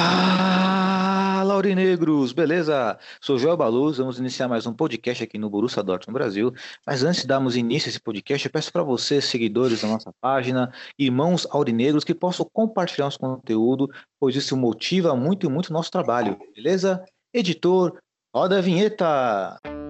Fala, 0.00 1.54
Aurinegros! 1.54 2.32
Beleza? 2.32 2.98
Sou 3.20 3.38
Joel 3.38 3.56
Baluz, 3.56 3.98
vamos 3.98 4.18
iniciar 4.18 4.48
mais 4.48 4.66
um 4.66 4.72
podcast 4.72 5.22
aqui 5.22 5.36
no 5.36 5.50
Borussia 5.50 5.82
Dortmund 5.82 6.14
Brasil. 6.14 6.54
Mas 6.86 7.04
antes 7.04 7.20
de 7.20 7.26
darmos 7.26 7.54
início 7.54 7.88
a 7.88 7.90
esse 7.90 8.00
podcast, 8.00 8.46
eu 8.46 8.50
peço 8.50 8.72
para 8.72 8.82
vocês, 8.82 9.26
seguidores 9.26 9.82
da 9.82 9.88
nossa 9.88 10.10
página, 10.18 10.72
irmãos 10.98 11.46
aurinegros, 11.50 12.02
que 12.02 12.14
possam 12.14 12.48
compartilhar 12.50 13.04
nosso 13.04 13.18
conteúdo, 13.18 13.90
pois 14.18 14.34
isso 14.34 14.56
motiva 14.56 15.14
muito 15.14 15.46
e 15.46 15.50
muito 15.50 15.68
o 15.68 15.72
nosso 15.74 15.90
trabalho, 15.90 16.38
beleza? 16.54 17.04
Editor, 17.34 17.98
roda 18.34 18.56
a 18.56 18.62
vinheta! 18.62 19.58
Schmelzer, 19.62 19.89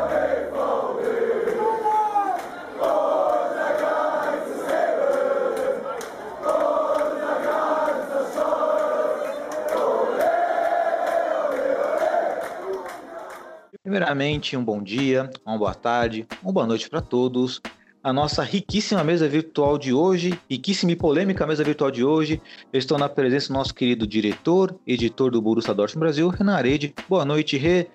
Primeiramente, 13.91 14.55
um 14.55 14.63
bom 14.63 14.81
dia, 14.81 15.29
uma 15.45 15.57
boa 15.57 15.75
tarde, 15.75 16.25
uma 16.41 16.53
boa 16.53 16.65
noite 16.65 16.89
para 16.89 17.01
todos. 17.01 17.59
A 18.01 18.13
nossa 18.13 18.41
riquíssima 18.41 19.03
mesa 19.03 19.27
virtual 19.27 19.77
de 19.77 19.91
hoje, 19.91 20.39
riquíssima 20.49 20.93
e 20.93 20.95
polêmica 20.95 21.45
mesa 21.45 21.61
virtual 21.61 21.91
de 21.91 22.01
hoje, 22.01 22.41
eu 22.71 22.79
estou 22.79 22.97
na 22.97 23.09
presença 23.09 23.49
do 23.49 23.53
nosso 23.55 23.75
querido 23.75 24.07
diretor, 24.07 24.73
editor 24.87 25.29
do 25.29 25.41
Borussia 25.41 25.73
Dortmund 25.73 26.05
Brasil, 26.05 26.29
Renan 26.29 26.55
Arede. 26.55 26.95
Boa 27.09 27.25
noite, 27.25 27.57
Rê. 27.57 27.87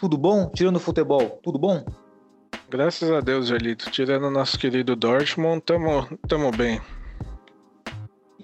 Tudo 0.00 0.18
bom? 0.18 0.50
Tirando 0.52 0.76
o 0.76 0.80
futebol, 0.80 1.38
tudo 1.44 1.60
bom? 1.60 1.84
Graças 2.68 3.08
a 3.08 3.20
Deus, 3.20 3.46
Jelito. 3.46 3.88
Tirando 3.92 4.26
o 4.26 4.32
nosso 4.32 4.58
querido 4.58 4.96
Dortmund, 4.96 5.62
tamo, 5.64 6.08
tamo 6.26 6.50
bem. 6.50 6.80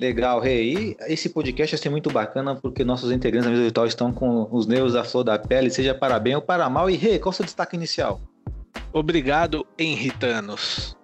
Legal, 0.02 0.40
Rê. 0.40 0.64
E 0.64 0.96
esse 1.06 1.28
podcast 1.28 1.76
vai 1.76 1.80
ser 1.80 1.88
muito 1.88 2.10
bacana 2.10 2.56
porque 2.56 2.82
nossos 2.82 3.12
integrantes 3.12 3.44
da 3.44 3.50
mesa 3.52 3.62
virtual 3.62 3.86
estão 3.86 4.12
com 4.12 4.48
os 4.50 4.66
nervos 4.66 4.94
da 4.94 5.04
flor 5.04 5.22
da 5.22 5.38
pele, 5.38 5.70
seja 5.70 5.94
para 5.94 6.18
bem 6.18 6.34
ou 6.34 6.42
para 6.42 6.68
mal. 6.68 6.90
E 6.90 6.96
Rê, 6.96 7.20
qual 7.20 7.30
o 7.30 7.32
seu 7.32 7.44
destaque 7.44 7.76
inicial? 7.76 8.20
Obrigado, 8.92 9.64
Henritanos. 9.78 10.96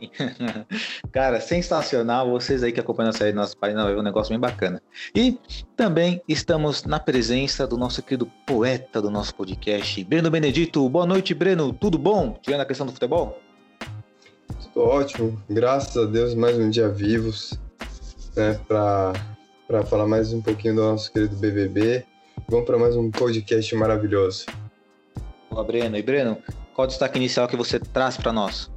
Cara, 1.10 1.40
sensacional. 1.40 2.30
Vocês 2.30 2.62
aí 2.62 2.70
que 2.70 2.78
acompanham 2.78 3.10
a 3.10 3.12
série 3.12 3.32
da 3.32 3.40
nossa 3.40 3.56
página, 3.56 3.84
ver 3.84 3.98
um 3.98 4.02
negócio 4.02 4.30
bem 4.30 4.38
bacana. 4.38 4.80
E 5.12 5.36
também 5.76 6.22
estamos 6.28 6.84
na 6.84 7.00
presença 7.00 7.66
do 7.66 7.76
nosso 7.76 8.00
querido 8.04 8.30
poeta 8.46 9.02
do 9.02 9.10
nosso 9.10 9.34
podcast, 9.34 10.04
Breno 10.04 10.30
Benedito. 10.30 10.88
Boa 10.88 11.06
noite, 11.06 11.34
Breno. 11.34 11.72
Tudo 11.72 11.98
bom? 11.98 12.38
Tirando 12.40 12.60
a 12.60 12.66
questão 12.66 12.86
do 12.86 12.92
futebol? 12.92 13.36
Tudo 14.62 14.86
ótimo, 14.86 15.42
graças 15.50 15.96
a 15.96 16.06
Deus, 16.06 16.34
mais 16.34 16.56
um 16.58 16.70
dia 16.70 16.88
vivos, 16.88 17.58
né, 18.36 18.58
para 18.68 19.84
falar 19.84 20.06
mais 20.06 20.32
um 20.32 20.40
pouquinho 20.40 20.74
do 20.76 20.82
nosso 20.82 21.12
querido 21.12 21.36
BBB. 21.36 22.04
Vamos 22.48 22.66
para 22.66 22.78
mais 22.78 22.96
um 22.96 23.10
podcast 23.10 23.74
maravilhoso. 23.74 24.46
Boa, 25.50 25.64
Breno. 25.64 25.96
E 25.96 26.02
Breno, 26.02 26.38
qual 26.74 26.86
o 26.86 26.88
destaque 26.88 27.16
inicial 27.18 27.46
que 27.48 27.56
você 27.56 27.78
traz 27.78 28.16
para 28.16 28.32
nós? 28.32 28.70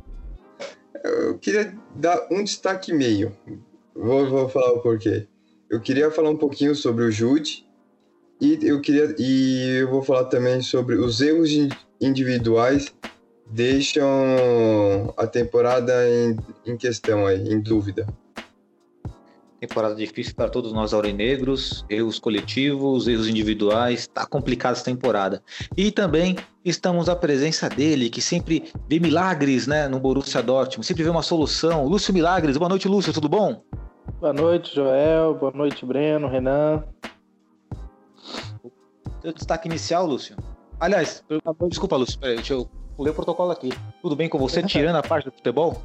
Eu 1.04 1.38
queria 1.38 1.74
dar 1.96 2.28
um 2.32 2.44
destaque 2.44 2.92
e 2.92 2.96
meio. 2.96 3.36
Vou, 3.96 4.30
vou 4.30 4.50
falar 4.50 4.74
o 4.74 4.80
porquê. 4.82 5.28
Eu 5.70 5.82
queria 5.82 6.10
falar 6.12 6.30
um 6.30 6.38
pouquinho 6.38 6.76
sobre 6.76 7.04
o 7.04 7.12
Jude 7.12 7.66
e 8.40 8.60
eu 8.62 8.80
queria 8.80 9.14
e 9.18 9.80
eu 9.82 9.90
vou 9.90 10.02
falar 10.04 10.26
também 10.26 10.62
sobre 10.62 10.96
os 10.96 11.20
erros 11.20 11.52
in- 11.52 11.70
individuais 12.00 12.94
deixam 13.50 15.14
a 15.18 15.26
temporada 15.26 15.94
em, 16.08 16.38
em 16.66 16.78
questão 16.78 17.26
aí, 17.26 17.42
em 17.52 17.60
dúvida. 17.60 18.06
Temporada 19.60 19.96
difícil 19.96 20.36
para 20.36 20.50
todos 20.50 20.72
nós 20.72 20.94
aurinegros, 20.94 21.84
erros 21.90 22.20
coletivos, 22.20 23.08
erros 23.08 23.28
individuais, 23.28 24.06
tá 24.08 24.24
complicada 24.24 24.74
essa 24.76 24.86
temporada. 24.86 25.42
E 25.76 25.92
também 25.92 26.36
estamos 26.64 27.10
à 27.10 27.16
presença 27.16 27.68
dele, 27.68 28.08
que 28.08 28.22
sempre 28.22 28.72
vê 28.88 29.00
milagres, 29.00 29.66
né, 29.66 29.88
no 29.88 30.00
Borussia 30.00 30.44
Dortmund, 30.44 30.86
sempre 30.86 31.04
vê 31.04 31.10
uma 31.10 31.24
solução. 31.24 31.86
Lúcio 31.86 32.14
Milagres, 32.14 32.56
boa 32.56 32.70
noite, 32.70 32.88
Lúcio, 32.88 33.12
tudo 33.12 33.28
bom? 33.28 33.64
Boa 34.20 34.32
noite, 34.32 34.76
Joel. 34.76 35.34
Boa 35.34 35.52
noite, 35.52 35.84
Breno, 35.86 36.28
Renan. 36.28 36.84
Seu 39.22 39.34
destaque 39.34 39.68
inicial, 39.68 40.06
Lúcio? 40.06 40.36
Aliás, 40.80 41.24
eu- 41.28 41.42
desculpa, 41.68 41.96
Lúcio, 41.96 42.20
peraí, 42.20 42.36
deixa 42.36 42.54
eu 42.54 42.70
pulei 42.96 43.12
o 43.12 43.16
protocolo 43.16 43.52
aqui. 43.52 43.70
Tudo 44.04 44.16
bem 44.16 44.30
com 44.30 44.38
você, 44.38 44.62
tirando 44.62 44.98
a 44.98 45.02
parte 45.02 45.26
do 45.26 45.32
futebol? 45.32 45.82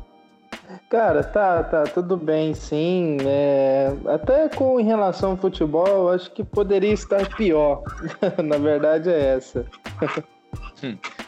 Cara, 0.89 1.25
tá, 1.25 1.63
tá 1.63 1.85
tudo 1.85 2.17
bem, 2.17 2.55
sim. 2.55 3.17
É, 3.27 3.93
até 4.07 4.49
com 4.49 4.79
em 4.79 4.85
relação 4.85 5.33
ao 5.33 5.37
futebol, 5.37 6.11
acho 6.11 6.31
que 6.31 6.45
poderia 6.45 6.93
estar 6.93 7.35
pior. 7.35 7.83
Na 8.43 8.59
verdade 8.59 9.11
é 9.11 9.37
essa. 9.37 9.67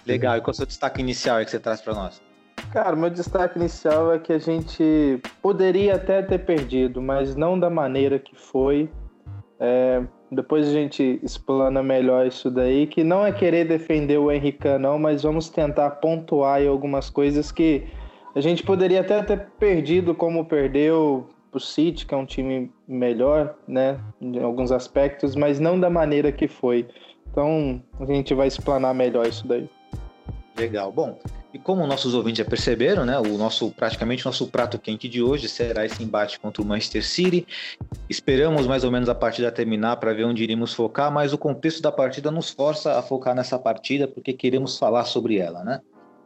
Legal, 0.06 0.36
e 0.36 0.40
qual 0.40 0.48
é 0.48 0.50
o 0.50 0.54
seu 0.54 0.66
destaque 0.66 1.00
inicial 1.00 1.38
aí 1.38 1.44
que 1.44 1.50
você 1.50 1.58
traz 1.58 1.80
para 1.80 1.94
nós? 1.94 2.22
Cara, 2.72 2.96
meu 2.96 3.10
destaque 3.10 3.58
inicial 3.58 4.12
é 4.12 4.18
que 4.18 4.32
a 4.32 4.38
gente 4.38 5.20
poderia 5.40 5.94
até 5.94 6.22
ter 6.22 6.38
perdido, 6.38 7.00
mas 7.00 7.36
não 7.36 7.58
da 7.58 7.70
maneira 7.70 8.18
que 8.18 8.34
foi. 8.36 8.90
É, 9.60 10.02
depois 10.30 10.66
a 10.68 10.72
gente 10.72 11.20
explana 11.22 11.82
melhor 11.82 12.26
isso 12.26 12.50
daí, 12.50 12.86
que 12.86 13.04
não 13.04 13.24
é 13.24 13.32
querer 13.32 13.66
defender 13.66 14.18
o 14.18 14.30
Henrique, 14.30 14.66
não, 14.78 14.98
mas 14.98 15.22
vamos 15.22 15.48
tentar 15.48 15.90
pontuar 15.90 16.60
algumas 16.66 17.08
coisas 17.08 17.52
que 17.52 17.86
a 18.34 18.40
gente 18.40 18.62
poderia 18.62 19.00
até 19.00 19.22
ter 19.22 19.46
perdido, 19.58 20.14
como 20.14 20.44
perdeu 20.44 21.28
o 21.52 21.60
City, 21.60 22.04
que 22.04 22.12
é 22.12 22.16
um 22.16 22.26
time 22.26 22.70
melhor, 22.86 23.54
né, 23.66 24.00
em 24.20 24.38
alguns 24.42 24.72
aspectos, 24.72 25.36
mas 25.36 25.60
não 25.60 25.78
da 25.78 25.88
maneira 25.88 26.32
que 26.32 26.48
foi. 26.48 26.86
Então 27.30 27.80
a 28.00 28.04
gente 28.04 28.34
vai 28.34 28.48
explanar 28.48 28.92
melhor 28.92 29.26
isso 29.26 29.46
daí. 29.46 29.68
Legal. 30.56 30.92
Bom, 30.92 31.18
e 31.52 31.58
como 31.58 31.86
nossos 31.86 32.14
ouvintes 32.14 32.38
já 32.38 32.44
perceberam, 32.44 33.04
né, 33.04 33.18
o 33.18 33.38
nosso 33.38 33.70
praticamente 33.70 34.24
o 34.24 34.28
nosso 34.28 34.48
prato 34.48 34.78
quente 34.78 35.08
de 35.08 35.22
hoje 35.22 35.48
será 35.48 35.84
esse 35.84 36.02
embate 36.02 36.38
contra 36.38 36.62
o 36.62 36.64
Manchester 36.64 37.04
City. 37.04 37.46
Esperamos 38.08 38.66
mais 38.66 38.84
ou 38.84 38.90
menos 38.90 39.08
a 39.08 39.14
partida 39.14 39.50
terminar 39.50 39.96
para 39.96 40.12
ver 40.12 40.24
onde 40.24 40.42
iríamos 40.42 40.74
focar, 40.74 41.12
mas 41.12 41.32
o 41.32 41.38
contexto 41.38 41.82
da 41.82 41.92
partida 41.92 42.30
nos 42.30 42.50
força 42.50 42.98
a 42.98 43.02
focar 43.02 43.34
nessa 43.34 43.58
partida 43.58 44.06
porque 44.06 44.32
queremos 44.32 44.78
falar 44.78 45.04
sobre 45.04 45.38
ela, 45.38 45.62
né? 45.64 45.80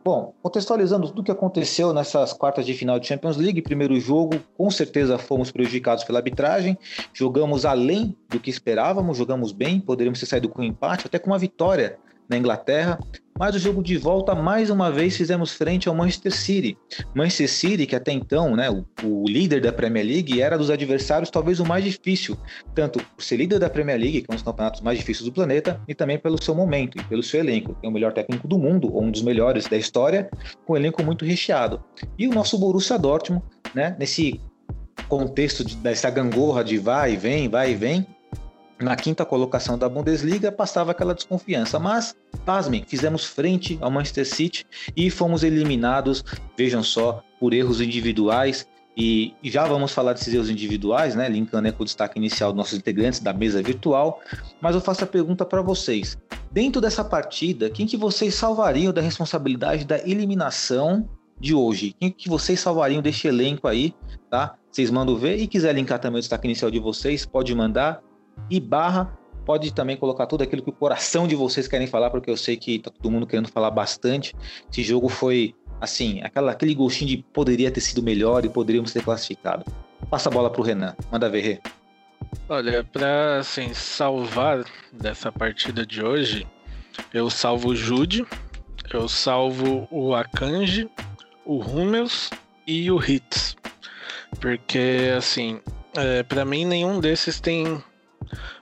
Bom, 0.04 0.32
contextualizando 0.42 1.08
tudo 1.08 1.20
o 1.20 1.24
que 1.24 1.30
aconteceu 1.30 1.92
nessas 1.92 2.32
quartas 2.32 2.64
de 2.64 2.72
final 2.72 2.98
de 2.98 3.06
Champions 3.06 3.36
League, 3.36 3.60
primeiro 3.60 3.98
jogo, 4.00 4.40
com 4.56 4.70
certeza 4.70 5.18
fomos 5.18 5.50
prejudicados 5.50 6.04
pela 6.04 6.18
arbitragem, 6.18 6.78
jogamos 7.12 7.66
além 7.66 8.16
do 8.28 8.40
que 8.40 8.48
esperávamos, 8.48 9.18
jogamos 9.18 9.52
bem, 9.52 9.80
poderíamos 9.80 10.20
ter 10.20 10.26
saído 10.26 10.48
com 10.48 10.62
um 10.62 10.64
empate, 10.64 11.06
até 11.06 11.18
com 11.18 11.30
uma 11.30 11.38
vitória 11.38 11.98
na 12.28 12.36
Inglaterra, 12.36 12.98
mas 13.38 13.54
o 13.54 13.58
jogo 13.58 13.82
de 13.82 13.96
volta, 13.96 14.34
mais 14.34 14.68
uma 14.68 14.90
vez, 14.90 15.16
fizemos 15.16 15.52
frente 15.52 15.88
ao 15.88 15.94
Manchester 15.94 16.34
City. 16.34 16.76
Manchester 17.14 17.48
City, 17.48 17.86
que 17.86 17.94
até 17.94 18.12
então, 18.12 18.56
né, 18.56 18.68
o, 18.68 18.84
o, 19.04 19.28
líder 19.28 19.60
da 19.60 19.72
Premier 19.72 20.04
League, 20.04 20.42
era 20.42 20.58
dos 20.58 20.70
adversários 20.70 21.30
talvez 21.30 21.60
o 21.60 21.64
mais 21.64 21.84
difícil, 21.84 22.36
tanto 22.74 22.98
por 22.98 23.22
ser 23.22 23.36
líder 23.36 23.58
da 23.58 23.70
Premier 23.70 23.98
League, 23.98 24.22
que 24.22 24.26
é 24.30 24.32
um 24.32 24.36
dos 24.36 24.42
campeonatos 24.42 24.80
mais 24.80 24.98
difíceis 24.98 25.24
do 25.24 25.32
planeta, 25.32 25.80
e 25.86 25.94
também 25.94 26.18
pelo 26.18 26.42
seu 26.42 26.54
momento 26.54 26.98
e 26.98 27.04
pelo 27.04 27.22
seu 27.22 27.40
elenco, 27.40 27.74
que 27.74 27.86
é 27.86 27.88
o 27.88 27.92
melhor 27.92 28.12
técnico 28.12 28.48
do 28.48 28.58
mundo, 28.58 28.92
ou 28.92 29.04
um 29.04 29.10
dos 29.10 29.22
melhores 29.22 29.66
da 29.66 29.76
história, 29.76 30.28
com 30.66 30.72
um 30.72 30.76
elenco 30.76 31.02
muito 31.04 31.24
recheado. 31.24 31.82
E 32.18 32.26
o 32.26 32.34
nosso 32.34 32.58
Borussia 32.58 32.98
Dortmund, 32.98 33.44
né, 33.74 33.94
nesse 33.98 34.40
contexto 35.08 35.64
de, 35.64 35.76
dessa 35.76 36.10
gangorra 36.10 36.64
de 36.64 36.78
vai 36.78 37.12
e 37.12 37.16
vem, 37.16 37.48
vai 37.48 37.72
e 37.72 37.74
vem, 37.74 38.06
na 38.80 38.94
quinta 38.96 39.24
colocação 39.24 39.76
da 39.76 39.88
Bundesliga, 39.88 40.52
passava 40.52 40.92
aquela 40.92 41.14
desconfiança. 41.14 41.78
Mas, 41.78 42.14
pasmem, 42.44 42.84
fizemos 42.86 43.24
frente 43.24 43.78
ao 43.80 43.90
Manchester 43.90 44.26
City 44.26 44.66
e 44.96 45.10
fomos 45.10 45.42
eliminados, 45.42 46.24
vejam 46.56 46.82
só, 46.82 47.22
por 47.40 47.52
erros 47.52 47.80
individuais 47.80 48.66
E, 49.00 49.32
já 49.44 49.64
vamos 49.64 49.92
falar 49.92 50.12
desses 50.12 50.34
erros 50.34 50.50
individuais, 50.50 51.14
né? 51.14 51.28
Linkando 51.28 51.72
com 51.72 51.84
o 51.84 51.86
destaque 51.86 52.18
inicial 52.18 52.50
dos 52.50 52.56
nossos 52.56 52.76
integrantes 52.76 53.20
da 53.20 53.32
mesa 53.32 53.62
virtual. 53.62 54.20
Mas 54.60 54.74
eu 54.74 54.80
faço 54.80 55.04
a 55.04 55.06
pergunta 55.06 55.44
para 55.44 55.62
vocês. 55.62 56.18
Dentro 56.50 56.80
dessa 56.80 57.04
partida, 57.04 57.70
quem 57.70 57.86
que 57.86 57.96
vocês 57.96 58.34
salvariam 58.34 58.92
da 58.92 59.00
responsabilidade 59.00 59.84
da 59.84 59.98
eliminação 59.98 61.08
de 61.38 61.54
hoje? 61.54 61.94
Quem 62.00 62.10
que 62.10 62.28
vocês 62.28 62.58
salvariam 62.58 63.00
deste 63.00 63.28
elenco 63.28 63.68
aí, 63.68 63.94
tá? 64.28 64.56
Vocês 64.68 64.90
mandam 64.90 65.16
ver 65.16 65.36
e 65.36 65.46
quiser 65.46 65.72
linkar 65.76 66.00
também 66.00 66.18
o 66.18 66.20
destaque 66.20 66.48
inicial 66.48 66.68
de 66.68 66.80
vocês, 66.80 67.24
pode 67.24 67.54
mandar 67.54 68.02
e 68.50 68.60
barra 68.60 69.12
pode 69.48 69.72
também 69.72 69.96
colocar 69.96 70.26
tudo 70.26 70.42
aquilo 70.42 70.62
que 70.62 70.68
o 70.68 70.72
coração 70.74 71.26
de 71.26 71.34
vocês 71.34 71.66
querem 71.66 71.86
falar, 71.86 72.10
porque 72.10 72.30
eu 72.30 72.36
sei 72.36 72.54
que 72.54 72.78
tá 72.80 72.90
todo 72.90 73.10
mundo 73.10 73.26
querendo 73.26 73.48
falar 73.48 73.70
bastante. 73.70 74.34
Esse 74.70 74.82
jogo 74.82 75.08
foi, 75.08 75.54
assim, 75.80 76.20
aquela, 76.22 76.52
aquele 76.52 76.74
gostinho 76.74 77.08
de 77.08 77.24
poderia 77.32 77.70
ter 77.70 77.80
sido 77.80 78.02
melhor 78.02 78.44
e 78.44 78.50
poderíamos 78.50 78.92
ter 78.92 79.02
classificado. 79.02 79.64
Passa 80.10 80.28
a 80.28 80.32
bola 80.32 80.50
pro 80.50 80.62
Renan. 80.62 80.94
Manda 81.10 81.30
ver, 81.30 81.40
Rê. 81.40 81.60
Olha, 82.46 82.84
para 82.84 83.38
assim, 83.38 83.72
salvar 83.72 84.66
dessa 84.92 85.32
partida 85.32 85.86
de 85.86 86.04
hoje, 86.04 86.46
eu 87.14 87.30
salvo 87.30 87.68
o 87.68 87.76
Jude, 87.76 88.26
eu 88.92 89.08
salvo 89.08 89.88
o 89.90 90.14
Akanji, 90.14 90.90
o 91.46 91.58
Hummels 91.58 92.30
e 92.66 92.90
o 92.90 93.02
Hits. 93.02 93.56
Porque, 94.40 95.10
assim, 95.16 95.58
é, 95.96 96.22
para 96.22 96.44
mim 96.44 96.66
nenhum 96.66 97.00
desses 97.00 97.40
tem 97.40 97.82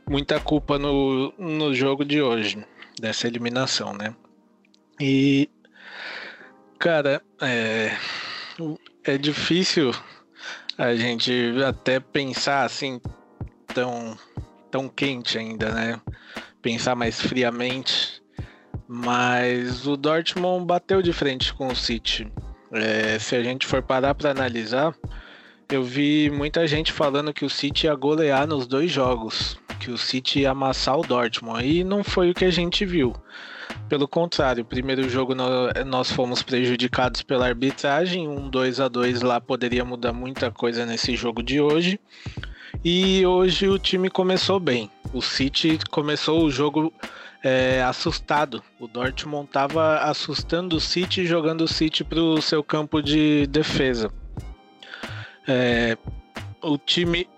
muita 0.09 0.39
culpa 0.41 0.79
no, 0.79 1.33
no 1.39 1.75
jogo 1.75 2.05
de 2.05 2.23
hoje, 2.23 2.65
dessa 3.01 3.27
eliminação, 3.27 3.93
né? 3.93 4.15
E, 5.01 5.51
cara, 6.79 7.23
é, 7.41 7.97
é 9.05 9.19
difícil 9.19 9.93
a 10.79 10.95
gente 10.95 11.33
até 11.67 12.01
pensar 12.01 12.65
assim 12.65 13.01
tão, 13.75 14.17
tão 14.71 14.89
quente 14.89 15.39
ainda, 15.39 15.71
né? 15.71 16.01
Pensar 16.63 16.95
mais 16.95 17.21
friamente. 17.21 18.23
Mas 18.89 19.87
o 19.87 19.97
Dortmund 19.97 20.65
bateu 20.65 21.03
de 21.03 21.13
frente 21.13 21.53
com 21.53 21.67
o 21.69 21.77
City. 21.77 22.33
É, 22.73 23.19
se 23.19 23.35
a 23.35 23.43
gente 23.43 23.67
for 23.67 23.83
parar 23.83 24.15
para 24.15 24.31
analisar, 24.31 24.95
eu 25.69 25.83
vi 25.83 26.31
muita 26.31 26.67
gente 26.67 26.93
falando 26.93 27.33
que 27.33 27.45
o 27.45 27.51
City 27.51 27.87
ia 27.87 27.95
golear 27.95 28.47
nos 28.47 28.67
dois 28.67 28.91
jogos, 28.91 29.59
que 29.81 29.91
o 29.91 29.99
City 29.99 30.41
ia 30.41 30.51
amassar 30.51 30.99
o 30.99 31.03
Dortmund, 31.03 31.67
e 31.67 31.83
não 31.83 32.05
foi 32.05 32.31
o 32.31 32.35
que 32.35 32.45
a 32.45 32.51
gente 32.51 32.85
viu. 32.85 33.15
Pelo 33.89 34.07
contrário, 34.07 34.63
o 34.63 34.67
primeiro 34.67 35.09
jogo 35.09 35.35
nós 35.87 36.11
fomos 36.11 36.43
prejudicados 36.43 37.23
pela 37.23 37.47
arbitragem, 37.47 38.29
um 38.29 38.49
2 38.49 38.81
a 38.81 38.89
2 38.89 39.23
lá 39.23 39.41
poderia 39.41 39.85
mudar 39.85 40.13
muita 40.13 40.51
coisa 40.51 40.87
nesse 40.87 41.17
jogo 41.17 41.43
de 41.43 41.61
hoje. 41.61 41.99
E 42.85 43.27
hoje 43.27 43.69
o 43.69 43.79
time 43.79 44.11
começou 44.11 44.61
bem. 44.61 44.91
O 45.13 45.21
City 45.21 45.79
começou 45.91 46.45
o 46.45 46.51
jogo 46.51 46.93
é, 47.43 47.83
assustado. 47.83 48.63
O 48.79 48.87
Dortmund 48.87 49.47
estava 49.47 49.99
assustando 49.99 50.77
o 50.77 50.81
City, 50.81 51.27
jogando 51.27 51.63
o 51.63 51.69
City 51.69 52.05
para 52.05 52.21
o 52.21 52.41
seu 52.41 52.63
campo 52.63 53.03
de 53.03 53.47
defesa. 53.47 54.13
É, 55.47 55.97
o 56.63 56.77
time 56.77 57.29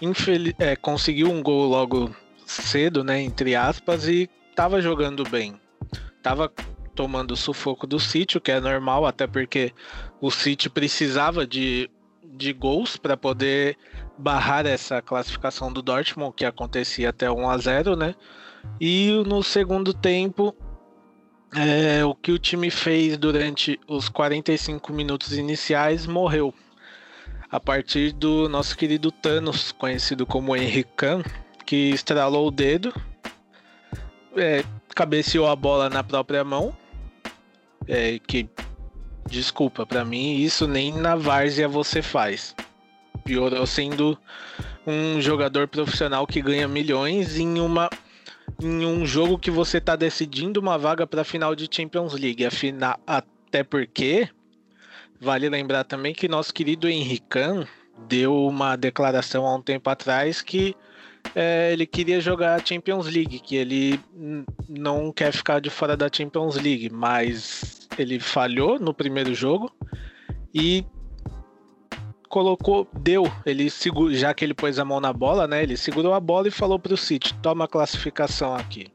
infeliz, 0.00 0.54
é, 0.58 0.76
conseguiu 0.76 1.30
um 1.30 1.42
gol 1.42 1.68
logo 1.68 2.14
cedo, 2.46 3.04
né, 3.04 3.20
entre 3.20 3.54
aspas, 3.54 4.08
e 4.08 4.28
estava 4.50 4.80
jogando 4.80 5.22
bem. 5.24 5.60
Tava 6.22 6.52
tomando 6.94 7.32
o 7.32 7.36
sufoco 7.36 7.86
do 7.86 8.00
City, 8.00 8.38
o 8.38 8.40
que 8.40 8.50
é 8.50 8.60
normal, 8.60 9.06
até 9.06 9.26
porque 9.26 9.72
o 10.20 10.30
City 10.30 10.68
precisava 10.68 11.46
de, 11.46 11.88
de 12.24 12.52
gols 12.52 12.96
para 12.96 13.16
poder 13.16 13.76
barrar 14.18 14.66
essa 14.66 15.00
classificação 15.00 15.72
do 15.72 15.80
Dortmund, 15.80 16.34
que 16.34 16.44
acontecia 16.44 17.10
até 17.10 17.30
1 17.30 17.48
a 17.48 17.58
0 17.58 17.96
né? 17.96 18.14
E 18.80 19.22
no 19.26 19.42
segundo 19.44 19.94
tempo, 19.94 20.54
é, 21.54 22.04
o 22.04 22.14
que 22.14 22.32
o 22.32 22.38
time 22.38 22.70
fez 22.70 23.16
durante 23.16 23.78
os 23.86 24.08
45 24.08 24.92
minutos 24.92 25.32
iniciais 25.32 26.06
morreu 26.06 26.52
a 27.50 27.58
partir 27.58 28.12
do 28.12 28.48
nosso 28.48 28.76
querido 28.76 29.10
Thanos, 29.10 29.72
conhecido 29.72 30.26
como 30.26 30.54
Henrique 30.54 30.90
Khan, 30.96 31.22
que 31.64 31.90
estralou 31.90 32.48
o 32.48 32.50
dedo, 32.50 32.92
é, 34.36 34.64
cabeceou 34.94 35.48
a 35.48 35.56
bola 35.56 35.88
na 35.88 36.04
própria 36.04 36.44
mão, 36.44 36.76
é, 37.86 38.18
que, 38.18 38.48
desculpa, 39.26 39.86
para 39.86 40.04
mim 40.04 40.36
isso 40.36 40.66
nem 40.66 40.92
na 40.92 41.16
várzea 41.16 41.68
você 41.68 42.02
faz. 42.02 42.54
Piorou 43.24 43.66
sendo 43.66 44.18
um 44.86 45.20
jogador 45.20 45.68
profissional 45.68 46.26
que 46.26 46.40
ganha 46.40 46.66
milhões 46.66 47.38
em 47.38 47.60
uma 47.60 47.90
em 48.60 48.84
um 48.84 49.06
jogo 49.06 49.38
que 49.38 49.50
você 49.50 49.78
está 49.78 49.94
decidindo 49.94 50.58
uma 50.58 50.76
vaga 50.76 51.06
para 51.06 51.22
final 51.22 51.54
de 51.54 51.68
Champions 51.70 52.14
League. 52.14 52.44
Afinal, 52.44 52.98
até 53.06 53.62
porque 53.62 54.28
Vale 55.20 55.48
lembrar 55.48 55.84
também 55.84 56.14
que 56.14 56.28
nosso 56.28 56.54
querido 56.54 56.88
Henrican 56.88 57.66
deu 58.08 58.46
uma 58.46 58.76
declaração 58.76 59.46
há 59.46 59.54
um 59.54 59.62
tempo 59.62 59.90
atrás 59.90 60.40
que 60.40 60.76
é, 61.34 61.72
ele 61.72 61.86
queria 61.86 62.20
jogar 62.20 62.54
a 62.54 62.64
Champions 62.64 63.06
League, 63.06 63.40
que 63.40 63.56
ele 63.56 64.00
não 64.68 65.12
quer 65.12 65.32
ficar 65.32 65.60
de 65.60 65.68
fora 65.68 65.96
da 65.96 66.08
Champions 66.10 66.56
League, 66.56 66.90
mas 66.90 67.88
ele 67.98 68.20
falhou 68.20 68.78
no 68.78 68.94
primeiro 68.94 69.34
jogo 69.34 69.72
e 70.54 70.84
colocou, 72.28 72.88
deu, 72.92 73.30
ele 73.44 73.68
segurou, 73.70 74.12
já 74.12 74.32
que 74.32 74.44
ele 74.44 74.54
pôs 74.54 74.78
a 74.78 74.84
mão 74.84 75.00
na 75.00 75.12
bola, 75.12 75.46
né? 75.46 75.62
Ele 75.62 75.76
segurou 75.76 76.14
a 76.14 76.20
bola 76.20 76.48
e 76.48 76.52
falou 76.52 76.78
para 76.78 76.94
o 76.94 76.96
City: 76.96 77.34
toma 77.42 77.64
a 77.64 77.68
classificação 77.68 78.54
aqui. 78.54 78.86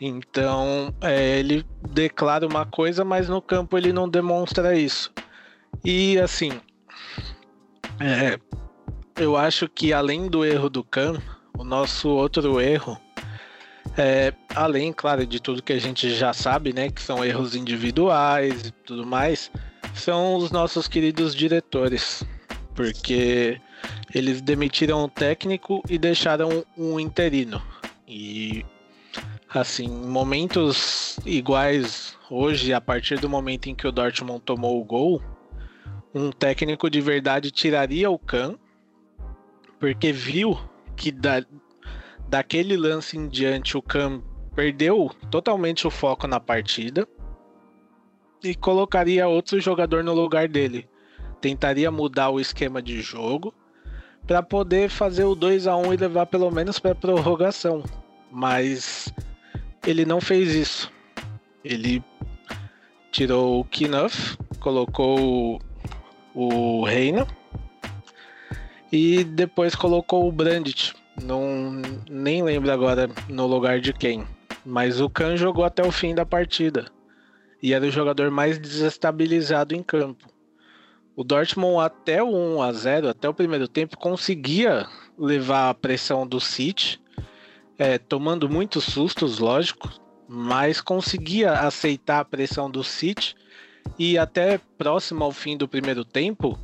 Então, 0.00 0.94
é, 1.02 1.38
ele 1.38 1.64
declara 1.90 2.46
uma 2.46 2.64
coisa, 2.64 3.04
mas 3.04 3.28
no 3.28 3.42
campo 3.42 3.76
ele 3.76 3.92
não 3.92 4.08
demonstra 4.08 4.74
isso. 4.74 5.12
E 5.84 6.18
assim, 6.18 6.52
é, 8.00 8.38
eu 9.16 9.36
acho 9.36 9.68
que 9.68 9.92
além 9.92 10.28
do 10.28 10.44
erro 10.44 10.70
do 10.70 10.82
Khan, 10.82 11.20
o 11.56 11.62
nosso 11.62 12.08
outro 12.08 12.58
erro, 12.60 12.98
é, 13.96 14.32
além, 14.54 14.92
claro, 14.92 15.26
de 15.26 15.40
tudo 15.40 15.62
que 15.62 15.72
a 15.72 15.78
gente 15.78 16.14
já 16.14 16.32
sabe, 16.32 16.72
né, 16.72 16.90
que 16.90 17.02
são 17.02 17.22
erros 17.22 17.54
individuais 17.54 18.68
e 18.68 18.70
tudo 18.70 19.06
mais, 19.06 19.50
são 19.94 20.36
os 20.36 20.50
nossos 20.50 20.88
queridos 20.88 21.34
diretores, 21.34 22.24
porque 22.74 23.60
eles 24.14 24.40
demitiram 24.40 25.04
o 25.04 25.08
técnico 25.08 25.82
e 25.88 25.98
deixaram 25.98 26.64
um 26.76 26.98
interino. 26.98 27.60
E 28.08 28.64
assim, 29.52 29.88
momentos 29.88 31.18
iguais 31.26 32.16
hoje, 32.30 32.72
a 32.72 32.80
partir 32.80 33.18
do 33.18 33.28
momento 33.28 33.68
em 33.68 33.74
que 33.74 33.86
o 33.86 33.92
Dortmund 33.92 34.40
tomou 34.42 34.80
o 34.80 34.84
gol, 34.84 35.20
um 36.14 36.30
técnico 36.30 36.88
de 36.88 37.00
verdade 37.00 37.50
tiraria 37.50 38.10
o 38.10 38.18
Kahn, 38.18 38.54
porque 39.78 40.12
viu 40.12 40.58
que 40.96 41.10
da, 41.10 41.44
daquele 42.28 42.76
lance 42.76 43.16
em 43.16 43.28
diante 43.28 43.76
o 43.76 43.82
Kahn 43.82 44.20
perdeu 44.54 45.10
totalmente 45.30 45.86
o 45.86 45.90
foco 45.90 46.26
na 46.26 46.38
partida 46.38 47.06
e 48.42 48.54
colocaria 48.54 49.26
outro 49.26 49.60
jogador 49.60 50.04
no 50.04 50.14
lugar 50.14 50.48
dele. 50.48 50.88
Tentaria 51.40 51.90
mudar 51.90 52.30
o 52.30 52.40
esquema 52.40 52.80
de 52.80 53.00
jogo 53.00 53.54
para 54.26 54.42
poder 54.42 54.90
fazer 54.90 55.24
o 55.24 55.34
2 55.34 55.66
a 55.66 55.76
1 55.76 55.94
e 55.94 55.96
levar 55.96 56.26
pelo 56.26 56.50
menos 56.50 56.78
para 56.78 56.94
prorrogação. 56.94 57.82
Mas 58.30 59.12
ele 59.86 60.04
não 60.04 60.20
fez 60.20 60.54
isso. 60.54 60.92
Ele 61.64 62.02
tirou 63.10 63.60
o 63.60 63.64
Knuff, 63.64 64.36
colocou 64.60 65.60
o 66.34 66.84
Reina 66.84 67.26
e 68.92 69.24
depois 69.24 69.74
colocou 69.74 70.28
o 70.28 70.32
Brandit. 70.32 70.94
Não, 71.22 71.72
nem 72.08 72.42
lembro 72.42 72.70
agora 72.70 73.08
no 73.28 73.46
lugar 73.46 73.80
de 73.80 73.92
quem. 73.92 74.26
Mas 74.64 75.00
o 75.00 75.08
Khan 75.08 75.36
jogou 75.36 75.64
até 75.64 75.82
o 75.86 75.92
fim 75.92 76.14
da 76.14 76.24
partida. 76.24 76.86
E 77.62 77.74
era 77.74 77.84
o 77.84 77.90
jogador 77.90 78.30
mais 78.30 78.58
desestabilizado 78.58 79.74
em 79.74 79.82
campo. 79.82 80.26
O 81.14 81.24
Dortmund 81.24 81.84
até 81.84 82.22
o 82.22 82.56
1 82.56 82.62
a 82.62 82.72
0, 82.72 83.08
até 83.08 83.28
o 83.28 83.34
primeiro 83.34 83.68
tempo, 83.68 83.98
conseguia 83.98 84.86
levar 85.18 85.68
a 85.68 85.74
pressão 85.74 86.26
do 86.26 86.40
City 86.40 87.00
é, 87.80 87.96
tomando 87.96 88.46
muitos 88.46 88.84
sustos, 88.84 89.38
lógico, 89.38 89.90
mas 90.28 90.82
conseguia 90.82 91.52
aceitar 91.52 92.20
a 92.20 92.24
pressão 92.26 92.70
do 92.70 92.84
City 92.84 93.34
e 93.98 94.18
até 94.18 94.60
próximo 94.76 95.24
ao 95.24 95.32
fim 95.32 95.56
do 95.56 95.66
primeiro 95.66 96.04
tempo 96.04 96.58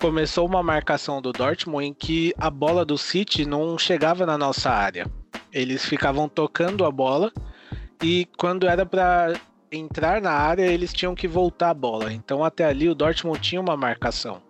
começou 0.00 0.46
uma 0.46 0.62
marcação 0.62 1.20
do 1.20 1.32
Dortmund 1.32 1.86
em 1.86 1.92
que 1.92 2.32
a 2.38 2.48
bola 2.48 2.82
do 2.82 2.96
City 2.96 3.44
não 3.44 3.76
chegava 3.76 4.24
na 4.24 4.38
nossa 4.38 4.70
área. 4.70 5.06
Eles 5.52 5.84
ficavam 5.84 6.30
tocando 6.30 6.86
a 6.86 6.90
bola 6.90 7.30
e 8.02 8.26
quando 8.38 8.66
era 8.66 8.86
para 8.86 9.38
entrar 9.70 10.22
na 10.22 10.32
área 10.32 10.64
eles 10.64 10.94
tinham 10.94 11.14
que 11.14 11.28
voltar 11.28 11.70
a 11.70 11.74
bola. 11.74 12.10
Então 12.10 12.42
até 12.42 12.64
ali 12.64 12.88
o 12.88 12.94
Dortmund 12.94 13.38
tinha 13.38 13.60
uma 13.60 13.76
marcação. 13.76 14.40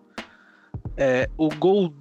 É, 0.97 1.29
o 1.37 1.49
gol 1.49 1.93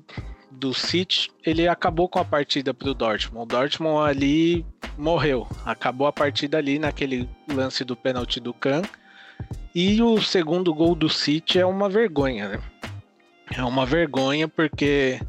do 0.64 0.74
City, 0.74 1.30
ele 1.46 1.68
acabou 1.68 2.08
com 2.08 2.20
a 2.20 2.24
partida 2.24 2.74
pro 2.74 2.94
Dortmund. 2.94 3.44
O 3.44 3.46
Dortmund 3.46 4.10
ali 4.10 4.66
morreu. 4.98 5.46
Acabou 5.66 6.08
a 6.08 6.14
partida 6.14 6.58
ali 6.58 6.80
naquele 6.80 7.30
lance 7.54 7.84
do 7.84 7.98
pênalti 7.98 8.40
do 8.40 8.54
Kahn. 8.54 8.82
E 9.76 10.02
o 10.02 10.22
segundo 10.22 10.74
gol 10.74 10.96
do 10.96 11.10
City 11.10 11.60
é 11.60 11.66
uma 11.66 11.90
vergonha, 11.90 12.48
né? 12.48 12.62
É 13.54 13.62
uma 13.62 13.86
vergonha 13.86 14.48
porque, 14.48 15.20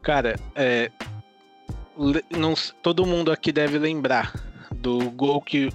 cara, 0.00 0.40
é, 0.54 0.90
não, 2.34 2.54
todo 2.82 3.04
mundo 3.04 3.30
aqui 3.30 3.52
deve 3.52 3.78
lembrar 3.78 4.32
do 4.74 5.10
gol 5.10 5.42
que 5.42 5.68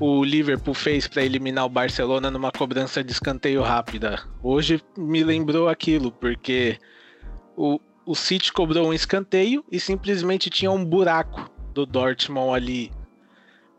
o 0.00 0.24
Liverpool 0.24 0.74
fez 0.74 1.06
para 1.06 1.22
eliminar 1.22 1.66
o 1.66 1.68
Barcelona 1.68 2.32
numa 2.32 2.50
cobrança 2.50 3.04
de 3.04 3.12
escanteio 3.12 3.62
rápida. 3.62 4.24
Hoje 4.42 4.82
me 4.98 5.22
lembrou 5.22 5.68
aquilo, 5.68 6.10
porque 6.10 6.80
o, 7.56 7.78
o 8.06 8.14
City 8.14 8.52
cobrou 8.52 8.88
um 8.88 8.92
escanteio 8.92 9.64
e 9.70 9.80
simplesmente 9.80 10.50
tinha 10.50 10.70
um 10.70 10.84
buraco 10.84 11.50
do 11.72 11.86
Dortmund 11.86 12.54
ali 12.54 12.92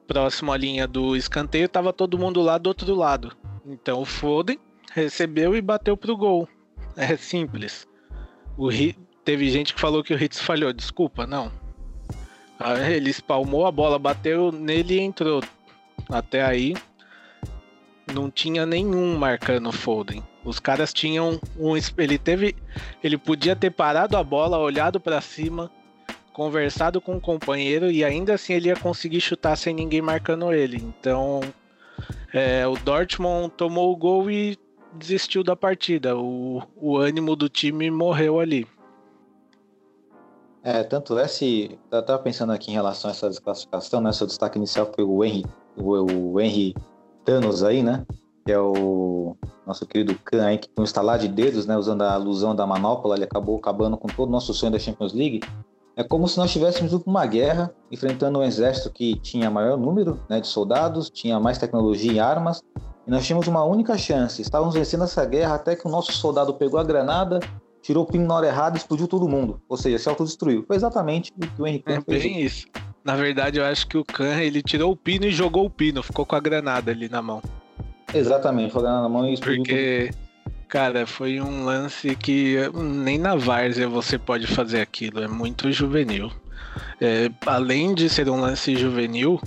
próximo 0.08 0.52
à 0.52 0.58
linha 0.58 0.88
do 0.88 1.16
escanteio, 1.16 1.68
tava 1.68 1.92
todo 1.92 2.18
mundo 2.18 2.42
lá 2.42 2.58
do 2.58 2.68
outro 2.68 2.94
lado. 2.96 3.36
Então 3.66 4.02
o 4.02 4.06
Foden 4.06 4.60
recebeu 4.94 5.56
e 5.56 5.62
bateu 5.62 5.98
pro 5.98 6.16
gol. 6.16 6.48
É 6.96 7.18
simples. 7.18 7.88
O 8.58 8.70
Teve 9.24 9.50
gente 9.50 9.74
que 9.74 9.82
falou 9.82 10.04
que 10.04 10.14
o 10.14 10.24
Hitz 10.24 10.40
falhou, 10.40 10.72
desculpa, 10.72 11.26
não. 11.26 11.52
Ah, 12.60 12.90
Ele 12.90 13.10
espalmou 13.10 13.66
a 13.66 13.72
bola, 13.72 13.98
bateu 13.98 14.52
nele 14.52 14.96
e 14.96 15.02
entrou. 15.02 15.44
Até 16.08 16.44
aí 16.44 16.76
não 18.14 18.30
tinha 18.30 18.66
nenhum 18.66 19.18
marcando 19.18 19.68
o 19.70 19.72
Foden. 19.72 20.24
Os 20.46 20.60
caras 20.60 20.94
tinham 20.94 21.40
um. 21.60 21.74
Ele 21.98 22.18
teve. 22.18 22.56
Ele 23.04 23.18
podia 23.18 23.56
ter 23.56 23.72
parado 23.72 24.16
a 24.16 24.24
bola, 24.24 24.58
olhado 24.58 25.00
pra 25.00 25.20
cima, 25.20 25.72
conversado 26.32 27.02
com 27.02 27.18
o 27.18 27.22
companheiro 27.22 27.92
e 27.92 28.04
ainda 28.04 28.36
assim 28.36 28.54
ele 28.54 28.70
ia 28.70 28.76
conseguir 28.76 29.20
chutar 29.20 29.58
sem 29.58 29.74
ninguém 29.74 30.02
marcando 30.02 30.54
ele. 30.54 30.78
Então. 30.78 31.42
é, 32.32 32.68
o 32.68 32.76
Dortmund 32.76 33.52
tomou 33.58 33.92
o 33.92 33.96
gol 33.96 34.30
e 34.30 34.58
desistiu 34.94 35.44
da 35.44 35.56
partida. 35.56 36.16
O, 36.16 36.62
o 36.76 36.98
ânimo 36.98 37.36
do 37.36 37.50
time 37.50 37.90
morreu 37.90 38.40
ali. 38.40 38.68
É, 40.64 40.84
tanto 40.84 41.18
é 41.18 41.28
se. 41.28 41.78
Eu 41.92 42.04
tava 42.04 42.22
pensando 42.22 42.52
aqui 42.52 42.72
em 42.72 42.74
relação 42.74 43.10
a 43.10 43.14
essa 43.14 43.30
desclassificação, 43.30 44.02
né? 44.02 44.12
Seu 44.12 44.26
destaque 44.26 44.58
inicial 44.58 44.92
foi 44.94 45.04
o 45.04 45.24
Henry, 45.24 45.46
o, 45.78 46.34
o 46.34 46.42
Henry 46.42 46.74
Thanos 47.24 47.64
aí, 47.64 47.84
né? 47.84 48.06
Que 48.46 48.52
é 48.52 48.60
o 48.60 49.36
nosso 49.66 49.88
querido 49.88 50.14
Khan 50.24 50.46
aí, 50.46 50.58
que 50.60 50.70
com 50.70 50.82
um 50.82 50.86
estalar 50.86 51.18
de 51.18 51.28
dedos, 51.28 51.66
né? 51.66 51.76
Usando 51.76 52.04
a 52.04 52.14
alusão 52.14 52.56
da 52.56 52.66
manopla, 52.68 53.16
ele 53.16 53.24
acabou 53.24 53.58
acabando 53.58 53.98
com 53.98 54.08
todo 54.08 54.30
o 54.30 54.32
nosso 54.32 54.54
sonho 54.54 54.72
da 54.72 54.78
Champions 54.78 55.14
League. 55.14 55.42
É 55.96 56.04
como 56.04 56.28
se 56.28 56.38
nós 56.38 56.48
estivéssemos 56.48 56.94
uma 56.94 57.26
guerra, 57.26 57.74
enfrentando 57.92 58.38
um 58.38 58.44
exército 58.44 58.92
que 58.92 59.16
tinha 59.20 59.50
maior 59.50 59.78
número 59.78 60.20
né, 60.30 60.40
de 60.40 60.46
soldados, 60.46 61.10
tinha 61.10 61.40
mais 61.40 61.58
tecnologia 61.58 62.12
e 62.12 62.20
armas, 62.20 62.62
e 63.08 63.10
nós 63.10 63.26
tínhamos 63.26 63.48
uma 63.48 63.64
única 63.64 63.98
chance. 63.98 64.42
Estávamos 64.42 64.76
vencendo 64.76 65.06
essa 65.06 65.26
guerra 65.26 65.56
até 65.56 65.76
que 65.76 65.88
o 65.88 65.90
nosso 65.90 66.12
soldado 66.12 66.54
pegou 66.54 66.80
a 66.80 66.84
granada, 66.84 67.40
tirou 67.82 68.04
o 68.04 68.08
pino 68.08 68.28
na 68.28 68.36
hora 68.36 68.48
errada 68.48 68.76
e 68.76 68.80
explodiu 68.80 69.08
todo 69.08 69.28
mundo. 69.28 69.60
Ou 69.68 69.78
seja, 69.78 69.98
se 69.98 70.08
autodestruiu. 70.08 70.64
Foi 70.68 70.76
exatamente 70.76 71.32
o 71.36 71.48
que 71.48 71.62
o 71.62 71.66
Henrique 71.66 71.92
É 71.92 72.02
fez. 72.02 72.24
bem 72.24 72.42
isso. 72.42 72.68
Na 73.04 73.16
verdade, 73.16 73.58
eu 73.58 73.66
acho 73.66 73.88
que 73.88 73.98
o 73.98 74.04
Khan 74.06 74.40
ele 74.40 74.62
tirou 74.62 74.92
o 74.92 74.96
pino 74.96 75.26
e 75.26 75.32
jogou 75.32 75.66
o 75.66 75.70
pino, 75.70 76.04
ficou 76.04 76.26
com 76.26 76.36
a 76.36 76.40
granada 76.40 76.92
ali 76.92 77.10
na 77.10 77.22
mão. 77.24 77.42
Exatamente, 78.18 78.72
foi 78.72 78.84
na 78.84 79.08
mão 79.10 79.28
e 79.28 79.34
explodiu 79.34 79.64
Porque, 79.64 80.12
cara, 80.68 81.06
foi 81.06 81.42
um 81.42 81.66
lance 81.66 82.16
que 82.16 82.58
nem 82.74 83.18
na 83.18 83.36
várzea 83.36 83.88
você 83.88 84.18
pode 84.18 84.48
fazer 84.48 84.82
aquilo, 84.82 85.22
é 85.22 85.28
muito 85.28 85.72
juvenil. 85.72 86.32
É, 87.00 87.30
além 87.46 87.94
de 87.94 88.10
ser 88.10 88.30
um 88.30 88.40
lance 88.40 88.76
juvenil, 88.76 89.40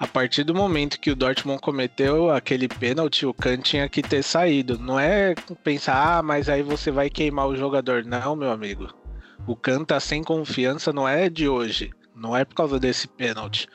a 0.00 0.06
partir 0.06 0.44
do 0.44 0.54
momento 0.54 0.98
que 0.98 1.10
o 1.10 1.14
Dortmund 1.14 1.60
cometeu 1.60 2.30
aquele 2.30 2.66
pênalti, 2.66 3.26
o 3.26 3.34
Kahn 3.34 3.58
tinha 3.58 3.86
que 3.86 4.02
ter 4.02 4.22
saído. 4.22 4.78
Não 4.78 4.98
é 4.98 5.34
pensar, 5.62 6.18
ah, 6.18 6.22
mas 6.22 6.48
aí 6.48 6.62
você 6.62 6.90
vai 6.90 7.10
queimar 7.10 7.46
o 7.46 7.54
jogador. 7.54 8.02
Não, 8.04 8.34
meu 8.34 8.50
amigo. 8.50 8.88
O 9.46 9.54
Kahn 9.54 9.84
tá 9.84 10.00
sem 10.00 10.24
confiança, 10.24 10.90
não 10.90 11.06
é 11.06 11.28
de 11.28 11.48
hoje. 11.48 11.90
Não 12.14 12.34
é 12.34 12.46
por 12.46 12.54
causa 12.54 12.80
desse 12.80 13.06
pênalti. 13.06 13.68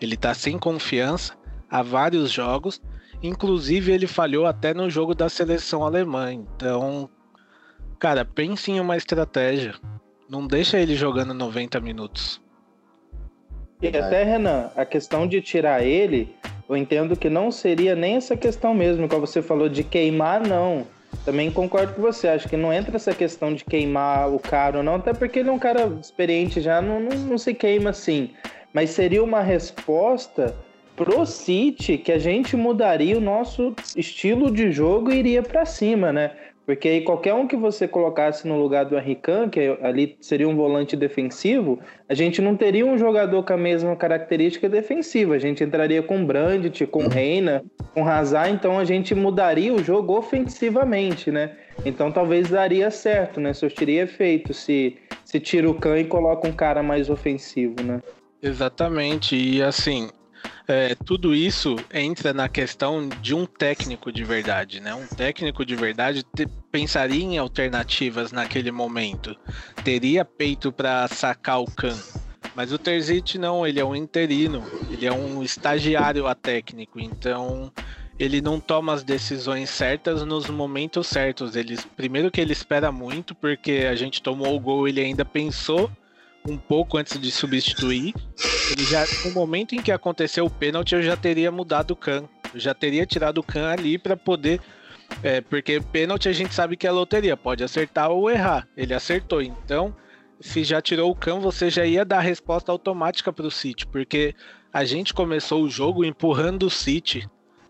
Ele 0.00 0.16
tá 0.16 0.32
sem 0.32 0.58
confiança 0.58 1.34
há 1.68 1.82
vários 1.82 2.30
jogos. 2.30 2.80
Inclusive, 3.24 3.90
ele 3.90 4.06
falhou 4.06 4.44
até 4.44 4.74
no 4.74 4.90
jogo 4.90 5.14
da 5.14 5.30
seleção 5.30 5.82
alemã. 5.82 6.30
Então, 6.30 7.08
cara, 7.98 8.22
pense 8.22 8.70
em 8.70 8.78
uma 8.78 8.98
estratégia. 8.98 9.74
Não 10.28 10.46
deixa 10.46 10.78
ele 10.78 10.94
jogando 10.94 11.32
90 11.32 11.80
minutos. 11.80 12.38
E 13.80 13.88
até, 13.88 14.24
Renan, 14.24 14.70
a 14.76 14.84
questão 14.84 15.26
de 15.26 15.40
tirar 15.40 15.82
ele, 15.82 16.36
eu 16.68 16.76
entendo 16.76 17.16
que 17.16 17.30
não 17.30 17.50
seria 17.50 17.96
nem 17.96 18.16
essa 18.16 18.36
questão 18.36 18.74
mesmo, 18.74 19.08
como 19.08 19.26
você 19.26 19.40
falou, 19.40 19.70
de 19.70 19.82
queimar, 19.82 20.46
não. 20.46 20.86
Também 21.24 21.50
concordo 21.50 21.94
com 21.94 22.02
você, 22.02 22.28
acho 22.28 22.46
que 22.46 22.58
não 22.58 22.70
entra 22.70 22.96
essa 22.96 23.14
questão 23.14 23.54
de 23.54 23.64
queimar 23.64 24.30
o 24.30 24.38
cara 24.38 24.76
ou 24.78 24.84
não, 24.84 24.96
até 24.96 25.14
porque 25.14 25.38
ele 25.38 25.48
é 25.48 25.52
um 25.52 25.58
cara 25.58 25.86
experiente 25.98 26.60
já, 26.60 26.82
não, 26.82 27.00
não, 27.00 27.16
não 27.16 27.38
se 27.38 27.54
queima 27.54 27.88
assim. 27.88 28.32
Mas 28.70 28.90
seria 28.90 29.24
uma 29.24 29.40
resposta 29.40 30.54
pro 30.96 31.24
City 31.26 31.98
que 31.98 32.12
a 32.12 32.18
gente 32.18 32.56
mudaria 32.56 33.16
o 33.16 33.20
nosso 33.20 33.74
estilo 33.96 34.50
de 34.50 34.70
jogo 34.70 35.10
e 35.10 35.18
iria 35.18 35.42
para 35.42 35.64
cima, 35.64 36.12
né? 36.12 36.32
Porque 36.66 36.88
aí 36.88 37.00
qualquer 37.02 37.34
um 37.34 37.46
que 37.46 37.56
você 37.56 37.86
colocasse 37.86 38.48
no 38.48 38.58
lugar 38.58 38.86
do 38.86 38.96
Henry 38.96 39.16
Khan, 39.16 39.50
que 39.50 39.76
ali 39.82 40.16
seria 40.18 40.48
um 40.48 40.56
volante 40.56 40.96
defensivo, 40.96 41.78
a 42.08 42.14
gente 42.14 42.40
não 42.40 42.56
teria 42.56 42.86
um 42.86 42.96
jogador 42.96 43.42
com 43.42 43.52
a 43.52 43.56
mesma 43.56 43.94
característica 43.94 44.66
defensiva. 44.66 45.34
A 45.34 45.38
gente 45.38 45.62
entraria 45.62 46.02
com 46.02 46.24
Brandt, 46.24 46.86
com 46.86 47.06
Reina, 47.06 47.62
com 47.92 48.08
Hazard, 48.08 48.54
então 48.54 48.78
a 48.78 48.84
gente 48.84 49.14
mudaria 49.14 49.74
o 49.74 49.84
jogo 49.84 50.16
ofensivamente, 50.16 51.30
né? 51.30 51.54
Então 51.84 52.10
talvez 52.10 52.48
daria 52.48 52.90
certo, 52.90 53.40
né? 53.40 53.52
Surtiria 53.52 54.04
efeito 54.04 54.54
se, 54.54 54.96
se 55.22 55.38
tira 55.38 55.68
o 55.68 55.74
Khan 55.74 55.98
e 55.98 56.04
coloca 56.04 56.48
um 56.48 56.52
cara 56.52 56.82
mais 56.82 57.10
ofensivo, 57.10 57.82
né? 57.82 58.00
Exatamente. 58.42 59.36
E 59.36 59.62
assim, 59.62 60.08
é, 60.66 60.94
tudo 60.94 61.34
isso 61.34 61.84
entra 61.92 62.32
na 62.32 62.48
questão 62.48 63.10
de 63.20 63.34
um 63.34 63.46
técnico 63.46 64.10
de 64.12 64.24
verdade, 64.24 64.80
né? 64.80 64.94
Um 64.94 65.06
técnico 65.06 65.64
de 65.64 65.76
verdade 65.76 66.22
te- 66.34 66.48
pensaria 66.70 67.22
em 67.22 67.38
alternativas 67.38 68.32
naquele 68.32 68.70
momento, 68.70 69.36
teria 69.82 70.24
peito 70.24 70.72
para 70.72 71.06
sacar 71.08 71.60
o 71.60 71.66
Khan. 71.68 72.02
Mas 72.54 72.72
o 72.72 72.78
Terzic 72.78 73.36
não, 73.36 73.66
ele 73.66 73.80
é 73.80 73.84
um 73.84 73.96
interino, 73.96 74.70
ele 74.88 75.06
é 75.06 75.12
um 75.12 75.42
estagiário 75.42 76.26
a 76.26 76.34
técnico, 76.34 77.00
então 77.00 77.72
ele 78.18 78.40
não 78.40 78.60
toma 78.60 78.92
as 78.92 79.02
decisões 79.02 79.70
certas 79.70 80.24
nos 80.24 80.48
momentos 80.48 81.06
certos. 81.08 81.56
Ele, 81.56 81.76
primeiro 81.96 82.30
que 82.30 82.40
ele 82.40 82.52
espera 82.52 82.92
muito, 82.92 83.34
porque 83.34 83.86
a 83.90 83.94
gente 83.94 84.22
tomou 84.22 84.54
o 84.54 84.60
gol, 84.60 84.86
ele 84.86 85.00
ainda 85.00 85.24
pensou 85.24 85.90
um 86.46 86.56
pouco 86.56 86.98
antes 86.98 87.18
de 87.18 87.30
substituir. 87.30 88.14
Ele 88.70 88.84
já, 88.84 89.04
no 89.24 89.32
momento 89.32 89.74
em 89.74 89.82
que 89.82 89.90
aconteceu 89.90 90.44
o 90.44 90.50
pênalti, 90.50 90.94
eu 90.94 91.02
já 91.02 91.16
teria 91.16 91.50
mudado 91.50 91.92
o 91.92 91.96
Khan. 91.96 92.28
Eu 92.52 92.60
já 92.60 92.74
teria 92.74 93.06
tirado 93.06 93.38
o 93.38 93.42
Khan 93.42 93.68
ali 93.68 93.98
para 93.98 94.16
poder. 94.16 94.60
É, 95.22 95.40
porque 95.40 95.80
pênalti 95.80 96.28
a 96.28 96.32
gente 96.32 96.54
sabe 96.54 96.76
que 96.76 96.86
é 96.86 96.90
loteria, 96.90 97.36
pode 97.36 97.64
acertar 97.64 98.10
ou 98.10 98.30
errar. 98.30 98.68
Ele 98.76 98.92
acertou, 98.94 99.40
então 99.40 99.94
se 100.40 100.64
já 100.64 100.80
tirou 100.82 101.10
o 101.10 101.14
Khan, 101.14 101.40
você 101.40 101.70
já 101.70 101.86
ia 101.86 102.04
dar 102.04 102.20
resposta 102.20 102.70
automática 102.70 103.32
para 103.32 103.46
o 103.46 103.50
City, 103.50 103.86
porque 103.86 104.34
a 104.72 104.84
gente 104.84 105.14
começou 105.14 105.62
o 105.62 105.70
jogo 105.70 106.04
empurrando 106.04 106.66
o 106.66 106.70
City. 106.70 107.26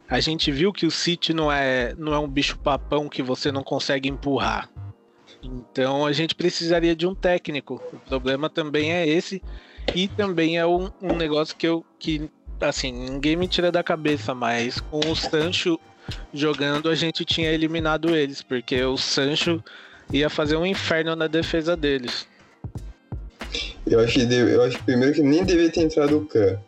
A 0.08 0.20
gente 0.20 0.50
viu 0.50 0.72
que 0.72 0.86
o 0.86 0.90
City 0.90 1.32
não 1.32 1.50
é, 1.50 1.94
não 1.96 2.12
é 2.12 2.18
um 2.18 2.28
bicho 2.28 2.58
papão 2.58 3.08
que 3.08 3.22
você 3.22 3.52
não 3.52 3.62
consegue 3.62 4.08
empurrar. 4.08 4.68
Então 5.44 6.06
a 6.06 6.12
gente 6.12 6.34
precisaria 6.34 6.96
de 6.96 7.06
um 7.06 7.14
técnico. 7.14 7.82
O 7.92 7.98
problema 7.98 8.48
também 8.48 8.92
é 8.92 9.06
esse. 9.06 9.42
E 9.94 10.08
também 10.08 10.58
é 10.58 10.66
um, 10.66 10.90
um 11.02 11.14
negócio 11.14 11.54
que 11.56 11.66
eu. 11.66 11.84
que 11.98 12.30
assim, 12.60 12.92
ninguém 12.92 13.36
me 13.36 13.46
tira 13.46 13.70
da 13.70 13.82
cabeça, 13.82 14.34
mas 14.34 14.80
com 14.80 15.00
o 15.00 15.14
Sancho 15.14 15.78
jogando 16.32 16.88
a 16.88 16.94
gente 16.94 17.24
tinha 17.24 17.50
eliminado 17.50 18.14
eles, 18.14 18.42
porque 18.42 18.82
o 18.82 18.96
Sancho 18.96 19.62
ia 20.12 20.30
fazer 20.30 20.56
um 20.56 20.64
inferno 20.64 21.14
na 21.14 21.26
defesa 21.26 21.76
deles. 21.76 22.26
Eu 23.86 24.00
acho 24.00 24.14
que, 24.14 24.34
eu 24.34 24.62
acho 24.62 24.78
que 24.78 24.84
primeiro 24.84 25.14
que 25.14 25.22
nem 25.22 25.44
devia 25.44 25.70
ter 25.70 25.82
entrado 25.82 26.18
o 26.18 26.26
Khan. 26.26 26.58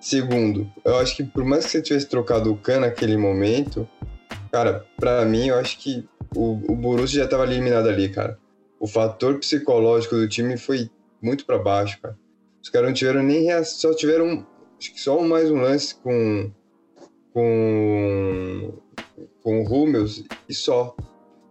Segundo, 0.00 0.70
eu 0.84 0.98
acho 0.98 1.16
que 1.16 1.24
por 1.24 1.44
mais 1.44 1.64
que 1.64 1.72
você 1.72 1.82
tivesse 1.82 2.06
trocado 2.06 2.52
o 2.52 2.56
Khan 2.56 2.80
naquele 2.80 3.16
momento, 3.16 3.88
cara, 4.52 4.84
pra 4.98 5.24
mim 5.24 5.48
eu 5.48 5.58
acho 5.58 5.78
que 5.78 6.06
o, 6.34 6.72
o 6.72 6.76
Borussia 6.76 7.22
já 7.22 7.28
tava 7.28 7.44
eliminado 7.44 7.88
ali, 7.88 8.08
cara. 8.08 8.38
O 8.78 8.86
fator 8.86 9.38
psicológico 9.38 10.16
do 10.16 10.28
time 10.28 10.56
foi 10.56 10.90
muito 11.22 11.44
pra 11.46 11.58
baixo, 11.58 11.98
cara. 12.00 12.18
Os 12.62 12.68
caras 12.68 12.88
não 12.88 12.94
tiveram 12.94 13.22
nem 13.22 13.44
reação, 13.44 13.90
só 13.90 13.96
tiveram 13.96 14.46
acho 14.78 14.92
que 14.92 15.00
só 15.00 15.20
mais 15.22 15.50
um 15.50 15.60
lance 15.60 15.94
com 15.96 16.50
com 17.32 18.72
com 19.42 19.62
o 19.62 19.64
Hummels 19.64 20.24
e 20.48 20.54
só. 20.54 20.94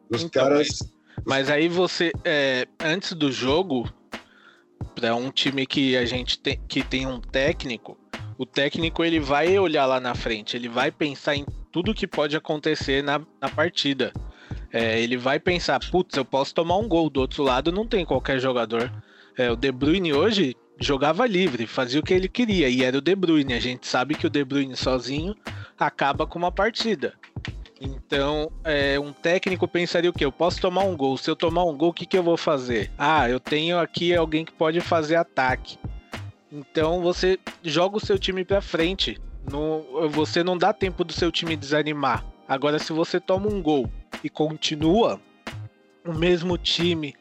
Os 0.09 0.23
Então, 0.23 0.43
caras 0.43 0.79
Mas 1.25 1.49
aí 1.49 1.67
você, 1.67 2.11
é, 2.23 2.67
antes 2.79 3.13
do 3.13 3.31
jogo, 3.31 3.91
para 4.95 5.15
um 5.15 5.31
time 5.31 5.65
que 5.65 5.95
a 5.95 6.05
gente 6.05 6.39
tem, 6.39 6.59
que 6.67 6.83
tem 6.83 7.07
um 7.07 7.19
técnico, 7.19 7.97
o 8.37 8.45
técnico 8.45 9.03
ele 9.03 9.19
vai 9.19 9.57
olhar 9.57 9.85
lá 9.85 9.99
na 9.99 10.15
frente, 10.15 10.57
ele 10.57 10.67
vai 10.67 10.91
pensar 10.91 11.35
em 11.35 11.45
tudo 11.71 11.93
que 11.93 12.07
pode 12.07 12.35
acontecer 12.35 13.03
na, 13.03 13.19
na 13.41 13.49
partida. 13.49 14.11
É, 14.73 14.99
ele 14.99 15.15
vai 15.15 15.39
pensar, 15.39 15.79
putz, 15.91 16.17
eu 16.17 16.25
posso 16.25 16.55
tomar 16.55 16.77
um 16.77 16.87
gol 16.87 17.07
do 17.07 17.21
outro 17.21 17.43
lado, 17.43 17.71
não 17.71 17.85
tem 17.85 18.03
qualquer 18.03 18.39
jogador. 18.39 18.91
É, 19.37 19.51
o 19.51 19.55
De 19.55 19.71
Bruyne 19.71 20.11
hoje 20.11 20.55
jogava 20.79 21.27
livre, 21.27 21.67
fazia 21.67 21.99
o 21.99 22.03
que 22.03 22.11
ele 22.11 22.27
queria 22.27 22.67
e 22.67 22.83
era 22.83 22.97
o 22.97 23.01
De 23.01 23.15
Bruyne. 23.15 23.53
A 23.53 23.59
gente 23.59 23.87
sabe 23.87 24.15
que 24.15 24.25
o 24.25 24.29
De 24.31 24.43
Bruyne 24.43 24.75
sozinho 24.75 25.35
acaba 25.77 26.25
com 26.25 26.39
uma 26.39 26.51
partida. 26.51 27.13
Então, 27.79 28.51
é, 28.63 28.99
um 28.99 29.13
técnico 29.13 29.67
pensaria 29.67 30.09
o 30.09 30.13
quê? 30.13 30.25
Eu 30.25 30.31
posso 30.31 30.59
tomar 30.59 30.83
um 30.85 30.97
gol. 30.97 31.17
Se 31.17 31.29
eu 31.29 31.35
tomar 31.35 31.65
um 31.65 31.77
gol, 31.77 31.89
o 31.89 31.93
que, 31.93 32.05
que 32.05 32.17
eu 32.17 32.23
vou 32.23 32.37
fazer? 32.37 32.89
Ah, 32.97 33.29
eu 33.29 33.39
tenho 33.39 33.77
aqui 33.77 34.15
alguém 34.15 34.43
que 34.43 34.53
pode 34.53 34.81
fazer 34.81 35.17
ataque. 35.17 35.77
Então 36.51 37.01
você 37.01 37.37
joga 37.61 37.97
o 37.97 38.03
seu 38.03 38.17
time 38.17 38.43
para 38.43 38.61
frente. 38.61 39.19
No, 39.51 40.09
você 40.09 40.43
não 40.43 40.57
dá 40.57 40.73
tempo 40.73 41.03
do 41.03 41.13
seu 41.13 41.31
time 41.31 41.55
desanimar. 41.55 42.25
Agora, 42.47 42.79
se 42.79 42.93
você 42.93 43.19
toma 43.19 43.47
um 43.47 43.61
gol 43.61 43.89
e 44.23 44.29
continua 44.29 45.19
o 46.05 46.13
mesmo 46.13 46.57
time, 46.57 47.15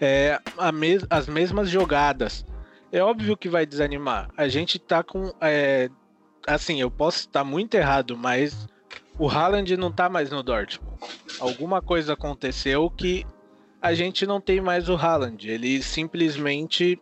é, 0.00 0.38
mes 0.72 1.04
as 1.08 1.26
mesmas 1.26 1.68
jogadas, 1.68 2.44
é 2.92 3.02
óbvio 3.02 3.36
que 3.36 3.48
vai 3.48 3.66
desanimar. 3.66 4.30
A 4.36 4.48
gente 4.48 4.78
tá 4.78 5.02
com. 5.02 5.32
É, 5.40 5.90
assim, 6.46 6.80
eu 6.80 6.90
posso 6.90 7.20
estar 7.20 7.44
muito 7.44 7.74
errado, 7.74 8.16
mas 8.16 8.68
o 9.18 9.28
Haaland 9.28 9.76
não 9.76 9.90
tá 9.90 10.08
mais 10.08 10.30
no 10.30 10.42
Dortmund. 10.42 10.96
Alguma 11.40 11.82
coisa 11.82 12.12
aconteceu 12.12 12.90
que 12.90 13.26
a 13.80 13.94
gente 13.94 14.26
não 14.26 14.40
tem 14.40 14.60
mais 14.60 14.88
o 14.88 14.94
Haaland. 14.94 15.48
Ele 15.48 15.82
simplesmente, 15.82 17.00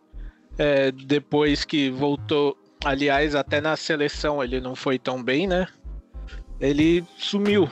é, 0.57 0.91
depois 0.91 1.63
que 1.63 1.89
voltou, 1.89 2.57
aliás, 2.83 3.35
até 3.35 3.59
na 3.59 3.75
seleção 3.75 4.43
ele 4.43 4.59
não 4.59 4.75
foi 4.75 4.97
tão 4.97 5.21
bem, 5.21 5.47
né? 5.47 5.67
Ele 6.59 7.03
sumiu. 7.17 7.69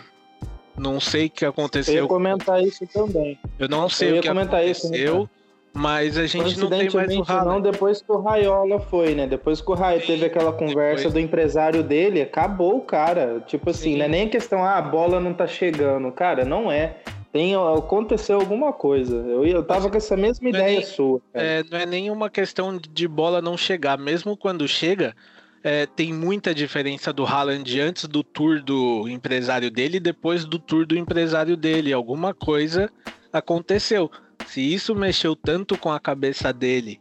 Não 0.78 1.00
sei 1.00 1.28
o 1.28 1.30
que 1.30 1.46
aconteceu. 1.46 1.96
Eu 1.96 2.04
ia 2.04 2.08
comentar 2.08 2.62
isso 2.64 2.86
também. 2.88 3.40
Eu 3.60 3.70
não 3.70 3.88
sei 3.88 4.14
eu 4.14 4.18
o 4.18 4.22
que 4.22 4.28
aconteceu. 4.28 5.24
Isso, 5.24 5.30
mas 5.74 6.18
a 6.20 6.28
gente 6.28 6.60
não 6.60 6.70
tem 6.70 6.90
mais 6.90 7.16
o. 7.16 7.46
Não, 7.46 7.60
depois 7.60 8.02
que 8.02 8.12
o 8.12 8.22
Raiola 8.22 8.80
foi, 8.80 9.16
né? 9.16 9.26
Depois 9.26 9.60
que 9.60 9.72
o 9.72 9.74
Raiola 9.74 10.06
teve 10.06 10.26
aquela 10.26 10.54
conversa 10.54 11.06
depois... 11.06 11.14
do 11.14 11.20
empresário 11.20 11.84
dele, 11.84 12.22
acabou 12.22 12.78
o 12.78 12.82
cara. 12.82 13.44
Tipo 13.48 13.72
assim, 13.72 13.94
Sim. 13.94 13.98
não 13.98 14.06
é 14.06 14.08
nem 14.08 14.30
questão, 14.30 14.64
ah, 14.64 14.78
a 14.78 14.82
bola 14.82 15.20
não 15.20 15.34
tá 15.34 15.48
chegando. 15.48 16.12
Cara, 16.12 16.46
não 16.46 16.72
é. 16.72 16.98
Tem, 17.32 17.56
aconteceu 17.56 18.40
alguma 18.40 18.72
coisa. 18.72 19.16
Eu, 19.16 19.44
eu 19.44 19.64
tava 19.64 19.90
com 19.90 19.98
essa 19.98 20.16
mesma 20.16 20.48
não 20.52 20.60
é 20.60 20.62
ideia 20.62 20.76
é 20.76 20.78
nem, 20.78 20.86
sua. 20.86 21.20
É, 21.34 21.64
não 21.64 21.80
é 21.80 21.86
nenhuma 21.88 22.30
questão 22.30 22.78
de 22.78 23.08
bola 23.08 23.42
não 23.42 23.58
chegar. 23.58 23.98
Mesmo 23.98 24.38
quando 24.38 24.68
chega, 24.68 25.16
é, 25.64 25.86
tem 25.86 26.12
muita 26.12 26.54
diferença 26.54 27.14
do 27.14 27.26
Haaland 27.26 27.80
antes 27.80 28.06
do 28.06 28.22
tour 28.22 28.62
do 28.62 29.08
empresário 29.08 29.72
dele 29.72 29.98
e 29.98 30.02
depois 30.02 30.44
do 30.44 30.60
tour 30.60 30.86
do 30.86 30.98
empresário 30.98 31.56
dele. 31.56 31.94
Alguma 31.94 32.34
coisa 32.34 32.92
aconteceu. 33.32 34.12
Se 34.46 34.62
isso 34.62 34.94
mexeu 34.94 35.36
tanto 35.36 35.78
com 35.78 35.90
a 35.90 36.00
cabeça 36.00 36.52
dele, 36.52 37.00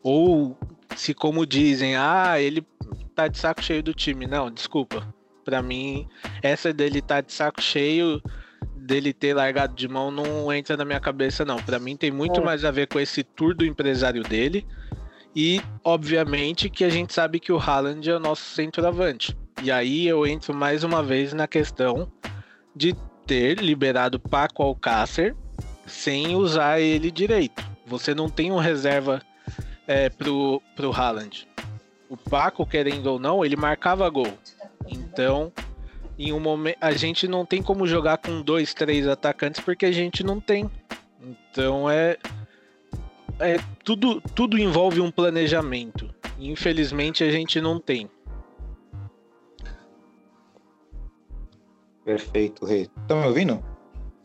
ou 0.00 0.56
se 0.94 1.12
como 1.12 1.44
dizem, 1.44 1.96
ah, 1.96 2.40
ele 2.40 2.64
tá 3.16 3.26
de 3.26 3.36
saco 3.36 3.62
cheio 3.62 3.82
do 3.82 3.92
time. 3.92 4.26
Não, 4.26 4.50
desculpa. 4.50 5.12
Para 5.44 5.60
mim, 5.60 6.06
essa 6.40 6.72
dele 6.72 7.02
tá 7.02 7.20
de 7.20 7.32
saco 7.32 7.60
cheio, 7.60 8.22
dele 8.76 9.12
ter 9.12 9.34
largado 9.34 9.74
de 9.74 9.88
mão 9.88 10.10
não 10.10 10.52
entra 10.52 10.76
na 10.76 10.84
minha 10.84 11.00
cabeça 11.00 11.44
não. 11.44 11.56
Para 11.56 11.78
mim 11.78 11.96
tem 11.96 12.10
muito 12.10 12.40
é. 12.40 12.44
mais 12.44 12.64
a 12.64 12.70
ver 12.70 12.86
com 12.86 13.00
esse 13.00 13.24
tour 13.24 13.54
do 13.54 13.64
empresário 13.64 14.22
dele. 14.22 14.66
E, 15.34 15.60
obviamente, 15.82 16.70
que 16.70 16.84
a 16.84 16.88
gente 16.88 17.12
sabe 17.12 17.40
que 17.40 17.52
o 17.52 17.58
Haaland 17.58 18.08
é 18.08 18.16
o 18.16 18.20
nosso 18.20 18.42
centroavante. 18.42 19.36
E 19.62 19.70
aí 19.70 20.06
eu 20.06 20.26
entro 20.26 20.54
mais 20.54 20.84
uma 20.84 21.02
vez 21.02 21.32
na 21.32 21.48
questão 21.48 22.10
de 22.74 22.94
ter 23.26 23.58
liberado 23.58 24.20
Paco 24.20 24.62
Alcácer 24.62 25.34
sem 25.86 26.36
usar 26.36 26.80
ele 26.80 27.10
direito. 27.10 27.64
Você 27.86 28.14
não 28.14 28.28
tem 28.28 28.52
um 28.52 28.58
reserva 28.58 29.20
é, 29.86 30.08
pro, 30.08 30.62
pro 30.76 30.92
Haaland. 30.92 31.48
O 32.08 32.16
Paco, 32.16 32.66
querendo 32.66 33.06
ou 33.06 33.18
não, 33.18 33.44
ele 33.44 33.56
marcava 33.56 34.08
gol. 34.08 34.38
Então, 34.86 35.52
em 36.18 36.32
um 36.32 36.40
momento, 36.40 36.78
a 36.80 36.92
gente 36.92 37.26
não 37.26 37.44
tem 37.44 37.62
como 37.62 37.86
jogar 37.86 38.18
com 38.18 38.40
dois, 38.40 38.72
três 38.72 39.06
atacantes 39.06 39.60
porque 39.60 39.86
a 39.86 39.92
gente 39.92 40.22
não 40.22 40.40
tem. 40.40 40.70
Então 41.50 41.88
é, 41.90 42.16
é 43.38 43.56
tudo, 43.84 44.20
tudo 44.34 44.58
envolve 44.58 45.00
um 45.00 45.10
planejamento. 45.10 46.08
Infelizmente 46.38 47.22
a 47.24 47.30
gente 47.30 47.60
não 47.60 47.78
tem. 47.78 48.08
Perfeito, 52.04 52.66
Rei. 52.66 52.88
Estão 53.02 53.20
me 53.20 53.26
ouvindo? 53.26 53.64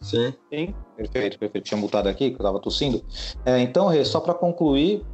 Sim. 0.02 0.34
Sim. 0.52 0.76
Perfeito, 0.98 1.40
perfeito. 1.40 1.66
Tinha 1.66 1.80
mutado 1.80 2.08
aqui, 2.08 2.30
que 2.30 2.36
eu 2.36 2.40
estava 2.40 2.60
tossindo. 2.60 3.04
É, 3.46 3.60
então, 3.60 3.88
Rê, 3.88 4.04
só 4.04 4.20
para 4.20 4.34
concluir, 4.34 5.06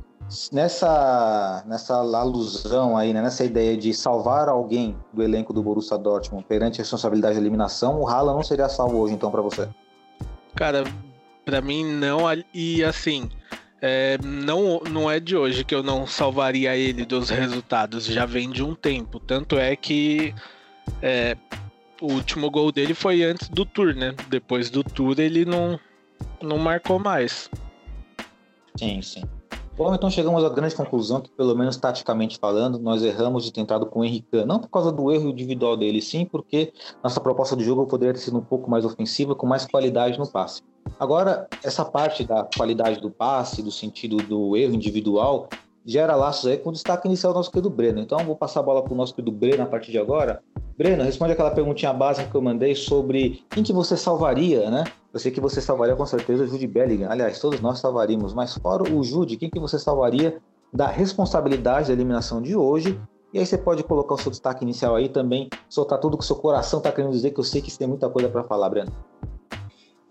nessa, 0.51 1.63
nessa 1.67 1.95
alusão 1.95 2.97
aí, 2.97 3.13
né, 3.13 3.21
nessa 3.21 3.43
ideia 3.43 3.77
de 3.77 3.93
salvar 3.93 4.49
alguém 4.49 4.95
do 5.13 5.21
elenco 5.21 5.53
do 5.53 5.61
Borussia 5.61 5.97
Dortmund 5.97 6.45
perante 6.47 6.79
a 6.79 6.83
responsabilidade 6.83 7.35
de 7.35 7.41
eliminação, 7.41 8.01
o 8.01 8.07
Haaland 8.07 8.37
não 8.37 8.43
seria 8.43 8.67
salvo 8.67 8.97
hoje, 8.97 9.13
então, 9.13 9.29
para 9.29 9.41
você? 9.41 9.69
Cara, 10.55 10.83
para 11.43 11.61
mim 11.61 11.85
não. 11.85 12.21
E 12.53 12.83
assim, 12.83 13.29
é, 13.87 14.17
não, 14.23 14.81
não 14.89 15.11
é 15.11 15.19
de 15.19 15.37
hoje 15.37 15.63
que 15.63 15.75
eu 15.75 15.83
não 15.83 16.07
salvaria 16.07 16.75
ele 16.75 17.05
dos 17.05 17.29
resultados, 17.29 18.05
já 18.07 18.25
vem 18.25 18.49
de 18.49 18.63
um 18.63 18.73
tempo. 18.73 19.19
Tanto 19.19 19.59
é 19.59 19.75
que 19.75 20.33
é, 21.03 21.37
o 22.01 22.13
último 22.13 22.49
gol 22.49 22.71
dele 22.71 22.95
foi 22.95 23.21
antes 23.21 23.47
do 23.47 23.63
tour, 23.63 23.93
né? 23.93 24.15
Depois 24.27 24.71
do 24.71 24.83
tour 24.83 25.19
ele 25.19 25.45
não, 25.45 25.79
não 26.41 26.57
marcou 26.57 26.97
mais. 26.97 27.47
Sim, 28.75 29.03
sim. 29.03 29.23
Bom, 29.77 29.93
então 29.93 30.09
chegamos 30.09 30.41
à 30.41 30.47
grande 30.47 30.73
conclusão 30.73 31.19
que, 31.19 31.29
pelo 31.29 31.53
menos 31.53 31.75
taticamente 31.75 32.39
falando, 32.39 32.79
nós 32.79 33.03
erramos 33.03 33.43
de 33.43 33.51
ter 33.51 33.59
entrado 33.59 33.85
com 33.85 33.99
o 33.99 34.05
Henrique. 34.05 34.45
Não 34.45 34.57
por 34.57 34.69
causa 34.69 34.89
do 34.89 35.11
erro 35.11 35.29
individual 35.29 35.75
dele, 35.75 36.01
sim 36.01 36.23
porque 36.23 36.71
nossa 37.03 37.19
proposta 37.19 37.57
de 37.57 37.63
jogo 37.65 37.85
poderia 37.85 38.13
ter 38.13 38.21
sido 38.21 38.37
um 38.37 38.41
pouco 38.41 38.71
mais 38.71 38.85
ofensiva, 38.85 39.35
com 39.35 39.45
mais 39.45 39.65
qualidade 39.65 40.17
no 40.17 40.25
passe. 40.25 40.61
Agora, 40.97 41.49
essa 41.61 41.83
parte 41.83 42.23
da 42.23 42.47
qualidade 42.55 43.01
do 43.01 43.11
passe, 43.11 43.61
do 43.61 43.69
sentido 43.69 44.15
do 44.15 44.55
erro 44.55 44.73
individual, 44.73 45.49
gera 45.85 46.15
laços 46.15 46.47
aí 46.47 46.57
com 46.57 46.71
destaque 46.71 47.07
inicial 47.07 47.31
do 47.31 47.37
nosso 47.37 47.51
querido 47.51 47.69
Breno. 47.69 47.99
Então, 47.99 48.17
vou 48.19 48.35
passar 48.35 48.61
a 48.61 48.63
bola 48.63 48.81
para 48.81 48.93
o 48.93 48.97
nosso 48.97 49.13
querido 49.13 49.31
Breno 49.31 49.63
a 49.63 49.65
partir 49.67 49.91
de 49.91 49.99
agora. 49.99 50.41
Breno, 50.77 51.03
responde 51.03 51.33
aquela 51.33 51.51
perguntinha 51.51 51.93
básica 51.93 52.29
que 52.29 52.35
eu 52.35 52.41
mandei 52.41 52.75
sobre 52.75 53.43
quem 53.49 53.63
que 53.63 53.71
você 53.71 53.95
salvaria, 53.95 54.69
né? 54.69 54.83
Eu 55.13 55.19
sei 55.19 55.31
que 55.31 55.39
você 55.39 55.61
salvaria 55.61 55.95
com 55.95 56.05
certeza 56.05 56.43
o 56.43 56.47
Jude 56.47 56.67
Bellingham. 56.67 57.09
Aliás, 57.09 57.39
todos 57.39 57.61
nós 57.61 57.79
salvaríamos, 57.79 58.33
mas 58.33 58.55
fora 58.57 58.83
o 58.91 59.03
Jude, 59.03 59.37
quem 59.37 59.49
que 59.49 59.59
você 59.59 59.79
salvaria 59.79 60.41
da 60.73 60.87
responsabilidade 60.87 61.87
da 61.87 61.93
eliminação 61.93 62.41
de 62.41 62.55
hoje? 62.55 62.99
E 63.33 63.39
aí 63.39 63.45
você 63.45 63.57
pode 63.57 63.83
colocar 63.83 64.15
o 64.15 64.17
seu 64.17 64.31
destaque 64.31 64.63
inicial 64.63 64.95
aí 64.95 65.09
também, 65.09 65.49
soltar 65.69 65.99
tudo 65.99 66.17
que 66.17 66.23
o 66.23 66.27
seu 66.27 66.37
coração 66.37 66.79
está 66.79 66.91
querendo 66.91 67.11
dizer, 67.11 67.31
que 67.31 67.39
eu 67.39 67.43
sei 67.43 67.61
que 67.61 67.69
você 67.69 67.77
tem 67.77 67.87
muita 67.87 68.09
coisa 68.09 68.29
para 68.29 68.43
falar, 68.43 68.69
Breno. 68.69 68.91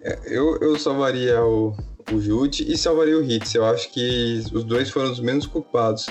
É, 0.04 0.18
eu, 0.26 0.58
eu 0.60 0.78
salvaria 0.78 1.42
o, 1.42 1.74
o 2.12 2.20
Jude 2.20 2.70
e 2.70 2.76
salvaria 2.76 3.16
o 3.16 3.22
Hitz. 3.22 3.54
Eu 3.54 3.64
acho 3.64 3.90
que 3.90 4.42
os 4.52 4.62
dois 4.62 4.90
foram 4.90 5.10
os 5.10 5.18
menos 5.18 5.46
culpados. 5.46 6.06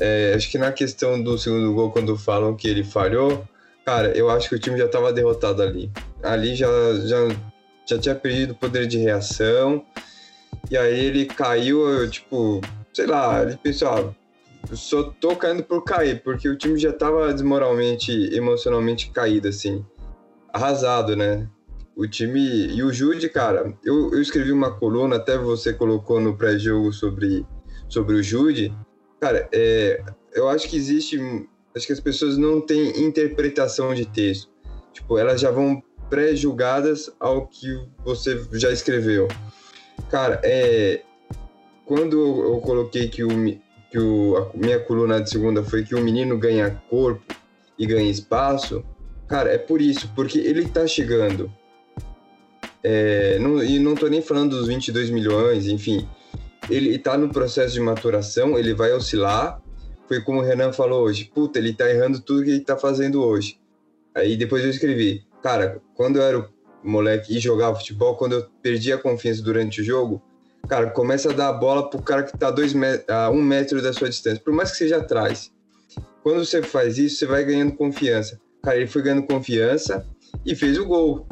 É, 0.00 0.32
acho 0.36 0.48
que 0.48 0.58
na 0.58 0.70
questão 0.70 1.20
do 1.20 1.36
segundo 1.36 1.74
gol, 1.74 1.90
quando 1.90 2.16
falam 2.16 2.54
que 2.54 2.68
ele 2.68 2.84
falhou, 2.84 3.44
cara, 3.84 4.16
eu 4.16 4.30
acho 4.30 4.48
que 4.48 4.54
o 4.54 4.58
time 4.58 4.78
já 4.78 4.86
estava 4.86 5.12
derrotado 5.12 5.60
ali. 5.60 5.90
Ali 6.22 6.54
já, 6.54 6.68
já, 7.04 7.28
já 7.84 7.98
tinha 7.98 8.14
perdido 8.14 8.52
o 8.52 8.56
poder 8.56 8.86
de 8.86 8.98
reação. 8.98 9.84
E 10.70 10.76
aí 10.76 11.06
ele 11.06 11.26
caiu, 11.26 11.88
eu, 11.88 12.08
tipo, 12.08 12.60
sei 12.92 13.06
lá, 13.06 13.42
ele 13.42 13.56
pensou, 13.56 13.88
ah, 13.88 14.14
eu 14.70 14.76
só 14.76 15.02
tô 15.20 15.34
caindo 15.34 15.64
por 15.64 15.82
cair, 15.82 16.22
porque 16.22 16.48
o 16.48 16.56
time 16.56 16.78
já 16.78 16.90
estava 16.90 17.32
desmoralmente, 17.32 18.12
emocionalmente 18.32 19.10
caído, 19.10 19.48
assim. 19.48 19.84
Arrasado, 20.52 21.16
né? 21.16 21.48
O 21.96 22.06
time 22.06 22.40
e 22.40 22.82
o 22.82 22.92
Jude, 22.92 23.30
cara, 23.30 23.74
eu, 23.82 24.12
eu 24.12 24.20
escrevi 24.20 24.52
uma 24.52 24.70
coluna, 24.70 25.16
até 25.16 25.38
você 25.38 25.72
colocou 25.72 26.20
no 26.20 26.36
pré-jogo 26.36 26.92
sobre, 26.92 27.46
sobre 27.88 28.16
o 28.16 28.22
Jude. 28.22 28.72
Cara, 29.18 29.48
é, 29.50 30.04
eu 30.34 30.46
acho 30.50 30.68
que 30.68 30.76
existe. 30.76 31.18
Acho 31.74 31.86
que 31.86 31.92
as 31.94 32.00
pessoas 32.00 32.36
não 32.36 32.60
têm 32.60 33.02
interpretação 33.02 33.94
de 33.94 34.04
texto. 34.04 34.50
Tipo, 34.92 35.16
elas 35.16 35.40
já 35.40 35.50
vão 35.50 35.82
pré-julgadas 36.10 37.10
ao 37.18 37.46
que 37.46 37.82
você 38.04 38.46
já 38.52 38.70
escreveu. 38.70 39.26
Cara, 40.10 40.38
é, 40.44 41.02
quando 41.86 42.18
eu 42.18 42.60
coloquei 42.60 43.08
que, 43.08 43.24
o, 43.24 43.28
que 43.90 43.98
o, 43.98 44.36
a 44.36 44.56
minha 44.56 44.78
coluna 44.80 45.20
de 45.20 45.30
segunda 45.30 45.62
foi 45.62 45.82
que 45.82 45.94
o 45.94 46.02
menino 46.02 46.38
ganha 46.38 46.82
corpo 46.90 47.34
e 47.78 47.86
ganha 47.86 48.10
espaço, 48.10 48.84
cara, 49.26 49.50
é 49.50 49.58
por 49.58 49.80
isso, 49.80 50.10
porque 50.14 50.38
ele 50.38 50.68
tá 50.68 50.86
chegando 50.86 51.50
É, 52.88 53.36
não, 53.40 53.64
e 53.64 53.80
não 53.80 53.96
tô 53.96 54.06
nem 54.06 54.22
falando 54.22 54.56
dos 54.56 54.68
22 54.68 55.10
milhões, 55.10 55.66
enfim. 55.66 56.08
Ele 56.70 56.96
tá 56.96 57.18
no 57.18 57.28
processo 57.28 57.74
de 57.74 57.80
maturação, 57.80 58.56
ele 58.56 58.72
vai 58.74 58.92
oscilar. 58.92 59.60
Foi 60.06 60.22
como 60.22 60.38
o 60.38 60.42
Renan 60.42 60.72
falou 60.72 61.02
hoje. 61.02 61.24
Puta, 61.34 61.58
ele 61.58 61.74
tá 61.74 61.90
errando 61.90 62.20
tudo 62.20 62.44
que 62.44 62.50
ele 62.50 62.60
tá 62.60 62.76
fazendo 62.76 63.24
hoje. 63.24 63.58
Aí 64.14 64.36
depois 64.36 64.62
eu 64.62 64.70
escrevi. 64.70 65.26
Cara, 65.42 65.82
quando 65.96 66.20
eu 66.20 66.22
era 66.22 66.48
moleque 66.84 67.36
e 67.36 67.40
jogava 67.40 67.74
futebol, 67.74 68.14
quando 68.14 68.34
eu 68.34 68.46
perdi 68.62 68.92
a 68.92 68.98
confiança 68.98 69.42
durante 69.42 69.80
o 69.80 69.84
jogo, 69.84 70.22
cara, 70.68 70.88
começa 70.90 71.32
a 71.32 71.34
dar 71.34 71.48
a 71.48 71.52
bola 71.52 71.90
pro 71.90 72.00
cara 72.00 72.22
que 72.22 72.38
tá 72.38 72.52
dois 72.52 72.72
a 73.08 73.30
um 73.30 73.42
metro 73.42 73.82
da 73.82 73.92
sua 73.92 74.08
distância, 74.08 74.40
por 74.44 74.54
mais 74.54 74.70
que 74.70 74.76
seja 74.76 74.98
atrás. 74.98 75.50
Quando 76.22 76.44
você 76.44 76.62
faz 76.62 76.98
isso, 76.98 77.16
você 77.16 77.26
vai 77.26 77.44
ganhando 77.44 77.72
confiança. 77.72 78.40
Cara, 78.62 78.76
ele 78.76 78.86
foi 78.86 79.02
ganhando 79.02 79.26
confiança 79.26 80.06
e 80.44 80.54
fez 80.54 80.78
o 80.78 80.86
gol. 80.86 81.26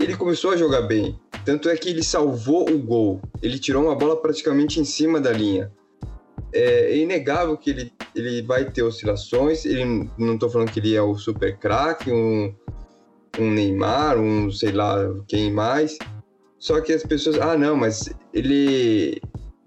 Ele 0.00 0.16
começou 0.16 0.52
a 0.52 0.56
jogar 0.56 0.80
bem. 0.82 1.20
Tanto 1.44 1.68
é 1.68 1.76
que 1.76 1.90
ele 1.90 2.02
salvou 2.02 2.68
o 2.70 2.78
gol. 2.78 3.20
Ele 3.42 3.58
tirou 3.58 3.84
uma 3.84 3.94
bola 3.94 4.16
praticamente 4.16 4.80
em 4.80 4.84
cima 4.84 5.20
da 5.20 5.30
linha. 5.30 5.70
É 6.54 6.96
inegável 6.96 7.54
que 7.56 7.68
ele, 7.68 7.92
ele 8.14 8.40
vai 8.40 8.64
ter 8.64 8.82
oscilações. 8.82 9.66
Ele 9.66 10.08
não 10.16 10.34
estou 10.34 10.48
falando 10.48 10.72
que 10.72 10.80
ele 10.80 10.94
é 10.94 11.02
o 11.02 11.14
super 11.16 11.58
craque, 11.58 12.10
um, 12.10 12.54
um 13.38 13.50
Neymar, 13.50 14.18
um 14.18 14.50
sei 14.50 14.72
lá 14.72 14.96
quem 15.28 15.52
mais. 15.52 15.98
Só 16.58 16.80
que 16.80 16.94
as 16.94 17.02
pessoas, 17.02 17.38
ah, 17.38 17.56
não, 17.56 17.76
mas 17.76 18.08
ele. 18.32 19.20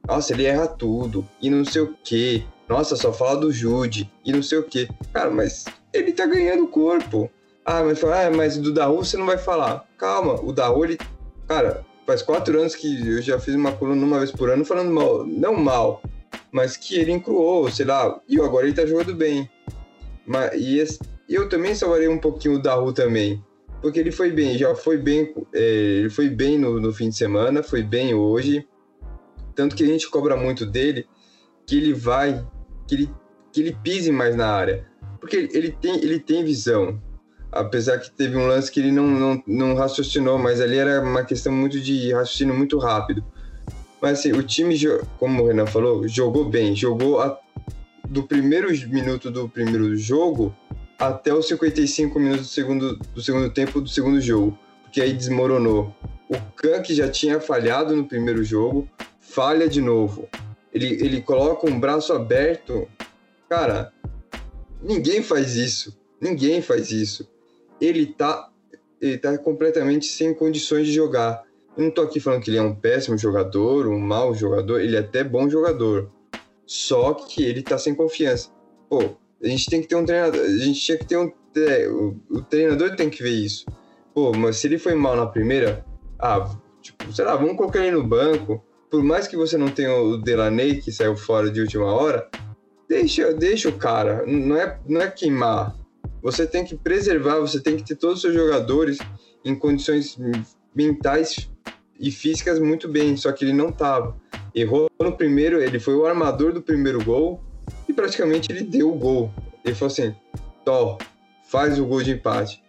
Nossa, 0.08 0.34
ele 0.34 0.46
erra 0.46 0.68
tudo. 0.68 1.28
E 1.40 1.50
não 1.50 1.64
sei 1.64 1.84
o 1.84 1.96
quê. 2.04 2.44
Nossa, 2.68 2.96
só 2.96 3.14
fala 3.14 3.40
do 3.40 3.52
Jude. 3.52 4.12
E 4.26 4.32
não 4.32 4.42
sei 4.42 4.58
o 4.58 4.64
quê. 4.64 4.88
Cara, 5.14 5.30
mas 5.30 5.66
ele 5.94 6.12
tá 6.12 6.26
ganhando 6.26 6.68
corpo. 6.68 7.30
Ah, 7.66 7.84
mas, 7.84 8.04
ah, 8.04 8.32
mas 8.36 8.58
do 8.58 8.74
Daru 8.74 8.98
você 8.98 9.18
não 9.18 9.26
vai 9.26 9.38
falar. 9.38 9.88
Calma, 9.98 10.34
o 10.34 10.52
Daru, 10.52 10.86
ele. 10.86 10.98
Cara, 11.48 11.86
faz 12.06 12.22
quatro 12.22 12.60
anos 12.60 12.76
que 12.76 13.08
eu 13.08 13.22
já 13.22 13.40
fiz 13.40 13.56
uma 13.56 13.72
coluna 13.72 14.06
uma 14.06 14.20
vez 14.20 14.32
por 14.32 14.50
ano 14.50 14.66
falando 14.66 14.92
mal. 14.92 15.26
Não 15.26 15.56
mal, 15.56 16.02
mas 16.52 16.76
que 16.76 16.96
ele 16.96 17.12
encruou, 17.12 17.70
sei 17.72 17.86
lá. 17.86 18.20
E 18.28 18.40
agora 18.40 18.66
ele 18.66 18.76
tá 18.76 18.86
jogando 18.86 19.16
bem. 19.16 19.50
Mas, 20.26 20.54
e 20.56 20.80
esse, 20.80 21.00
eu 21.30 21.48
também 21.48 21.76
salvarei 21.76 22.08
um 22.08 22.20
pouquinho 22.20 22.56
o 22.56 22.62
Daru 22.62 22.92
também 22.92 23.44
porque 23.84 24.00
ele 24.00 24.14
foi 24.14 24.32
bem, 24.32 24.58
já 24.58 24.74
foi 24.74 24.98
bem, 24.98 25.36
é, 25.54 25.60
ele 25.60 26.10
foi 26.10 26.30
bem 26.30 26.58
no, 26.58 26.80
no, 26.80 26.94
fim 26.94 27.10
de 27.10 27.18
semana, 27.18 27.62
foi 27.62 27.84
bem 27.84 28.14
hoje, 28.14 28.66
tanto 29.54 29.76
que 29.76 29.84
a 29.84 29.86
gente 29.86 30.10
cobra 30.10 30.38
muito 30.38 30.66
dele 30.66 31.06
que 31.68 31.76
ele 31.76 31.94
vai, 31.94 32.48
que 32.88 32.96
ele, 32.96 33.10
que 33.52 33.60
ele 33.60 33.78
pise 33.84 34.10
mais 34.10 34.38
na 34.38 34.48
área, 34.48 34.88
porque 35.20 35.50
ele 35.52 35.74
tem, 35.74 35.96
ele 35.98 36.18
tem 36.18 36.46
visão, 36.46 36.98
apesar 37.54 38.00
que 38.00 38.12
teve 38.12 38.36
um 38.36 38.48
lance 38.48 38.72
que 38.72 38.80
ele 38.80 38.92
não, 38.92 39.08
não, 39.08 39.44
não 39.46 39.76
raciocinou, 39.76 40.38
mas 40.38 40.60
ali 40.60 40.78
era 40.78 41.02
uma 41.02 41.24
questão 41.24 41.52
muito 41.52 41.80
de 41.80 42.12
raciocínio 42.12 42.56
muito 42.56 42.78
rápido. 42.78 43.24
Mas 44.02 44.20
assim, 44.20 44.34
o 44.34 44.44
time, 44.44 44.76
como 45.18 45.44
o 45.44 45.48
Renan 45.48 45.66
falou, 45.66 46.08
jogou 46.08 46.50
bem, 46.50 46.76
jogou 46.76 47.22
a, 47.22 47.40
do 48.08 48.24
primeiro 48.24 48.70
minuto 48.90 49.32
do 49.32 49.48
primeiro 49.48 49.96
jogo 49.96 50.54
até 51.00 51.34
os 51.34 51.48
55 51.48 52.20
minutos 52.20 52.48
do 52.48 52.52
segundo, 52.52 52.98
do 52.98 53.22
segundo 53.22 53.50
tempo 53.50 53.80
do 53.80 53.90
segundo 53.90 54.20
jogo, 54.20 54.58
porque 54.84 55.02
aí 55.02 55.14
desmoronou. 55.14 55.96
O 56.30 56.36
Khan, 56.56 56.82
que 56.82 56.94
já 56.94 57.10
tinha 57.10 57.40
falhado 57.40 57.96
no 57.96 58.06
primeiro 58.06 58.44
jogo, 58.44 58.88
falha 59.20 59.68
de 59.68 59.82
novo. 59.82 60.28
Ele, 60.74 60.88
ele 60.88 61.22
coloca 61.22 61.70
um 61.70 61.80
braço 61.80 62.14
aberto. 62.14 62.88
Cara, 63.50 63.94
ninguém 64.82 65.22
faz 65.22 65.56
isso. 65.56 65.98
Ninguém 66.20 66.62
faz 66.62 66.92
isso. 66.92 67.28
Ele 67.84 68.06
tá, 68.06 68.50
ele 69.02 69.18
tá 69.18 69.38
completamente 69.38 70.06
sem 70.06 70.34
condições 70.34 70.88
de 70.88 70.94
jogar. 70.94 71.44
Eu 71.76 71.84
não 71.84 71.92
tô 71.92 72.02
aqui 72.02 72.20
falando 72.20 72.42
que 72.42 72.50
ele 72.50 72.58
é 72.58 72.62
um 72.62 72.74
péssimo 72.74 73.18
jogador, 73.18 73.88
um 73.88 74.00
mau 74.00 74.34
jogador, 74.34 74.80
ele 74.80 74.96
é 74.96 75.00
até 75.00 75.22
bom 75.22 75.50
jogador. 75.50 76.10
Só 76.66 77.14
que 77.14 77.44
ele 77.44 77.62
tá 77.62 77.78
sem 77.78 77.94
confiança. 77.94 78.50
Pô, 78.90 79.18
a 79.44 79.48
gente 79.48 79.70
tem 79.70 79.82
que 79.82 79.88
ter 79.88 79.96
um 79.96 80.06
treinador. 80.06 80.40
A 80.40 80.58
gente 80.58 80.80
tinha 80.80 80.98
que 80.98 81.06
ter 81.06 81.18
um. 81.18 81.30
É, 81.58 81.88
o, 81.90 82.16
o, 82.30 82.42
treinador 82.42 82.96
tem 82.96 83.10
que 83.10 83.22
ver 83.22 83.32
isso. 83.32 83.66
Pô, 84.14 84.32
mas 84.32 84.58
se 84.58 84.68
ele 84.68 84.78
foi 84.78 84.96
mal 84.96 85.16
na 85.18 85.26
primeira, 85.26 85.86
ah, 86.20 86.56
tipo, 86.82 87.12
sei 87.12 87.26
lá, 87.26 87.36
vamos 87.36 87.58
colocar 87.58 87.80
ele 87.80 87.98
no 87.98 88.04
banco. 88.08 88.64
Por 88.90 89.04
mais 89.04 89.28
que 89.28 89.36
você 89.36 89.58
não 89.58 89.70
tenha 89.70 89.94
o 89.94 90.18
Delaney, 90.18 90.80
que 90.80 90.92
saiu 90.92 91.18
fora 91.18 91.52
de 91.52 91.60
última 91.60 91.92
hora, 91.92 92.30
deixa, 92.88 93.34
deixa 93.34 93.68
o 93.68 93.78
cara. 93.78 94.24
Não 94.26 94.56
é, 94.56 94.80
não 94.88 95.02
é 95.02 95.12
queimar. 95.12 95.76
Você 96.24 96.48
tem 96.48 96.64
que 96.64 96.74
preservar, 96.74 97.40
você 97.40 97.60
tem 97.60 97.76
que 97.76 97.84
ter 97.84 97.96
todos 97.96 98.16
os 98.16 98.22
seus 98.22 98.34
jogadores 98.34 98.98
em 99.44 99.54
condições 99.54 100.18
mentais 100.74 101.50
e 102.00 102.10
físicas 102.10 102.60
muito 102.60 102.88
bem, 102.88 103.18
só 103.18 103.30
que 103.34 103.44
ele 103.44 103.52
não 103.52 103.74
tava. 103.74 104.16
Errou 104.56 104.90
no 105.02 105.18
primeiro, 105.18 105.62
ele 105.62 105.80
foi 105.80 105.96
o 105.96 106.06
armador 106.06 106.54
do 106.54 106.62
primeiro 106.62 107.04
gol, 107.04 107.44
e 107.90 107.92
praticamente 107.92 108.50
ele 108.50 108.64
deu 108.64 108.90
o 108.90 108.96
gol. 108.96 109.34
Ele 109.66 109.76
falou 109.76 109.92
assim: 109.92 110.16
Tó, 110.64 110.98
faz 111.44 111.78
o 111.78 111.86
gol 111.86 112.02
de 112.02 112.12
empate. 112.12 112.64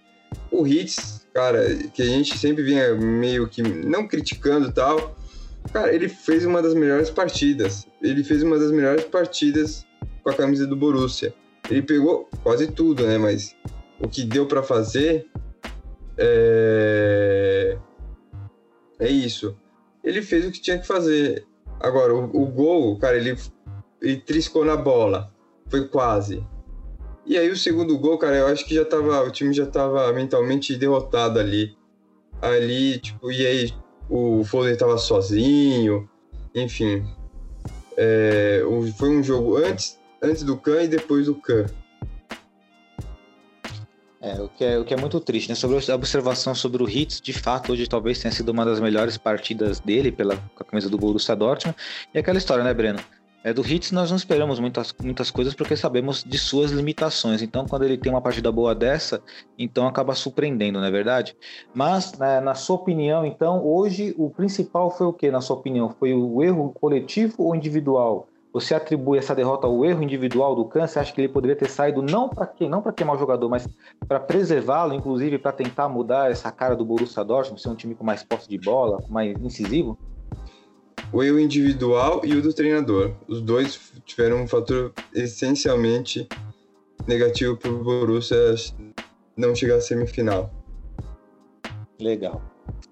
O 0.51 0.67
Hits, 0.67 1.25
cara, 1.33 1.77
que 1.95 2.03
a 2.03 2.07
gente 2.07 2.37
sempre 2.37 2.65
vinha 2.65 2.93
meio 2.97 3.49
que 3.49 3.63
não 3.63 4.09
criticando 4.09 4.73
tal, 4.73 5.17
cara, 5.73 5.95
ele 5.95 6.09
fez 6.09 6.45
uma 6.45 6.61
das 6.61 6.75
melhores 6.75 7.09
partidas. 7.09 7.87
Ele 8.03 8.25
fez 8.25 8.43
uma 8.43 8.59
das 8.59 8.73
melhores 8.73 9.05
partidas 9.05 9.87
com 10.25 10.31
a 10.31 10.35
camisa 10.35 10.67
do 10.67 10.75
Borussia. 10.75 11.33
Ele 11.71 11.83
pegou 11.83 12.29
quase 12.43 12.71
tudo, 12.71 13.07
né? 13.07 13.19
Mas 13.19 13.55
o 14.01 14.09
que 14.09 14.25
deu 14.25 14.47
para 14.47 14.63
fazer 14.63 15.27
é... 16.19 17.79
é 18.99 19.09
isso. 19.09 19.57
Ele 20.03 20.23
fez 20.23 20.47
o 20.47 20.51
que 20.51 20.61
tinha 20.61 20.79
que 20.79 20.87
fazer. 20.87 21.47
Agora, 21.81 22.15
o, 22.15 22.25
o 22.25 22.47
gol, 22.47 22.99
cara, 22.99 23.17
ele 23.17 23.37
e 24.03 24.17
triscou 24.17 24.65
na 24.65 24.77
bola. 24.77 25.33
Foi 25.69 25.89
quase. 25.89 26.47
E 27.27 27.39
aí 27.39 27.51
o 27.51 27.57
segundo 27.57 27.99
gol, 27.99 28.19
cara, 28.19 28.37
eu 28.37 28.47
acho 28.49 28.67
que 28.67 28.75
já 28.75 28.85
tava. 28.85 29.23
O 29.23 29.31
time 29.31 29.53
já 29.55 29.67
tava 29.67 30.13
mentalmente 30.13 30.77
derrotado 30.77 31.39
ali. 31.39 31.75
Ali, 32.43 32.99
tipo, 32.99 33.33
e 33.33 33.47
aí 33.47 33.75
o 34.09 34.45
Foden 34.45 34.77
tava 34.77 34.99
sozinho. 34.99 36.09
Enfim. 36.55 37.05
É, 37.97 38.63
foi 38.99 39.09
um 39.09 39.23
jogo 39.23 39.57
antes, 39.57 39.99
antes 40.25 40.43
do 40.43 40.57
Khan 40.57 40.83
e 40.83 40.89
depois 40.89 41.27
do 41.27 41.35
Khan. 41.35 41.67
É, 44.21 44.41
o 44.41 44.49
que 44.49 44.65
é, 44.65 44.79
o 44.79 44.85
que 44.85 44.95
é 44.95 44.97
muito 44.97 45.21
triste, 45.21 45.51
né? 45.51 45.55
Sobre 45.55 45.79
a 45.91 45.95
observação 45.95 46.55
sobre 46.55 46.83
o 46.83 46.89
Hitz, 46.89 47.21
de 47.21 47.35
fato, 47.35 47.73
hoje 47.73 47.87
talvez 47.87 48.19
tenha 48.19 48.33
sido 48.33 48.49
uma 48.49 48.65
das 48.65 48.81
melhores 48.81 49.19
partidas 49.19 49.81
dele 49.81 50.11
pela 50.11 50.37
camisa 50.67 50.89
do 50.89 50.97
Borussia 50.97 51.37
Dortmund. 51.37 51.77
E 52.15 52.19
aquela 52.19 52.39
história, 52.39 52.65
né, 52.65 52.73
Breno? 52.73 53.01
É, 53.45 53.53
do 53.53 53.61
Hits 53.61 53.93
nós 53.93 54.09
não 54.09 54.17
esperamos 54.17 54.59
muitas, 54.59 54.95
muitas 55.03 55.31
coisas 55.31 55.53
porque 55.53 55.77
sabemos 55.77 56.25
de 56.25 56.39
suas 56.39 56.71
limitações. 56.71 57.43
Então, 57.43 57.67
quando 57.67 57.83
ele 57.83 57.99
tem 57.99 58.11
uma 58.11 58.23
partida 58.23 58.51
boa 58.51 58.75
dessa, 58.75 59.23
então 59.59 59.87
acaba 59.87 60.15
surpreendendo, 60.15 60.81
não 60.81 60.87
é 60.87 60.91
verdade? 60.91 61.37
Mas, 61.75 62.17
né, 62.19 62.41
na 62.41 62.55
sua 62.55 62.77
opinião, 62.77 63.27
então, 63.27 63.63
hoje 63.63 64.15
o 64.17 64.31
principal 64.31 64.91
foi 64.91 65.07
o 65.07 65.13
que, 65.13 65.31
na 65.31 65.43
sua 65.43 65.57
opinião? 65.57 65.95
Foi 66.01 66.15
o 66.15 66.43
erro 66.43 66.73
coletivo 66.73 67.35
ou 67.43 67.55
individual? 67.55 68.27
Você 68.55 68.73
atribui 68.73 69.19
essa 69.19 69.35
derrota 69.35 69.67
ao 69.67 69.85
erro 69.85 70.03
individual 70.03 70.55
do 70.55 70.65
Kahn? 70.65 70.87
Você 70.87 71.01
acha 71.01 71.13
que 71.13 71.21
ele 71.21 71.29
poderia 71.29 71.57
ter 71.57 71.69
saído 71.69 72.01
não 72.01 72.29
para 72.29 72.47
quem, 72.47 72.69
não 72.69 72.81
para 72.81 72.93
queimar 72.93 73.17
o 73.17 73.19
jogador, 73.19 73.49
mas 73.49 73.67
para 74.07 74.21
preservá-lo, 74.21 74.95
inclusive 74.95 75.39
para 75.39 75.51
tentar 75.51 75.89
mudar 75.89 76.31
essa 76.31 76.53
cara 76.53 76.77
do 76.77 76.85
Borussia 76.85 77.25
Dortmund, 77.25 77.61
ser 77.61 77.69
um 77.69 77.75
time 77.75 77.97
com 77.97 78.05
mais 78.05 78.23
posse 78.23 78.49
de 78.49 78.57
bola, 78.57 79.03
mais 79.11 79.37
incisivo? 79.43 79.99
o 81.13 81.23
erro 81.23 81.39
individual 81.39 82.23
e 82.25 82.35
o 82.35 82.43
do 82.43 82.53
treinador. 82.53 83.13
Os 83.29 83.41
dois 83.41 83.93
tiveram 84.05 84.43
um 84.43 84.49
fator 84.49 84.93
essencialmente 85.15 86.29
negativo 87.07 87.57
para 87.57 87.71
o 87.71 87.85
Borussia 87.85 88.55
não 89.37 89.55
chegar 89.55 89.77
à 89.77 89.81
semifinal. 89.81 90.53
Legal. 92.01 92.43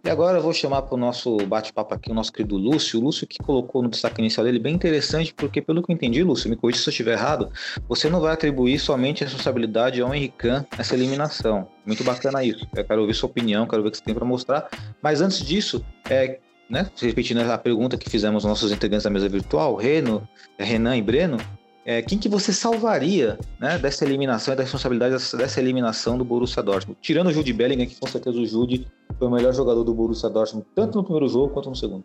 E 0.04 0.10
agora 0.10 0.38
eu 0.38 0.42
vou 0.42 0.52
chamar 0.52 0.82
para 0.82 0.94
o 0.94 0.98
nosso 0.98 1.36
bate-papo 1.46 1.94
aqui 1.94 2.10
o 2.10 2.14
nosso 2.14 2.32
querido 2.32 2.56
Lúcio. 2.56 2.98
O 2.98 3.04
Lúcio 3.04 3.26
que 3.26 3.38
colocou 3.38 3.82
no 3.82 3.88
destaque 3.88 4.20
inicial 4.20 4.44
dele 4.44 4.58
bem 4.58 4.74
interessante, 4.74 5.32
porque 5.32 5.62
pelo 5.62 5.82
que 5.82 5.92
eu 5.92 5.94
entendi, 5.94 6.22
Lúcio, 6.22 6.50
me 6.50 6.56
corrija 6.56 6.80
se 6.80 6.88
eu 6.88 6.90
estiver 6.90 7.12
errado, 7.12 7.50
você 7.88 8.10
não 8.10 8.20
vai 8.20 8.32
atribuir 8.32 8.78
somente 8.78 9.22
a 9.22 9.26
responsabilidade 9.26 10.00
ao 10.00 10.12
Henrique 10.14 10.48
nessa 10.76 10.94
eliminação. 10.94 11.68
Muito 11.86 12.02
bacana 12.02 12.42
isso. 12.44 12.66
Eu 12.74 12.84
quero 12.84 13.00
ouvir 13.00 13.14
sua 13.14 13.28
opinião, 13.28 13.66
quero 13.66 13.82
ver 13.82 13.88
o 13.88 13.90
que 13.92 13.98
você 13.98 14.04
tem 14.04 14.14
para 14.14 14.24
mostrar. 14.24 14.68
Mas 15.00 15.20
antes 15.20 15.38
disso, 15.38 15.84
é, 16.10 16.38
né, 16.68 16.90
repetindo 17.00 17.40
a 17.40 17.58
pergunta 17.58 17.96
que 17.96 18.10
fizemos 18.10 18.44
aos 18.44 18.50
nossos 18.50 18.72
integrantes 18.72 19.04
da 19.04 19.10
mesa 19.10 19.28
virtual, 19.28 19.76
Reno, 19.76 20.26
Renan 20.58 20.96
e 20.96 21.02
Breno, 21.02 21.36
é, 21.84 22.00
quem 22.02 22.18
que 22.18 22.28
você 22.28 22.52
salvaria 22.52 23.38
né, 23.58 23.78
dessa 23.78 24.04
eliminação 24.04 24.54
e 24.54 24.56
da 24.56 24.62
responsabilidade 24.62 25.14
dessa, 25.14 25.36
dessa, 25.36 25.60
eliminação 25.60 26.16
do 26.16 26.24
Borussia 26.24 26.62
Dortmund? 26.62 26.98
Tirando 27.00 27.28
o 27.28 27.32
Jude 27.32 27.52
Bellingham, 27.52 27.86
que 27.86 27.98
com 27.98 28.06
certeza 28.06 28.38
o 28.38 28.46
Jude 28.46 28.86
foi 29.18 29.28
o 29.28 29.30
melhor 29.30 29.52
jogador 29.52 29.82
do 29.84 29.92
Borussia 29.92 30.30
Dortmund, 30.30 30.66
tanto 30.74 30.98
no 30.98 31.04
primeiro 31.04 31.28
jogo 31.28 31.52
quanto 31.52 31.68
no 31.68 31.76
segundo. 31.76 32.04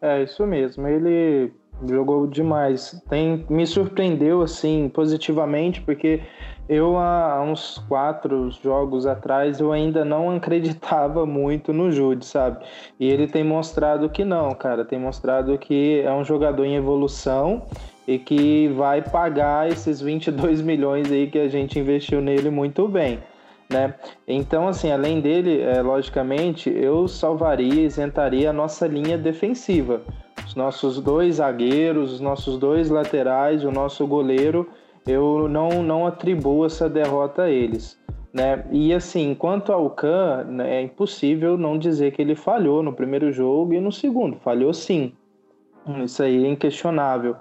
É, 0.00 0.22
isso 0.22 0.46
mesmo. 0.46 0.86
Ele 0.86 1.52
Jogou 1.82 2.26
demais. 2.26 3.02
Tem, 3.08 3.44
me 3.50 3.66
surpreendeu, 3.66 4.42
assim, 4.42 4.88
positivamente, 4.88 5.80
porque 5.80 6.22
eu, 6.68 6.96
há 6.96 7.42
uns 7.42 7.78
quatro 7.88 8.50
jogos 8.50 9.06
atrás, 9.06 9.60
eu 9.60 9.72
ainda 9.72 10.04
não 10.04 10.30
acreditava 10.34 11.26
muito 11.26 11.72
no 11.72 11.90
Jude, 11.90 12.24
sabe? 12.24 12.64
E 12.98 13.06
ele 13.06 13.26
tem 13.26 13.44
mostrado 13.44 14.08
que 14.08 14.24
não, 14.24 14.54
cara. 14.54 14.84
Tem 14.84 14.98
mostrado 14.98 15.58
que 15.58 16.00
é 16.00 16.12
um 16.12 16.24
jogador 16.24 16.64
em 16.64 16.76
evolução 16.76 17.66
e 18.06 18.18
que 18.18 18.68
vai 18.68 19.02
pagar 19.02 19.68
esses 19.68 20.00
22 20.00 20.60
milhões 20.62 21.10
aí 21.10 21.28
que 21.28 21.38
a 21.38 21.48
gente 21.48 21.78
investiu 21.78 22.20
nele 22.20 22.50
muito 22.50 22.86
bem. 22.88 23.18
Né? 23.70 23.94
Então, 24.28 24.68
assim, 24.68 24.90
além 24.90 25.20
dele, 25.20 25.60
é, 25.60 25.80
logicamente, 25.80 26.70
eu 26.70 27.08
salvaria, 27.08 27.82
isentaria 27.82 28.50
a 28.50 28.52
nossa 28.52 28.86
linha 28.86 29.16
defensiva. 29.16 30.02
Os 30.46 30.54
nossos 30.54 31.00
dois 31.00 31.36
zagueiros, 31.36 32.12
os 32.12 32.20
nossos 32.20 32.58
dois 32.58 32.90
laterais, 32.90 33.64
o 33.64 33.70
nosso 33.70 34.06
goleiro, 34.06 34.68
eu 35.06 35.48
não, 35.48 35.82
não 35.82 36.06
atribuo 36.06 36.66
essa 36.66 36.88
derrota 36.88 37.44
a 37.44 37.50
eles. 37.50 37.98
Né? 38.32 38.64
E 38.70 38.92
assim, 38.92 39.34
quanto 39.34 39.72
ao 39.72 39.88
Khan, 39.90 40.44
né, 40.44 40.76
é 40.76 40.82
impossível 40.82 41.56
não 41.56 41.78
dizer 41.78 42.12
que 42.12 42.20
ele 42.20 42.34
falhou 42.34 42.82
no 42.82 42.92
primeiro 42.92 43.32
jogo 43.32 43.72
e 43.72 43.80
no 43.80 43.92
segundo. 43.92 44.36
Falhou 44.40 44.74
sim. 44.74 45.12
Isso 46.02 46.22
aí 46.22 46.44
é 46.44 46.48
inquestionável. 46.48 47.36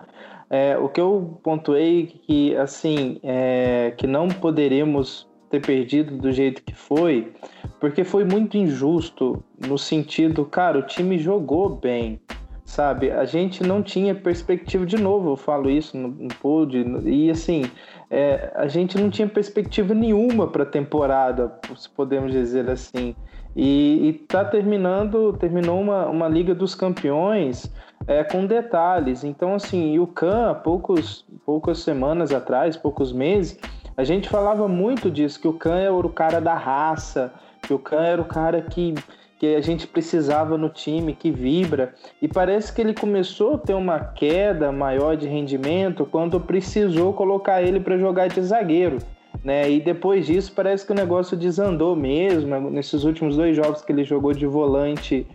É, 0.53 0.77
o 0.77 0.87
que 0.87 1.01
eu 1.01 1.39
pontuei 1.41 2.05
que 2.05 2.55
assim 2.55 3.19
é, 3.23 3.91
que 3.97 4.05
não 4.05 4.27
poderíamos 4.27 5.27
ter 5.49 5.59
perdido 5.59 6.15
do 6.15 6.31
jeito 6.31 6.61
que 6.61 6.75
foi, 6.75 7.33
porque 7.79 8.03
foi 8.03 8.23
muito 8.23 8.55
injusto 8.55 9.43
no 9.67 9.79
sentido, 9.79 10.45
cara, 10.45 10.77
o 10.77 10.83
time 10.83 11.17
jogou 11.17 11.69
bem, 11.69 12.21
sabe? 12.65 13.09
A 13.09 13.25
gente 13.25 13.63
não 13.63 13.81
tinha 13.81 14.13
perspectiva 14.13 14.85
de 14.85 14.95
novo, 14.95 15.31
eu 15.31 15.35
falo 15.35 15.71
isso 15.71 15.97
no, 15.97 16.09
no 16.09 16.35
pod, 16.35 16.77
e 17.03 17.31
assim, 17.31 17.63
é, 18.11 18.51
a 18.53 18.67
gente 18.67 18.95
não 18.95 19.09
tinha 19.09 19.27
perspectiva 19.27 19.95
nenhuma 19.95 20.45
para 20.45 20.61
a 20.61 20.67
temporada, 20.67 21.51
se 21.75 21.89
podemos 21.89 22.31
dizer 22.31 22.69
assim. 22.69 23.15
E, 23.55 24.07
e 24.07 24.13
tá 24.27 24.45
terminando, 24.45 25.33
terminou 25.33 25.81
uma, 25.81 26.05
uma 26.05 26.27
Liga 26.27 26.53
dos 26.53 26.75
Campeões 26.75 27.71
é, 28.07 28.23
com 28.23 28.45
detalhes. 28.45 29.23
Então, 29.23 29.55
assim, 29.55 29.99
o 29.99 30.07
Khan, 30.07 30.53
poucos, 30.63 31.25
poucas 31.45 31.79
semanas 31.79 32.31
atrás, 32.31 32.75
poucos 32.75 33.11
meses, 33.11 33.59
a 33.95 34.03
gente 34.03 34.27
falava 34.27 34.67
muito 34.67 35.09
disso, 35.09 35.39
que 35.39 35.47
o 35.47 35.53
Khan 35.53 35.77
era 35.77 35.93
o 35.93 36.09
cara 36.09 36.39
da 36.39 36.55
raça, 36.55 37.31
que 37.61 37.73
o 37.73 37.79
Khan 37.79 38.03
era 38.03 38.21
o 38.21 38.25
cara 38.25 38.61
que, 38.61 38.95
que 39.37 39.55
a 39.55 39.61
gente 39.61 39.87
precisava 39.87 40.57
no 40.57 40.69
time, 40.69 41.13
que 41.13 41.31
vibra. 41.31 41.93
E 42.21 42.27
parece 42.27 42.73
que 42.73 42.81
ele 42.81 42.93
começou 42.93 43.55
a 43.55 43.57
ter 43.57 43.73
uma 43.73 43.99
queda 43.99 44.71
maior 44.71 45.15
de 45.15 45.27
rendimento 45.27 46.05
quando 46.05 46.39
precisou 46.39 47.13
colocar 47.13 47.61
ele 47.61 47.79
para 47.79 47.97
jogar 47.97 48.27
de 48.27 48.41
zagueiro. 48.41 48.97
Né? 49.43 49.69
E 49.69 49.79
depois 49.81 50.25
disso 50.25 50.53
parece 50.55 50.85
que 50.85 50.91
o 50.91 50.95
negócio 50.95 51.37
desandou 51.37 51.95
mesmo. 51.95 52.71
Nesses 52.71 53.03
últimos 53.03 53.35
dois 53.35 53.55
jogos 53.55 53.81
que 53.81 53.91
ele 53.91 54.03
jogou 54.03 54.33
de 54.33 54.45
volante, 54.45 55.27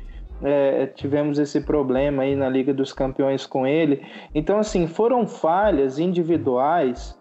é, 0.42 0.87
tivemos 0.87 1.38
esse 1.38 1.61
problema 1.61 2.22
aí 2.22 2.37
na 2.37 2.48
Liga 2.48 2.72
dos 2.72 2.92
Campeões 2.92 3.46
com 3.46 3.66
ele. 3.66 4.03
Então, 4.35 4.59
assim, 4.59 4.87
foram 4.87 5.27
falhas 5.27 5.98
individuais 5.98 7.18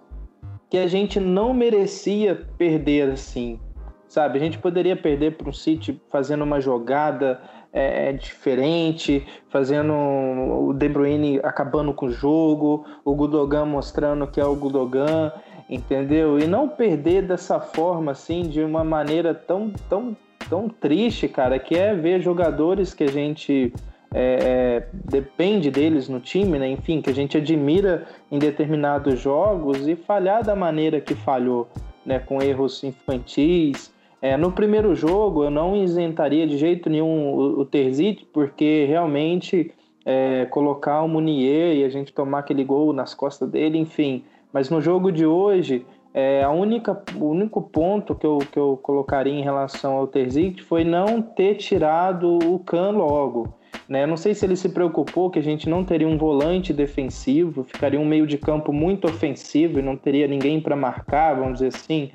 que 0.69 0.77
a 0.77 0.87
gente 0.87 1.19
não 1.19 1.53
merecia 1.53 2.47
perder 2.57 3.11
assim, 3.11 3.59
sabe? 4.07 4.37
A 4.37 4.41
gente 4.41 4.57
poderia 4.57 4.95
perder 4.95 5.37
para 5.37 5.49
um 5.49 5.53
City 5.53 5.99
fazendo 6.09 6.43
uma 6.43 6.59
jogada 6.59 7.39
é, 7.71 8.11
diferente, 8.13 9.25
fazendo 9.49 9.93
o 9.93 10.73
De 10.73 10.89
Bruyne 10.89 11.39
acabando 11.43 11.93
com 11.93 12.07
o 12.07 12.11
jogo, 12.11 12.85
o 13.05 13.15
Gudogan 13.15 13.65
mostrando 13.65 14.27
que 14.27 14.41
é 14.41 14.45
o 14.45 14.55
Gudogan, 14.55 15.31
entendeu? 15.69 16.37
E 16.37 16.47
não 16.47 16.67
perder 16.67 17.23
dessa 17.23 17.59
forma 17.59 18.11
assim, 18.11 18.43
de 18.43 18.61
uma 18.61 18.83
maneira 18.83 19.33
tão 19.33 19.71
tão 19.89 20.15
tão 20.49 20.69
triste, 20.69 21.27
cara, 21.27 21.59
que 21.59 21.75
é 21.75 21.93
ver 21.93 22.21
jogadores 22.21 22.93
que 22.93 23.03
a 23.03 23.11
gente 23.11 23.73
é, 24.13 24.39
é, 24.41 24.87
depende 24.93 25.69
deles 25.69 26.07
no 26.07 26.19
time, 26.19 26.57
né? 26.57 26.69
enfim, 26.69 27.01
que 27.01 27.09
a 27.09 27.13
gente 27.13 27.37
admira 27.37 28.05
em 28.31 28.39
determinados 28.39 29.19
jogos 29.19 29.87
e 29.87 29.95
falhar 29.95 30.43
da 30.43 30.55
maneira 30.55 31.01
que 31.01 31.13
falhou, 31.13 31.67
né? 32.05 32.19
com 32.19 32.41
erros 32.41 32.83
infantis. 32.83 33.93
É, 34.21 34.35
no 34.35 34.51
primeiro 34.51 34.95
jogo, 34.95 35.43
eu 35.43 35.51
não 35.51 35.75
isentaria 35.75 36.47
de 36.47 36.57
jeito 36.57 36.89
nenhum 36.89 37.33
o, 37.33 37.59
o 37.59 37.65
Terzic, 37.65 38.25
porque 38.33 38.85
realmente 38.87 39.71
é, 40.05 40.45
colocar 40.45 41.01
o 41.01 41.07
Munier 41.07 41.75
e 41.75 41.83
a 41.83 41.89
gente 41.89 42.13
tomar 42.13 42.39
aquele 42.39 42.63
gol 42.63 42.93
nas 42.93 43.13
costas 43.13 43.49
dele, 43.49 43.77
enfim. 43.77 44.23
Mas 44.53 44.69
no 44.69 44.81
jogo 44.81 45.11
de 45.11 45.25
hoje, 45.25 45.85
é, 46.19 46.43
a 46.43 46.49
única, 46.49 46.99
o 47.15 47.25
único 47.25 47.61
ponto 47.61 48.15
que 48.15 48.25
eu, 48.25 48.39
que 48.39 48.57
eu 48.57 48.75
colocaria 48.81 49.31
em 49.31 49.43
relação 49.43 49.97
ao 49.97 50.07
Terzic 50.07 50.63
foi 50.63 50.83
não 50.83 51.21
ter 51.21 51.53
tirado 51.57 52.39
o 52.39 52.57
Can 52.57 52.89
logo. 52.89 53.53
Né? 53.87 54.03
Não 54.07 54.17
sei 54.17 54.33
se 54.33 54.43
ele 54.43 54.55
se 54.55 54.69
preocupou 54.69 55.29
que 55.29 55.37
a 55.37 55.43
gente 55.43 55.69
não 55.69 55.83
teria 55.83 56.07
um 56.07 56.17
volante 56.17 56.73
defensivo, 56.73 57.63
ficaria 57.63 57.99
um 57.99 58.05
meio 58.05 58.25
de 58.25 58.35
campo 58.35 58.73
muito 58.73 59.05
ofensivo 59.05 59.77
e 59.77 59.83
não 59.83 59.95
teria 59.95 60.27
ninguém 60.27 60.59
para 60.59 60.75
marcar, 60.75 61.35
vamos 61.35 61.59
dizer 61.59 61.67
assim. 61.67 62.09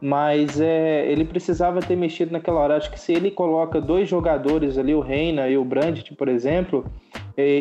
Mas 0.00 0.60
é, 0.60 1.10
ele 1.10 1.24
precisava 1.24 1.80
ter 1.80 1.96
mexido 1.96 2.30
naquela 2.30 2.60
hora. 2.60 2.76
Acho 2.76 2.92
que 2.92 3.00
se 3.00 3.12
ele 3.12 3.28
coloca 3.28 3.80
dois 3.80 4.08
jogadores 4.08 4.78
ali, 4.78 4.94
o 4.94 5.00
Reina 5.00 5.48
e 5.48 5.58
o 5.58 5.64
Brandt, 5.64 6.14
por 6.14 6.28
exemplo, 6.28 6.84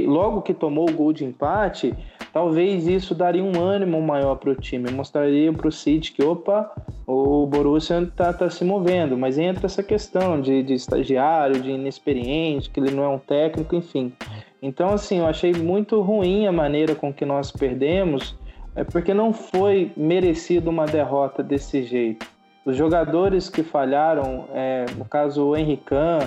logo 0.06 0.44
que 0.44 0.54
tomou 0.54 0.88
o 0.88 0.94
gol 0.94 1.12
de 1.12 1.26
empate, 1.26 1.96
talvez 2.38 2.88
isso 2.88 3.16
daria 3.16 3.44
um 3.44 3.60
ânimo 3.60 4.00
maior 4.00 4.36
para 4.36 4.52
o 4.52 4.56
time, 4.56 4.92
mostraria 4.92 5.52
para 5.52 5.68
o 5.68 5.72
City 5.72 6.12
que, 6.12 6.24
opa, 6.24 6.72
o 7.08 7.48
Borussia 7.48 8.00
está 8.00 8.32
tá 8.32 8.48
se 8.48 8.64
movendo, 8.64 9.18
mas 9.18 9.40
entra 9.40 9.66
essa 9.66 9.82
questão 9.82 10.40
de, 10.40 10.62
de 10.62 10.76
estagiário, 10.76 11.60
de 11.60 11.72
inexperiente, 11.72 12.70
que 12.70 12.80
ele 12.80 12.92
não 12.92 13.04
é 13.04 13.08
um 13.08 13.18
técnico, 13.18 13.76
enfim. 13.76 14.14
Então, 14.62 14.90
assim, 14.90 15.18
eu 15.18 15.26
achei 15.26 15.52
muito 15.52 16.00
ruim 16.00 16.46
a 16.46 16.52
maneira 16.52 16.94
com 16.94 17.12
que 17.12 17.26
nós 17.26 17.52
perdemos, 17.52 18.36
é 18.76 18.84
porque 18.84 19.16
não 19.16 19.34
foi 19.34 19.92
merecido 19.98 20.70
uma 20.70 20.86
derrota 20.86 21.42
desse 21.42 21.82
jeito. 21.86 22.28
Os 22.64 22.78
jogadores 22.78 23.50
que 23.50 23.64
falharam, 23.64 24.46
é, 24.54 24.86
no 24.96 25.06
caso 25.06 25.44
o 25.44 25.58
Henrican, 25.58 26.20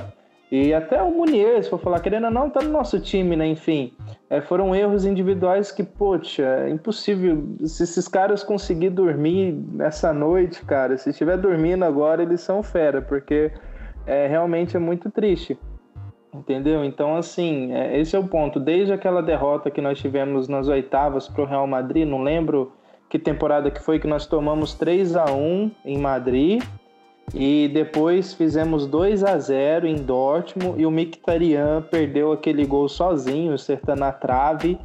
e 0.51 0.75
até 0.75 1.01
o 1.01 1.13
Munier, 1.13 1.63
se 1.63 1.71
for 1.71 1.79
falar, 1.79 2.01
querendo 2.01 2.25
ou 2.25 2.31
não, 2.31 2.51
tá 2.51 2.61
no 2.61 2.71
nosso 2.71 2.99
time, 2.99 3.37
né? 3.37 3.47
Enfim, 3.47 3.93
é, 4.29 4.41
foram 4.41 4.75
erros 4.75 5.05
individuais 5.05 5.71
que, 5.71 5.85
poxa, 5.85 6.43
é 6.43 6.71
impossível. 6.71 7.45
Se 7.65 7.85
esses 7.85 8.09
caras 8.09 8.43
conseguirem 8.43 8.93
dormir 8.93 9.53
nessa 9.73 10.13
noite, 10.13 10.65
cara, 10.65 10.99
se 10.99 11.11
estiver 11.11 11.37
dormindo 11.37 11.85
agora, 11.85 12.23
eles 12.23 12.41
são 12.41 12.65
fera, 12.65 13.01
porque 13.01 13.53
é, 14.05 14.27
realmente 14.27 14.77
é 14.77 14.81
muito 14.81 15.09
triste. 15.09 15.57
Entendeu? 16.35 16.85
Então, 16.85 17.17
assim, 17.17 17.73
é, 17.73 18.01
esse 18.01 18.17
é 18.17 18.19
o 18.19 18.27
ponto. 18.27 18.59
Desde 18.59 18.93
aquela 18.93 19.23
derrota 19.23 19.71
que 19.71 19.81
nós 19.81 20.01
tivemos 20.01 20.49
nas 20.49 20.67
oitavas 20.67 21.29
pro 21.29 21.45
Real 21.45 21.67
Madrid, 21.67 22.09
não 22.09 22.23
lembro 22.23 22.73
que 23.09 23.21
temporada 23.21 23.71
que 23.71 23.81
foi 23.81 24.01
que 24.01 24.07
nós 24.07 24.27
tomamos 24.27 24.75
3 24.75 25.17
a 25.17 25.27
1 25.27 25.71
em 25.85 25.99
Madrid 25.99 26.61
e 27.35 27.69
depois 27.73 28.35
fizemos 28.35 28.87
2 28.87 29.23
a 29.23 29.39
0 29.39 29.87
em 29.87 29.97
Dortmund 29.97 30.81
e 30.81 30.87
o 30.87 30.91
Mkhitaryan 30.91 31.83
perdeu 31.83 32.33
aquele 32.33 32.65
gol 32.67 32.89
sozinho, 32.89 33.53
acertando 33.53 34.05
a 34.05 34.13
trave 34.13 34.79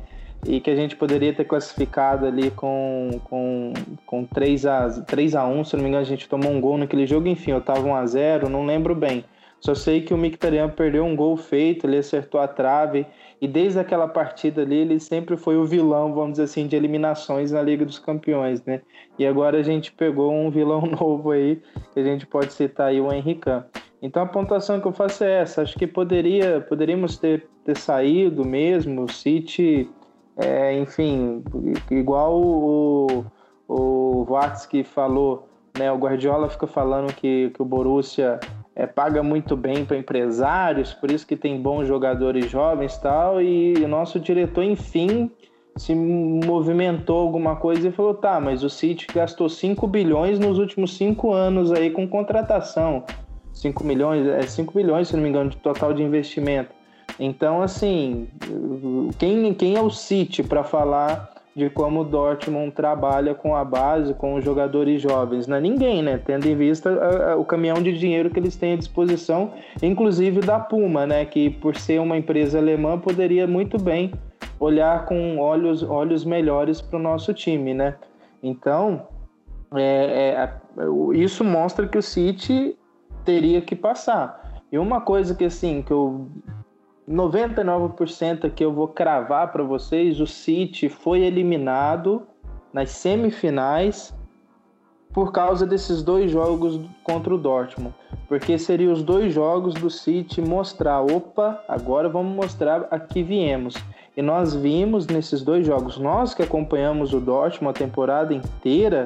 e 0.45 0.59
que 0.59 0.69
a 0.69 0.75
gente 0.75 0.95
poderia 0.95 1.33
ter 1.33 1.45
classificado 1.45 2.25
ali 2.25 2.51
com, 2.51 3.19
com, 3.23 3.73
com 4.05 4.25
3 4.25 4.65
a 4.67 4.89
3 5.01 5.35
a 5.35 5.47
1, 5.47 5.63
se 5.63 5.75
não 5.75 5.83
me 5.83 5.89
engano 5.89 6.03
a 6.03 6.07
gente 6.07 6.29
tomou 6.29 6.51
um 6.51 6.61
gol 6.61 6.77
naquele 6.77 7.07
jogo, 7.07 7.27
enfim, 7.27 7.51
eu 7.51 7.61
tava 7.61 7.81
1 7.81 7.95
a 7.95 8.05
0, 8.05 8.49
não 8.49 8.65
lembro 8.65 8.93
bem. 8.93 9.25
Só 9.59 9.73
sei 9.73 10.01
que 10.01 10.13
o 10.13 10.17
Mkhitaryan 10.17 10.69
perdeu 10.69 11.03
um 11.03 11.15
gol 11.15 11.35
feito, 11.35 11.87
ele 11.87 11.97
acertou 11.97 12.39
a 12.39 12.47
trave 12.47 13.05
e 13.41 13.47
desde 13.47 13.79
aquela 13.79 14.07
partida 14.07 14.61
ali 14.61 14.77
ele 14.77 14.99
sempre 14.99 15.35
foi 15.37 15.57
o 15.57 15.65
vilão, 15.65 16.13
vamos 16.13 16.33
dizer 16.33 16.43
assim, 16.43 16.67
de 16.67 16.75
eliminações 16.75 17.51
na 17.51 17.61
Liga 17.61 17.85
dos 17.85 17.97
Campeões, 17.97 18.63
né? 18.63 18.81
E 19.17 19.25
agora 19.25 19.57
a 19.57 19.63
gente 19.63 19.91
pegou 19.91 20.31
um 20.31 20.49
vilão 20.51 20.81
novo 20.99 21.31
aí, 21.31 21.61
que 21.93 21.99
a 21.99 22.03
gente 22.03 22.27
pode 22.27 22.53
citar 22.53 22.87
aí 22.87 23.01
o 23.01 23.11
Henrique. 23.11 23.49
Então 24.01 24.21
a 24.21 24.27
pontuação 24.27 24.79
que 24.79 24.87
eu 24.87 24.91
faço 24.91 25.23
é 25.23 25.41
essa. 25.41 25.63
Acho 25.63 25.77
que 25.77 25.87
poderia, 25.87 26.61
poderíamos 26.61 27.17
ter, 27.17 27.47
ter 27.63 27.75
saído 27.75 28.45
mesmo. 28.45 29.03
O 29.03 29.11
City, 29.11 29.89
é, 30.37 30.77
enfim, 30.77 31.43
igual 31.89 32.39
o, 32.39 33.25
o 33.67 34.23
Vatsky 34.25 34.83
falou, 34.83 35.47
né? 35.77 35.91
O 35.91 35.97
Guardiola 35.97 36.49
fica 36.49 36.67
falando 36.67 37.13
que, 37.13 37.49
que 37.49 37.61
o 37.61 37.65
Borussia 37.65 38.39
é, 38.75 38.85
paga 38.85 39.23
muito 39.23 39.55
bem 39.55 39.85
para 39.85 39.97
empresários, 39.97 40.93
por 40.93 41.09
isso 41.09 41.25
que 41.25 41.37
tem 41.37 41.61
bons 41.61 41.87
jogadores 41.87 42.49
jovens 42.49 42.97
tal, 42.97 43.41
e 43.41 43.73
o 43.75 43.87
nosso 43.87 44.19
diretor, 44.19 44.63
enfim, 44.63 45.31
se 45.77 45.95
movimentou 45.95 47.19
alguma 47.19 47.55
coisa 47.55 47.87
e 47.87 47.91
falou, 47.91 48.13
tá, 48.13 48.39
mas 48.39 48.63
o 48.63 48.69
City 48.69 49.07
gastou 49.13 49.47
5 49.49 49.87
bilhões 49.87 50.39
nos 50.39 50.57
últimos 50.57 50.95
5 50.97 51.31
anos 51.33 51.71
aí 51.71 51.89
com 51.89 52.07
contratação. 52.07 53.03
5 53.53 53.83
milhões, 53.85 54.27
é 54.27 54.41
5 54.41 54.73
bilhões, 54.73 55.07
se 55.07 55.15
não 55.15 55.23
me 55.23 55.29
engano, 55.29 55.49
de 55.49 55.57
total 55.57 55.93
de 55.93 56.03
investimento. 56.03 56.71
Então, 57.17 57.61
assim, 57.61 58.27
quem, 59.17 59.53
quem 59.53 59.75
é 59.75 59.81
o 59.81 59.89
City 59.89 60.43
para 60.43 60.63
falar 60.63 61.34
de 61.55 61.69
como 61.69 62.01
o 62.01 62.03
Dortmund 62.03 62.71
trabalha 62.71 63.33
com 63.33 63.55
a 63.55 63.63
base, 63.63 64.13
com 64.13 64.35
os 64.35 64.43
jogadores 64.43 65.01
jovens? 65.01 65.47
Não 65.47 65.55
é 65.55 65.61
ninguém, 65.61 66.03
né? 66.03 66.17
Tendo 66.17 66.45
em 66.47 66.55
vista 66.55 66.89
a, 66.89 67.31
a, 67.31 67.35
o 67.37 67.45
caminhão 67.45 67.81
de 67.81 67.97
dinheiro 67.97 68.29
que 68.29 68.37
eles 68.37 68.57
têm 68.57 68.73
à 68.73 68.75
disposição, 68.75 69.53
inclusive 69.81 70.41
da 70.41 70.59
Puma, 70.59 71.07
né? 71.07 71.23
Que 71.23 71.49
por 71.49 71.77
ser 71.77 72.01
uma 72.01 72.17
empresa 72.17 72.57
alemã 72.57 72.99
poderia 72.99 73.47
muito 73.47 73.77
bem 73.81 74.11
olhar 74.59 75.05
com 75.05 75.37
olhos, 75.37 75.81
olhos 75.81 76.25
melhores 76.25 76.81
para 76.81 76.99
o 76.99 77.01
nosso 77.01 77.33
time, 77.33 77.73
né? 77.73 77.95
Então, 78.43 79.07
é, 79.73 80.35
é, 80.43 80.53
isso 81.13 81.43
mostra 81.43 81.87
que 81.87 81.97
o 81.97 82.01
City 82.01 82.77
teria 83.23 83.61
que 83.61 83.75
passar. 83.77 84.61
E 84.69 84.77
uma 84.77 84.99
coisa 84.99 85.33
que 85.33 85.45
assim, 85.45 85.81
que 85.81 85.93
eu 85.93 86.27
99% 87.09 88.49
que 88.51 88.65
eu 88.65 88.73
vou 88.73 88.87
cravar 88.87 89.51
para 89.51 89.63
vocês, 89.63 90.19
o 90.19 90.25
City 90.25 90.89
foi 90.89 91.21
eliminado 91.21 92.23
nas 92.73 92.89
semifinais 92.91 94.13
por 95.13 95.31
causa 95.31 95.65
desses 95.65 96.03
dois 96.03 96.29
jogos 96.29 96.77
contra 97.03 97.33
o 97.33 97.37
Dortmund. 97.37 97.95
Porque 98.27 98.57
seriam 98.57 98.91
os 98.91 99.01
dois 99.01 99.33
jogos 99.33 99.73
do 99.75 99.89
City 99.89 100.41
mostrar, 100.41 101.01
opa, 101.01 101.63
agora 101.69 102.09
vamos 102.09 102.35
mostrar 102.35 102.87
a 102.91 102.99
que 102.99 103.23
viemos. 103.23 103.75
E 104.17 104.21
nós 104.21 104.53
vimos 104.53 105.07
nesses 105.07 105.41
dois 105.41 105.65
jogos, 105.65 105.97
nós 105.97 106.33
que 106.33 106.41
acompanhamos 106.41 107.13
o 107.13 107.19
Dortmund 107.19 107.77
a 107.77 107.79
temporada 107.85 108.33
inteira, 108.33 109.05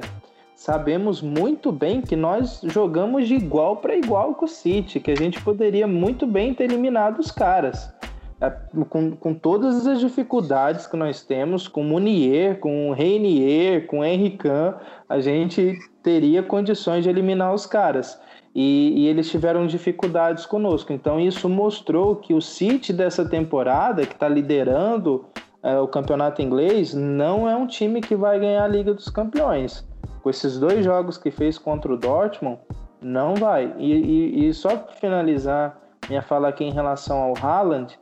sabemos 0.60 1.22
muito 1.22 1.72
bem 1.72 2.02
que 2.02 2.18
nós 2.18 2.60
jogamos 2.66 3.30
de 3.30 3.36
igual 3.36 3.78
para 3.78 3.96
igual 3.96 4.36
com 4.36 4.44
o 4.44 4.48
City, 4.48 5.00
que 5.00 5.10
a 5.10 5.16
gente 5.16 5.42
poderia 5.42 5.88
muito 5.88 6.28
bem 6.28 6.54
ter 6.54 6.66
eliminado 6.66 7.20
os 7.20 7.32
caras. 7.32 7.94
É, 8.42 8.50
com, 8.90 9.12
com 9.12 9.34
todas 9.34 9.88
as 9.88 10.02
dificuldades 10.02 10.86
que 10.86 10.98
nós 10.98 11.24
temos, 11.24 11.70
com 11.70 11.82
Munier, 11.82 12.60
com 12.60 12.92
Reinier, 12.92 13.88
com 13.88 14.04
Henrican, 14.04 14.76
a 15.08 15.22
gente 15.22 15.78
teria 16.04 16.44
condições 16.44 17.06
de 17.06 17.10
eliminar 17.10 17.54
os 17.54 17.66
caras. 17.66 18.20
E, 18.54 18.94
e, 18.98 19.08
eles 19.08 19.30
tiveram 19.30 19.66
dificuldades 19.66 20.46
conosco. 20.46 20.92
Então 20.92 21.22
isso 21.22 21.48
mostrou 21.48 22.18
que 22.18 22.34
o 22.34 22.42
City 22.42 22.92
dessa 22.92 23.24
temporada, 23.24 24.06
que 24.06 24.14
está 24.14 24.28
liderando 24.28 25.26
é, 25.64 25.80
o 25.80 25.88
campeonato 25.88 26.42
inglês, 26.42 26.94
não 26.94 27.48
é 27.48 27.56
um 27.56 27.66
time 27.66 28.02
que 28.02 28.16
vai 28.16 28.38
ganhar 28.42 28.66
a 28.66 28.68
Liga 28.68 28.94
dos 28.94 29.08
Campeões 29.08 29.88
com 30.22 30.30
esses 30.30 30.60
dois 30.60 30.84
jogos 30.84 31.18
que 31.18 31.32
fez 31.32 31.58
contra 31.58 31.94
o 31.94 31.98
Dortmund, 31.98 32.60
não 33.02 33.36
vai. 33.36 33.74
E, 33.78 33.94
e, 33.94 34.48
e 34.48 34.54
só 34.54 34.76
para 34.76 34.94
finalizar 34.94 35.80
minha 36.10 36.22
fala 36.22 36.50
aqui 36.50 36.64
em 36.64 36.72
relação 36.72 37.18
ao 37.18 37.34
Haaland, 37.38 37.98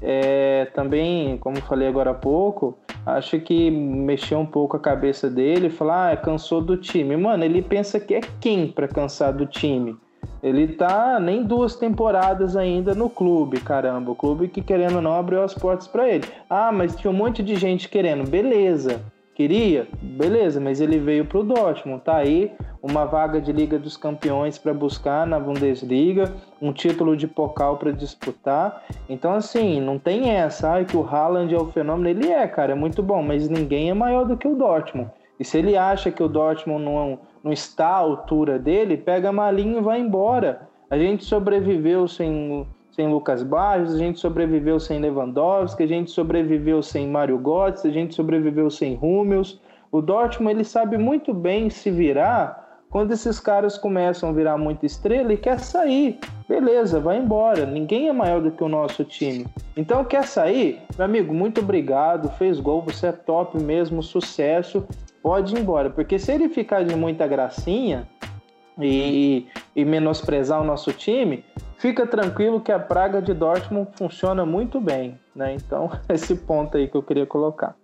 é, 0.00 0.66
também, 0.74 1.38
como 1.38 1.60
falei 1.62 1.86
agora 1.86 2.10
há 2.10 2.14
pouco, 2.14 2.76
acho 3.06 3.38
que 3.40 3.70
mexeu 3.70 4.40
um 4.40 4.46
pouco 4.46 4.76
a 4.76 4.80
cabeça 4.80 5.30
dele, 5.30 5.70
falar, 5.70 6.12
ah, 6.12 6.16
cansou 6.16 6.60
do 6.60 6.76
time. 6.76 7.16
Mano, 7.16 7.44
ele 7.44 7.62
pensa 7.62 8.00
que 8.00 8.14
é 8.14 8.20
quem 8.40 8.66
para 8.66 8.88
cansar 8.88 9.32
do 9.32 9.46
time? 9.46 9.96
Ele 10.42 10.66
tá 10.68 11.20
nem 11.20 11.44
duas 11.44 11.76
temporadas 11.76 12.56
ainda 12.56 12.94
no 12.96 13.08
clube, 13.08 13.60
caramba. 13.60 14.10
O 14.10 14.14
clube 14.14 14.48
que 14.48 14.60
querendo 14.60 15.00
não 15.00 15.14
abriu 15.14 15.42
as 15.42 15.54
portas 15.54 15.86
para 15.86 16.08
ele. 16.08 16.24
Ah, 16.50 16.72
mas 16.72 16.96
tinha 16.96 17.10
um 17.10 17.14
monte 17.14 17.42
de 17.42 17.54
gente 17.54 17.88
querendo. 17.88 18.28
Beleza. 18.28 19.00
Queria? 19.34 19.88
Beleza, 20.02 20.60
mas 20.60 20.80
ele 20.80 20.98
veio 20.98 21.24
para 21.24 21.38
o 21.38 21.44
Dortmund. 21.44 22.02
Tá 22.04 22.16
aí 22.16 22.52
uma 22.82 23.06
vaga 23.06 23.40
de 23.40 23.50
Liga 23.52 23.78
dos 23.78 23.96
Campeões 23.96 24.58
para 24.58 24.74
buscar 24.74 25.26
na 25.26 25.40
Bundesliga, 25.40 26.34
um 26.60 26.72
título 26.72 27.16
de 27.16 27.26
Pokal 27.26 27.78
para 27.78 27.92
disputar. 27.92 28.84
Então, 29.08 29.32
assim, 29.32 29.80
não 29.80 29.98
tem 29.98 30.30
essa, 30.30 30.76
ah, 30.76 30.84
que 30.84 30.96
o 30.96 31.06
Haaland 31.06 31.54
é 31.54 31.56
o 31.56 31.68
fenômeno. 31.68 32.08
Ele 32.08 32.28
é, 32.28 32.46
cara, 32.46 32.72
é 32.72 32.74
muito 32.74 33.02
bom, 33.02 33.22
mas 33.22 33.48
ninguém 33.48 33.88
é 33.88 33.94
maior 33.94 34.24
do 34.26 34.36
que 34.36 34.46
o 34.46 34.56
Dortmund. 34.56 35.10
E 35.40 35.44
se 35.44 35.58
ele 35.58 35.76
acha 35.76 36.10
que 36.10 36.22
o 36.22 36.28
Dortmund 36.28 36.84
não, 36.84 37.18
não 37.42 37.52
está 37.52 37.88
à 37.88 37.96
altura 37.96 38.58
dele, 38.58 38.96
pega 38.96 39.30
a 39.30 39.32
malinha 39.32 39.78
e 39.78 39.82
vai 39.82 39.98
embora. 39.98 40.68
A 40.90 40.98
gente 40.98 41.24
sobreviveu 41.24 42.06
sem 42.06 42.66
sem 42.92 43.08
Lucas 43.08 43.42
Barros, 43.42 43.94
a 43.94 43.98
gente 43.98 44.20
sobreviveu 44.20 44.78
sem 44.78 45.00
Lewandowski, 45.00 45.82
a 45.82 45.86
gente 45.86 46.10
sobreviveu 46.10 46.82
sem 46.82 47.08
Mário 47.08 47.38
Götze, 47.38 47.88
a 47.88 47.90
gente 47.90 48.14
sobreviveu 48.14 48.70
sem 48.70 48.98
Hummels. 49.00 49.60
O 49.90 50.00
Dortmund 50.00 50.56
ele 50.56 50.64
sabe 50.64 50.98
muito 50.98 51.32
bem 51.32 51.70
se 51.70 51.90
virar 51.90 52.82
quando 52.90 53.12
esses 53.12 53.40
caras 53.40 53.78
começam 53.78 54.28
a 54.28 54.32
virar 54.32 54.58
muita 54.58 54.84
estrela 54.84 55.32
e 55.32 55.38
quer 55.38 55.58
sair. 55.58 56.18
Beleza, 56.46 57.00
vai 57.00 57.16
embora. 57.16 57.64
Ninguém 57.64 58.08
é 58.08 58.12
maior 58.12 58.42
do 58.42 58.50
que 58.50 58.62
o 58.62 58.68
nosso 58.68 59.02
time. 59.04 59.46
Então 59.74 60.04
quer 60.04 60.24
sair? 60.24 60.82
Meu 60.98 61.06
amigo, 61.06 61.32
muito 61.32 61.62
obrigado. 61.62 62.28
Fez 62.36 62.60
gol, 62.60 62.82
você 62.82 63.06
é 63.06 63.12
top 63.12 63.58
mesmo, 63.58 64.02
sucesso. 64.02 64.86
Pode 65.22 65.54
ir 65.54 65.60
embora, 65.60 65.88
porque 65.88 66.18
se 66.18 66.32
ele 66.32 66.50
ficar 66.50 66.84
de 66.84 66.94
muita 66.94 67.26
gracinha, 67.26 68.06
e, 68.80 69.46
e, 69.76 69.84
menosprezar 69.84 70.60
o 70.60 70.64
nosso 70.64 70.92
time, 70.92 71.44
fica 71.82 72.06
tranquilo 72.06 72.60
que 72.60 72.70
a 72.70 72.78
praga 72.78 73.20
de 73.20 73.34
Dortmund 73.34 73.90
funciona 73.96 74.46
muito 74.46 74.80
bem, 74.80 75.18
né? 75.34 75.52
Então, 75.52 75.90
esse 76.08 76.36
ponto 76.36 76.76
aí 76.76 76.86
que 76.86 76.96
eu 76.96 77.02
queria 77.02 77.26
colocar. 77.26 77.76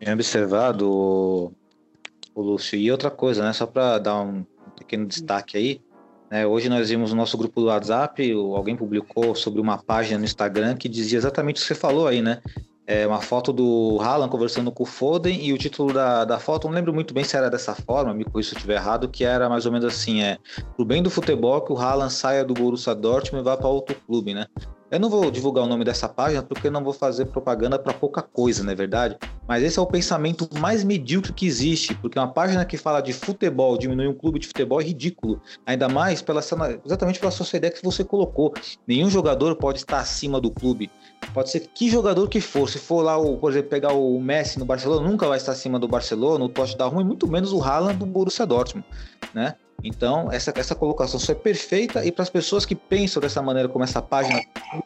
Bem 0.00 0.12
observado, 0.12 0.90
o 0.90 2.42
Lúcio. 2.42 2.76
E 2.76 2.90
outra 2.90 3.08
coisa, 3.08 3.44
né? 3.44 3.52
Só 3.52 3.66
para 3.66 4.00
dar 4.00 4.20
um 4.20 4.44
pequeno 4.76 5.06
destaque 5.06 5.56
aí, 5.56 5.80
né? 6.28 6.44
Hoje 6.44 6.68
nós 6.68 6.90
vimos 6.90 7.12
no 7.12 7.16
nosso 7.18 7.38
grupo 7.38 7.60
do 7.60 7.68
WhatsApp, 7.68 8.32
alguém 8.32 8.74
publicou 8.74 9.32
sobre 9.36 9.60
uma 9.60 9.78
página 9.78 10.18
no 10.18 10.24
Instagram 10.24 10.74
que 10.74 10.88
dizia 10.88 11.18
exatamente 11.18 11.58
o 11.58 11.60
que 11.60 11.68
você 11.68 11.76
falou 11.76 12.08
aí, 12.08 12.20
né? 12.20 12.42
É 12.86 13.06
uma 13.06 13.20
foto 13.20 13.52
do 13.52 13.98
Haaland 14.00 14.30
conversando 14.30 14.72
com 14.72 14.82
o 14.82 14.86
Foden 14.86 15.40
e 15.40 15.52
o 15.52 15.58
título 15.58 15.92
da, 15.92 16.24
da 16.24 16.38
foto, 16.38 16.66
não 16.66 16.74
lembro 16.74 16.92
muito 16.92 17.14
bem 17.14 17.22
se 17.22 17.36
era 17.36 17.48
dessa 17.48 17.74
forma, 17.74 18.12
me 18.12 18.24
corrija 18.24 18.50
se 18.50 18.54
eu 18.54 18.58
estiver 18.58 18.74
errado, 18.74 19.08
que 19.08 19.24
era 19.24 19.48
mais 19.48 19.66
ou 19.66 19.72
menos 19.72 19.86
assim, 19.86 20.22
é 20.22 20.38
pro 20.74 20.84
bem 20.84 21.02
do 21.02 21.10
futebol 21.10 21.60
que 21.60 21.72
o 21.72 21.78
Haaland 21.78 22.12
saia 22.12 22.44
do 22.44 22.54
Borussia 22.54 22.94
Dortmund 22.94 23.42
e 23.42 23.44
vá 23.44 23.56
para 23.56 23.68
outro 23.68 23.94
clube, 24.06 24.34
né? 24.34 24.46
Eu 24.92 25.00
não 25.00 25.08
vou 25.08 25.30
divulgar 25.30 25.64
o 25.64 25.66
nome 25.66 25.86
dessa 25.86 26.06
página 26.06 26.42
porque 26.42 26.68
não 26.68 26.84
vou 26.84 26.92
fazer 26.92 27.24
propaganda 27.24 27.78
para 27.78 27.94
pouca 27.94 28.20
coisa, 28.20 28.62
não 28.62 28.72
é 28.72 28.74
verdade? 28.74 29.16
Mas 29.48 29.62
esse 29.62 29.78
é 29.78 29.82
o 29.82 29.86
pensamento 29.86 30.46
mais 30.58 30.84
medíocre 30.84 31.32
que 31.32 31.46
existe, 31.46 31.94
porque 31.94 32.18
uma 32.18 32.30
página 32.30 32.62
que 32.66 32.76
fala 32.76 33.00
de 33.00 33.14
futebol, 33.14 33.78
diminuir 33.78 34.08
um 34.08 34.12
clube 34.12 34.38
de 34.38 34.48
futebol 34.48 34.82
é 34.82 34.84
ridículo. 34.84 35.40
Ainda 35.64 35.88
mais 35.88 36.20
pela, 36.20 36.40
exatamente 36.84 37.18
pela 37.18 37.32
sociedade 37.32 37.76
que 37.76 37.82
você 37.82 38.04
colocou. 38.04 38.52
Nenhum 38.86 39.08
jogador 39.08 39.56
pode 39.56 39.78
estar 39.78 39.98
acima 39.98 40.38
do 40.38 40.50
clube. 40.50 40.90
Pode 41.32 41.48
ser 41.48 41.60
que 41.74 41.88
jogador 41.88 42.28
que 42.28 42.42
for. 42.42 42.68
Se 42.68 42.78
for 42.78 43.00
lá, 43.00 43.16
o, 43.16 43.38
por 43.38 43.50
exemplo, 43.50 43.70
pegar 43.70 43.94
o 43.94 44.20
Messi 44.20 44.58
no 44.58 44.66
Barcelona, 44.66 45.08
nunca 45.08 45.26
vai 45.26 45.38
estar 45.38 45.52
acima 45.52 45.78
do 45.78 45.88
Barcelona, 45.88 46.44
o 46.44 46.50
Totti 46.50 46.76
da 46.76 46.84
ruim, 46.84 47.04
muito 47.04 47.26
menos 47.26 47.50
o 47.50 47.62
Haaland 47.62 47.96
do 47.96 48.04
Borussia 48.04 48.44
Dortmund, 48.44 48.86
né? 49.32 49.54
Então, 49.84 50.30
essa, 50.30 50.52
essa 50.56 50.74
colocação 50.74 51.18
só 51.18 51.32
é 51.32 51.34
perfeita 51.34 52.04
e 52.04 52.12
para 52.12 52.22
as 52.22 52.30
pessoas 52.30 52.64
que 52.64 52.74
pensam 52.74 53.20
dessa 53.20 53.42
maneira, 53.42 53.68
como 53.68 53.82
essa 53.82 54.00
página, 54.00 54.40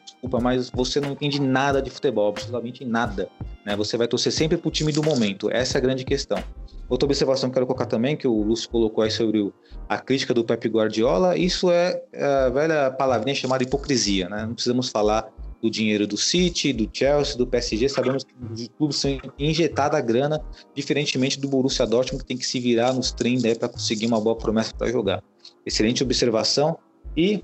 desculpa, 0.04 0.40
mas 0.40 0.70
você 0.70 1.00
não 1.00 1.12
entende 1.12 1.40
nada 1.40 1.82
de 1.82 1.90
futebol, 1.90 2.28
absolutamente 2.28 2.84
nada. 2.84 3.28
Né? 3.64 3.76
Você 3.76 3.96
vai 3.96 4.08
torcer 4.08 4.32
sempre 4.32 4.56
para 4.56 4.68
o 4.68 4.70
time 4.70 4.92
do 4.92 5.02
momento. 5.02 5.50
Essa 5.50 5.76
é 5.76 5.78
a 5.78 5.82
grande 5.82 6.04
questão. 6.04 6.42
Outra 6.88 7.04
observação 7.04 7.50
que 7.50 7.52
eu 7.52 7.54
quero 7.54 7.66
colocar 7.66 7.86
também, 7.86 8.16
que 8.16 8.28
o 8.28 8.42
Lúcio 8.42 8.70
colocou 8.70 9.02
aí 9.02 9.10
sobre 9.10 9.40
o, 9.40 9.52
a 9.88 9.98
crítica 9.98 10.32
do 10.32 10.44
Pep 10.44 10.68
Guardiola, 10.68 11.36
isso 11.36 11.70
é, 11.70 12.00
é 12.12 12.24
a 12.24 12.48
velha 12.48 12.90
palavrinha 12.92 13.34
chamada 13.34 13.64
hipocrisia. 13.64 14.28
Né? 14.28 14.46
Não 14.46 14.54
precisamos 14.54 14.88
falar 14.88 15.28
do 15.62 15.70
dinheiro 15.70 16.06
do 16.06 16.16
City, 16.16 16.72
do 16.72 16.88
Chelsea, 16.92 17.36
do 17.36 17.46
PSG. 17.46 17.88
Sabemos 17.88 18.24
que 18.24 18.32
os 18.52 18.68
clubes 18.76 18.96
são 18.96 19.18
injetados 19.38 19.98
a 19.98 20.00
grana, 20.00 20.40
diferentemente 20.74 21.40
do 21.40 21.48
Borussia 21.48 21.86
Dortmund, 21.86 22.22
que 22.22 22.28
tem 22.28 22.36
que 22.36 22.46
se 22.46 22.60
virar 22.60 22.92
nos 22.92 23.12
trem 23.12 23.40
para 23.40 23.68
conseguir 23.68 24.06
uma 24.06 24.20
boa 24.20 24.36
promessa 24.36 24.74
para 24.74 24.88
jogar. 24.90 25.22
Excelente 25.64 26.02
observação. 26.02 26.78
E 27.16 27.42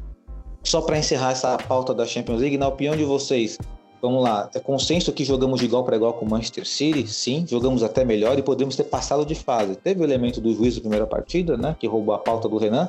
só 0.62 0.80
para 0.80 0.98
encerrar 0.98 1.32
essa 1.32 1.56
pauta 1.56 1.92
da 1.92 2.06
Champions 2.06 2.40
League, 2.40 2.56
na 2.56 2.68
opinião 2.68 2.96
de 2.96 3.04
vocês, 3.04 3.58
vamos 4.00 4.22
lá, 4.22 4.48
é 4.54 4.60
consenso 4.60 5.12
que 5.12 5.24
jogamos 5.24 5.60
de 5.60 5.66
igual 5.66 5.84
para 5.84 5.96
igual 5.96 6.12
com 6.14 6.24
o 6.24 6.30
Manchester 6.30 6.66
City? 6.66 7.06
Sim, 7.06 7.46
jogamos 7.48 7.82
até 7.82 8.04
melhor 8.04 8.38
e 8.38 8.42
podemos 8.42 8.76
ter 8.76 8.84
passado 8.84 9.24
de 9.24 9.34
fase. 9.34 9.76
Teve 9.76 10.00
o 10.00 10.04
elemento 10.04 10.40
do 10.40 10.52
juiz 10.54 10.74
da 10.74 10.80
primeira 10.80 11.06
partida, 11.06 11.56
né, 11.56 11.74
que 11.78 11.86
roubou 11.86 12.14
a 12.14 12.18
pauta 12.18 12.48
do 12.48 12.58
Renan 12.58 12.88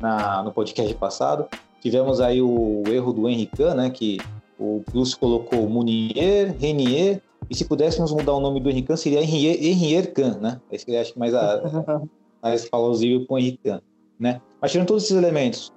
na, 0.00 0.42
no 0.42 0.52
podcast 0.52 0.92
passado. 0.94 1.46
Tivemos 1.80 2.20
aí 2.20 2.40
o 2.40 2.82
erro 2.86 3.12
do 3.12 3.28
Henrique, 3.28 3.62
né, 3.74 3.90
que 3.90 4.18
o 4.62 4.84
Lúcio 4.94 5.18
colocou 5.18 5.68
Munier, 5.68 6.56
Renier, 6.58 7.20
e 7.50 7.54
se 7.54 7.64
pudéssemos 7.64 8.12
mudar 8.12 8.32
o 8.32 8.40
nome 8.40 8.60
do 8.60 8.70
Henrique 8.70 8.96
seria 8.96 9.22
Henrier 9.22 10.12
Khan, 10.12 10.38
né? 10.40 10.60
Esse 10.70 10.86
que 10.86 10.92
eu 10.92 11.00
acho 11.00 11.18
mais, 11.18 11.34
a, 11.34 12.00
mais 12.40 12.68
plausível 12.68 13.26
com 13.26 13.34
o 13.34 13.38
Henrique 13.38 13.58
Khan, 13.64 13.82
né? 14.18 14.40
Mas 14.60 14.70
tirando 14.70 14.86
todos 14.86 15.04
esses 15.04 15.16
elementos, 15.16 15.72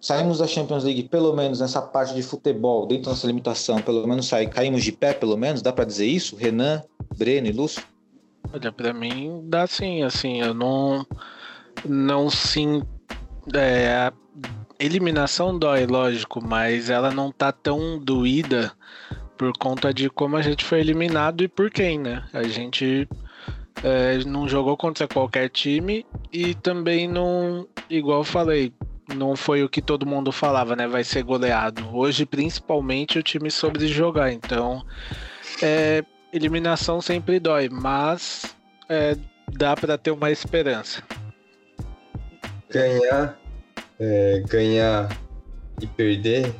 saímos 0.00 0.38
da 0.38 0.46
Champions 0.46 0.84
League, 0.84 1.04
pelo 1.04 1.34
menos 1.34 1.60
nessa 1.60 1.80
parte 1.80 2.14
de 2.14 2.22
futebol, 2.22 2.86
dentro 2.86 3.04
da 3.04 3.10
nossa 3.10 3.26
limitação, 3.26 3.80
pelo 3.80 4.06
menos 4.06 4.26
sai, 4.26 4.46
caímos 4.46 4.84
de 4.84 4.92
pé, 4.92 5.14
pelo 5.14 5.36
menos, 5.36 5.62
dá 5.62 5.72
para 5.72 5.84
dizer 5.84 6.06
isso? 6.06 6.36
Renan, 6.36 6.82
Breno 7.16 7.46
e 7.46 7.52
Lúcio? 7.52 7.82
Olha, 8.52 8.70
para 8.70 8.92
mim 8.92 9.42
dá 9.44 9.66
sim, 9.66 10.02
assim, 10.02 10.40
eu 10.40 10.52
não 10.52 11.06
não 11.84 12.28
sinto 12.28 12.86
é, 13.54 14.12
eliminação 14.80 15.56
dói, 15.56 15.86
lógico, 15.86 16.42
mas 16.42 16.88
ela 16.88 17.10
não 17.10 17.30
tá 17.30 17.52
tão 17.52 17.98
doída 17.98 18.72
por 19.36 19.52
conta 19.56 19.92
de 19.92 20.10
como 20.10 20.36
a 20.36 20.42
gente 20.42 20.64
foi 20.64 20.80
eliminado 20.80 21.44
e 21.44 21.48
por 21.48 21.70
quem, 21.70 21.98
né? 21.98 22.24
A 22.32 22.42
gente 22.44 23.08
é, 23.82 24.18
não 24.24 24.48
jogou 24.48 24.76
contra 24.76 25.06
qualquer 25.06 25.48
time 25.48 26.04
e 26.32 26.54
também 26.54 27.06
não, 27.06 27.66
igual 27.88 28.20
eu 28.20 28.24
falei, 28.24 28.72
não 29.14 29.36
foi 29.36 29.62
o 29.62 29.68
que 29.68 29.82
todo 29.82 30.06
mundo 30.06 30.32
falava, 30.32 30.76
né? 30.76 30.86
Vai 30.86 31.04
ser 31.04 31.22
goleado. 31.22 31.88
Hoje, 31.94 32.26
principalmente, 32.26 33.18
o 33.18 33.22
time 33.22 33.50
soube 33.50 33.86
jogar. 33.86 34.32
Então, 34.32 34.84
é, 35.62 36.04
eliminação 36.32 37.00
sempre 37.00 37.40
dói, 37.40 37.68
mas 37.68 38.54
é, 38.88 39.16
dá 39.52 39.74
para 39.74 39.98
ter 39.98 40.10
uma 40.10 40.30
esperança. 40.30 41.02
Ganhar, 42.68 43.39
é, 44.00 44.42
ganhar 44.48 45.20
e 45.80 45.86
perder 45.86 46.52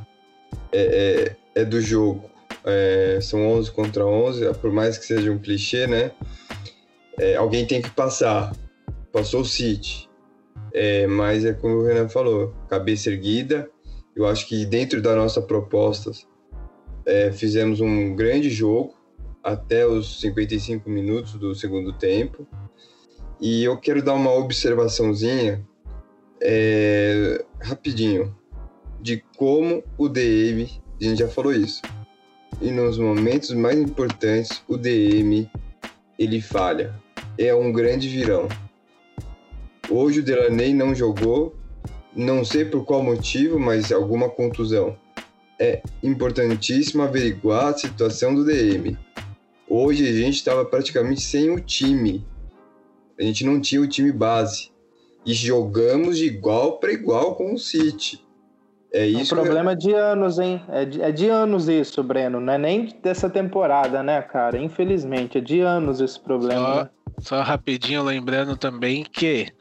é, 0.70 1.34
é, 1.54 1.62
é 1.62 1.64
do 1.64 1.80
jogo. 1.80 2.28
É, 2.64 3.18
são 3.22 3.48
11 3.52 3.72
contra 3.72 4.04
11, 4.04 4.52
por 4.60 4.70
mais 4.70 4.98
que 4.98 5.06
seja 5.06 5.32
um 5.32 5.38
clichê, 5.38 5.86
né? 5.86 6.12
É, 7.18 7.36
alguém 7.36 7.66
tem 7.66 7.80
que 7.80 7.90
passar. 7.90 8.54
Passou 9.10 9.40
o 9.40 9.44
City. 9.44 10.08
É, 10.72 11.06
mas 11.06 11.44
é 11.44 11.52
como 11.52 11.76
o 11.76 11.84
Renan 11.84 12.08
falou, 12.08 12.54
cabeça 12.68 13.10
erguida. 13.10 13.68
Eu 14.14 14.26
acho 14.26 14.46
que 14.46 14.66
dentro 14.66 15.00
da 15.00 15.16
nossa 15.16 15.40
proposta 15.40 16.10
é, 17.06 17.32
fizemos 17.32 17.80
um 17.80 18.14
grande 18.14 18.50
jogo 18.50 18.94
até 19.42 19.86
os 19.86 20.20
55 20.20 20.88
minutos 20.88 21.32
do 21.34 21.54
segundo 21.54 21.92
tempo. 21.94 22.46
E 23.40 23.64
eu 23.64 23.78
quero 23.78 24.02
dar 24.02 24.12
uma 24.14 24.32
observaçãozinha 24.32 25.66
é, 26.40 27.44
rapidinho 27.60 28.34
de 29.00 29.22
como 29.36 29.82
o 29.96 30.08
DM, 30.08 30.68
a 31.00 31.04
gente 31.04 31.18
já 31.18 31.28
falou 31.28 31.52
isso, 31.52 31.82
e 32.60 32.70
nos 32.70 32.98
momentos 32.98 33.50
mais 33.52 33.78
importantes 33.78 34.62
o 34.68 34.76
DM 34.76 35.50
ele 36.18 36.40
falha. 36.40 36.94
É 37.38 37.54
um 37.54 37.72
grande 37.72 38.08
virão. 38.08 38.48
Hoje 39.88 40.20
o 40.20 40.22
Delaney 40.22 40.74
não 40.74 40.94
jogou, 40.94 41.56
não 42.14 42.44
sei 42.44 42.64
por 42.64 42.84
qual 42.84 43.02
motivo, 43.02 43.58
mas 43.58 43.90
alguma 43.90 44.28
contusão. 44.28 44.96
É 45.58 45.82
importantíssimo 46.02 47.02
averiguar 47.02 47.68
a 47.68 47.78
situação 47.78 48.34
do 48.34 48.44
DM. 48.44 48.96
Hoje 49.68 50.06
a 50.08 50.12
gente 50.12 50.36
estava 50.36 50.64
praticamente 50.64 51.22
sem 51.22 51.50
o 51.50 51.60
time. 51.60 52.26
A 53.18 53.22
gente 53.22 53.44
não 53.44 53.60
tinha 53.60 53.80
o 53.80 53.86
time 53.86 54.12
base. 54.12 54.69
E 55.24 55.34
jogamos 55.34 56.18
de 56.18 56.26
igual 56.26 56.78
para 56.78 56.92
igual 56.92 57.34
com 57.34 57.54
o 57.54 57.58
City. 57.58 58.24
É 58.92 59.06
isso. 59.06 59.34
É 59.34 59.38
um 59.38 59.42
problema 59.42 59.76
de 59.76 59.92
anos, 59.92 60.38
hein? 60.38 60.62
É 60.68 60.84
de, 60.84 61.00
é 61.00 61.12
de, 61.12 61.28
anos 61.28 61.68
isso, 61.68 62.02
Breno. 62.02 62.40
Não 62.40 62.52
é 62.52 62.58
nem 62.58 62.88
dessa 63.02 63.30
temporada, 63.30 64.02
né, 64.02 64.20
cara? 64.22 64.58
Infelizmente, 64.58 65.38
é 65.38 65.40
de 65.40 65.60
anos 65.60 66.00
esse 66.00 66.18
problema. 66.18 66.66
Só, 66.66 66.82
né? 66.82 66.90
só 67.20 67.42
rapidinho 67.42 68.02
lembrando 68.02 68.56
também 68.56 69.04
que 69.04 69.52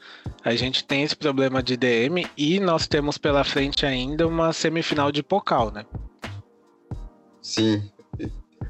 a 0.44 0.54
gente 0.56 0.84
tem 0.84 1.02
esse 1.02 1.14
problema 1.14 1.62
de 1.62 1.76
DM 1.76 2.26
e 2.36 2.58
nós 2.58 2.88
temos 2.88 3.18
pela 3.18 3.44
frente 3.44 3.86
ainda 3.86 4.26
uma 4.26 4.52
semifinal 4.52 5.12
de 5.12 5.22
Pocal, 5.22 5.70
né? 5.70 5.84
Sim, 7.40 7.88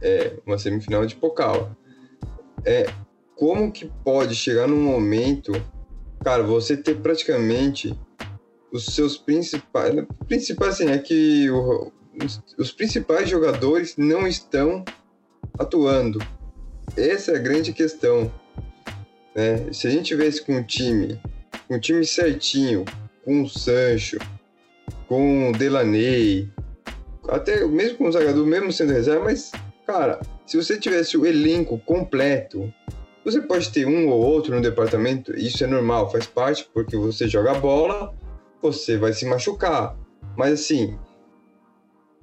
é 0.02 0.34
uma 0.46 0.58
semifinal 0.58 1.06
de 1.06 1.16
Pocal. 1.16 1.70
É 2.64 2.86
como 3.36 3.72
que 3.72 3.90
pode 4.04 4.34
chegar 4.34 4.68
num 4.68 4.82
momento, 4.82 5.52
cara, 6.22 6.42
você 6.42 6.76
ter 6.76 6.96
praticamente 6.96 7.98
os 8.72 8.86
seus 8.86 9.16
principais, 9.16 9.94
principais 10.26 10.74
assim, 10.74 10.90
é 10.90 10.98
que 10.98 11.50
o, 11.50 11.92
os, 12.22 12.42
os 12.58 12.72
principais 12.72 13.28
jogadores 13.28 13.96
não 13.96 14.26
estão 14.26 14.84
atuando. 15.58 16.20
Essa 16.96 17.32
é 17.32 17.36
a 17.36 17.40
grande 17.40 17.72
questão. 17.72 18.32
Né? 19.34 19.72
Se 19.72 19.86
a 19.86 19.90
gente 19.90 20.06
tivesse 20.06 20.42
com 20.42 20.56
um 20.56 20.62
time, 20.62 21.20
com 21.66 21.74
um 21.76 21.80
time 21.80 22.04
certinho, 22.04 22.84
com 23.24 23.42
o 23.42 23.48
Sancho, 23.48 24.18
com 25.08 25.50
o 25.50 25.52
Delaney, 25.52 26.50
até 27.28 27.64
mesmo 27.66 27.98
com 27.98 28.08
o 28.08 28.12
Zagadou, 28.12 28.46
mesmo 28.46 28.72
sendo 28.72 28.92
reserva, 28.92 29.24
mas, 29.24 29.52
cara, 29.86 30.20
se 30.46 30.56
você 30.56 30.78
tivesse 30.78 31.16
o 31.16 31.26
elenco 31.26 31.78
completo, 31.78 32.72
você 33.24 33.40
pode 33.40 33.70
ter 33.70 33.86
um 33.86 34.08
ou 34.08 34.20
outro 34.20 34.54
no 34.54 34.62
departamento, 34.62 35.36
isso 35.36 35.62
é 35.62 35.66
normal, 35.66 36.10
faz 36.10 36.26
parte, 36.26 36.68
porque 36.72 36.96
você 36.96 37.28
joga 37.28 37.54
bola, 37.54 38.14
você 38.62 38.96
vai 38.96 39.12
se 39.12 39.26
machucar. 39.26 39.96
Mas 40.36 40.54
assim, 40.54 40.98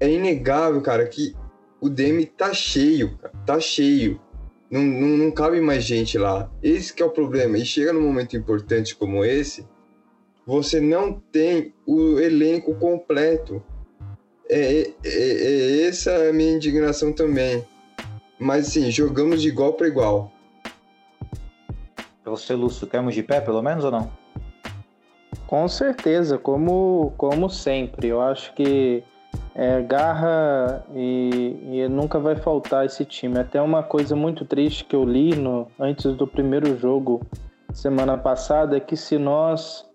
é 0.00 0.10
inegável, 0.10 0.80
cara, 0.80 1.06
que 1.06 1.34
o 1.80 1.88
DM 1.88 2.24
tá 2.26 2.52
cheio, 2.52 3.18
tá 3.46 3.60
cheio. 3.60 4.20
Não, 4.70 4.82
não, 4.82 5.08
não 5.16 5.30
cabe 5.30 5.60
mais 5.60 5.84
gente 5.84 6.18
lá. 6.18 6.50
Esse 6.62 6.92
que 6.92 7.02
é 7.02 7.06
o 7.06 7.10
problema. 7.10 7.56
E 7.56 7.64
chega 7.64 7.92
num 7.92 8.02
momento 8.02 8.36
importante 8.36 8.94
como 8.94 9.24
esse, 9.24 9.66
você 10.46 10.80
não 10.80 11.20
tem 11.32 11.72
o 11.86 12.18
elenco 12.18 12.74
completo. 12.74 13.62
É, 14.50 14.80
é, 14.80 14.92
é, 15.04 15.82
é 15.82 15.82
essa 15.86 16.10
é 16.10 16.30
a 16.30 16.32
minha 16.32 16.52
indignação 16.52 17.12
também. 17.12 17.66
Mas 18.38 18.68
assim, 18.68 18.90
jogamos 18.90 19.42
de 19.42 19.48
igual 19.48 19.72
para 19.74 19.88
igual. 19.88 20.32
Você, 22.28 22.54
Lúcio, 22.54 22.86
queremos 22.86 23.14
de 23.14 23.22
pé 23.22 23.40
pelo 23.40 23.62
menos 23.62 23.84
ou 23.84 23.90
não? 23.90 24.10
Com 25.46 25.66
certeza, 25.66 26.36
como, 26.38 27.12
como 27.16 27.48
sempre. 27.48 28.08
Eu 28.08 28.20
acho 28.20 28.52
que 28.54 29.02
é, 29.54 29.82
garra 29.82 30.84
e, 30.94 31.56
e, 31.70 31.88
nunca 31.88 32.18
vai 32.18 32.36
faltar 32.36 32.84
esse 32.84 33.04
time. 33.04 33.38
Até 33.38 33.60
uma 33.60 33.82
coisa 33.82 34.14
muito 34.14 34.44
triste 34.44 34.84
que 34.84 34.94
eu 34.94 35.04
li 35.04 35.34
no, 35.34 35.66
antes 35.80 36.14
do 36.14 36.26
primeiro 36.26 36.78
jogo 36.78 37.20
semana 37.72 38.16
passada 38.16 38.76
é 38.76 38.80
que 38.80 38.96
se 38.96 39.18
nós 39.18 39.88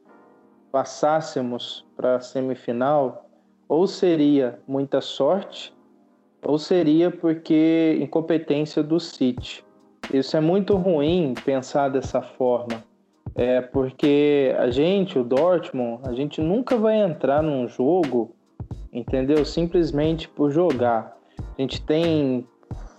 passássemos 0.72 1.86
para 1.96 2.16
a 2.16 2.20
semifinal, 2.20 3.30
ou 3.70 3.86
seria 3.86 4.60
muita 4.68 5.02
sorte, 5.02 5.74
ou 6.42 6.58
seria 6.58 7.12
porque 7.12 7.98
incompetência 8.02 8.82
do 8.82 9.00
City. 9.00 9.64
Isso 10.12 10.36
é 10.36 10.42
muito 10.42 10.76
ruim 10.76 11.34
pensar 11.46 11.90
dessa 11.90 12.22
forma 12.22 12.84
é 13.36 13.62
porque 13.62 14.56
a 14.60 14.70
gente, 14.70 15.18
o 15.18 15.24
Dortmund, 15.24 16.02
a 16.08 16.14
gente 16.14 16.40
nunca 16.42 16.78
vai 16.78 17.00
entrar 17.02 17.42
num 17.42 17.68
jogo, 17.68 18.36
entendeu? 18.92 19.44
Simplesmente 19.44 20.30
por 20.30 20.52
jogar. 20.52 21.18
A 21.58 21.62
gente 21.62 21.82
tem 21.82 22.48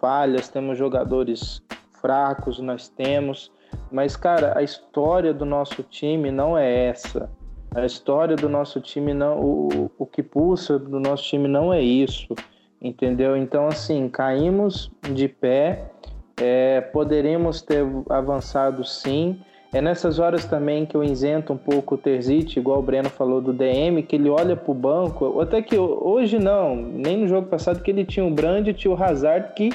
falhas, 0.00 0.48
temos 0.48 0.76
jogadores 0.76 1.62
fracos, 2.00 2.58
nós 2.58 2.88
temos, 2.88 3.50
mas 3.90 4.16
cara, 4.16 4.58
a 4.58 4.62
história 4.62 5.32
do 5.32 5.44
nosso 5.44 5.82
time 5.82 6.30
não 6.30 6.58
é 6.58 6.88
essa. 6.88 7.30
A 7.74 7.86
história 7.86 8.36
do 8.36 8.48
nosso 8.48 8.80
time 8.80 9.14
não, 9.14 9.40
o, 9.40 9.90
o 9.98 10.06
que 10.06 10.22
pulsa 10.22 10.78
do 10.78 11.00
nosso 11.00 11.24
time 11.24 11.48
não 11.48 11.72
é 11.72 11.80
isso, 11.80 12.34
entendeu? 12.80 13.36
Então 13.36 13.68
assim, 13.68 14.08
caímos 14.08 14.90
de 15.12 15.28
pé, 15.28 15.90
é, 16.40 16.80
poderíamos 16.80 17.62
ter 17.62 17.84
avançado 18.08 18.84
sim 18.84 19.40
é 19.74 19.82
nessas 19.82 20.20
horas 20.20 20.44
também 20.44 20.86
que 20.86 20.96
eu 20.96 21.02
isento 21.02 21.52
um 21.52 21.56
pouco 21.56 21.96
o 21.96 21.98
Terzic, 21.98 22.56
igual 22.56 22.78
o 22.78 22.82
Breno 22.82 23.10
falou 23.10 23.40
do 23.40 23.52
DM, 23.52 24.04
que 24.04 24.14
ele 24.14 24.30
olha 24.30 24.54
pro 24.54 24.72
banco, 24.72 25.40
até 25.40 25.60
que 25.60 25.76
hoje 25.76 26.38
não, 26.38 26.76
nem 26.76 27.16
no 27.16 27.26
jogo 27.26 27.48
passado 27.48 27.82
que 27.82 27.90
ele 27.90 28.04
tinha 28.04 28.24
o 28.24 28.30
Brand 28.30 28.68
e 28.68 28.88
o 28.88 28.94
Hazard 28.94 29.52
que 29.56 29.72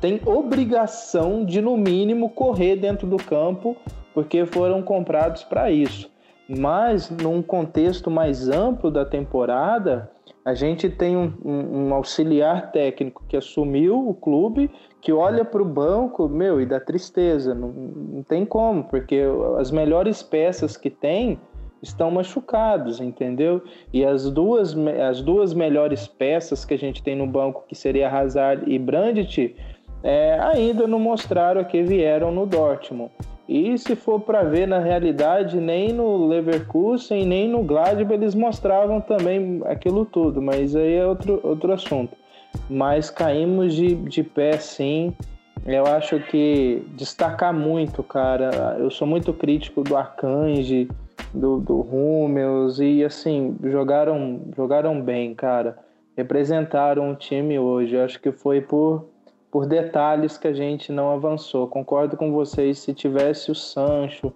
tem 0.00 0.20
obrigação 0.26 1.44
de 1.44 1.60
no 1.60 1.76
mínimo 1.76 2.30
correr 2.30 2.74
dentro 2.74 3.06
do 3.06 3.16
campo, 3.16 3.76
porque 4.12 4.44
foram 4.44 4.82
comprados 4.82 5.44
para 5.44 5.70
isso. 5.70 6.10
Mas 6.48 7.08
num 7.08 7.40
contexto 7.40 8.10
mais 8.10 8.48
amplo 8.48 8.90
da 8.90 9.04
temporada, 9.04 10.10
a 10.44 10.52
gente 10.52 10.90
tem 10.90 11.16
um, 11.16 11.32
um, 11.44 11.86
um 11.86 11.94
auxiliar 11.94 12.72
técnico 12.72 13.22
que 13.28 13.36
assumiu 13.36 14.08
o 14.08 14.14
clube 14.14 14.68
que 15.02 15.12
olha 15.12 15.44
para 15.44 15.60
o 15.60 15.64
banco, 15.64 16.28
meu, 16.28 16.60
e 16.60 16.64
dá 16.64 16.78
tristeza. 16.78 17.52
Não, 17.52 17.68
não 17.68 18.22
tem 18.22 18.46
como, 18.46 18.84
porque 18.84 19.20
as 19.58 19.72
melhores 19.72 20.22
peças 20.22 20.76
que 20.76 20.88
tem 20.88 21.40
estão 21.82 22.08
machucados, 22.12 23.00
entendeu? 23.00 23.60
E 23.92 24.04
as 24.04 24.30
duas, 24.30 24.76
as 25.08 25.20
duas 25.20 25.52
melhores 25.52 26.06
peças 26.06 26.64
que 26.64 26.72
a 26.72 26.78
gente 26.78 27.02
tem 27.02 27.16
no 27.16 27.26
banco, 27.26 27.64
que 27.66 27.74
seria 27.74 28.08
Hazard 28.08 28.62
e 28.72 28.78
Brandt, 28.78 29.56
é, 30.04 30.38
ainda 30.40 30.86
não 30.86 31.00
mostraram 31.00 31.64
que 31.64 31.82
vieram 31.82 32.30
no 32.30 32.46
Dortmund. 32.46 33.10
E 33.48 33.76
se 33.76 33.96
for 33.96 34.20
para 34.20 34.44
ver 34.44 34.68
na 34.68 34.78
realidade, 34.78 35.60
nem 35.60 35.92
no 35.92 36.28
Leverkusen, 36.28 37.26
nem 37.26 37.48
no 37.48 37.64
Gladbach 37.64 38.14
eles 38.14 38.36
mostravam 38.36 39.00
também 39.00 39.60
aquilo 39.64 40.06
tudo, 40.06 40.40
mas 40.40 40.76
aí 40.76 40.94
é 40.94 41.04
outro, 41.04 41.40
outro 41.42 41.72
assunto 41.72 42.21
mas 42.68 43.10
caímos 43.10 43.74
de, 43.74 43.94
de 43.94 44.22
pé 44.22 44.58
sim. 44.58 45.14
Eu 45.64 45.86
acho 45.86 46.18
que 46.18 46.82
destacar 46.96 47.54
muito, 47.54 48.02
cara. 48.02 48.76
Eu 48.78 48.90
sou 48.90 49.06
muito 49.06 49.32
crítico 49.32 49.82
do 49.82 49.96
Arcanji, 49.96 50.88
do, 51.32 51.58
do 51.58 51.80
Hummels 51.80 52.80
e 52.80 53.04
assim, 53.04 53.56
jogaram, 53.62 54.40
jogaram 54.56 55.00
bem, 55.00 55.34
cara. 55.34 55.78
Representaram 56.16 57.10
o 57.10 57.14
time 57.14 57.58
hoje. 57.58 57.96
Acho 57.96 58.20
que 58.20 58.32
foi 58.32 58.60
por, 58.60 59.08
por 59.50 59.66
detalhes 59.66 60.36
que 60.36 60.48
a 60.48 60.52
gente 60.52 60.90
não 60.90 61.12
avançou. 61.12 61.68
Concordo 61.68 62.16
com 62.16 62.32
vocês, 62.32 62.78
se 62.78 62.92
tivesse 62.92 63.50
o 63.50 63.54
Sancho, 63.54 64.32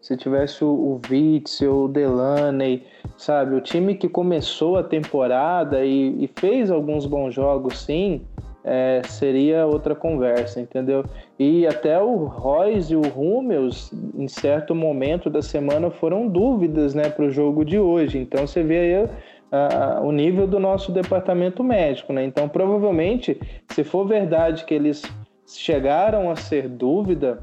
se 0.00 0.16
tivesse 0.16 0.64
o, 0.64 0.68
o 0.68 1.00
Witzel, 1.08 1.84
o 1.84 1.88
Delaney, 1.88 2.84
sabe? 3.16 3.54
O 3.54 3.60
time 3.60 3.94
que 3.94 4.08
começou 4.08 4.76
a 4.76 4.82
temporada 4.82 5.84
e, 5.84 6.24
e 6.24 6.30
fez 6.38 6.70
alguns 6.70 7.06
bons 7.06 7.34
jogos, 7.34 7.80
sim, 7.80 8.22
é, 8.64 9.02
seria 9.06 9.66
outra 9.66 9.94
conversa, 9.94 10.60
entendeu? 10.60 11.04
E 11.38 11.66
até 11.66 12.00
o 12.00 12.24
Royce 12.24 12.92
e 12.92 12.96
o 12.96 13.02
Hummels, 13.02 13.92
em 14.14 14.28
certo 14.28 14.74
momento 14.74 15.30
da 15.30 15.42
semana, 15.42 15.90
foram 15.90 16.28
dúvidas 16.28 16.94
né, 16.94 17.08
para 17.08 17.24
o 17.24 17.30
jogo 17.30 17.64
de 17.64 17.78
hoje. 17.78 18.18
Então 18.18 18.46
você 18.46 18.62
vê 18.62 18.78
aí 18.78 19.04
uh, 19.04 20.04
o 20.04 20.12
nível 20.12 20.46
do 20.46 20.58
nosso 20.58 20.92
departamento 20.92 21.62
médico. 21.62 22.12
Né? 22.12 22.24
Então, 22.24 22.48
provavelmente, 22.48 23.40
se 23.70 23.84
for 23.84 24.06
verdade 24.06 24.64
que 24.64 24.74
eles 24.74 25.02
chegaram 25.46 26.30
a 26.30 26.36
ser 26.36 26.68
dúvida 26.68 27.42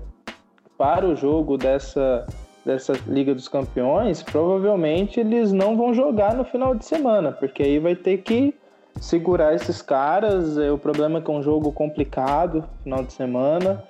para 0.78 1.05
o 1.05 1.16
jogo 1.16 1.58
dessa, 1.58 2.26
dessa 2.68 2.93
Liga 3.07 3.34
dos 3.34 3.47
Campeões, 3.47 4.22
provavelmente 4.22 5.22
eles 5.22 5.53
não 5.53 5.78
vão 5.78 5.93
jogar 5.93 6.36
no 6.36 6.43
final 6.43 6.76
de 6.76 6.86
semana, 6.86 7.32
porque 7.32 7.63
aí 7.63 7.80
vai 7.80 7.95
ter 7.95 8.18
que 8.18 8.53
segurar 8.99 9.55
esses 9.55 9.82
caras. 9.82 10.57
É, 10.57 10.70
o 10.70 10.78
problema 10.78 11.20
é 11.20 11.22
que 11.22 11.32
é 11.32 11.34
um 11.34 11.41
jogo 11.41 11.72
complicado, 11.72 12.68
final 12.84 13.03
de 13.03 13.13
semana, 13.13 13.82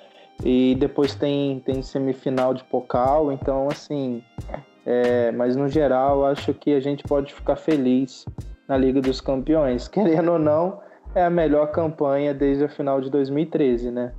e 0.45 0.75
depois 0.80 1.15
tem, 1.15 1.59
tem 1.61 1.82
semifinal 1.82 2.53
de 2.53 2.63
Pocal, 2.65 3.32
então 3.32 3.67
assim. 3.67 4.23
É, 4.86 5.32
mas 5.32 5.55
no 5.55 5.67
geral, 5.67 6.23
acho 6.25 6.53
que 6.53 6.73
a 6.73 6.80
gente 6.80 7.03
pode 7.03 7.34
ficar 7.34 7.55
feliz 7.55 8.25
na 8.67 8.78
Liga 8.78 9.01
dos 9.01 9.19
Campeões. 9.19 9.88
Querendo 9.89 10.34
ou 10.34 10.39
não, 10.39 10.80
é 11.15 11.23
a 11.23 11.30
melhor 11.32 11.71
campanha 11.71 12.32
desde 12.32 12.63
a 12.63 12.69
final 12.69 13.01
de 13.01 13.09
2013, 13.09 13.89
né? 13.89 14.13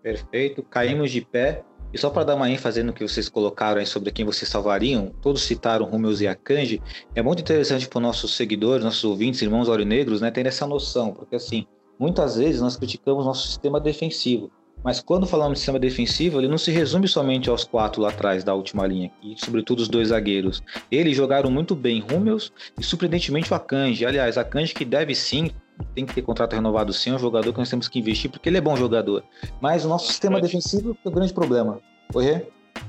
Perfeito, 0.00 0.62
caímos 0.62 1.10
de 1.10 1.20
pé 1.20 1.62
e 1.92 1.98
só 1.98 2.10
para 2.10 2.24
dar 2.24 2.34
uma 2.34 2.50
ênfase 2.50 2.82
no 2.82 2.92
que 2.92 3.06
vocês 3.06 3.28
colocaram 3.28 3.78
aí 3.78 3.86
sobre 3.86 4.10
quem 4.10 4.24
vocês 4.24 4.50
salvariam, 4.50 5.12
todos 5.20 5.42
citaram 5.42 5.86
Rumeus 5.86 6.20
e 6.20 6.26
Akanji, 6.26 6.82
é 7.14 7.22
muito 7.22 7.40
interessante 7.40 7.88
para 7.88 7.98
os 7.98 8.02
nossos 8.02 8.34
seguidores, 8.34 8.84
nossos 8.84 9.04
ouvintes, 9.04 9.42
irmãos 9.42 9.68
aurinegros, 9.68 10.20
né, 10.20 10.30
terem 10.30 10.48
essa 10.48 10.66
noção, 10.66 11.12
porque 11.12 11.36
assim, 11.36 11.66
muitas 11.98 12.36
vezes 12.36 12.60
nós 12.60 12.76
criticamos 12.76 13.24
nosso 13.24 13.46
sistema 13.46 13.80
defensivo, 13.80 14.50
mas 14.84 15.00
quando 15.00 15.26
falamos 15.26 15.54
de 15.54 15.58
sistema 15.60 15.78
defensivo, 15.78 16.40
ele 16.40 16.48
não 16.48 16.58
se 16.58 16.70
resume 16.72 17.06
somente 17.06 17.48
aos 17.48 17.64
quatro 17.64 18.02
lá 18.02 18.08
atrás 18.08 18.42
da 18.42 18.54
última 18.54 18.86
linha, 18.86 19.12
e 19.22 19.34
sobretudo 19.38 19.80
os 19.80 19.88
dois 19.88 20.08
zagueiros. 20.08 20.62
Eles 20.90 21.16
jogaram 21.16 21.50
muito 21.50 21.74
bem 21.76 22.00
Rumeus 22.00 22.52
e 22.78 22.82
surpreendentemente 22.82 23.52
o 23.52 23.54
Akanji. 23.54 24.04
Aliás, 24.04 24.36
Akanji 24.36 24.74
que 24.74 24.84
deve 24.84 25.14
sim 25.14 25.50
tem 25.94 26.06
que 26.06 26.14
ter 26.14 26.22
contrato 26.22 26.54
renovado 26.54 26.92
sim, 26.92 27.10
é 27.10 27.14
um 27.14 27.18
jogador 27.18 27.52
que 27.52 27.58
nós 27.58 27.70
temos 27.70 27.88
que 27.88 27.98
investir, 27.98 28.30
porque 28.30 28.48
ele 28.48 28.58
é 28.58 28.60
bom 28.60 28.76
jogador. 28.76 29.24
Mas 29.60 29.84
o 29.84 29.88
nosso 29.88 30.06
sistema 30.06 30.40
defensivo 30.40 30.96
é 31.04 31.08
o 31.08 31.12
grande 31.12 31.32
problema. 31.32 31.80
Oi, 32.14 32.46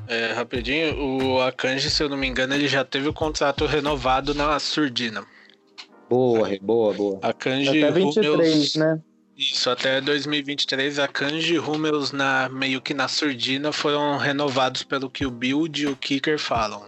é, 0.07 0.33
rapidinho, 0.33 0.95
o 0.97 1.41
Akanji, 1.41 1.89
se 1.89 2.03
eu 2.03 2.09
não 2.09 2.17
me 2.17 2.27
engano, 2.27 2.53
ele 2.53 2.67
já 2.67 2.83
teve 2.83 3.07
o 3.07 3.13
contrato 3.13 3.65
renovado 3.65 4.33
na 4.33 4.59
Surdina. 4.59 5.25
Boa, 6.09 6.49
boa, 6.61 6.93
boa. 6.93 7.19
Akanji 7.21 7.83
Até 7.83 7.91
23, 7.91 8.27
Hummels, 8.27 8.75
né? 8.75 9.01
Isso, 9.35 9.69
até 9.69 9.99
2023, 9.99 10.99
a 10.99 11.07
Kanji 11.07 11.55
e 11.55 11.59
Hummels 11.59 12.11
na, 12.11 12.47
meio 12.49 12.79
que 12.79 12.93
na 12.93 13.07
surdina 13.07 13.71
foram 13.71 14.17
renovados 14.17 14.83
pelo 14.83 15.09
que 15.09 15.25
o 15.25 15.31
Build 15.31 15.81
e 15.81 15.87
o 15.87 15.95
Kicker 15.95 16.37
falam. 16.37 16.83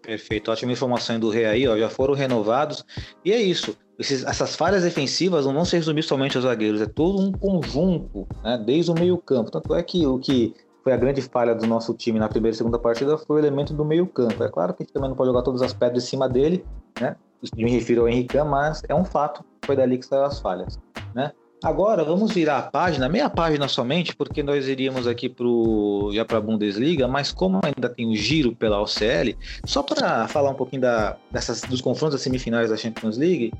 Perfeito, 0.00 0.50
ótima 0.50 0.72
informação 0.72 1.20
do 1.20 1.28
Rei 1.28 1.44
aí, 1.44 1.68
ó, 1.68 1.76
já 1.76 1.90
foram 1.90 2.14
renovados. 2.14 2.82
E 3.22 3.30
é 3.30 3.42
isso. 3.42 3.76
Esses, 3.98 4.24
essas 4.24 4.54
falhas 4.54 4.82
defensivas 4.82 5.46
não 5.46 5.54
vão 5.54 5.64
se 5.64 5.76
resumir 5.76 6.02
somente 6.02 6.36
aos 6.36 6.44
zagueiros, 6.44 6.80
é 6.82 6.86
todo 6.86 7.18
um 7.18 7.32
conjunto, 7.32 8.26
né, 8.44 8.62
desde 8.64 8.90
o 8.90 8.94
meio-campo. 8.94 9.50
Tanto 9.50 9.74
é 9.74 9.82
que 9.82 10.06
o 10.06 10.18
que 10.18 10.54
foi 10.84 10.92
a 10.92 10.96
grande 10.96 11.22
falha 11.22 11.54
do 11.54 11.66
nosso 11.66 11.94
time 11.94 12.18
na 12.18 12.28
primeira 12.28 12.54
e 12.54 12.58
segunda 12.58 12.78
partida 12.78 13.16
foi 13.18 13.36
o 13.36 13.38
elemento 13.38 13.72
do 13.72 13.84
meio-campo. 13.84 14.44
É 14.44 14.48
claro 14.48 14.74
que 14.74 14.82
a 14.82 14.86
gente 14.86 14.92
também 14.92 15.08
não 15.08 15.16
pode 15.16 15.30
jogar 15.30 15.42
todas 15.42 15.62
as 15.62 15.72
pedras 15.72 16.04
em 16.04 16.06
cima 16.06 16.28
dele, 16.28 16.64
né? 17.00 17.16
Me 17.56 17.70
refiro 17.70 18.02
ao 18.02 18.08
Henrique, 18.08 18.36
mas 18.42 18.82
é 18.88 18.94
um 18.94 19.04
fato, 19.04 19.44
foi 19.64 19.76
dali 19.76 19.98
que 19.98 20.06
saíram 20.06 20.26
as 20.26 20.40
falhas, 20.40 20.78
né? 21.14 21.32
Agora 21.64 22.04
vamos 22.04 22.32
virar 22.32 22.58
a 22.58 22.62
página, 22.62 23.08
meia 23.08 23.30
página 23.30 23.66
somente, 23.66 24.14
porque 24.14 24.42
nós 24.42 24.68
iríamos 24.68 25.06
aqui 25.06 25.28
pro, 25.28 26.10
já 26.12 26.24
para 26.24 26.38
a 26.38 26.40
Bundesliga, 26.40 27.08
mas 27.08 27.32
como 27.32 27.60
ainda 27.64 27.88
tem 27.88 28.06
o 28.06 28.14
giro 28.14 28.54
pela 28.54 28.80
OCL, 28.80 29.34
só 29.64 29.82
para 29.82 30.28
falar 30.28 30.50
um 30.50 30.54
pouquinho 30.54 30.82
da, 30.82 31.16
dessas, 31.30 31.62
dos 31.62 31.80
confrontos 31.80 32.14
das 32.14 32.22
semifinais 32.22 32.70
da 32.70 32.76
Champions 32.76 33.16
League, 33.16 33.52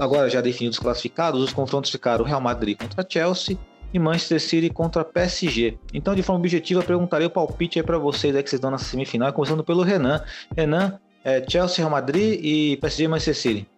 agora 0.00 0.30
já 0.30 0.40
definidos 0.40 0.78
classificados, 0.78 1.42
os 1.42 1.52
confrontos 1.52 1.90
ficaram 1.90 2.24
Real 2.24 2.40
Madrid 2.40 2.76
contra 2.78 3.06
Chelsea 3.06 3.58
e 3.92 3.98
Manchester 3.98 4.40
City 4.40 4.70
contra 4.70 5.04
PSG. 5.04 5.78
Então, 5.92 6.14
de 6.14 6.22
forma 6.22 6.40
objetiva, 6.40 6.82
perguntarei 6.82 7.26
o 7.26 7.30
palpite 7.30 7.78
aí 7.78 7.84
para 7.84 7.98
vocês 7.98 8.34
aí 8.34 8.42
que 8.42 8.48
vocês 8.48 8.60
dão 8.60 8.70
na 8.70 8.78
semifinal, 8.78 9.32
começando 9.32 9.62
pelo 9.62 9.82
Renan. 9.82 10.24
Renan, 10.56 10.98
é, 11.22 11.44
Chelsea, 11.46 11.84
Real 11.84 11.90
Madrid 11.90 12.40
e 12.42 12.78
PSG 12.78 13.04
e 13.04 13.08
Manchester 13.08 13.36
City. 13.36 13.68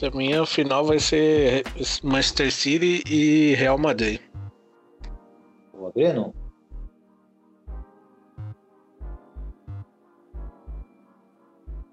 Pra 0.00 0.10
mim, 0.10 0.34
o 0.34 0.46
final 0.46 0.84
vai 0.84 0.98
ser 0.98 1.64
Manchester 2.02 2.50
City 2.50 3.02
e 3.06 3.54
Real 3.54 3.76
Madrid. 3.76 4.20
O 5.74 5.90
Breno? 5.90 6.34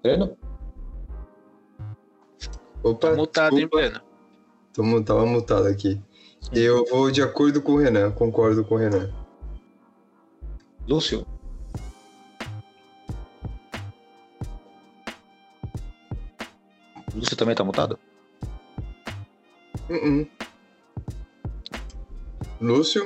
Breno? 0.02 0.39
Opa, 2.82 3.14
mutado, 3.14 3.58
hein. 3.58 3.68
Breno? 3.68 4.00
Tô, 4.72 5.02
tava 5.02 5.26
mutado 5.26 5.66
aqui. 5.66 6.00
Eu 6.52 6.84
vou 6.86 7.10
de 7.10 7.22
acordo 7.22 7.60
com 7.60 7.72
o 7.72 7.78
Renan, 7.78 8.10
concordo 8.12 8.64
com 8.64 8.74
o 8.74 8.78
Renan. 8.78 9.12
Lúcio? 10.88 11.26
Lúcio 17.14 17.36
também 17.36 17.54
tá 17.54 17.62
mutado? 17.62 17.98
Uh-uh. 19.90 20.26
Lúcio? 22.60 23.04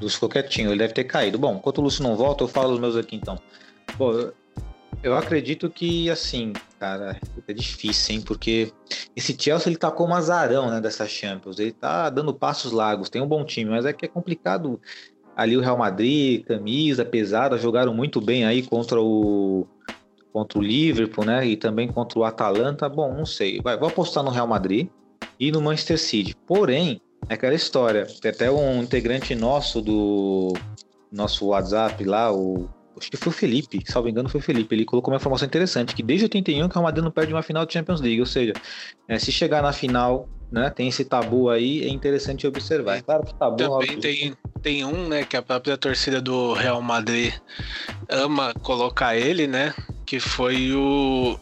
Lúcio 0.00 0.16
ficou 0.16 0.28
quietinho, 0.28 0.70
ele 0.70 0.78
deve 0.78 0.92
ter 0.92 1.04
caído. 1.04 1.38
Bom, 1.38 1.56
enquanto 1.56 1.78
o 1.78 1.82
Lúcio 1.82 2.02
não 2.02 2.16
volta, 2.16 2.44
eu 2.44 2.48
falo 2.48 2.74
os 2.74 2.80
meus 2.80 2.96
aqui 2.96 3.16
então. 3.16 3.38
Bom, 3.96 4.30
eu 5.02 5.16
acredito 5.16 5.70
que, 5.70 6.10
assim, 6.10 6.52
cara, 6.78 7.20
é 7.46 7.52
difícil, 7.52 8.14
hein? 8.14 8.20
Porque 8.20 8.72
esse 9.16 9.36
Chelsea, 9.38 9.68
ele 9.68 9.76
tá 9.76 9.90
como 9.90 10.14
azarão, 10.14 10.70
né, 10.70 10.80
dessa 10.80 11.06
Champions. 11.06 11.58
Ele 11.58 11.72
tá 11.72 12.08
dando 12.10 12.32
passos 12.32 12.72
largos, 12.72 13.10
tem 13.10 13.20
um 13.20 13.26
bom 13.26 13.44
time, 13.44 13.70
mas 13.70 13.84
é 13.84 13.92
que 13.92 14.04
é 14.04 14.08
complicado 14.08 14.80
ali 15.36 15.56
o 15.56 15.60
Real 15.60 15.76
Madrid, 15.76 16.44
camisa 16.44 17.04
pesada, 17.04 17.58
jogaram 17.58 17.94
muito 17.94 18.20
bem 18.20 18.44
aí 18.44 18.62
contra 18.62 19.00
o 19.00 19.66
contra 20.32 20.58
o 20.58 20.62
Liverpool, 20.62 21.24
né, 21.24 21.46
e 21.46 21.56
também 21.56 21.88
contra 21.88 22.18
o 22.18 22.24
Atalanta. 22.24 22.88
Bom, 22.88 23.12
não 23.12 23.24
sei. 23.24 23.60
Vai, 23.60 23.76
vou 23.76 23.88
apostar 23.88 24.22
no 24.22 24.30
Real 24.30 24.46
Madrid 24.46 24.88
e 25.40 25.50
no 25.50 25.60
Manchester 25.60 25.98
City. 25.98 26.36
Porém, 26.46 27.00
é 27.28 27.34
aquela 27.34 27.54
história. 27.54 28.06
Tem 28.20 28.30
até 28.30 28.50
um 28.50 28.82
integrante 28.82 29.34
nosso 29.34 29.80
do 29.80 30.52
nosso 31.10 31.46
WhatsApp 31.46 32.04
lá, 32.04 32.32
o 32.32 32.68
acho 32.98 33.10
que 33.10 33.16
foi 33.16 33.30
o 33.30 33.34
Felipe, 33.34 33.80
se 33.84 33.92
salvo 33.92 34.08
engano 34.08 34.28
foi 34.28 34.40
o 34.40 34.42
Felipe, 34.42 34.74
ele 34.74 34.84
colocou 34.84 35.12
uma 35.12 35.18
informação 35.18 35.46
interessante, 35.46 35.94
que 35.94 36.02
desde 36.02 36.24
81 36.26 36.68
que 36.68 36.74
o 36.74 36.74
Real 36.74 36.84
Madrid 36.84 37.04
não 37.04 37.10
perde 37.10 37.32
uma 37.32 37.42
final 37.42 37.64
de 37.64 37.72
Champions 37.72 38.00
League, 38.00 38.20
ou 38.20 38.26
seja, 38.26 38.52
é, 39.06 39.18
se 39.18 39.32
chegar 39.32 39.62
na 39.62 39.72
final, 39.72 40.28
né, 40.50 40.70
tem 40.70 40.88
esse 40.88 41.04
tabu 41.04 41.50
aí, 41.50 41.84
é 41.84 41.88
interessante 41.88 42.46
observar. 42.46 42.98
É 42.98 43.00
claro 43.02 43.24
que 43.24 43.34
tabu... 43.34 43.56
Também 43.56 43.72
óbvio, 43.72 44.00
tem, 44.00 44.36
tem 44.62 44.84
um, 44.84 45.08
né, 45.08 45.24
que 45.24 45.36
a 45.36 45.42
própria 45.42 45.76
torcida 45.76 46.20
do 46.20 46.52
Real 46.54 46.80
Madrid 46.80 47.34
ama 48.08 48.54
colocar 48.62 49.16
ele, 49.16 49.46
né? 49.46 49.74
Que 50.06 50.18
foi 50.18 50.72
o, 50.72 51.38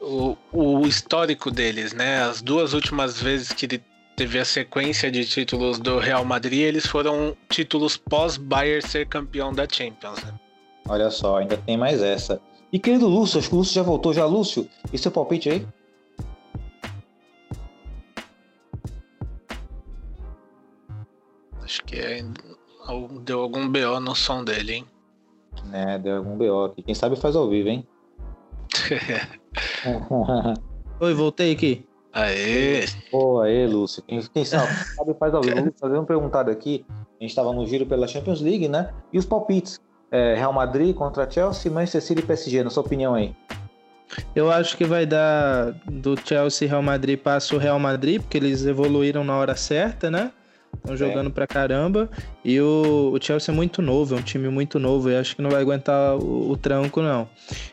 o, 0.00 0.36
o 0.52 0.86
histórico 0.86 1.50
deles, 1.50 1.92
né? 1.92 2.22
As 2.22 2.42
duas 2.42 2.72
últimas 2.72 3.20
vezes 3.20 3.52
que 3.52 3.66
ele 3.66 3.82
teve 4.16 4.38
a 4.38 4.44
sequência 4.44 5.10
de 5.10 5.24
títulos 5.24 5.78
do 5.78 5.98
Real 5.98 6.24
Madrid, 6.24 6.60
eles 6.60 6.86
foram 6.86 7.36
títulos 7.48 7.96
pós-Bayern 7.96 8.86
ser 8.86 9.06
campeão 9.06 9.52
da 9.52 9.66
Champions, 9.70 10.22
né? 10.22 10.34
Olha 10.88 11.10
só, 11.10 11.38
ainda 11.38 11.56
tem 11.56 11.76
mais 11.76 12.02
essa. 12.02 12.40
E 12.72 12.78
querido 12.78 13.06
Lúcio, 13.06 13.38
acho 13.38 13.48
que 13.48 13.54
o 13.54 13.58
Lúcio 13.58 13.74
já 13.74 13.82
voltou 13.82 14.12
já. 14.12 14.26
Lúcio, 14.26 14.68
e 14.92 14.98
seu 14.98 15.10
palpite 15.10 15.50
aí? 15.50 15.66
Acho 21.62 21.84
que 21.84 21.96
é, 21.96 22.24
deu 23.22 23.40
algum 23.40 23.68
BO 23.68 24.00
no 24.00 24.14
som 24.14 24.44
dele, 24.44 24.74
hein? 24.74 24.86
Né, 25.64 25.98
deu 25.98 26.16
algum 26.16 26.36
BO 26.36 26.64
aqui. 26.64 26.82
Quem 26.82 26.94
sabe 26.94 27.16
faz 27.16 27.36
ao 27.36 27.48
vivo, 27.48 27.68
hein? 27.68 27.86
Oi, 31.00 31.14
voltei 31.14 31.52
aqui. 31.52 31.86
Aê! 32.12 32.84
Pô, 33.10 33.40
aí, 33.40 33.66
Lúcio. 33.66 34.02
Quem, 34.02 34.20
quem 34.20 34.44
sabe, 34.44 34.72
sabe 34.96 35.14
faz 35.14 35.34
ao 35.34 35.42
vivo. 35.42 35.56
Lúcio, 35.56 35.74
Fazendo 35.78 35.98
uma 35.98 36.06
perguntada 36.06 36.50
aqui. 36.50 36.84
A 36.88 37.22
gente 37.22 37.30
estava 37.30 37.52
no 37.52 37.66
giro 37.66 37.86
pela 37.86 38.08
Champions 38.08 38.40
League, 38.40 38.68
né? 38.68 38.92
E 39.12 39.18
os 39.18 39.26
palpites. 39.26 39.80
É, 40.10 40.34
Real 40.34 40.52
Madrid 40.52 40.94
contra 40.94 41.30
Chelsea, 41.30 41.70
Manchester 41.70 42.02
City 42.02 42.20
e 42.20 42.24
PSG, 42.24 42.64
na 42.64 42.70
sua 42.70 42.82
opinião 42.82 43.14
aí? 43.14 43.34
Eu 44.34 44.50
acho 44.50 44.76
que 44.76 44.84
vai 44.84 45.06
dar 45.06 45.72
do 45.86 46.16
Chelsea 46.24 46.66
e 46.66 46.68
Real 46.68 46.82
Madrid 46.82 47.18
passa 47.18 47.54
o 47.54 47.58
Real 47.58 47.78
Madrid, 47.78 48.20
porque 48.20 48.38
eles 48.38 48.66
evoluíram 48.66 49.22
na 49.22 49.36
hora 49.36 49.54
certa, 49.54 50.10
né? 50.10 50.32
Estão 50.76 50.96
jogando 50.96 51.28
é. 51.28 51.32
pra 51.32 51.46
caramba. 51.46 52.08
E 52.44 52.60
o, 52.60 53.12
o, 53.12 53.22
Chelsea 53.22 53.52
é 53.52 53.56
muito 53.56 53.82
novo, 53.82 54.14
é 54.14 54.18
um 54.18 54.22
time 54.22 54.48
muito 54.48 54.78
novo. 54.78 55.10
E 55.10 55.16
acho 55.16 55.36
que 55.36 55.42
não 55.42 55.50
vai 55.50 55.60
aguentar 55.60 56.16
o, 56.16 56.50
o, 56.50 56.56
tranco, 56.56 57.02
não. 57.02 57.28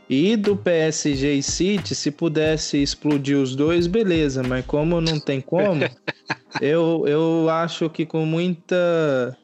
E 0.10 0.36
do 0.36 0.56
PSG 0.56 1.36
e 1.36 1.44
City, 1.44 1.96
se 1.96 2.12
pudesse 2.12 2.82
explodir 2.82 3.38
os 3.38 3.56
dois, 3.56 3.88
beleza. 3.88 4.44
Mas 4.44 4.66
como 4.66 5.00
não 5.00 5.20
tem 5.20 5.40
como, 5.40 5.84
eu, 6.60 7.04
eu 7.08 7.50
acho 7.50 7.90
que 7.90 8.06
com 8.06 8.26
muita. 8.26 9.38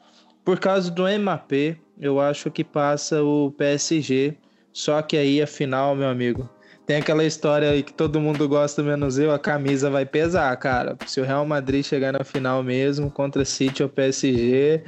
Por 0.44 0.58
causa 0.58 0.90
do 0.90 1.04
MAP, 1.18 1.78
eu 1.98 2.20
acho 2.20 2.50
que 2.50 2.64
passa 2.64 3.22
o 3.22 3.52
PSG. 3.52 4.36
Só 4.72 5.00
que 5.02 5.16
aí 5.16 5.40
a 5.40 5.46
final, 5.46 5.94
meu 5.94 6.08
amigo, 6.08 6.48
tem 6.86 6.96
aquela 6.96 7.24
história 7.24 7.70
aí 7.70 7.82
que 7.82 7.92
todo 7.92 8.20
mundo 8.20 8.48
gosta, 8.48 8.82
menos 8.82 9.18
eu, 9.18 9.32
a 9.32 9.38
camisa 9.38 9.88
vai 9.88 10.04
pesar, 10.04 10.54
cara. 10.56 10.96
Se 11.06 11.20
o 11.20 11.24
Real 11.24 11.46
Madrid 11.46 11.84
chegar 11.84 12.12
na 12.12 12.24
final 12.24 12.62
mesmo, 12.62 13.10
contra 13.10 13.44
City 13.44 13.82
ou 13.82 13.88
PSG, 13.88 14.82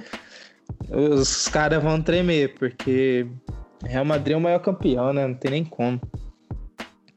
os 0.91 1.49
caras 1.49 1.83
vão 1.83 2.03
tremer, 2.03 2.55
porque 2.59 3.27
Real 3.85 4.05
Madrid 4.05 4.35
é 4.35 4.37
o 4.37 4.41
maior 4.41 4.59
campeão, 4.59 5.13
né? 5.13 5.27
Não 5.27 5.35
tem 5.35 5.51
nem 5.51 5.65
como. 5.65 6.01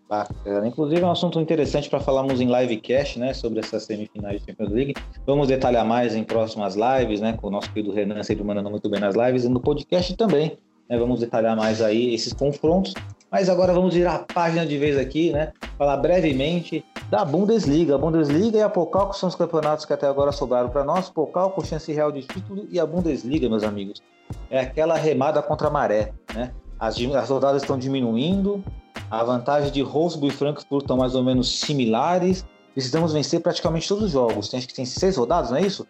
Bacana. 0.10 0.68
Inclusive 0.68 1.02
é 1.02 1.06
um 1.06 1.12
assunto 1.12 1.40
interessante 1.40 1.90
para 1.90 2.00
falarmos 2.00 2.42
em 2.42 2.48
livecast, 2.52 3.20
né, 3.20 3.34
sobre 3.34 3.60
essas 3.60 3.84
semifinais 3.84 4.40
de 4.40 4.46
Champions 4.48 4.72
League. 4.72 4.94
Vamos 5.26 5.48
detalhar 5.48 5.86
mais 5.86 6.16
em 6.16 6.24
próximas 6.24 6.76
lives, 6.76 7.22
né, 7.22 7.34
com 7.34 7.48
o 7.48 7.52
nosso 7.52 7.72
querido 7.72 7.94
Renan 7.94 8.24
sempre 8.24 8.44
mandando 8.44 8.70
muito 8.72 8.90
bem 8.90 9.00
nas 9.00 9.16
lives 9.16 9.46
e 9.46 9.50
no 9.50 9.60
podcast 9.60 10.16
também. 10.18 10.58
Né, 10.90 10.98
vamos 10.98 11.20
detalhar 11.20 11.56
mais 11.56 11.82
aí 11.82 12.16
esses 12.16 12.34
confrontos 12.34 12.96
mas 13.32 13.48
agora 13.48 13.74
vamos 13.74 13.94
virar 13.94 14.16
a 14.16 14.20
página 14.20 14.66
de 14.66 14.78
vez 14.78 14.98
aqui, 14.98 15.32
né? 15.32 15.54
Falar 15.78 15.98
brevemente 15.98 16.84
da 17.10 17.24
Bundesliga. 17.24 17.96
A 17.96 17.98
Bundesliga 17.98 18.58
e 18.58 18.62
a 18.62 18.70
Pokal, 18.70 19.10
que 19.12 19.18
são 19.18 19.30
os 19.30 19.36
campeonatos 19.36 19.86
que 19.86 19.94
até 19.94 20.08
agora 20.08 20.32
sobraram 20.32 20.70
para 20.70 20.84
nós. 20.84 21.10
Pokal 21.10 21.52
com 21.52 21.64
chance 21.64 21.92
real 21.94 22.12
de 22.12 22.24
título 22.24 22.68
e 22.72 22.80
a 22.80 22.86
Bundesliga, 22.86 23.48
meus 23.48 23.64
amigos. 23.64 24.02
É 24.50 24.60
aquela 24.60 24.96
remada 24.96 25.42
contra 25.44 25.68
a 25.68 25.72
maré, 25.72 26.12
né? 26.34 26.52
As, 26.80 27.00
as 27.00 27.30
rodadas 27.30 27.62
estão 27.62 27.78
diminuindo, 27.78 28.64
a 29.10 29.24
vantagem 29.24 29.72
de 29.72 29.84
Wolfsburg 29.84 30.34
e 30.34 30.38
Frankfurt 30.38 30.84
estão 30.84 30.98
mais 30.98 31.16
ou 31.16 31.24
menos 31.24 31.60
similares. 31.60 32.46
Precisamos 32.74 33.12
vencer 33.12 33.42
praticamente 33.42 33.88
todos 33.88 34.06
os 34.06 34.12
jogos. 34.12 34.50
Tem, 34.50 34.58
acho 34.58 34.68
que 34.68 34.74
tem 34.74 34.86
seis 34.86 35.18
rodadas, 35.18 35.50
não 35.50 35.58
é 35.58 35.62
isso? 35.62 35.88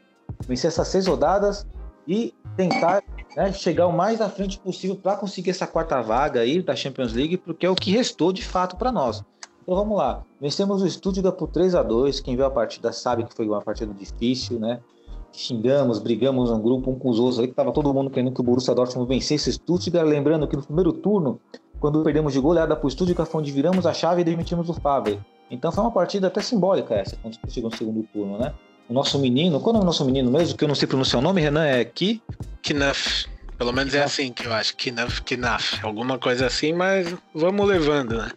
Vencer 0.47 0.69
essas 0.69 0.87
seis 0.87 1.07
rodadas 1.07 1.67
e 2.07 2.33
tentar 2.55 3.03
né, 3.35 3.51
chegar 3.51 3.87
o 3.87 3.91
mais 3.91 4.21
à 4.21 4.29
frente 4.29 4.57
possível 4.59 4.95
para 4.95 5.17
conseguir 5.17 5.51
essa 5.51 5.67
quarta 5.67 6.01
vaga 6.01 6.39
aí 6.39 6.61
da 6.61 6.75
Champions 6.75 7.13
League, 7.13 7.37
porque 7.37 7.65
é 7.65 7.69
o 7.69 7.75
que 7.75 7.91
restou 7.91 8.31
de 8.31 8.43
fato 8.43 8.75
para 8.77 8.91
nós. 8.91 9.23
Então 9.61 9.75
vamos 9.75 9.97
lá. 9.97 10.23
Vencemos 10.41 10.81
o 10.81 10.89
Stuttgart 10.89 11.35
por 11.35 11.47
3 11.49 11.75
a 11.75 11.83
2 11.83 12.21
Quem 12.21 12.35
viu 12.35 12.45
a 12.45 12.49
partida 12.49 12.91
sabe 12.91 13.23
que 13.25 13.35
foi 13.35 13.47
uma 13.47 13.61
partida 13.61 13.93
difícil, 13.93 14.59
né? 14.59 14.79
Xingamos, 15.31 15.99
brigamos 15.99 16.49
um 16.49 16.59
grupo 16.59 16.89
um 16.89 16.97
com 16.97 17.09
os 17.09 17.19
outros 17.19 17.39
aí, 17.39 17.47
que 17.47 17.53
tava 17.53 17.71
todo 17.71 17.93
mundo 17.93 18.09
querendo 18.09 18.31
que 18.31 18.41
o 18.41 18.43
Borussia 18.43 18.73
Dortmund 18.73 19.07
vencesse 19.07 19.47
o 19.47 19.53
Stuttgart. 19.53 20.07
Lembrando 20.07 20.47
que 20.47 20.55
no 20.55 20.63
primeiro 20.63 20.91
turno, 20.91 21.39
quando 21.79 22.03
perdemos 22.03 22.33
de 22.33 22.39
goleada 22.39 22.75
para 22.75 22.87
o 22.87 22.89
Stuttgart, 22.89 23.29
foi 23.29 23.41
onde 23.41 23.51
viramos 23.51 23.85
a 23.85 23.93
chave 23.93 24.21
e 24.21 24.23
demitimos 24.23 24.69
o 24.69 24.73
Favre. 24.73 25.19
Então 25.49 25.71
foi 25.71 25.83
uma 25.83 25.91
partida 25.91 26.27
até 26.27 26.41
simbólica 26.41 26.93
essa, 26.93 27.17
quando 27.21 27.37
chegou 27.49 27.69
no 27.69 27.75
segundo 27.75 28.03
turno, 28.13 28.37
né? 28.37 28.53
o 28.89 28.93
nosso 28.93 29.19
menino, 29.19 29.59
qual 29.59 29.75
é 29.75 29.79
o 29.79 29.83
nosso 29.83 30.03
menino 30.03 30.31
mesmo? 30.31 30.57
Que 30.57 30.63
eu 30.63 30.67
não 30.67 30.73
sei 30.73 30.87
pronunciar 30.87 31.21
o 31.21 31.23
nome, 31.23 31.39
Renan, 31.39 31.63
é 31.63 31.85
Ki? 31.85 32.21
Knaf. 32.63 33.27
Pelo 33.55 33.71
menos 33.71 33.93
é 33.93 34.03
assim 34.03 34.31
que 34.31 34.47
eu 34.47 34.53
acho, 34.53 34.75
Knaf, 34.75 35.21
Knaf. 35.21 35.85
Alguma 35.85 36.17
coisa 36.17 36.47
assim, 36.47 36.73
mas 36.73 37.15
vamos 37.33 37.67
levando, 37.67 38.17
né? 38.17 38.31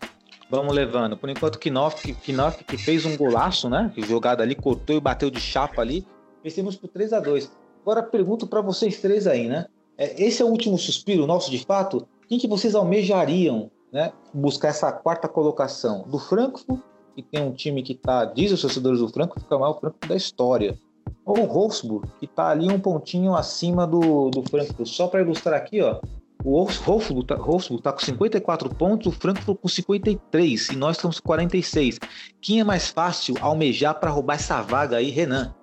Vamos 0.51 0.75
levando. 0.75 1.17
Por 1.17 1.31
enquanto, 1.31 1.59
Knaf, 1.59 2.05
Knaf 2.27 2.63
que 2.65 2.77
fez 2.77 3.07
um 3.07 3.17
golaço, 3.17 3.71
né? 3.71 3.91
Que 3.95 4.03
jogada 4.03 4.43
ali, 4.43 4.55
cortou 4.55 4.95
e 4.95 5.01
bateu 5.01 5.31
de 5.31 5.41
chapa 5.41 5.81
ali. 5.81 6.07
Vencemos 6.45 6.77
por 6.77 6.89
3 6.89 7.15
a 7.15 7.21
2 7.21 7.51
Agora 7.81 8.03
pergunto 8.03 8.47
para 8.47 8.61
vocês 8.61 9.01
três 9.01 9.27
aí, 9.27 9.49
né? 9.49 9.67
É, 9.97 10.23
esse 10.23 10.43
é 10.43 10.45
o 10.45 10.49
último 10.49 10.79
suspiro 10.79 11.27
nosso, 11.27 11.51
de 11.51 11.65
fato? 11.65 12.07
Quem 12.33 12.39
que 12.39 12.49
vocês 12.49 12.75
almejariam, 12.75 13.71
né? 13.93 14.11
Buscar 14.33 14.69
essa 14.69 14.91
quarta 14.91 15.29
colocação? 15.29 16.07
Do 16.09 16.19
Frankfurt 16.19 16.81
que 17.15 17.23
tem 17.23 17.43
um 17.43 17.53
time 17.53 17.83
que 17.83 17.93
está, 17.93 18.25
diz 18.25 18.51
os 18.51 18.63
torcedores 18.63 19.01
do 19.01 19.09
Frankfurt, 19.11 19.47
que 19.47 19.53
é 19.53 19.57
o 19.59 19.61
maior 19.61 19.79
Frankfurt 19.79 20.09
da 20.09 20.17
história. 20.17 20.79
Ou 21.27 21.41
o 21.41 21.47
Wolfsburg, 21.47 22.09
que 22.19 22.25
está 22.25 22.49
ali 22.49 22.73
um 22.73 22.81
pontinho 22.81 23.35
acima 23.35 23.87
do, 23.87 24.31
do 24.31 24.43
Frankfurt. 24.49 24.89
Só 24.89 25.09
para 25.09 25.21
ilustrar 25.21 25.61
aqui, 25.61 25.83
ó, 25.83 26.01
o 26.43 26.65
Wolfsburg 26.65 27.21
está 27.21 27.37
tá 27.37 27.93
com 27.93 27.99
54 27.99 28.75
pontos, 28.77 29.09
o 29.09 29.13
Frankfurt 29.13 29.59
com 29.61 29.69
53 29.69 30.71
e 30.71 30.77
nós 30.77 30.97
estamos 30.97 31.21
com 31.21 31.27
46. 31.27 31.99
Quem 32.41 32.61
é 32.61 32.65
mais 32.65 32.89
fácil 32.89 33.35
almejar 33.43 34.01
para 34.01 34.11
roubar 34.11 34.37
essa 34.37 34.63
vaga 34.63 34.97
aí, 34.97 35.11
Renan? 35.11 35.55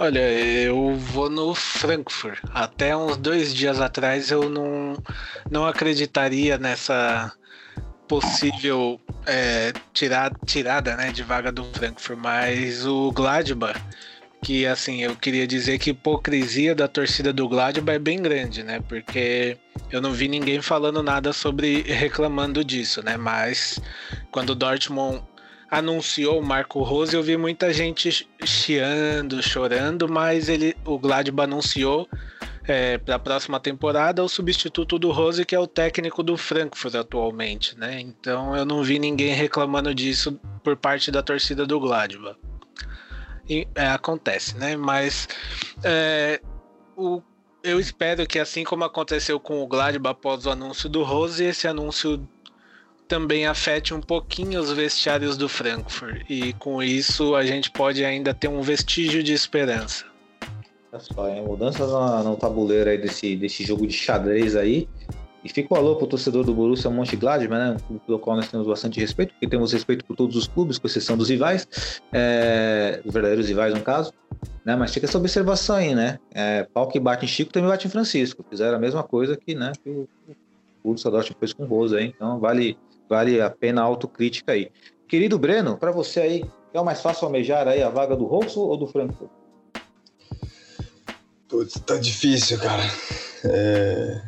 Olha, 0.00 0.20
eu 0.20 0.94
vou 0.94 1.28
no 1.28 1.52
Frankfurt. 1.56 2.38
Até 2.54 2.96
uns 2.96 3.16
dois 3.16 3.52
dias 3.52 3.80
atrás 3.80 4.30
eu 4.30 4.48
não, 4.48 4.96
não 5.50 5.66
acreditaria 5.66 6.56
nessa 6.56 7.32
possível 8.06 9.00
é, 9.26 9.72
tirar, 9.92 10.32
tirada 10.46 10.96
né, 10.96 11.10
de 11.10 11.24
vaga 11.24 11.50
do 11.50 11.64
Frankfurt, 11.64 12.16
mas 12.16 12.86
o 12.86 13.10
Gladbach, 13.10 13.76
que 14.40 14.64
assim, 14.64 15.02
eu 15.02 15.16
queria 15.16 15.48
dizer 15.48 15.78
que 15.78 15.90
hipocrisia 15.90 16.76
da 16.76 16.86
torcida 16.86 17.32
do 17.32 17.48
Gladbach 17.48 17.96
é 17.96 17.98
bem 17.98 18.22
grande, 18.22 18.62
né? 18.62 18.80
Porque 18.88 19.58
eu 19.90 20.00
não 20.00 20.12
vi 20.12 20.28
ninguém 20.28 20.62
falando 20.62 21.02
nada 21.02 21.32
sobre 21.32 21.82
reclamando 21.90 22.64
disso, 22.64 23.02
né? 23.02 23.16
Mas 23.16 23.80
quando 24.30 24.50
o 24.50 24.54
Dortmund 24.54 25.22
anunciou 25.70 26.40
o 26.40 26.44
Marco 26.44 26.82
Rose, 26.82 27.14
eu 27.14 27.22
vi 27.22 27.36
muita 27.36 27.72
gente 27.72 28.28
chiando, 28.44 29.42
chorando, 29.42 30.08
mas 30.08 30.48
ele, 30.48 30.76
o 30.84 30.98
Gladbach 30.98 31.44
anunciou 31.44 32.08
é, 32.68 32.98
para 32.98 33.16
a 33.16 33.18
próxima 33.18 33.58
temporada 33.58 34.22
o 34.22 34.28
substituto 34.28 34.98
do 34.98 35.10
Rose, 35.10 35.44
que 35.44 35.54
é 35.54 35.58
o 35.58 35.66
técnico 35.66 36.22
do 36.22 36.36
Frankfurt 36.36 36.94
atualmente, 36.94 37.76
né? 37.78 38.00
Então 38.00 38.54
eu 38.54 38.64
não 38.64 38.82
vi 38.82 38.98
ninguém 38.98 39.34
reclamando 39.34 39.94
disso 39.94 40.38
por 40.62 40.76
parte 40.76 41.10
da 41.10 41.22
torcida 41.22 41.66
do 41.66 41.80
Gladbach. 41.80 42.38
E, 43.48 43.66
é, 43.74 43.86
acontece, 43.88 44.56
né? 44.56 44.76
Mas 44.76 45.26
é, 45.82 46.40
o, 46.94 47.22
eu 47.62 47.80
espero 47.80 48.26
que 48.26 48.38
assim 48.38 48.64
como 48.64 48.84
aconteceu 48.84 49.40
com 49.40 49.62
o 49.62 49.66
Gladbach 49.66 50.12
após 50.12 50.44
o 50.44 50.50
anúncio 50.50 50.88
do 50.88 51.02
Rose, 51.02 51.42
esse 51.42 51.66
anúncio 51.66 52.28
também 53.08 53.46
afete 53.46 53.94
um 53.94 54.00
pouquinho 54.00 54.60
os 54.60 54.70
vestiários 54.70 55.36
do 55.36 55.48
Frankfurt. 55.48 56.22
E 56.28 56.52
com 56.52 56.82
isso 56.82 57.34
a 57.34 57.44
gente 57.44 57.70
pode 57.70 58.04
ainda 58.04 58.34
ter 58.34 58.48
um 58.48 58.60
vestígio 58.60 59.22
de 59.22 59.32
esperança. 59.32 60.04
Olha 60.92 61.00
só, 61.00 61.28
hein? 61.28 61.42
mudanças 61.42 61.90
no, 61.90 62.36
tabuleiro 62.36 62.90
aí 62.90 62.98
desse, 62.98 63.34
desse 63.36 63.64
jogo 63.64 63.86
de 63.86 63.94
xadrez 63.94 64.54
aí. 64.54 64.88
E 65.44 65.48
fica 65.48 65.72
o 65.72 65.76
alô 65.76 65.96
pro 65.96 66.06
torcedor 66.06 66.44
do 66.44 66.52
Borussia 66.52 66.90
Mönchengladbach, 66.90 67.48
né? 67.48 67.76
Um 67.88 67.98
pelo 67.98 68.18
qual 68.18 68.36
nós 68.36 68.48
temos 68.50 68.66
bastante 68.66 68.98
respeito, 68.98 69.32
porque 69.32 69.46
temos 69.46 69.72
respeito 69.72 70.04
por 70.04 70.16
todos 70.16 70.34
os 70.36 70.48
clubes, 70.48 70.78
com 70.78 70.86
exceção 70.86 71.16
dos 71.16 71.28
rivais, 71.28 72.00
é, 72.12 73.00
os 73.04 73.12
verdadeiros 73.12 73.48
rivais 73.48 73.72
no 73.72 73.80
caso. 73.80 74.12
Né? 74.64 74.74
Mas 74.74 74.92
fica 74.92 75.06
essa 75.06 75.16
observação 75.16 75.76
aí, 75.76 75.94
né? 75.94 76.18
É, 76.34 76.64
pau 76.64 76.88
que 76.88 76.98
bate 76.98 77.24
em 77.24 77.28
Chico 77.28 77.52
também 77.52 77.70
bate 77.70 77.86
em 77.86 77.90
Francisco. 77.90 78.44
Fizeram 78.50 78.76
a 78.76 78.80
mesma 78.80 79.02
coisa 79.02 79.36
que, 79.36 79.54
né, 79.54 79.72
que 79.82 79.88
o 79.88 80.08
Borussia 80.82 81.10
Dortmund 81.10 81.38
fez 81.38 81.52
com 81.52 81.64
o 81.64 81.66
Rosa, 81.66 82.00
hein? 82.00 82.12
Então 82.14 82.38
vale, 82.40 82.76
vale 83.08 83.40
a 83.40 83.50
pena 83.50 83.80
a 83.80 83.84
autocrítica 83.84 84.52
aí. 84.52 84.70
Querido 85.08 85.38
Breno, 85.38 85.76
para 85.76 85.90
você 85.90 86.20
aí, 86.20 86.44
é 86.72 86.80
o 86.80 86.84
mais 86.84 87.00
fácil 87.00 87.26
almejar 87.26 87.66
aí 87.66 87.82
a 87.82 87.88
vaga 87.88 88.14
do 88.14 88.26
Rosso 88.26 88.60
ou 88.60 88.76
do 88.76 88.86
Frankfurt? 88.86 89.30
Putz, 91.48 91.80
tá 91.80 91.96
difícil, 91.96 92.58
cara. 92.58 92.82
É... 93.44 94.20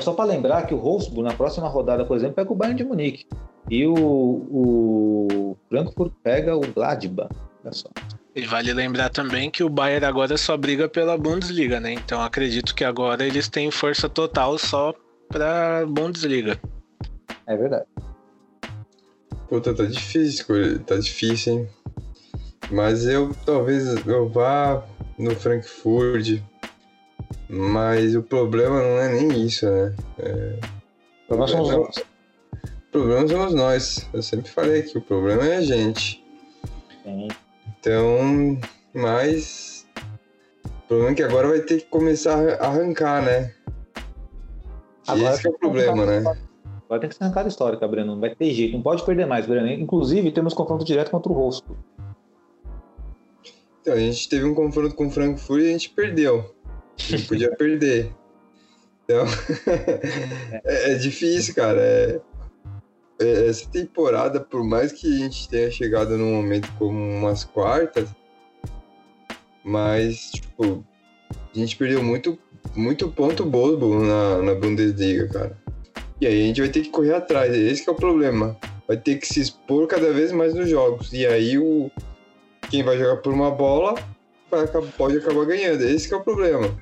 Só 0.00 0.12
para 0.12 0.26
lembrar 0.26 0.66
que 0.66 0.74
o 0.74 0.78
Wolfsburg, 0.78 1.22
na 1.22 1.34
próxima 1.34 1.68
rodada, 1.68 2.04
por 2.04 2.16
exemplo, 2.16 2.36
pega 2.36 2.52
o 2.52 2.54
Bayern 2.54 2.76
de 2.76 2.84
Munique. 2.84 3.26
E 3.70 3.86
o, 3.86 3.94
o 3.94 5.56
Frankfurt 5.68 6.12
pega 6.22 6.54
o 6.54 6.60
Gladbach. 6.60 7.34
Olha 7.64 7.72
só. 7.72 7.88
E 8.34 8.42
vale 8.42 8.72
lembrar 8.74 9.08
também 9.08 9.50
que 9.50 9.64
o 9.64 9.68
Bayern 9.70 10.04
agora 10.04 10.36
só 10.36 10.56
briga 10.56 10.88
pela 10.88 11.16
Bundesliga, 11.16 11.80
né? 11.80 11.94
Então 11.94 12.20
acredito 12.20 12.74
que 12.74 12.84
agora 12.84 13.26
eles 13.26 13.48
têm 13.48 13.70
força 13.70 14.08
total 14.08 14.58
só 14.58 14.94
pra 15.28 15.86
Bundesliga. 15.86 16.60
É 17.46 17.56
verdade. 17.56 17.86
Puta, 19.48 19.74
tá 19.74 19.84
difícil, 19.84 20.82
tá 20.84 20.96
difícil, 20.96 21.52
hein? 21.52 21.68
Mas 22.70 23.06
eu 23.06 23.32
talvez 23.44 23.86
eu 24.06 24.28
vá 24.28 24.84
no 25.16 25.34
Frankfurt, 25.36 26.40
mas 27.48 28.16
o 28.16 28.22
problema 28.22 28.82
não 28.82 28.98
é 28.98 29.08
nem 29.08 29.46
isso, 29.46 29.70
né? 29.70 29.94
É... 30.18 30.58
O 31.24 31.28
problema 31.28 31.48
somos 31.48 31.70
nós. 31.70 31.96
O 31.96 32.90
problema 32.90 33.28
somos 33.28 33.54
nós. 33.54 34.08
Eu 34.12 34.22
sempre 34.22 34.50
falei 34.50 34.82
que 34.82 34.98
o 34.98 35.00
problema 35.00 35.46
é 35.46 35.56
a 35.56 35.60
gente. 35.60 36.24
Sim. 37.04 37.28
Então, 37.78 38.58
mas. 38.92 39.86
O 40.64 40.88
problema 40.88 41.12
é 41.12 41.14
que 41.14 41.22
agora 41.22 41.48
vai 41.48 41.60
ter 41.60 41.82
que 41.82 41.86
começar 41.86 42.36
a 42.60 42.66
arrancar, 42.66 43.22
né? 43.22 43.54
Agora 45.06 45.34
esse 45.34 45.46
é 45.46 45.50
o 45.50 45.58
problema, 45.58 46.04
né? 46.04 46.22
Agora 46.86 47.00
tem 47.00 47.10
que 47.10 47.16
ser 47.16 47.24
arrancada 47.24 47.48
histórica, 47.48 47.86
Breno. 47.86 48.14
Não 48.14 48.20
vai 48.20 48.34
ter 48.34 48.50
jeito. 48.52 48.72
Não 48.74 48.82
pode 48.82 49.04
perder 49.04 49.26
mais, 49.26 49.44
Breno. 49.44 49.68
Inclusive, 49.68 50.30
temos 50.30 50.54
confronto 50.54 50.84
direto 50.84 51.10
contra 51.10 51.30
o 51.30 51.34
Rosco. 51.34 51.76
Então, 53.80 53.94
a 53.94 53.98
gente 53.98 54.28
teve 54.28 54.44
um 54.44 54.54
confronto 54.54 54.94
com 54.94 55.06
o 55.06 55.10
Frankfurt 55.10 55.62
e 55.62 55.68
a 55.68 55.72
gente 55.72 55.90
perdeu. 55.90 56.54
A 56.98 57.02
gente 57.02 57.26
podia 57.26 57.50
perder. 57.56 58.12
Então, 59.04 59.24
é, 60.64 60.92
é 60.92 60.94
difícil, 60.94 61.54
cara. 61.54 61.80
É, 61.80 62.20
é, 63.20 63.48
essa 63.48 63.68
temporada, 63.68 64.40
por 64.40 64.62
mais 64.62 64.92
que 64.92 65.06
a 65.06 65.18
gente 65.18 65.48
tenha 65.48 65.70
chegado 65.70 66.16
num 66.16 66.34
momento 66.34 66.70
como 66.78 66.98
umas 66.98 67.44
quartas, 67.44 68.08
mas, 69.64 70.30
tipo, 70.32 70.84
a 71.54 71.58
gente 71.58 71.76
perdeu 71.76 72.02
muito, 72.02 72.38
muito 72.74 73.08
ponto 73.08 73.44
bobo 73.44 74.00
na, 74.00 74.42
na 74.42 74.54
Bundesliga, 74.54 75.28
cara. 75.28 75.66
E 76.20 76.26
aí 76.26 76.42
a 76.42 76.46
gente 76.46 76.60
vai 76.60 76.70
ter 76.70 76.80
que 76.80 76.90
correr 76.90 77.14
atrás, 77.14 77.54
esse 77.54 77.88
é 77.88 77.92
o 77.92 77.94
problema. 77.94 78.56
Vai 78.88 78.96
ter 78.96 79.16
que 79.16 79.26
se 79.26 79.40
expor 79.40 79.86
cada 79.86 80.12
vez 80.12 80.32
mais 80.32 80.54
nos 80.54 80.68
jogos. 80.68 81.12
E 81.12 81.26
aí 81.26 81.58
o 81.58 81.90
quem 82.70 82.82
vai 82.82 82.98
jogar 82.98 83.16
por 83.18 83.32
uma 83.32 83.50
bola 83.50 83.94
pode 84.96 85.18
acabar 85.18 85.44
ganhando. 85.44 85.82
Esse 85.82 86.12
é 86.12 86.16
o 86.16 86.22
problema. 86.22 86.74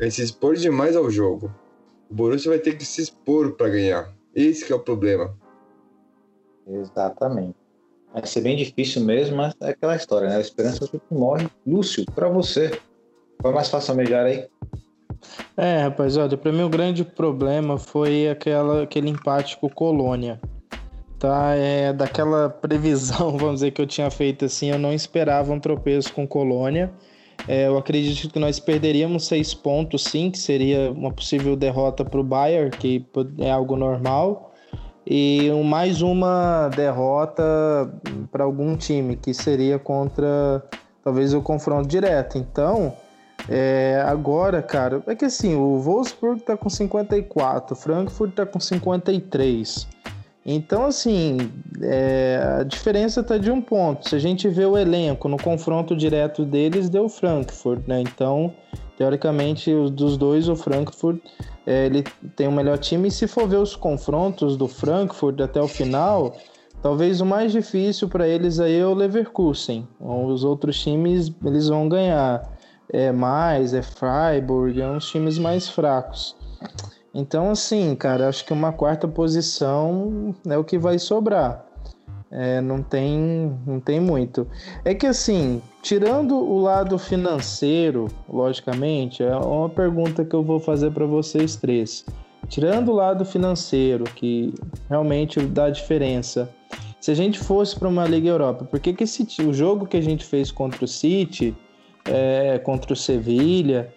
É 0.00 0.10
se 0.10 0.22
expor 0.22 0.56
demais 0.56 0.96
ao 0.96 1.10
jogo. 1.10 1.52
O 2.10 2.14
Borussia 2.14 2.50
vai 2.50 2.58
ter 2.58 2.76
que 2.76 2.84
se 2.84 3.00
expor 3.00 3.52
para 3.52 3.68
ganhar. 3.68 4.12
Esse 4.34 4.70
é 4.70 4.74
o 4.74 4.80
problema. 4.80 5.36
Exatamente. 6.66 7.56
Vai 8.12 8.26
ser 8.26 8.42
bem 8.42 8.56
difícil 8.56 9.02
mesmo, 9.02 9.36
mas 9.36 9.54
é 9.60 9.70
aquela 9.70 9.96
história, 9.96 10.28
né? 10.28 10.36
A 10.36 10.40
esperança 10.40 10.86
sempre 10.86 11.06
morre. 11.10 11.48
Lúcio, 11.66 12.04
pra 12.14 12.28
você, 12.28 12.78
qual 13.40 13.52
é 13.52 13.56
mais 13.56 13.68
fácil 13.68 13.92
almejar 13.92 14.26
aí? 14.26 14.46
É, 15.56 15.82
rapaz, 15.82 16.16
olha, 16.16 16.36
pra 16.36 16.50
mim 16.50 16.62
o 16.62 16.68
grande 16.68 17.04
problema 17.04 17.76
foi 17.76 18.28
aquela, 18.28 18.82
aquele 18.84 19.10
empate 19.10 19.58
com 19.58 19.66
o 19.66 19.74
Colônia. 19.74 20.40
Tá, 21.18 21.54
é 21.54 21.92
daquela 21.92 22.48
previsão, 22.48 23.36
vamos 23.38 23.56
dizer, 23.56 23.70
que 23.70 23.80
eu 23.80 23.86
tinha 23.86 24.10
feito 24.10 24.46
assim, 24.46 24.70
eu 24.70 24.78
não 24.78 24.92
esperava 24.92 25.52
um 25.52 25.60
tropeço 25.60 26.12
com 26.12 26.26
Colônia. 26.26 26.90
É, 27.46 27.66
eu 27.66 27.76
acredito 27.76 28.32
que 28.32 28.38
nós 28.38 28.58
perderíamos 28.58 29.26
seis 29.26 29.52
pontos, 29.52 30.04
sim, 30.04 30.30
que 30.30 30.38
seria 30.38 30.90
uma 30.92 31.12
possível 31.12 31.56
derrota 31.56 32.04
para 32.04 32.20
o 32.20 32.24
Bayern, 32.24 32.70
que 32.70 33.04
é 33.38 33.50
algo 33.50 33.76
normal. 33.76 34.52
E 35.06 35.50
mais 35.64 36.00
uma 36.00 36.68
derrota 36.68 37.42
para 38.30 38.44
algum 38.44 38.76
time, 38.76 39.16
que 39.16 39.34
seria 39.34 39.78
contra 39.78 40.62
talvez 41.02 41.34
o 41.34 41.42
confronto 41.42 41.88
direto. 41.88 42.38
Então, 42.38 42.94
é, 43.48 44.02
agora, 44.06 44.62
cara, 44.62 45.02
é 45.06 45.14
que 45.14 45.24
assim, 45.24 45.54
o 45.54 45.78
Wolfsburg 45.78 46.42
tá 46.42 46.56
com 46.56 46.68
54, 46.68 47.74
o 47.74 47.76
Frankfurt 47.76 48.34
tá 48.34 48.46
com 48.46 48.60
53. 48.60 49.88
Então, 50.44 50.86
assim, 50.86 51.38
é, 51.80 52.58
a 52.60 52.62
diferença 52.64 53.22
tá 53.22 53.38
de 53.38 53.50
um 53.50 53.60
ponto. 53.60 54.08
Se 54.08 54.16
a 54.16 54.18
gente 54.18 54.48
vê 54.48 54.64
o 54.64 54.76
elenco 54.76 55.28
no 55.28 55.36
confronto 55.36 55.94
direto 55.96 56.44
deles, 56.44 56.88
deu 56.88 57.08
Frankfurt, 57.08 57.86
né? 57.86 58.00
Então, 58.00 58.52
teoricamente, 58.98 59.72
os 59.72 59.90
dos 59.90 60.16
dois, 60.16 60.48
o 60.48 60.56
Frankfurt 60.56 61.20
é, 61.64 61.86
ele 61.86 62.02
tem 62.34 62.48
o 62.48 62.52
melhor 62.52 62.78
time. 62.78 63.06
E 63.06 63.10
se 63.10 63.28
for 63.28 63.48
ver 63.48 63.58
os 63.58 63.76
confrontos 63.76 64.56
do 64.56 64.66
Frankfurt 64.66 65.40
até 65.40 65.60
o 65.60 65.68
final, 65.68 66.36
talvez 66.82 67.20
o 67.20 67.26
mais 67.26 67.52
difícil 67.52 68.08
para 68.08 68.26
eles 68.26 68.58
aí 68.58 68.78
é 68.78 68.86
o 68.86 68.94
Leverkusen. 68.94 69.86
Os 70.00 70.42
outros 70.42 70.80
times 70.80 71.32
eles 71.44 71.68
vão 71.68 71.88
ganhar 71.88 72.51
é 72.92 73.10
mais, 73.10 73.72
é 73.72 73.82
Freiburg, 73.82 74.80
é 74.80 74.86
uns 74.86 75.08
times 75.08 75.38
mais 75.38 75.68
fracos. 75.68 76.36
Então, 77.14 77.50
assim, 77.50 77.94
cara, 77.94 78.28
acho 78.28 78.44
que 78.44 78.52
uma 78.52 78.72
quarta 78.72 79.08
posição 79.08 80.34
é 80.46 80.56
o 80.56 80.64
que 80.64 80.78
vai 80.78 80.98
sobrar. 80.98 81.64
É, 82.30 82.62
não 82.62 82.82
tem, 82.82 83.58
não 83.66 83.78
tem 83.78 84.00
muito. 84.00 84.46
É 84.84 84.94
que 84.94 85.06
assim, 85.06 85.60
tirando 85.82 86.34
o 86.34 86.58
lado 86.58 86.98
financeiro, 86.98 88.08
logicamente, 88.26 89.22
é 89.22 89.36
uma 89.36 89.68
pergunta 89.68 90.24
que 90.24 90.34
eu 90.34 90.42
vou 90.42 90.58
fazer 90.58 90.90
para 90.92 91.04
vocês 91.04 91.56
três. 91.56 92.06
Tirando 92.48 92.90
o 92.90 92.94
lado 92.94 93.24
financeiro, 93.24 94.04
que 94.04 94.54
realmente 94.88 95.40
dá 95.40 95.68
diferença. 95.68 96.48
Se 96.98 97.10
a 97.10 97.14
gente 97.14 97.38
fosse 97.38 97.78
para 97.78 97.88
uma 97.88 98.06
Liga 98.06 98.28
Europa, 98.28 98.64
por 98.64 98.80
que, 98.80 98.94
que 98.94 99.04
esse, 99.04 99.26
o 99.42 99.52
jogo 99.52 99.86
que 99.86 99.96
a 99.98 100.02
gente 100.02 100.24
fez 100.24 100.50
contra 100.50 100.84
o 100.84 100.88
City, 100.88 101.54
é, 102.04 102.58
contra 102.58 102.92
o 102.92 102.96
Sevilha, 102.96 103.92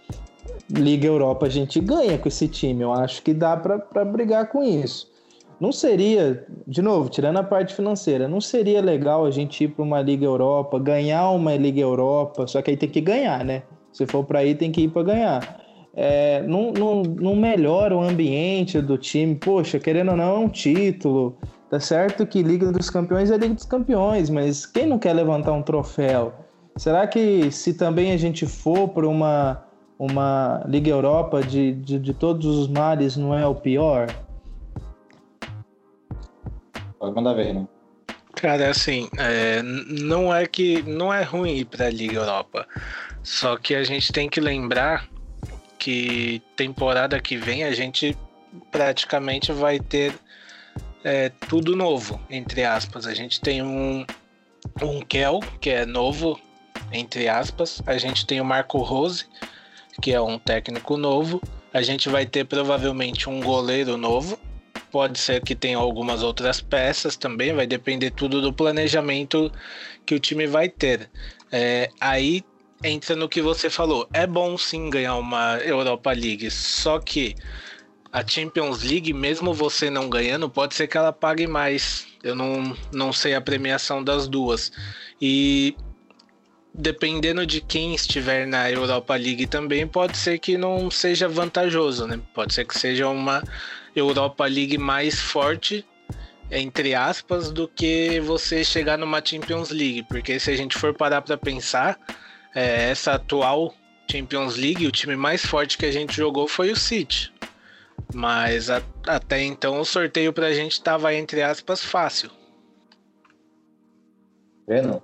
Liga 0.70 1.08
Europa 1.08 1.46
a 1.46 1.50
gente 1.50 1.80
ganha 1.80 2.18
com 2.18 2.28
esse 2.28 2.48
time. 2.48 2.84
Eu 2.84 2.94
acho 2.94 3.22
que 3.22 3.34
dá 3.34 3.56
para 3.56 4.06
brigar 4.06 4.50
com 4.50 4.64
isso. 4.64 5.14
Não 5.60 5.72
seria, 5.72 6.46
de 6.68 6.82
novo, 6.82 7.10
tirando 7.10 7.38
a 7.38 7.44
parte 7.44 7.74
financeira, 7.74 8.28
não 8.28 8.42
seria 8.42 8.82
legal 8.82 9.26
a 9.26 9.32
gente 9.32 9.64
ir 9.64 9.70
para 9.70 9.84
uma 9.84 10.02
Liga 10.02 10.26
Europa, 10.26 10.78
ganhar 10.78 11.30
uma 11.30 11.56
Liga 11.56 11.80
Europa, 11.80 12.46
só 12.46 12.62
que 12.62 12.72
aí 12.72 12.78
tem 12.78 12.90
que 12.90 13.00
ganhar, 13.00 13.46
né? 13.46 13.64
Se 13.94 14.06
for 14.06 14.26
para 14.26 14.44
ir, 14.44 14.56
tem 14.56 14.72
que 14.72 14.82
ir 14.82 14.90
para 14.90 15.04
ganhar. 15.04 15.66
É, 15.96 16.42
não, 16.42 16.74
não, 16.74 17.04
não 17.04 17.36
melhora 17.38 17.96
o 17.96 18.02
ambiente 18.02 18.82
do 18.82 18.98
time. 18.98 19.36
Poxa, 19.36 19.80
querendo 19.80 20.12
ou 20.12 20.18
não, 20.18 20.36
é 20.36 20.40
um 20.40 20.50
título. 20.50 21.38
Tá 21.70 21.80
certo 21.80 22.28
que 22.28 22.44
Liga 22.44 22.70
dos 22.72 22.90
Campeões 22.90 23.32
é 23.32 23.38
Liga 23.38 23.54
dos 23.54 23.66
Campeões, 23.66 24.30
mas 24.30 24.66
quem 24.66 24.86
não 24.86 25.00
quer 25.00 25.14
levantar 25.14 25.54
um 25.54 25.62
troféu? 25.62 26.34
Será 26.78 27.08
que 27.08 27.50
se 27.52 27.74
também 27.74 28.12
a 28.12 28.18
gente 28.18 28.46
for 28.46 28.90
para 28.90 29.08
uma, 29.08 29.66
uma 29.98 30.64
Liga 30.68 30.90
Europa 30.90 31.42
de, 31.42 31.74
de, 31.74 31.98
de 31.98 32.14
todos 32.14 32.46
os 32.46 32.68
males 32.68 33.16
não 33.16 33.34
é 33.34 33.46
o 33.46 33.56
pior? 33.56 34.08
Pode 37.00 37.16
mandar 37.16 37.34
ver, 37.34 37.54
né? 37.54 37.68
Cara, 38.34 38.70
assim, 38.70 39.10
é, 39.18 39.62
não 39.64 40.36
é 40.36 40.46
que 40.46 40.84
não 40.84 41.14
é 41.14 41.24
ruim 41.24 41.56
ir 41.56 41.66
para 41.66 41.86
a 41.86 41.90
Liga 41.90 42.16
Europa. 42.16 42.68
Só 43.24 43.58
que 43.58 43.74
a 43.74 43.84
gente 43.84 44.12
tem 44.12 44.30
que 44.30 44.42
lembrar 44.42 45.08
que 45.80 46.42
temporada 46.56 47.20
que 47.20 47.38
vem 47.38 47.64
a 47.64 47.72
gente 47.72 48.18
praticamente 48.72 49.52
vai 49.52 49.80
ter 49.80 50.14
é, 51.04 51.30
tudo 51.48 51.76
novo, 51.76 52.20
entre 52.30 52.64
aspas. 52.66 53.08
A 53.08 53.14
gente 53.14 53.40
tem 53.40 53.62
um, 53.62 54.06
um 54.82 55.00
Kel, 55.02 55.40
que 55.62 55.70
é 55.70 55.86
novo, 55.86 56.40
entre 56.92 57.28
aspas. 57.28 57.82
A 57.86 57.98
gente 57.98 58.26
tem 58.26 58.40
o 58.42 58.46
Marco 58.46 58.80
Rose, 58.80 59.26
que 60.02 60.12
é 60.12 60.22
um 60.22 60.38
técnico 60.38 60.98
novo. 60.98 61.42
A 61.74 61.82
gente 61.82 62.10
vai 62.10 62.26
ter 62.26 62.46
provavelmente 62.46 63.30
um 63.30 63.42
goleiro 63.42 63.98
novo. 63.98 64.40
Pode 64.92 65.20
ser 65.20 65.44
que 65.44 65.56
tenha 65.56 65.78
algumas 65.78 66.24
outras 66.24 66.62
peças 66.62 67.18
também, 67.18 67.54
vai 67.54 67.68
depender 67.68 68.12
tudo 68.12 68.42
do 68.42 68.54
planejamento 68.54 69.52
que 70.06 70.16
o 70.16 70.20
time 70.20 70.48
vai 70.48 70.70
ter. 70.70 71.10
É, 71.52 71.90
aí 72.00 72.44
entra 72.84 73.16
no 73.16 73.28
que 73.28 73.42
você 73.42 73.70
falou. 73.70 74.08
É 74.14 74.26
bom 74.26 74.58
sim 74.58 74.90
ganhar 74.90 75.16
uma 75.16 75.58
Europa 75.58 76.12
League, 76.12 76.50
só 76.50 77.00
que 77.00 77.36
a 78.16 78.26
Champions 78.26 78.82
League, 78.82 79.12
mesmo 79.12 79.54
você 79.54 79.90
não 79.90 80.10
ganhando, 80.10 80.50
pode 80.50 80.74
ser 80.74 80.88
que 80.88 80.98
ela 80.98 81.12
pague 81.12 81.46
mais. 81.46 82.08
Eu 82.24 82.34
não, 82.34 82.74
não 82.94 83.12
sei 83.12 83.36
a 83.36 83.42
premiação 83.42 84.02
das 84.02 84.26
duas. 84.26 84.72
E 85.22 85.76
dependendo 86.78 87.46
de 87.46 87.62
quem 87.62 87.96
estiver 87.96 88.46
na 88.46 88.70
Europa 88.70 89.16
League 89.16 89.48
também, 89.48 89.88
pode 89.88 90.18
ser 90.18 90.40
que 90.40 90.58
não 90.58 90.92
seja 90.92 91.28
vantajoso, 91.28 92.06
né? 92.06 92.20
Pode 92.34 92.54
ser 92.54 92.66
que 92.66 92.78
seja 92.78 93.08
uma 93.08 93.44
Europa 93.96 94.46
League 94.46 94.78
mais 94.78 95.20
forte, 95.20 95.86
entre 96.52 96.94
aspas, 96.94 97.52
do 97.52 97.68
que 97.68 98.20
você 98.20 98.64
chegar 98.64 98.98
numa 98.98 99.24
Champions 99.24 99.70
League. 99.70 100.04
Porque 100.04 100.40
se 100.40 100.52
a 100.52 100.58
gente 100.58 100.78
for 100.78 100.94
parar 100.94 101.22
para 101.22 101.38
pensar, 101.38 101.98
é, 102.54 102.90
essa 102.90 103.14
atual 103.14 103.74
Champions 104.12 104.56
League, 104.58 104.86
o 104.86 104.92
time 104.92 105.16
mais 105.16 105.46
forte 105.46 105.78
que 105.78 105.86
a 105.86 105.92
gente 105.92 106.16
jogou 106.16 106.48
foi 106.48 106.72
o 106.72 106.76
City. 106.76 107.34
Mas 108.14 108.70
a- 108.70 108.84
até 109.08 109.42
então 109.42 109.80
o 109.80 109.86
sorteio 109.86 110.32
pra 110.34 110.54
gente 110.54 110.74
estava, 110.74 111.14
entre 111.14 111.42
aspas, 111.42 111.84
fácil. 111.84 112.30
Breno? 114.68 115.02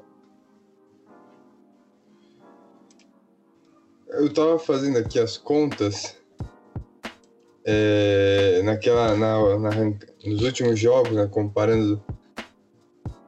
Eu 4.11 4.31
tava 4.33 4.59
fazendo 4.59 4.97
aqui 4.97 5.19
as 5.19 5.37
contas. 5.37 6.15
é, 7.63 8.61
naquela, 8.63 9.15
na, 9.15 9.57
na 9.57 9.69
nos 10.25 10.41
últimos 10.41 10.79
jogos, 10.79 11.13
né, 11.13 11.27
comparando 11.27 12.03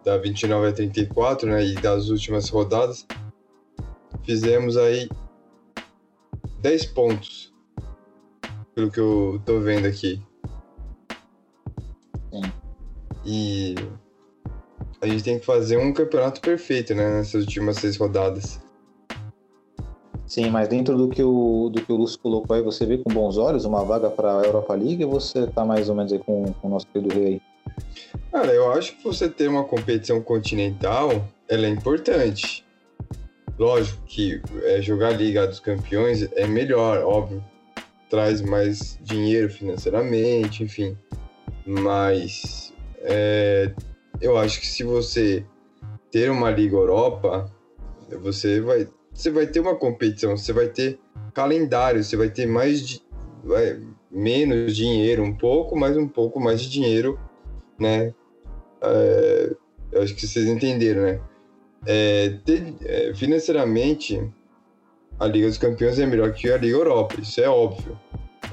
da 0.03 0.17
29 0.17 0.67
a 0.67 0.73
34, 0.73 1.49
né, 1.49 1.65
e 1.65 1.75
das 1.75 2.09
últimas 2.09 2.49
rodadas, 2.49 3.05
fizemos 4.25 4.75
aí 4.75 5.07
10 6.59 6.85
pontos, 6.87 7.53
pelo 8.75 8.91
que 8.91 8.99
eu 8.99 9.41
tô 9.45 9.59
vendo 9.59 9.87
aqui. 9.87 10.21
Sim. 12.31 12.51
E 13.25 13.75
a 14.99 15.07
gente 15.07 15.23
tem 15.23 15.39
que 15.39 15.45
fazer 15.45 15.77
um 15.77 15.93
campeonato 15.93 16.41
perfeito, 16.41 16.93
né, 16.93 17.17
nessas 17.17 17.43
últimas 17.43 17.77
seis 17.77 17.95
rodadas. 17.95 18.62
Sim, 20.33 20.49
mas 20.49 20.67
dentro 20.67 20.97
do 20.97 21.09
que 21.09 21.21
o, 21.21 21.69
do 21.71 21.79
que 21.79 21.93
o 21.93 21.95
Lúcio 21.95 22.17
colocou 22.17 22.55
aí, 22.55 22.63
você 22.63 22.87
vê 22.87 22.97
com 22.97 23.13
bons 23.13 23.37
olhos 23.37 23.65
uma 23.65 23.85
vaga 23.85 24.09
para 24.09 24.39
a 24.39 24.43
Europa 24.43 24.73
League 24.73 25.05
ou 25.05 25.11
você 25.11 25.45
tá 25.45 25.63
mais 25.63 25.89
ou 25.89 25.95
menos 25.95 26.11
aí 26.11 26.17
com, 26.17 26.51
com 26.53 26.67
o 26.67 26.71
nosso 26.71 26.87
querido 26.87 27.13
rei 27.13 27.25
aí? 27.27 27.41
Cara, 28.31 28.51
eu 28.51 28.71
acho 28.71 28.97
que 28.97 29.03
você 29.03 29.29
ter 29.29 29.47
uma 29.47 29.63
competição 29.63 30.19
continental, 30.23 31.23
ela 31.47 31.67
é 31.67 31.69
importante. 31.69 32.65
Lógico 33.59 34.01
que 34.07 34.41
é, 34.63 34.81
jogar 34.81 35.11
Liga 35.11 35.45
dos 35.45 35.59
Campeões 35.59 36.27
é 36.33 36.47
melhor, 36.47 37.03
óbvio. 37.03 37.43
Traz 38.09 38.41
mais 38.41 38.97
dinheiro 39.03 39.51
financeiramente, 39.51 40.63
enfim. 40.63 40.97
Mas 41.63 42.73
é, 43.01 43.71
eu 44.19 44.35
acho 44.35 44.59
que 44.59 44.65
se 44.65 44.83
você 44.83 45.45
ter 46.09 46.31
uma 46.31 46.49
Liga 46.49 46.75
Europa, 46.75 47.51
você 48.19 48.59
vai, 48.59 48.87
você 49.13 49.29
vai 49.29 49.47
ter 49.47 49.59
uma 49.59 49.75
competição, 49.75 50.35
você 50.35 50.51
vai 50.51 50.67
ter 50.67 50.99
calendário, 51.33 52.03
você 52.03 52.17
vai 52.17 52.29
ter 52.29 52.45
mais 52.45 52.85
de, 52.85 53.01
vai, 53.43 53.79
menos 54.09 54.75
dinheiro, 54.75 55.23
um 55.23 55.33
pouco, 55.33 55.75
mas 55.75 55.95
um 55.97 56.07
pouco 56.07 56.39
mais 56.39 56.61
de 56.61 56.69
dinheiro, 56.69 57.19
né? 57.79 58.13
É, 58.81 59.55
eu 59.91 60.01
acho 60.01 60.15
que 60.15 60.25
vocês 60.25 60.47
entenderam, 60.47 61.03
né? 61.03 61.19
É, 61.85 62.37
ter, 62.45 62.73
é, 62.81 63.13
financeiramente, 63.13 64.21
a 65.19 65.27
Liga 65.27 65.47
dos 65.47 65.57
Campeões 65.57 65.99
é 65.99 66.05
melhor 66.05 66.33
que 66.33 66.51
a 66.51 66.57
Liga 66.57 66.75
Europa, 66.75 67.15
isso 67.21 67.41
é 67.41 67.47
óbvio. 67.47 67.99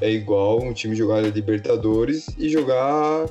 É 0.01 0.11
igual 0.11 0.63
um 0.63 0.73
time 0.73 0.95
jogar 0.95 1.17
a 1.17 1.21
Libertadores 1.21 2.27
e 2.39 2.49
jogar 2.49 3.27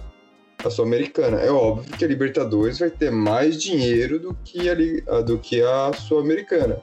a 0.63 0.69
Sul-Americana. 0.69 1.39
É 1.39 1.51
óbvio 1.51 1.97
que 1.97 2.05
a 2.05 2.07
Libertadores 2.07 2.79
vai 2.79 2.89
ter 2.89 3.11
mais 3.11 3.61
dinheiro 3.61 4.19
do 4.19 4.35
que 4.43 4.69
a, 4.69 5.21
do 5.21 5.39
que 5.39 5.61
a 5.61 5.91
Sul-Americana. 5.93 6.81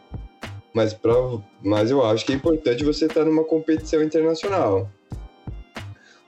Mas, 0.76 0.92
pra, 0.92 1.14
mas 1.62 1.90
eu 1.90 2.04
acho 2.04 2.26
que 2.26 2.32
é 2.34 2.36
importante 2.36 2.84
você 2.84 3.06
estar 3.06 3.24
numa 3.24 3.44
competição 3.44 4.02
internacional. 4.02 4.86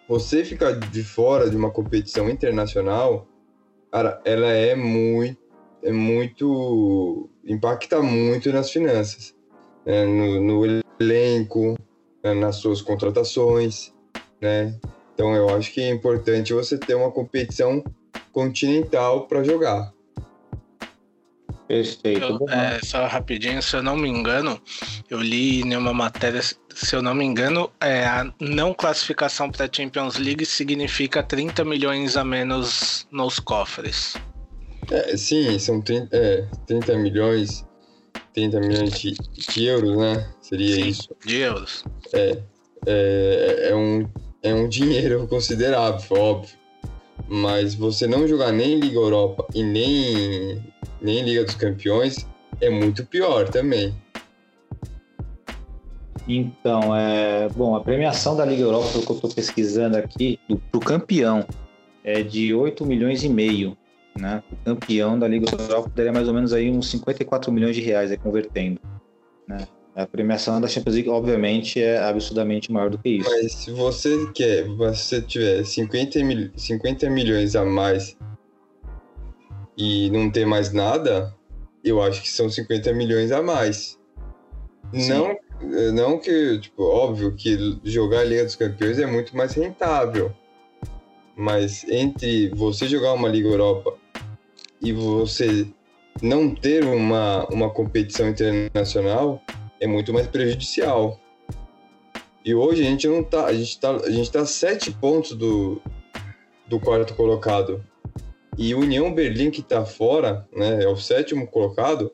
Você 0.08 0.42
ficar 0.42 0.72
de 0.72 1.04
fora 1.04 1.50
de 1.50 1.54
uma 1.54 1.70
competição 1.70 2.30
internacional, 2.30 3.26
cara, 3.92 4.18
ela 4.24 4.50
é 4.50 4.74
muito, 4.74 5.38
é 5.82 5.92
muito 5.92 7.28
impacta 7.44 8.00
muito 8.00 8.50
nas 8.50 8.70
finanças, 8.70 9.34
né? 9.84 10.06
no, 10.06 10.40
no, 10.40 10.82
elenco, 10.98 11.76
né? 12.24 12.32
nas 12.32 12.56
suas 12.56 12.80
contratações, 12.80 13.92
né? 14.40 14.74
Então 15.12 15.36
eu 15.36 15.54
acho 15.54 15.74
que 15.74 15.82
é 15.82 15.90
importante 15.90 16.54
você 16.54 16.78
ter 16.78 16.94
uma 16.94 17.10
competição 17.10 17.84
continental 18.32 19.26
para 19.26 19.44
jogar. 19.44 19.92
Perfeito. 21.68 22.38
Eu, 22.40 22.48
é, 22.48 22.80
só 22.82 23.06
rapidinho, 23.06 23.62
se 23.62 23.76
eu 23.76 23.82
não 23.82 23.94
me 23.94 24.08
engano, 24.08 24.60
eu 25.10 25.20
li 25.20 25.60
em 25.60 25.76
uma 25.76 25.92
matéria, 25.92 26.40
se 26.42 26.96
eu 26.96 27.02
não 27.02 27.14
me 27.14 27.24
engano, 27.24 27.70
é, 27.78 28.06
a 28.06 28.32
não 28.40 28.72
classificação 28.72 29.50
para 29.50 29.66
a 29.66 29.68
Champions 29.70 30.16
League 30.16 30.46
significa 30.46 31.22
30 31.22 31.64
milhões 31.64 32.16
a 32.16 32.24
menos 32.24 33.06
nos 33.10 33.38
cofres. 33.38 34.14
É, 34.90 35.14
sim, 35.16 35.58
são 35.58 35.82
30, 35.82 36.16
é, 36.16 36.48
30 36.66 36.96
milhões, 36.96 37.66
30 38.32 38.60
milhões 38.60 38.98
de, 38.98 39.12
de 39.12 39.64
euros, 39.66 39.98
né? 39.98 40.26
Seria 40.40 40.74
sim, 40.74 40.88
isso. 40.88 41.08
De 41.24 41.36
euros. 41.36 41.84
É, 42.14 42.38
é, 42.86 43.68
é 43.70 43.76
um 43.76 44.08
é 44.42 44.54
um 44.54 44.66
dinheiro 44.68 45.26
considerável, 45.28 46.16
óbvio. 46.16 46.56
Mas 47.28 47.74
você 47.74 48.06
não 48.06 48.26
jogar 48.26 48.52
nem 48.52 48.78
Liga 48.78 48.96
Europa 48.96 49.46
e 49.54 49.62
nem, 49.62 50.64
nem 51.00 51.22
Liga 51.22 51.44
dos 51.44 51.54
Campeões 51.54 52.26
é 52.60 52.70
muito 52.70 53.04
pior 53.06 53.48
também. 53.48 53.94
Então, 56.26 56.94
é, 56.94 57.48
bom, 57.48 57.74
a 57.74 57.80
premiação 57.80 58.36
da 58.36 58.44
Liga 58.44 58.62
Europa, 58.62 58.88
pelo 58.92 59.04
que 59.04 59.10
eu 59.10 59.16
estou 59.16 59.30
pesquisando 59.30 59.96
aqui, 59.96 60.38
para 60.70 60.78
o 60.78 60.80
campeão, 60.80 61.46
é 62.04 62.22
de 62.22 62.52
8 62.52 62.84
milhões 62.84 63.24
e 63.24 63.28
meio. 63.28 63.76
Né? 64.18 64.42
O 64.52 64.56
campeão 64.64 65.18
da 65.18 65.26
Liga 65.26 65.46
Europa 65.50 65.90
daria 65.94 66.12
mais 66.12 66.28
ou 66.28 66.34
menos 66.34 66.52
aí 66.52 66.70
uns 66.70 66.90
54 66.90 67.50
milhões 67.50 67.74
de 67.74 67.80
reais, 67.80 68.10
aí, 68.10 68.18
convertendo. 68.18 68.78
Né? 69.46 69.66
A 69.96 70.06
premiação 70.06 70.60
da 70.60 70.68
Champions 70.68 70.94
League, 70.96 71.08
obviamente, 71.08 71.80
é 71.80 71.98
absurdamente 71.98 72.70
maior 72.70 72.90
do 72.90 72.98
que 72.98 73.08
isso. 73.08 73.30
Mas 73.30 73.52
se 73.52 73.70
você 73.70 74.30
quer, 74.32 74.64
você 74.64 75.22
tiver 75.22 75.64
50, 75.64 76.22
mil, 76.24 76.50
50 76.54 77.08
milhões 77.08 77.56
a 77.56 77.64
mais 77.64 78.16
e 79.78 80.10
não 80.10 80.28
ter 80.28 80.44
mais 80.44 80.72
nada, 80.72 81.32
eu 81.84 82.02
acho 82.02 82.20
que 82.20 82.28
são 82.28 82.50
50 82.50 82.92
milhões 82.92 83.30
a 83.30 83.40
mais. 83.40 83.96
Não, 84.92 85.36
não 85.94 86.18
que, 86.18 86.58
tipo, 86.58 86.82
óbvio 86.82 87.34
que 87.34 87.78
jogar 87.84 88.20
a 88.20 88.24
Liga 88.24 88.44
dos 88.44 88.56
Campeões 88.56 88.98
é 88.98 89.06
muito 89.06 89.36
mais 89.36 89.54
rentável. 89.54 90.34
Mas 91.36 91.84
entre 91.88 92.48
você 92.48 92.88
jogar 92.88 93.12
uma 93.12 93.28
Liga 93.28 93.48
Europa 93.48 93.96
e 94.82 94.92
você 94.92 95.68
não 96.20 96.52
ter 96.52 96.84
uma, 96.84 97.46
uma 97.46 97.70
competição 97.70 98.28
internacional, 98.28 99.40
é 99.80 99.86
muito 99.86 100.12
mais 100.12 100.26
prejudicial. 100.26 101.20
E 102.44 102.54
hoje 102.54 102.82
a 102.82 102.86
gente 102.86 103.06
não 103.06 103.22
tá. 103.22 103.46
A 103.46 103.52
gente 103.52 103.78
tá, 103.78 103.90
a 103.90 104.10
gente 104.10 104.32
tá 104.32 104.44
sete 104.44 104.90
pontos 104.90 105.32
do, 105.32 105.80
do 106.66 106.80
quarto 106.80 107.14
colocado. 107.14 107.84
E 108.58 108.74
União 108.74 109.14
Berlim, 109.14 109.52
que 109.52 109.62
tá 109.62 109.86
fora, 109.86 110.44
né? 110.52 110.82
É 110.82 110.88
o 110.88 110.96
sétimo 110.96 111.46
colocado, 111.46 112.10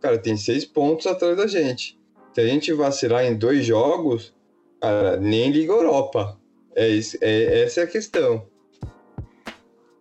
cara, 0.00 0.16
tem 0.16 0.36
seis 0.36 0.64
pontos 0.64 1.04
atrás 1.08 1.36
da 1.36 1.48
gente. 1.48 1.98
Se 2.32 2.40
a 2.40 2.46
gente 2.46 2.72
vacilar 2.72 3.24
em 3.24 3.36
dois 3.36 3.66
jogos, 3.66 4.32
cara, 4.80 5.16
nem 5.16 5.50
Liga 5.50 5.72
Europa. 5.72 6.38
É, 6.76 6.88
isso, 6.88 7.18
é 7.20 7.62
essa 7.62 7.80
é 7.80 7.84
a 7.84 7.88
questão. 7.88 8.46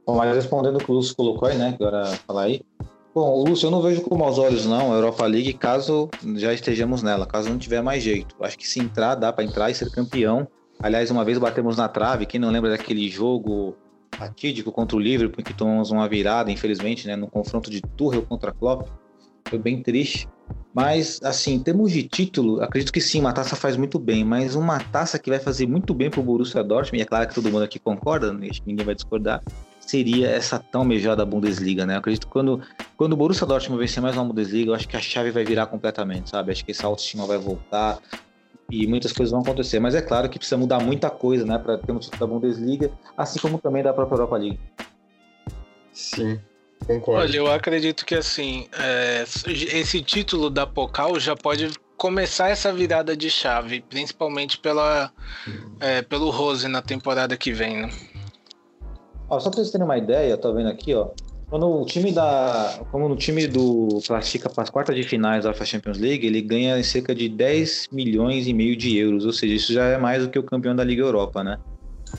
Bom, 0.05 0.15
mas 0.15 0.35
respondendo 0.35 0.75
o 0.75 0.79
que 0.79 0.91
o 0.91 0.93
Lúcio 0.93 1.15
colocou 1.15 1.47
aí, 1.47 1.57
né? 1.57 1.75
Agora 1.79 2.05
falar 2.27 2.43
aí. 2.43 2.61
Bom, 3.13 3.43
Lúcio, 3.43 3.65
eu 3.65 3.71
não 3.71 3.81
vejo 3.81 4.01
com 4.01 4.15
maus 4.15 4.37
olhos 4.37 4.67
não 4.67 4.91
a 4.91 4.95
Europa 4.95 5.25
League 5.25 5.53
caso 5.53 6.07
já 6.35 6.53
estejamos 6.53 7.01
nela, 7.01 7.25
caso 7.25 7.49
não 7.49 7.57
tiver 7.57 7.81
mais 7.81 8.03
jeito. 8.03 8.35
Acho 8.41 8.59
que 8.59 8.67
se 8.67 8.79
entrar, 8.79 9.15
dá 9.15 9.33
para 9.33 9.43
entrar 9.43 9.71
e 9.71 9.73
ser 9.73 9.89
campeão. 9.89 10.47
Aliás, 10.79 11.09
uma 11.09 11.25
vez 11.25 11.39
batemos 11.39 11.77
na 11.77 11.89
trave, 11.89 12.27
quem 12.27 12.39
não 12.39 12.51
lembra 12.51 12.69
daquele 12.69 13.09
jogo 13.09 13.75
fatídico 14.19 14.71
contra 14.71 14.97
o 14.97 14.99
Liverpool, 14.99 15.43
que 15.43 15.53
tomamos 15.53 15.89
uma 15.89 16.07
virada, 16.07 16.51
infelizmente, 16.51 17.07
né, 17.07 17.15
no 17.15 17.27
confronto 17.27 17.71
de 17.71 17.81
Tuchel 17.81 18.23
contra 18.23 18.51
Klopp. 18.51 18.89
Foi 19.47 19.57
bem 19.57 19.81
triste. 19.81 20.27
Mas, 20.73 21.19
assim, 21.23 21.55
em 21.55 21.59
termos 21.59 21.91
de 21.91 22.03
título, 22.03 22.61
acredito 22.61 22.91
que 22.91 23.01
sim, 23.01 23.19
uma 23.19 23.33
taça 23.33 23.55
faz 23.55 23.75
muito 23.75 23.97
bem, 23.97 24.23
mas 24.23 24.55
uma 24.55 24.79
taça 24.79 25.17
que 25.17 25.29
vai 25.29 25.39
fazer 25.39 25.65
muito 25.65 25.93
bem 25.93 26.09
pro 26.09 26.21
Borussia 26.21 26.63
Dortmund, 26.63 26.99
e 26.99 27.01
é 27.01 27.05
claro 27.05 27.27
que 27.27 27.33
todo 27.33 27.49
mundo 27.49 27.63
aqui 27.63 27.79
concorda, 27.79 28.31
ninguém 28.31 28.85
vai 28.85 28.93
discordar, 28.93 29.41
seria 29.79 30.27
essa 30.27 30.59
tão 30.59 30.81
almejada 30.81 31.25
Bundesliga, 31.25 31.85
né? 31.87 31.95
Eu 31.95 31.99
acredito 31.99 32.27
que 32.27 32.31
quando, 32.31 32.61
quando 32.95 33.13
o 33.13 33.17
Borussia 33.17 33.47
Dortmund 33.47 33.81
vencer 33.81 34.03
mais 34.03 34.15
uma 34.15 34.25
Bundesliga, 34.25 34.69
eu 34.69 34.75
acho 34.75 34.87
que 34.87 34.95
a 34.95 35.01
chave 35.01 35.31
vai 35.31 35.43
virar 35.43 35.65
completamente, 35.65 36.29
sabe? 36.29 36.51
Acho 36.51 36.63
que 36.63 36.71
essa 36.71 36.85
autoestima 36.85 37.25
vai 37.25 37.39
voltar 37.39 37.97
e 38.69 38.87
muitas 38.87 39.11
coisas 39.11 39.31
vão 39.31 39.41
acontecer. 39.41 39.79
Mas 39.79 39.95
é 39.95 40.01
claro 40.01 40.29
que 40.29 40.37
precisa 40.37 40.57
mudar 40.57 40.79
muita 40.79 41.09
coisa, 41.09 41.45
né? 41.45 41.57
Para 41.57 41.77
ter 41.77 41.91
um 41.91 41.99
título 41.99 42.19
da 42.19 42.27
Bundesliga, 42.27 42.91
assim 43.17 43.39
como 43.39 43.57
também 43.57 43.83
da 43.83 43.93
própria 43.93 44.15
Europa 44.15 44.37
League. 44.37 44.59
Sim, 45.91 46.39
concordo. 46.85 47.21
Olha, 47.21 47.37
eu 47.37 47.51
acredito 47.51 48.05
que 48.05 48.15
assim, 48.15 48.67
é, 48.77 49.23
esse 49.23 50.01
título 50.01 50.49
da 50.49 50.65
Pokal 50.65 51.19
já 51.19 51.35
pode 51.35 51.71
começar 51.97 52.49
essa 52.49 52.71
virada 52.71 53.15
de 53.15 53.29
chave, 53.29 53.81
principalmente 53.81 54.57
pela, 54.57 55.11
é, 55.81 56.01
pelo 56.01 56.29
Rose 56.29 56.67
na 56.67 56.81
temporada 56.81 57.35
que 57.35 57.51
vem, 57.51 57.81
né? 57.81 57.89
Ó, 59.29 59.39
só 59.39 59.49
para 59.49 59.57
vocês 59.57 59.71
terem 59.71 59.85
uma 59.85 59.97
ideia, 59.97 60.37
tô 60.37 60.53
vendo 60.53 60.69
aqui, 60.69 60.93
ó. 60.95 61.09
Quando 61.49 61.67
o 61.67 61.85
time 61.85 62.11
da. 62.11 62.79
Como 62.91 63.09
no 63.09 63.15
time 63.15 63.47
do 63.47 63.99
classifica 64.05 64.49
para 64.49 64.63
as 64.63 64.69
quartas 64.69 64.95
de 64.95 65.01
finais 65.01 65.45
da 65.45 65.53
Champions 65.53 65.97
League, 65.97 66.25
ele 66.25 66.41
ganha 66.41 66.81
cerca 66.83 67.15
de 67.15 67.27
10 67.27 67.89
milhões 67.91 68.47
e 68.47 68.53
meio 68.53 68.75
de 68.75 68.95
euros. 68.97 69.25
Ou 69.25 69.33
seja, 69.33 69.55
isso 69.55 69.73
já 69.73 69.85
é 69.85 69.97
mais 69.97 70.23
do 70.23 70.29
que 70.29 70.37
o 70.37 70.43
campeão 70.43 70.75
da 70.75 70.83
Liga 70.83 71.01
Europa, 71.01 71.43
né? 71.43 71.57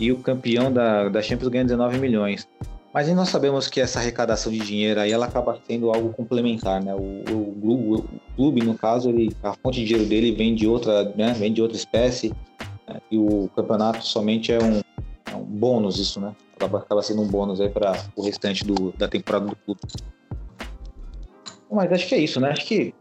E 0.01 0.11
o 0.11 0.19
campeão 0.19 0.73
da, 0.73 1.09
da 1.09 1.23
Champions 1.23 1.49
ganha 1.49 1.65
19 1.65 1.99
milhões. 1.99 2.49
Mas 2.93 3.09
nós 3.15 3.29
sabemos 3.29 3.69
que 3.69 3.81
essa 3.81 4.01
arrecadação 4.01 4.51
de 4.51 4.59
dinheiro 4.59 4.99
aí 4.99 5.13
ela 5.13 5.27
acaba 5.27 5.57
sendo 5.65 5.93
algo 5.93 6.13
complementar, 6.13 6.83
né? 6.83 6.93
O, 6.93 7.23
o, 7.33 7.95
o, 7.95 8.05
clube, 8.35 8.65
no 8.65 8.75
caso, 8.75 9.11
ele, 9.11 9.31
a 9.45 9.53
fonte 9.55 9.79
de 9.79 9.87
dinheiro 9.87 10.09
dele 10.09 10.33
vem 10.33 10.57
de 10.57 10.67
outra, 10.67 11.05
né? 11.17 11.33
Vem 11.35 11.53
de 11.53 11.63
outra 11.63 11.77
espécie. 11.77 12.33
Né? 12.89 13.01
E 13.13 13.17
o 13.17 13.49
campeonato 13.55 14.05
somente 14.05 14.53
é 14.53 14.59
um, 14.59 14.81
é 15.33 15.37
um 15.37 15.45
bônus, 15.45 15.99
isso, 16.01 16.21
né? 16.21 16.35
Acaba, 16.61 16.79
acaba 16.79 17.03
sendo 17.03 17.23
um 17.23 17.27
bônus 17.27 17.61
aí 17.61 17.71
para 17.71 17.93
o 18.15 18.23
restante 18.23 18.65
do, 18.65 18.93
da 18.93 19.09
temporada 19.09 19.47
do 19.47 19.57
clube. 19.57 19.81
Mas 21.71 21.93
acho 21.93 22.07
que 22.07 22.15
é 22.15 22.19
isso, 22.19 22.41
né? 22.41 22.51
Acho 22.51 22.67
que 22.67 22.95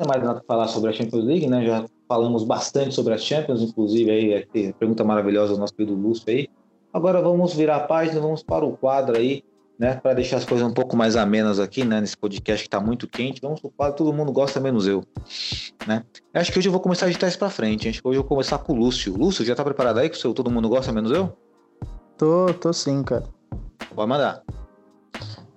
não 0.00 0.06
é 0.06 0.08
mais 0.08 0.22
nada 0.22 0.40
para 0.40 0.46
falar 0.46 0.68
sobre 0.68 0.90
a 0.90 0.92
Champions 0.92 1.24
League, 1.24 1.46
né? 1.46 1.64
Já 1.64 1.84
falamos 2.08 2.42
bastante 2.42 2.94
sobre 2.94 3.14
a 3.14 3.18
Champions, 3.18 3.62
inclusive 3.62 4.10
aí 4.10 4.72
pergunta 4.72 5.04
maravilhosa 5.04 5.54
do 5.54 5.60
nosso 5.60 5.74
querido 5.74 5.94
Lúcio 5.94 6.24
aí. 6.28 6.48
Agora 6.92 7.20
vamos 7.22 7.54
virar 7.54 7.76
a 7.76 7.80
página, 7.80 8.20
vamos 8.20 8.42
para 8.42 8.64
o 8.64 8.76
quadro 8.76 9.16
aí 9.16 9.44
né, 9.78 9.94
para 9.94 10.14
deixar 10.14 10.36
as 10.36 10.44
coisas 10.44 10.66
um 10.66 10.72
pouco 10.72 10.96
mais 10.96 11.16
amenas 11.16 11.58
aqui, 11.58 11.84
né, 11.84 12.00
nesse 12.00 12.16
podcast 12.16 12.62
que 12.62 12.68
está 12.68 12.80
muito 12.80 13.08
quente, 13.08 13.40
vamos 13.40 13.60
pro 13.60 13.70
quadro 13.70 13.96
Todo 13.96 14.12
Mundo 14.12 14.30
Gosta 14.30 14.60
Menos 14.60 14.86
Eu, 14.86 15.02
né? 15.84 16.04
Eu 16.32 16.40
acho 16.40 16.52
que 16.52 16.58
hoje 16.60 16.68
eu 16.68 16.72
vou 16.72 16.80
começar 16.80 17.06
agitar 17.06 17.28
isso 17.28 17.38
para 17.38 17.50
frente, 17.50 17.90
que 17.90 18.00
hoje 18.04 18.18
eu 18.18 18.22
vou 18.22 18.28
começar 18.28 18.58
com 18.58 18.72
o 18.72 18.76
Lúcio. 18.76 19.16
Lúcio, 19.16 19.44
já 19.44 19.54
tá 19.54 19.64
preparado 19.64 19.98
aí 19.98 20.08
com 20.08 20.14
o 20.14 20.18
seu 20.18 20.32
Todo 20.32 20.50
Mundo 20.50 20.68
Gosta 20.68 20.92
Menos 20.92 21.10
Eu? 21.10 21.36
Tô, 22.16 22.52
tô 22.54 22.72
sim, 22.72 23.02
cara. 23.02 23.24
Pode 23.94 24.08
mandar. 24.08 24.42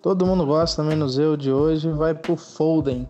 Todo 0.01 0.25
mundo 0.25 0.45
gosta, 0.45 0.83
menos 0.83 1.17
eu 1.17 1.35
de 1.35 1.51
hoje, 1.51 1.89
vai 1.91 2.13
pro 2.13 2.37
Foden. 2.37 3.07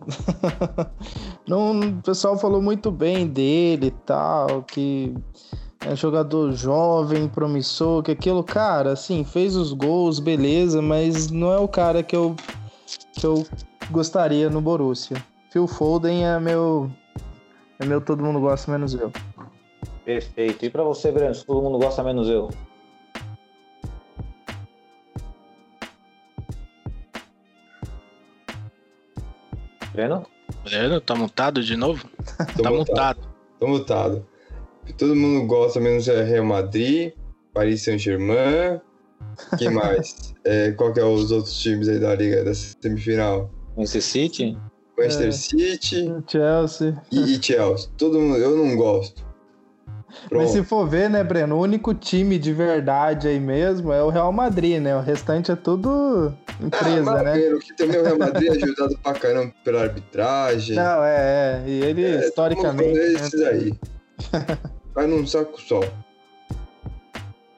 Não, 1.46 1.78
o 1.78 2.02
pessoal 2.02 2.36
falou 2.38 2.60
muito 2.60 2.90
bem 2.90 3.26
dele 3.26 3.86
e 3.86 3.90
tal, 3.90 4.62
que 4.62 5.14
é 5.86 5.92
um 5.92 5.96
jogador 5.96 6.52
jovem, 6.52 7.28
promissor, 7.28 8.02
que 8.02 8.10
aquilo, 8.10 8.42
cara, 8.42 8.92
assim, 8.92 9.22
fez 9.22 9.54
os 9.54 9.72
gols, 9.72 10.18
beleza, 10.18 10.82
mas 10.82 11.30
não 11.30 11.52
é 11.52 11.58
o 11.58 11.68
cara 11.68 12.02
que 12.02 12.16
eu, 12.16 12.34
que 13.12 13.24
eu 13.24 13.46
gostaria 13.90 14.50
no 14.50 14.60
Borussia. 14.60 15.22
Phil 15.50 15.66
Foden 15.66 16.26
é 16.26 16.40
meu, 16.40 16.90
é 17.78 17.86
meu 17.86 18.00
todo 18.00 18.24
mundo 18.24 18.40
gosta, 18.40 18.70
menos 18.70 18.92
eu. 18.94 19.12
Perfeito. 20.04 20.64
E 20.64 20.70
para 20.70 20.82
você, 20.82 21.12
Breno, 21.12 21.34
todo 21.46 21.62
mundo 21.62 21.78
gosta 21.78 22.02
menos 22.02 22.28
eu? 22.28 22.50
Breno? 29.98 30.24
Breno, 30.62 31.00
tá 31.00 31.16
mutado 31.16 31.60
de 31.60 31.74
novo? 31.76 32.08
Tá 32.62 32.70
mutado. 32.70 32.76
mutado. 32.76 33.18
Tô 33.58 33.66
mutado. 33.66 34.26
Todo 34.96 35.16
mundo 35.16 35.44
gosta, 35.44 35.80
menos 35.80 36.06
é 36.06 36.22
Real 36.22 36.44
Madrid, 36.44 37.12
Paris 37.52 37.82
Saint-Germain. 37.82 38.80
Quem 39.58 39.70
mais? 39.74 40.34
É, 40.44 40.70
qual 40.70 40.92
que 40.92 41.00
é 41.00 41.04
os 41.04 41.32
outros 41.32 41.58
times 41.58 41.88
aí 41.88 41.98
da 41.98 42.14
liga 42.14 42.44
da 42.44 42.54
semifinal? 42.54 43.50
Manchester 43.76 44.02
City? 44.02 44.58
Manchester 44.96 45.28
É. 45.28 45.32
City 45.32 46.14
Chelsea. 46.28 47.02
e, 47.10 47.34
e 47.36 47.42
Chelsea. 47.42 47.90
Todo 47.98 48.20
mundo, 48.20 48.36
eu 48.38 48.56
não 48.56 48.76
gosto. 48.76 49.26
Mas 50.08 50.28
Pronto. 50.28 50.48
se 50.52 50.62
for 50.62 50.88
ver, 50.88 51.10
né, 51.10 51.24
Breno, 51.24 51.56
o 51.56 51.60
único 51.60 51.92
time 51.92 52.38
de 52.38 52.52
verdade 52.52 53.26
aí 53.26 53.40
mesmo 53.40 53.92
é 53.92 54.02
o 54.02 54.08
Real 54.10 54.32
Madrid, 54.32 54.80
né? 54.80 54.96
O 54.96 55.00
restante 55.00 55.50
é 55.50 55.56
tudo 55.56 56.32
empresa, 56.60 57.10
ah, 57.12 57.22
né? 57.22 57.38
Que 57.62 57.72
também 57.76 58.00
o 58.00 58.04
Real 58.04 58.18
Madrid 58.18 58.48
é 58.48 58.64
ajudado 58.64 58.98
pra 58.98 59.12
caramba 59.14 59.54
pela 59.64 59.82
arbitragem. 59.82 60.76
Não, 60.76 61.04
é, 61.04 61.62
é. 61.66 61.68
E 61.68 61.80
ele, 61.84 62.04
É, 62.04 62.20
historicamente. 62.26 62.76
todo 62.78 62.86
mundo 62.88 62.98
é 62.98 63.12
esses 63.12 63.40
aí. 63.42 63.72
Vai 64.94 65.06
num 65.06 65.26
saco 65.26 65.60
só. 65.60 65.80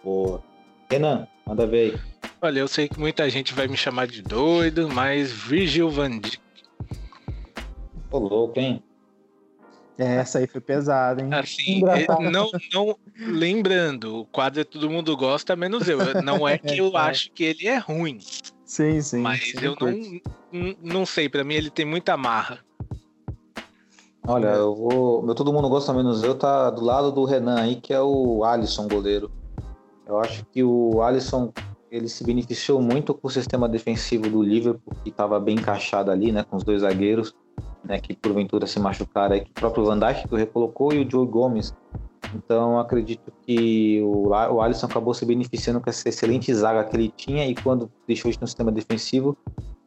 Boa. 0.04 0.42
Renan, 0.90 1.26
manda 1.46 1.66
ver 1.66 1.92
aí. 1.94 2.00
Olha, 2.42 2.60
eu 2.60 2.68
sei 2.68 2.88
que 2.88 2.98
muita 2.98 3.28
gente 3.28 3.52
vai 3.52 3.68
me 3.68 3.76
chamar 3.76 4.06
de 4.06 4.22
doido, 4.22 4.88
mas 4.88 5.30
Virgil 5.30 5.90
van 5.90 6.18
Dijk, 6.18 6.38
Ô, 8.10 8.18
louco, 8.18 8.58
hein? 8.58 8.82
É, 9.98 10.16
essa 10.16 10.38
aí 10.38 10.46
foi 10.46 10.60
pesada, 10.62 11.22
hein? 11.22 11.28
assim, 11.34 11.82
é, 11.86 12.06
não, 12.30 12.50
não 12.72 12.96
lembrando, 13.18 14.20
o 14.20 14.24
quadro 14.24 14.62
é 14.62 14.64
todo 14.64 14.88
mundo 14.88 15.14
gosta, 15.14 15.54
menos 15.54 15.86
eu. 15.86 15.98
Não 16.22 16.48
é 16.48 16.56
que 16.56 16.78
eu 16.78 16.86
É, 16.86 16.90
é. 16.94 16.96
acho 17.10 17.30
que 17.32 17.44
ele 17.44 17.68
é 17.68 17.76
ruim, 17.76 18.18
Sim, 18.70 19.02
sim. 19.02 19.18
mas 19.18 19.50
sim, 19.50 19.58
eu 19.60 19.76
não, 20.52 20.76
não, 20.80 21.04
sei, 21.04 21.28
pra 21.28 21.42
mim 21.42 21.54
ele 21.54 21.70
tem 21.70 21.84
muita 21.84 22.16
marra. 22.16 22.60
Olha, 24.24 24.46
eu 24.46 24.76
vou. 24.76 25.22
Meu 25.24 25.34
todo 25.34 25.52
mundo 25.52 25.68
gosta 25.68 25.92
menos 25.92 26.22
eu, 26.22 26.36
tá 26.36 26.70
do 26.70 26.80
lado 26.80 27.10
do 27.10 27.24
Renan 27.24 27.62
aí, 27.62 27.74
que 27.74 27.92
é 27.92 28.00
o 28.00 28.44
Alisson, 28.44 28.86
goleiro. 28.86 29.28
Eu 30.06 30.20
acho 30.20 30.46
que 30.52 30.62
o 30.62 31.02
Alisson 31.02 31.52
ele 31.90 32.08
se 32.08 32.22
beneficiou 32.22 32.80
muito 32.80 33.12
com 33.12 33.26
o 33.26 33.30
sistema 33.30 33.68
defensivo 33.68 34.30
do 34.30 34.40
Liverpool, 34.40 34.94
que 35.02 35.10
estava 35.10 35.40
bem 35.40 35.56
encaixado 35.56 36.12
ali, 36.12 36.30
né? 36.30 36.44
Com 36.44 36.54
os 36.56 36.62
dois 36.62 36.82
zagueiros, 36.82 37.34
né? 37.82 37.98
Que 37.98 38.14
porventura 38.14 38.68
se 38.68 38.78
machucaram 38.78 39.34
aí, 39.34 39.40
que 39.40 39.50
o 39.50 39.54
próprio 39.54 39.84
Van 39.84 39.98
Dijk 39.98 40.28
que 40.28 40.34
o 40.34 40.38
recolocou 40.38 40.92
e 40.92 41.04
o 41.04 41.10
Joe 41.10 41.26
Gomes. 41.26 41.74
Então 42.34 42.78
acredito 42.78 43.32
que 43.46 44.00
o, 44.02 44.28
o 44.28 44.60
Alisson 44.60 44.86
acabou 44.86 45.14
se 45.14 45.24
beneficiando 45.24 45.80
com 45.80 45.90
essa 45.90 46.08
excelente 46.08 46.52
zaga 46.54 46.84
que 46.84 46.96
ele 46.96 47.12
tinha 47.16 47.46
e 47.46 47.54
quando 47.54 47.90
deixou 48.06 48.30
de 48.30 48.38
ter 48.38 48.44
um 48.44 48.46
sistema 48.46 48.70
defensivo, 48.70 49.36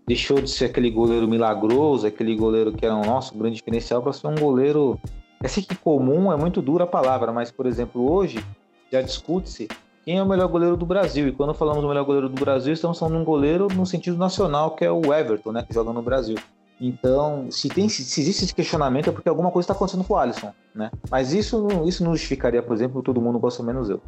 deixou 0.08 0.42
de 0.42 0.50
ser 0.50 0.66
aquele 0.66 0.90
goleiro 0.90 1.28
milagroso, 1.28 2.06
aquele 2.06 2.36
goleiro 2.36 2.74
que 2.74 2.86
era 2.86 2.96
o 2.96 3.06
nosso 3.06 3.38
grande 3.38 3.56
diferencial, 3.56 4.02
para 4.02 4.14
ser 4.14 4.28
um 4.28 4.36
goleiro. 4.36 5.00
Eu 5.42 5.50
sei 5.50 5.64
que 5.64 5.76
comum 5.76 6.32
é 6.32 6.38
muito 6.38 6.62
dura 6.62 6.84
a 6.84 6.88
palavra, 6.88 7.32
mas, 7.32 7.52
por 7.52 7.66
exemplo, 7.66 8.10
hoje 8.10 8.44
já 8.92 9.02
discute-se 9.02 9.68
quem 10.06 10.18
é 10.18 10.24
o 10.24 10.26
melhor 10.28 10.48
goleiro 10.48 10.76
do 10.76 10.86
Brasil. 10.86 11.28
E 11.28 11.32
quando 11.32 11.54
falamos 11.54 11.82
do 11.82 11.88
melhor 11.88 12.04
goleiro 12.04 12.30
do 12.30 12.40
Brasil, 12.40 12.74
estamos 12.74 13.00
falando 13.00 13.16
de 13.16 13.22
um 13.22 13.26
goleiro 13.26 13.68
no 13.74 13.86
sentido 13.86 14.18
nacional, 14.18 14.76
que 14.76 14.86
é 14.86 14.92
o 14.92 15.14
Everton, 15.14 15.52
né, 15.52 15.64
que 15.64 15.74
joga 15.74 15.94
no 15.94 16.02
Brasil. 16.02 16.38
Então, 16.80 17.50
se, 17.50 17.70
tem, 17.70 17.88
se 17.88 18.02
existe 18.20 18.44
esse 18.44 18.54
questionamento, 18.54 19.10
é 19.10 19.14
porque 19.14 19.30
alguma 19.30 19.52
coisa 19.52 19.66
está 19.66 19.74
acontecendo 19.74 20.04
com 20.04 20.14
o 20.14 20.18
Alisson, 20.18 20.52
né? 20.76 20.92
Mas 21.10 21.34
isso, 21.34 21.68
isso 21.86 22.04
não 22.04 22.14
justificaria, 22.14 22.62
por 22.62 22.74
exemplo, 22.74 23.02
todo 23.02 23.22
mundo 23.22 23.40
gosta 23.40 23.64
menos 23.64 23.90
eu. 23.90 24.02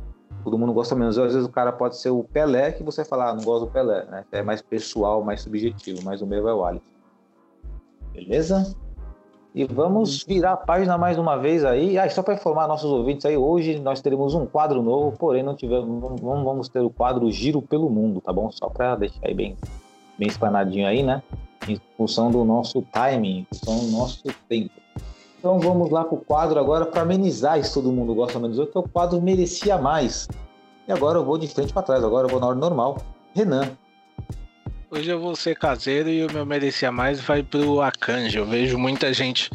Todo 0.43 0.57
mundo 0.57 0.73
gosta 0.73 0.95
menos 0.95 1.17
eu. 1.17 1.23
Às 1.23 1.33
vezes 1.33 1.47
o 1.47 1.51
cara 1.51 1.71
pode 1.71 1.97
ser 1.97 2.09
o 2.09 2.23
Pelé, 2.23 2.71
que 2.71 2.83
você 2.83 3.05
fala, 3.05 3.29
ah, 3.29 3.33
não 3.33 3.43
gosto 3.43 3.65
do 3.65 3.71
Pelé, 3.71 4.05
né? 4.05 4.25
É 4.31 4.41
mais 4.41 4.61
pessoal, 4.61 5.23
mais 5.23 5.41
subjetivo, 5.41 6.01
mas 6.03 6.21
o 6.21 6.27
meu 6.27 6.47
é 6.47 6.53
o 6.53 6.65
Alisson. 6.65 6.85
Beleza? 8.13 8.75
E 9.53 9.63
vamos 9.63 10.25
virar 10.25 10.51
a 10.51 10.57
página 10.57 10.97
mais 10.97 11.17
uma 11.17 11.37
vez 11.37 11.63
aí. 11.63 11.97
Ah, 11.97 12.09
só 12.09 12.21
para 12.21 12.33
informar 12.33 12.67
nossos 12.67 12.91
ouvintes 12.91 13.25
aí, 13.25 13.37
hoje 13.37 13.79
nós 13.79 14.01
teremos 14.01 14.33
um 14.33 14.45
quadro 14.45 14.81
novo, 14.81 15.17
porém 15.17 15.43
não 15.43 15.55
tivemos, 15.55 15.87
não 16.21 16.43
vamos 16.43 16.67
ter 16.67 16.81
o 16.81 16.89
quadro 16.89 17.31
Giro 17.31 17.61
pelo 17.61 17.89
Mundo, 17.89 18.19
tá 18.19 18.33
bom? 18.33 18.51
Só 18.51 18.67
para 18.67 18.97
deixar 18.97 19.25
aí 19.25 19.33
bem, 19.33 19.55
bem 20.19 20.27
explanadinho 20.27 20.85
aí, 20.85 21.01
né? 21.01 21.23
Em 21.67 21.79
função 21.97 22.29
do 22.31 22.43
nosso 22.43 22.81
timing, 22.91 23.39
em 23.39 23.55
função 23.55 23.79
do 23.79 23.91
nosso 23.91 24.23
tempo. 24.47 24.71
Então 25.39 25.59
vamos 25.59 25.91
lá 25.91 26.03
pro 26.03 26.17
quadro 26.17 26.59
agora 26.59 26.85
para 26.85 27.01
amenizar 27.01 27.59
isso 27.59 27.75
todo 27.75 27.91
mundo 27.91 28.15
gosta 28.15 28.39
menos 28.39 28.57
eu, 28.57 28.65
que 28.65 28.77
é 28.77 28.79
o 28.79 28.83
quadro 28.83 29.21
merecia 29.21 29.77
mais. 29.77 30.27
E 30.87 30.91
agora 30.91 31.19
eu 31.19 31.25
vou 31.25 31.37
de 31.37 31.47
frente 31.47 31.73
para 31.73 31.83
trás, 31.83 32.03
agora 32.03 32.25
eu 32.25 32.31
vou 32.31 32.39
na 32.39 32.47
ordem 32.47 32.61
normal. 32.61 32.97
Renan, 33.33 33.69
Hoje 34.89 35.09
eu 35.09 35.19
vou 35.19 35.35
ser 35.35 35.57
caseiro 35.57 36.09
e 36.09 36.23
o 36.23 36.31
meu 36.31 36.45
merecia 36.45 36.89
mais 36.89 37.19
vai 37.19 37.43
pro 37.43 37.81
Akanji. 37.81 38.37
Eu 38.37 38.45
vejo 38.45 38.77
muita 38.77 39.11
gente 39.11 39.49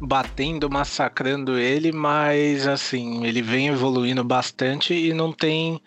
batendo, 0.00 0.68
massacrando 0.68 1.56
ele, 1.58 1.92
mas 1.92 2.66
assim, 2.66 3.24
ele 3.24 3.40
vem 3.40 3.68
evoluindo 3.68 4.24
bastante 4.24 4.92
e 4.92 5.12
não 5.12 5.32
tem 5.32 5.80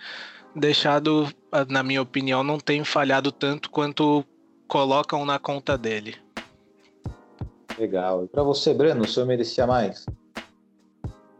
deixado, 0.55 1.27
na 1.67 1.83
minha 1.83 2.01
opinião, 2.01 2.43
não 2.43 2.57
tem 2.57 2.85
falhado 2.85 3.29
tanto 3.29 3.69
quanto 3.69 4.23
colocam 4.73 5.23
na 5.23 5.37
conta 5.37 5.77
dele. 5.77 6.15
legal. 7.77 8.25
E 8.25 8.27
para 8.27 8.41
você, 8.41 8.73
Breno, 8.73 9.03
o 9.03 9.07
seu 9.07 9.23
merecia 9.23 9.67
mais? 9.67 10.03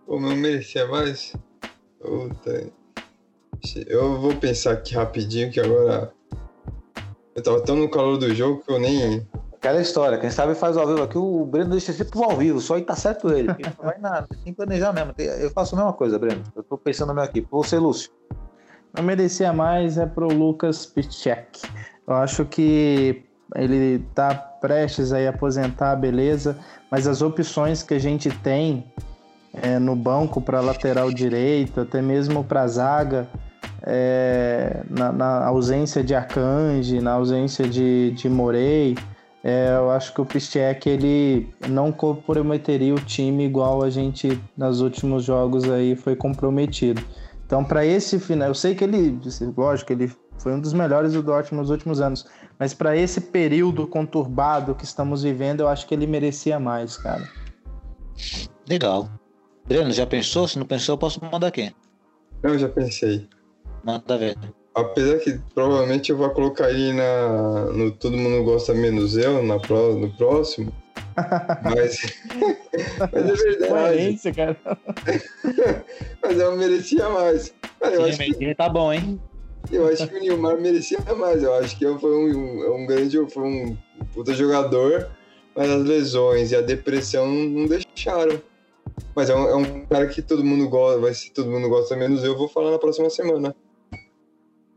Pô, 0.05 0.19
mas 0.19 0.31
eu 0.31 0.37
merecia 0.37 0.87
mais? 0.87 1.35
Puta. 1.99 2.71
Eu 3.87 4.19
vou 4.21 4.35
pensar 4.35 4.73
aqui 4.73 4.93
rapidinho 4.93 5.51
que 5.51 5.59
agora. 5.59 6.13
Eu 7.33 7.41
tava 7.41 7.61
tão 7.61 7.75
no 7.75 7.89
calor 7.89 8.17
do 8.17 8.31
jogo 8.35 8.61
que 8.63 8.71
eu 8.71 8.79
nem. 8.79 9.27
Aquela 9.53 9.81
história, 9.81 10.19
quem 10.19 10.29
sabe 10.29 10.53
faz 10.53 10.77
ao 10.77 10.85
vivo 10.85 11.01
aqui, 11.01 11.17
o 11.17 11.43
Breno 11.43 11.71
deixa 11.71 11.91
sempre 11.91 12.11
pro 12.11 12.25
ao 12.25 12.37
vivo, 12.37 12.59
só 12.61 12.75
aí 12.75 12.83
tá 12.83 12.95
certo 12.95 13.31
ele. 13.31 13.47
porque 13.47 13.63
não 13.63 13.85
vai 13.85 13.97
nada, 13.97 14.27
tem 14.43 14.53
que 14.53 14.53
planejar 14.53 14.93
mesmo. 14.93 15.11
Eu 15.17 15.49
faço 15.49 15.73
a 15.73 15.77
mesma 15.79 15.93
coisa, 15.93 16.19
Breno. 16.19 16.43
Eu 16.55 16.61
tô 16.61 16.77
pensando 16.77 17.07
no 17.07 17.15
meu 17.15 17.23
aqui. 17.23 17.41
Pra 17.41 17.57
você, 17.57 17.79
Lúcio. 17.79 18.11
Não 18.95 19.03
merecia 19.03 19.51
mais 19.51 19.97
é 19.97 20.05
pro 20.05 20.27
Lucas 20.27 20.85
Piszczek. 20.85 21.61
Eu 22.07 22.15
acho 22.15 22.45
que 22.45 23.23
ele 23.55 23.99
tá 24.13 24.33
prestes 24.33 25.13
a 25.13 25.29
aposentar, 25.29 25.95
beleza, 25.95 26.57
mas 26.89 27.07
as 27.07 27.21
opções 27.21 27.83
que 27.83 27.93
a 27.93 27.99
gente 27.99 28.29
tem 28.29 28.85
é, 29.53 29.77
no 29.77 29.95
banco 29.95 30.41
para 30.41 30.59
lateral 30.59 31.11
direito, 31.11 31.81
até 31.81 32.01
mesmo 32.01 32.43
para 32.43 32.65
zaga, 32.67 33.27
é, 33.83 34.83
na, 34.89 35.11
na 35.11 35.45
ausência 35.45 36.03
de 36.03 36.15
Akanji, 36.15 36.99
na 36.99 37.13
ausência 37.13 37.67
de, 37.67 38.11
de 38.11 38.29
Morey, 38.29 38.95
é, 39.43 39.75
eu 39.75 39.91
acho 39.91 40.13
que 40.13 40.21
o 40.21 40.25
Piszczek 40.25 40.89
ele 40.89 41.53
não 41.67 41.91
comprometeria 41.91 42.95
o 42.95 42.99
time 42.99 43.45
igual 43.45 43.83
a 43.83 43.89
gente 43.89 44.41
nos 44.57 44.79
últimos 44.79 45.25
jogos 45.25 45.69
aí 45.69 45.97
foi 45.97 46.15
comprometido. 46.15 47.03
Então, 47.45 47.63
para 47.63 47.85
esse 47.85 48.17
final, 48.19 48.47
eu 48.47 48.55
sei 48.55 48.73
que 48.73 48.85
ele, 48.85 49.19
lógico, 49.57 49.91
ele 49.91 50.09
foi 50.37 50.53
um 50.53 50.59
dos 50.59 50.73
melhores 50.73 51.13
do 51.13 51.23
Dortmund 51.23 51.61
nos 51.61 51.69
últimos 51.69 52.01
anos, 52.01 52.25
mas 52.59 52.73
para 52.73 52.95
esse 52.95 53.21
período 53.21 53.87
conturbado 53.87 54.75
que 54.75 54.83
estamos 54.83 55.23
vivendo, 55.23 55.61
eu 55.61 55.67
acho 55.67 55.87
que 55.87 55.93
ele 55.93 56.07
merecia 56.07 56.59
mais, 56.59 56.97
cara. 56.97 57.23
Legal. 58.67 59.09
Breno, 59.67 59.91
já 59.91 60.05
pensou? 60.05 60.47
Se 60.47 60.59
não 60.59 60.65
pensou, 60.65 60.93
eu 60.93 60.97
posso 60.97 61.23
mandar 61.23 61.51
quem? 61.51 61.73
Não, 62.41 62.57
já 62.57 62.67
pensei. 62.67 63.27
Manda 63.83 64.17
ver. 64.17 64.37
Apesar 64.75 65.19
que 65.19 65.39
provavelmente 65.53 66.11
eu 66.11 66.17
vou 66.17 66.29
colocar 66.31 66.69
ele 66.69 66.93
na, 66.93 67.65
no 67.71 67.91
Todo 67.91 68.17
Mundo 68.17 68.43
Gosta 68.43 68.73
Menos 68.73 69.15
Eu, 69.15 69.43
na, 69.43 69.59
pró- 69.59 69.93
no 69.93 70.11
próximo. 70.17 70.73
Mas, 71.63 71.99
mas 73.11 73.13
é 73.13 73.33
verdade. 73.35 73.71
Coerência, 73.71 74.33
cara. 74.33 74.57
Mas 76.23 76.39
eu 76.39 76.57
merecia 76.57 77.07
mais. 77.09 77.53
Cara, 77.79 77.93
eu 77.95 78.05
acho 78.05 78.17
que 78.17 78.43
Ele 78.43 78.55
tá 78.55 78.67
bom, 78.67 78.91
hein? 78.91 79.21
Eu 79.71 79.87
acho 79.87 80.07
que 80.07 80.15
o 80.15 80.19
Nilmar 80.19 80.59
merecia 80.59 80.99
mais. 81.15 81.41
Eu 81.41 81.53
acho 81.55 81.77
que 81.77 81.85
foi 81.97 82.15
um, 82.15 82.75
um 82.75 82.85
grande, 82.85 83.17
foi 83.29 83.43
um 83.43 83.77
puta 84.13 84.33
jogador, 84.33 85.09
mas 85.55 85.69
as 85.69 85.83
lesões 85.83 86.51
e 86.51 86.55
a 86.55 86.61
depressão 86.61 87.27
não 87.27 87.65
deixaram. 87.65 88.41
Mas 89.15 89.29
é 89.29 89.35
um, 89.35 89.47
é 89.47 89.55
um 89.55 89.85
cara 89.85 90.07
que 90.07 90.21
todo 90.21 90.43
mundo 90.43 90.67
gosta, 90.67 90.99
vai 90.99 91.13
se 91.13 91.31
todo 91.31 91.49
mundo 91.49 91.69
gosta, 91.69 91.95
menos 91.95 92.23
eu, 92.23 92.37
vou 92.37 92.47
falar 92.47 92.71
na 92.71 92.79
próxima 92.79 93.09
semana. 93.09 93.55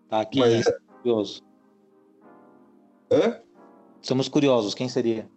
Tá 0.09 0.21
aqui, 0.21 0.39
Mas- 0.39 0.65
né? 0.65 0.73
curioso. 1.03 1.43
Hã? 3.11 3.41
Somos 4.03 4.29
curiosos, 4.29 4.75
quem 4.75 4.89
seria? 4.89 5.29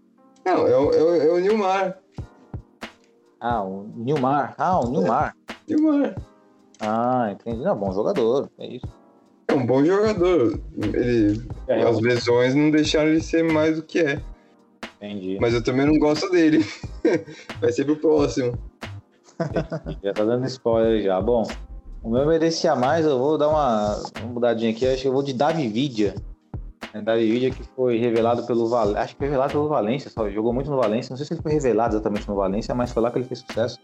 Não, 0.45 0.68
é 0.68 0.78
o, 0.78 0.91
é 0.91 1.04
o, 1.04 1.16
é 1.16 1.32
o 1.32 1.39
Nilmar. 1.39 2.00
Ah, 3.39 3.64
o 3.64 3.84
Nilmar. 3.95 4.54
Ah, 4.58 4.80
o 4.80 4.89
Nilmar. 4.89 5.36
Nilmar. 5.68 6.16
Ah, 6.80 7.30
entendi. 7.32 7.62
Não, 7.64 7.76
bom 7.76 7.91
jogador, 7.91 8.50
é 8.58 8.68
isso. 8.68 8.99
É 9.50 9.54
um 9.54 9.66
bom 9.66 9.84
jogador. 9.84 10.60
Ele, 10.78 11.41
É, 11.68 11.82
as 11.82 12.00
lesões 12.00 12.54
não 12.54 12.70
deixaram 12.70 13.10
ele 13.10 13.22
ser 13.22 13.43
mais 13.43 13.78
do 13.78 13.84
que 13.84 14.00
é. 14.00 14.22
entendi. 14.97 15.38
Mas 15.41 15.56
eu 15.56 15.64
também 15.64 15.88
não 15.88 15.97
gosto 15.97 16.30
dele. 16.30 16.64
Vai 17.60 17.72
ser 17.72 17.86
pro 17.86 17.95
próximo. 17.95 18.58
Já 20.04 20.14
tá 20.14 20.24
dando 20.24 20.45
spoiler 20.45 21.02
já. 21.02 21.20
Bom, 21.20 21.47
o 22.04 22.12
meu 22.12 22.28
merecia 22.28 22.76
mais, 22.76 23.06
eu 23.06 23.18
vou 23.18 23.38
dar 23.38 23.50
uma, 23.50 24.04
uma 24.22 24.34
mudadinha 24.34 24.70
aqui. 24.72 24.86
Acho 24.86 25.02
que 25.02 25.08
eu 25.08 25.14
vou 25.14 25.24
de 25.24 25.34
Davi 25.34 25.68
Vidia. 25.68 26.14
É, 26.93 27.02
Davi 27.02 27.32
Vidia 27.32 27.50
que 27.50 27.64
foi 27.76 27.97
revelado 27.97 28.45
pelo 28.45 28.68
Valência. 28.68 29.02
Acho 29.02 29.14
que 29.14 29.18
foi 29.18 29.28
revelado 29.28 29.52
pelo 29.52 29.68
Valência, 29.68 30.12
só 30.12 30.30
jogou 30.30 30.54
muito 30.54 30.70
no 30.70 30.78
Valência. 30.78 31.12
Não 31.12 31.18
sei 31.18 31.26
se 31.26 31.34
ele 31.34 31.41
foi 31.41 31.54
revelado 31.54 31.95
exatamente 31.95 32.28
no 32.28 32.36
Valência, 32.36 32.76
mas 32.76 32.91
foi 32.91 33.02
lá 33.02 33.10
que 33.10 33.18
ele 33.18 33.26
fez 33.26 33.39
sucesso. 33.39 33.80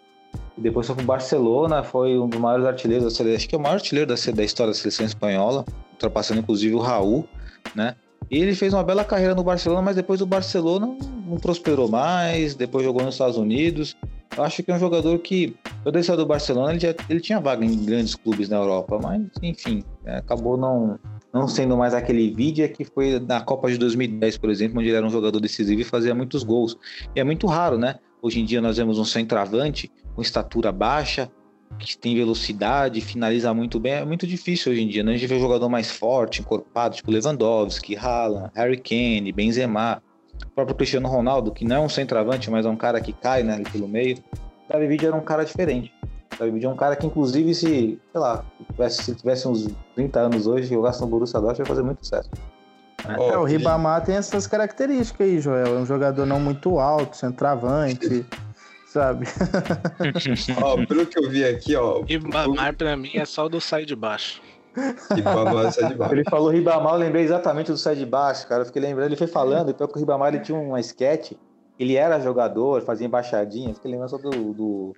Depois 0.58 0.88
foi 0.88 0.95
pro 0.95 1.06
Barcelona, 1.06 1.84
foi 1.84 2.18
um 2.18 2.30
dos 2.30 2.39
maiores 2.39 2.66
artilheiros 2.66 3.03
da 3.06 3.12
seleção. 3.12 3.36
Acho 3.36 3.49
que 3.49 3.56
é 3.56 3.58
o 3.58 3.62
maior 3.62 3.76
artilheiro 3.76 4.08
da, 4.08 4.32
da 4.32 4.43
história 4.43 4.72
da 4.72 4.78
seleção 4.78 5.06
espanhola, 5.06 5.66
ultrapassando 5.91 6.39
inclusive 6.39 6.74
o 6.74 6.80
Raul, 6.80 7.28
né? 7.76 7.95
E 8.30 8.39
ele 8.39 8.56
fez 8.56 8.74
uma 8.74 8.84
bela 8.84 9.03
carreira 9.03 9.36
no 9.36 9.43
Barcelona, 9.43 9.82
mas 9.82 9.95
depois 9.95 10.22
o 10.22 10.26
Barcelona 10.26 10.97
não, 11.28 11.38
prosperou 11.38 11.88
mais, 11.88 12.56
depois 12.56 12.84
jogou 12.84 13.03
nos 13.03 13.16
Estados 13.16 13.38
Unidos. 13.38 13.95
Eu 14.36 14.43
acho 14.43 14.64
que 14.64 14.72
é 14.72 14.76
um 14.76 14.80
jogador 14.80 15.20
que, 15.20 15.56
quando 15.84 15.95
ele 15.95 16.03
saiu 16.03 16.18
do 16.18 16.26
Barcelona, 16.26 16.72
ele, 16.72 16.80
já, 16.80 16.95
ele 17.08 17.20
tinha 17.20 17.39
vaga 17.39 17.64
em 17.64 17.86
grandes 17.86 18.16
clubes 18.16 18.49
na 18.49 18.58
Europa, 18.58 18.99
mas 19.01 19.22
enfim, 19.43 19.84
é, 20.06 20.18
acabou 20.18 20.58
não, 20.58 20.99
não 21.32 21.47
sendo 21.47 21.78
mais 21.78 21.93
aquele 21.93 22.34
Vidia 22.34 22.68
que 22.68 22.84
foi 22.84 23.20
na 23.20 23.41
Copa 23.41 23.70
de 23.70 23.78
2010, 23.78 24.38
por 24.38 24.49
exemplo, 24.49 24.80
onde 24.80 24.89
ele 24.89 24.97
era 24.97 25.06
um 25.06 25.12
jogador 25.12 25.39
decisivo 25.39 25.82
e 25.82 25.84
fazia 25.84 26.16
muitos 26.16 26.43
gols. 26.43 26.78
E 27.16 27.20
é 27.20 27.24
muito 27.24 27.45
raro, 27.45 27.78
né? 27.78 27.99
Hoje 28.22 28.39
em 28.39 28.45
dia 28.45 28.60
nós 28.60 28.78
vemos 28.78 28.97
um 28.97 29.06
centroavante 29.06 29.91
com 30.16 30.22
estatura 30.22 30.72
baixa, 30.72 31.30
que 31.78 31.97
tem 31.97 32.16
velocidade, 32.16 33.01
finaliza 33.01 33.53
muito 33.53 33.80
bem. 33.80 33.93
É 33.93 34.05
muito 34.05 34.26
difícil 34.26 34.72
hoje 34.72 34.82
em 34.82 34.88
dia, 34.88 35.03
né? 35.03 35.13
A 35.13 35.18
gente 35.18 35.28
vê 35.28 35.36
um 35.36 35.39
jogador 35.39 35.68
mais 35.70 35.91
forte, 35.91 36.41
encorpado, 36.41 36.95
tipo 36.95 37.11
Lewandowski, 37.11 37.97
Haaland, 37.97 38.51
Harry 38.55 38.78
Kane, 38.78 39.32
Benzema, 39.32 40.01
o 40.43 40.49
próprio 40.51 40.76
Cristiano 40.76 41.07
Ronaldo, 41.07 41.51
que 41.51 41.66
não 41.66 41.76
é 41.76 41.80
um 41.80 41.89
centroavante, 41.89 42.49
mas 42.49 42.66
é 42.66 42.70
um 42.70 42.76
cara 42.76 43.01
que 43.01 43.13
cai 43.13 43.43
né, 43.43 43.55
ali 43.55 43.66
pelo 43.66 43.88
meio. 43.88 44.18
Davi 44.70 44.88
Villa 44.88 45.07
era 45.07 45.16
um 45.16 45.22
cara 45.22 45.43
diferente. 45.43 45.93
Davi 46.39 46.51
Villa 46.51 46.72
é 46.72 46.74
um 46.74 46.78
cara 46.78 46.95
que, 46.95 47.05
inclusive, 47.05 47.53
se, 47.53 47.66
sei 47.68 47.99
lá, 48.13 48.43
tivesse, 48.72 49.03
se 49.03 49.16
tivesse 49.16 49.47
uns 49.47 49.68
30 49.95 50.20
anos 50.20 50.47
hoje, 50.47 50.68
jogasse 50.68 51.01
no 51.01 51.07
Borussia 51.07 51.39
Dortmund, 51.39 51.61
ia 51.61 51.66
fazer 51.66 51.84
muito 51.84 52.03
sucesso. 52.03 52.30
Ó, 53.18 53.32
É, 53.32 53.38
o 53.38 53.43
Ribamar 53.43 54.03
tem 54.03 54.16
essas 54.16 54.47
características 54.47 55.28
aí, 55.28 55.39
Joel. 55.39 55.78
É 55.78 55.80
um 55.80 55.86
jogador 55.86 56.26
não 56.26 56.39
muito 56.39 56.80
alto, 56.80 57.16
centroavante, 57.16 58.26
sabe? 58.96 59.28
ó, 60.64 60.86
pelo 60.86 61.06
que 61.06 61.20
eu 61.20 61.30
vi 61.30 61.43
aqui, 61.43 61.76
ó. 61.76 62.04
E 62.08 62.18
Bamar 62.18 62.74
pra 62.76 62.96
mim 62.96 63.12
é 63.14 63.26
só 63.26 63.46
o 63.46 63.50
do 63.50 63.60
sai 63.60 63.86
de 63.86 63.96
baixo. 63.96 64.41
Babá 65.24 65.72
sai 65.72 65.89
de 65.89 65.96
baixo. 65.96 66.14
Ele 66.14 66.24
falou 66.24 66.50
Ribamar, 66.50 66.93
eu 66.93 67.00
lembrei 67.00 67.24
exatamente 67.24 67.72
do 67.72 67.78
Sai 67.78 67.96
de 67.96 68.06
Baixo, 68.06 68.46
cara. 68.46 68.62
Eu 68.62 68.66
fiquei 68.66 68.82
lembrando, 68.82 69.08
ele 69.08 69.16
foi 69.16 69.28
falando, 69.28 69.72
e 69.72 69.74
pior 69.74 69.88
que 69.88 69.96
o 69.96 70.00
Ribamar 70.00 70.34
ele 70.34 70.43
tinha 70.43 70.58
uma 70.58 70.82
sketch, 70.82 71.32
ele 71.80 71.96
era 71.96 72.20
jogador, 72.20 72.82
fazia 72.82 73.08
embaixadinha, 73.08 73.74
fiquei 73.74 73.91
lembrando 73.91 74.10
só 74.10 74.18
do, 74.18 74.30
do, 74.30 74.93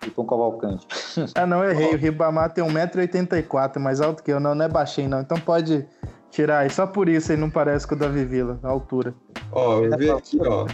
do 0.00 0.10
Tom 0.14 0.24
Cavalcante. 0.24 0.86
Ah, 1.34 1.46
não, 1.46 1.62
errei. 1.62 1.94
O 1.94 1.98
Ribamar 1.98 2.52
tem 2.52 2.64
1,84m, 2.64 3.78
mais 3.78 4.00
alto 4.00 4.22
que 4.22 4.32
eu. 4.32 4.40
Não, 4.40 4.54
não 4.54 4.64
é 4.64 4.68
baixinho, 4.68 5.10
não. 5.10 5.20
Então 5.20 5.38
pode 5.38 5.86
tirar 6.30 6.60
aí. 6.60 6.70
Só 6.70 6.86
por 6.86 7.06
isso 7.06 7.32
ele 7.32 7.40
não 7.40 7.50
parece 7.50 7.86
com 7.86 7.94
o 7.94 7.98
Davi 7.98 8.24
Villa, 8.24 8.58
a 8.62 8.68
altura. 8.68 9.14
Ó, 9.52 9.82
eu 9.82 9.98
vi 9.98 10.10
aqui, 10.10 10.38
ó. 10.40 10.66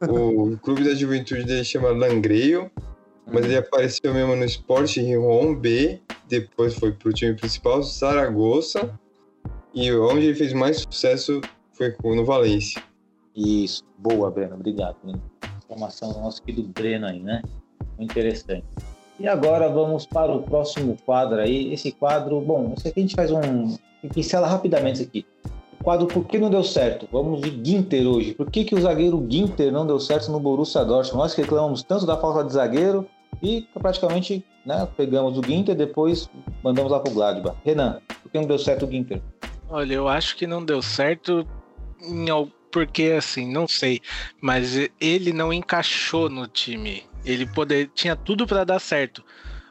O 0.00 0.58
clube 0.58 0.84
da 0.84 0.94
juventude 0.94 1.44
dele 1.44 1.64
chama 1.64 1.88
Langreio, 1.90 2.70
mas 3.26 3.44
ele 3.44 3.56
apareceu 3.56 4.12
mesmo 4.12 4.36
no 4.36 4.44
Sport 4.44 4.96
Ron 4.98 5.54
B, 5.54 6.00
depois 6.28 6.74
foi 6.74 6.92
pro 6.92 7.12
time 7.12 7.34
principal, 7.34 7.82
Saragossa, 7.82 8.98
e 9.74 9.90
onde 9.92 10.26
ele 10.26 10.34
fez 10.34 10.52
mais 10.52 10.78
sucesso 10.78 11.40
foi 11.72 11.94
no 12.14 12.24
Valência. 12.24 12.82
Isso, 13.34 13.84
boa, 13.98 14.30
Breno, 14.30 14.54
obrigado. 14.54 14.96
Informação 15.64 16.12
do 16.12 16.20
nosso 16.20 16.42
querido 16.42 16.68
Breno 16.68 17.06
aí, 17.06 17.20
né? 17.20 17.42
Muito 17.98 18.10
interessante. 18.10 18.64
E 19.18 19.26
agora 19.26 19.68
vamos 19.68 20.06
para 20.06 20.32
o 20.32 20.42
próximo 20.42 20.96
quadro 21.04 21.40
aí. 21.40 21.72
Esse 21.72 21.90
quadro, 21.90 22.40
bom, 22.40 22.74
esse 22.76 22.88
aqui 22.88 23.00
a 23.00 23.02
gente 23.02 23.14
faz 23.14 23.30
um. 23.30 23.76
pincela 24.12 24.46
rapidamente 24.46 25.00
isso 25.00 25.08
aqui. 25.08 25.26
O 25.86 25.88
quadro 25.88 26.08
Por 26.08 26.24
que 26.24 26.36
não 26.36 26.50
deu 26.50 26.64
certo? 26.64 27.08
Vamos 27.12 27.40
de 27.40 27.50
Ginter 27.64 28.08
hoje. 28.08 28.34
Por 28.34 28.50
que, 28.50 28.64
que 28.64 28.74
o 28.74 28.80
zagueiro 28.80 29.24
Ginter 29.30 29.70
não 29.70 29.86
deu 29.86 30.00
certo 30.00 30.32
no 30.32 30.40
Borussia 30.40 30.84
Dortmund? 30.84 31.18
Nós 31.18 31.34
reclamamos 31.34 31.84
tanto 31.84 32.04
da 32.04 32.16
falta 32.16 32.42
de 32.42 32.52
zagueiro 32.52 33.08
e 33.40 33.68
praticamente 33.72 34.44
né, 34.66 34.88
pegamos 34.96 35.38
o 35.38 35.42
Ginter 35.46 35.76
depois 35.76 36.28
mandamos 36.64 36.90
lá 36.90 36.98
pro 36.98 37.12
Gladbach. 37.12 37.56
Renan, 37.64 38.00
por 38.20 38.32
que 38.32 38.36
não 38.36 38.48
deu 38.48 38.58
certo 38.58 38.84
o 38.84 38.90
Ginter? 38.90 39.22
Olha, 39.70 39.94
eu 39.94 40.08
acho 40.08 40.34
que 40.34 40.44
não 40.44 40.64
deu 40.64 40.82
certo 40.82 41.46
em 42.02 42.26
porque 42.72 43.14
assim, 43.16 43.48
não 43.48 43.68
sei, 43.68 44.00
mas 44.40 44.74
ele 45.00 45.32
não 45.32 45.52
encaixou 45.52 46.28
no 46.28 46.48
time. 46.48 47.04
Ele 47.24 47.46
poder 47.46 47.92
tinha 47.94 48.16
tudo 48.16 48.44
pra 48.44 48.64
dar 48.64 48.80
certo, 48.80 49.24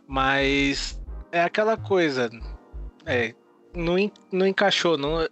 mas 0.07 0.97
é 1.29 1.41
aquela 1.41 1.75
coisa, 1.75 2.29
é, 3.05 3.35
não, 3.75 4.11
não 4.31 4.47
encaixou, 4.47 4.97
não, 4.97 5.27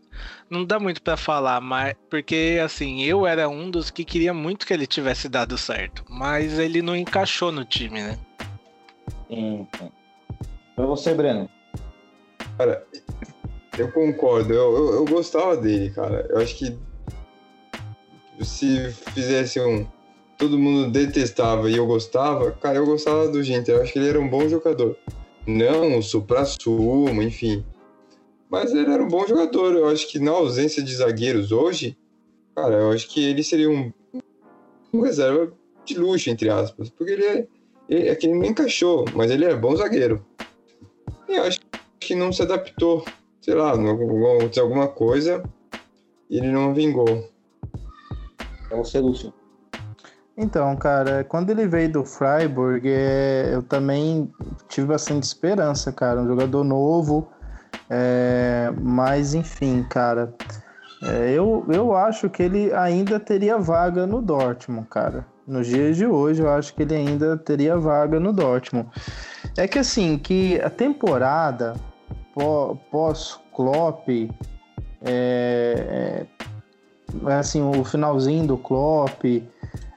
não 0.49 0.65
dá 0.65 0.79
muito 0.79 1.01
pra 1.01 1.17
falar, 1.17 1.61
mas 1.61 1.95
porque 2.09 2.59
assim, 2.63 3.03
eu 3.03 3.25
era 3.25 3.49
um 3.49 3.69
dos 3.69 3.89
que 3.89 4.03
queria 4.03 4.33
muito 4.33 4.65
que 4.65 4.73
ele 4.73 4.87
tivesse 4.87 5.27
dado 5.29 5.57
certo, 5.57 6.03
mas 6.09 6.59
ele 6.59 6.81
não 6.81 6.95
encaixou 6.95 7.51
no 7.51 7.65
time, 7.65 8.01
né? 8.01 8.19
Sim, 9.27 9.67
sim. 9.77 9.91
Pra 10.75 10.85
você, 10.85 11.13
Breno. 11.13 11.49
Cara, 12.57 12.85
eu 13.77 13.91
concordo, 13.91 14.53
eu, 14.53 14.75
eu, 14.75 14.93
eu 14.95 15.05
gostava 15.05 15.57
dele, 15.57 15.89
cara. 15.89 16.27
Eu 16.29 16.39
acho 16.39 16.55
que 16.55 16.77
se 18.41 18.91
fizesse 19.13 19.59
um. 19.59 19.85
Todo 20.37 20.57
mundo 20.57 20.91
detestava 20.91 21.69
e 21.69 21.77
eu 21.77 21.85
gostava, 21.85 22.51
cara, 22.51 22.77
eu 22.77 22.85
gostava 22.85 23.27
do 23.27 23.41
Ginter. 23.41 23.75
Eu 23.75 23.83
acho 23.83 23.93
que 23.93 23.99
ele 23.99 24.09
era 24.09 24.19
um 24.19 24.27
bom 24.27 24.47
jogador. 24.49 24.97
Não 25.45 25.97
o 25.97 26.03
supra-sumo, 26.03 27.21
enfim. 27.21 27.63
Mas 28.53 28.71
ele 28.71 28.93
era 28.93 29.01
um 29.01 29.07
bom 29.07 29.25
jogador. 29.25 29.73
Eu 29.73 29.87
acho 29.87 30.07
que 30.07 30.19
na 30.19 30.29
ausência 30.29 30.83
de 30.83 30.95
zagueiros 30.95 31.51
hoje, 31.51 31.97
cara, 32.55 32.75
eu 32.75 32.91
acho 32.91 33.09
que 33.09 33.25
ele 33.25 33.43
seria 33.43 33.67
um, 33.67 33.91
um 34.93 35.01
reserva 35.01 35.51
de 35.83 35.97
luxo, 35.97 36.29
entre 36.29 36.51
aspas. 36.51 36.87
Porque 36.91 37.13
ele 37.13 37.25
é, 37.25 37.47
ele, 37.89 38.09
é 38.09 38.15
que 38.15 38.27
ele 38.27 38.35
não 38.35 38.45
encaixou, 38.45 39.05
mas 39.15 39.31
ele 39.31 39.43
é 39.43 39.55
bom 39.55 39.75
zagueiro. 39.75 40.23
E 41.27 41.33
eu 41.33 41.45
acho 41.45 41.61
que 41.99 42.13
não 42.13 42.31
se 42.31 42.43
adaptou. 42.43 43.03
Sei 43.41 43.55
lá, 43.55 43.73
aconteceu 43.73 44.65
alguma 44.65 44.87
coisa 44.87 45.41
e 46.29 46.37
ele 46.37 46.51
não 46.51 46.75
vingou. 46.75 47.27
Pra 48.67 48.77
você, 48.77 48.99
Lúcio. 48.99 49.33
Então, 50.37 50.75
cara, 50.75 51.23
quando 51.23 51.49
ele 51.49 51.67
veio 51.67 51.91
do 51.91 52.05
Freiburg, 52.05 52.87
é, 52.87 53.49
eu 53.51 53.63
também 53.63 54.31
tive 54.69 54.85
bastante 54.85 55.23
esperança, 55.23 55.91
cara. 55.91 56.21
Um 56.21 56.27
jogador 56.27 56.63
novo, 56.63 57.33
é, 57.89 58.71
mas 58.81 59.33
enfim, 59.33 59.83
cara. 59.89 60.33
é, 61.01 61.31
eu, 61.31 61.65
eu 61.69 61.95
acho 61.95 62.29
que 62.29 62.43
ele 62.43 62.73
ainda 62.73 63.19
teria 63.19 63.57
vaga 63.57 64.07
no 64.07 64.21
Dortmund, 64.21 64.87
cara. 64.89 65.25
Nos 65.45 65.67
dias 65.67 65.97
de 65.97 66.05
hoje, 66.05 66.41
eu 66.41 66.49
acho 66.49 66.73
que 66.73 66.83
ele 66.83 66.95
ainda 66.95 67.37
teria 67.37 67.77
vaga 67.77 68.19
no 68.19 68.31
Dortmund. 68.31 68.87
É 69.57 69.67
que 69.67 69.77
assim, 69.79 70.17
que 70.17 70.59
a 70.61 70.69
temporada 70.69 71.73
pó- 72.33 72.77
pós-Klopp, 72.89 74.09
é, 75.01 76.25
é, 77.27 77.33
assim, 77.33 77.61
o 77.61 77.83
finalzinho 77.83 78.47
do 78.47 78.57
Klopp, 78.57 79.25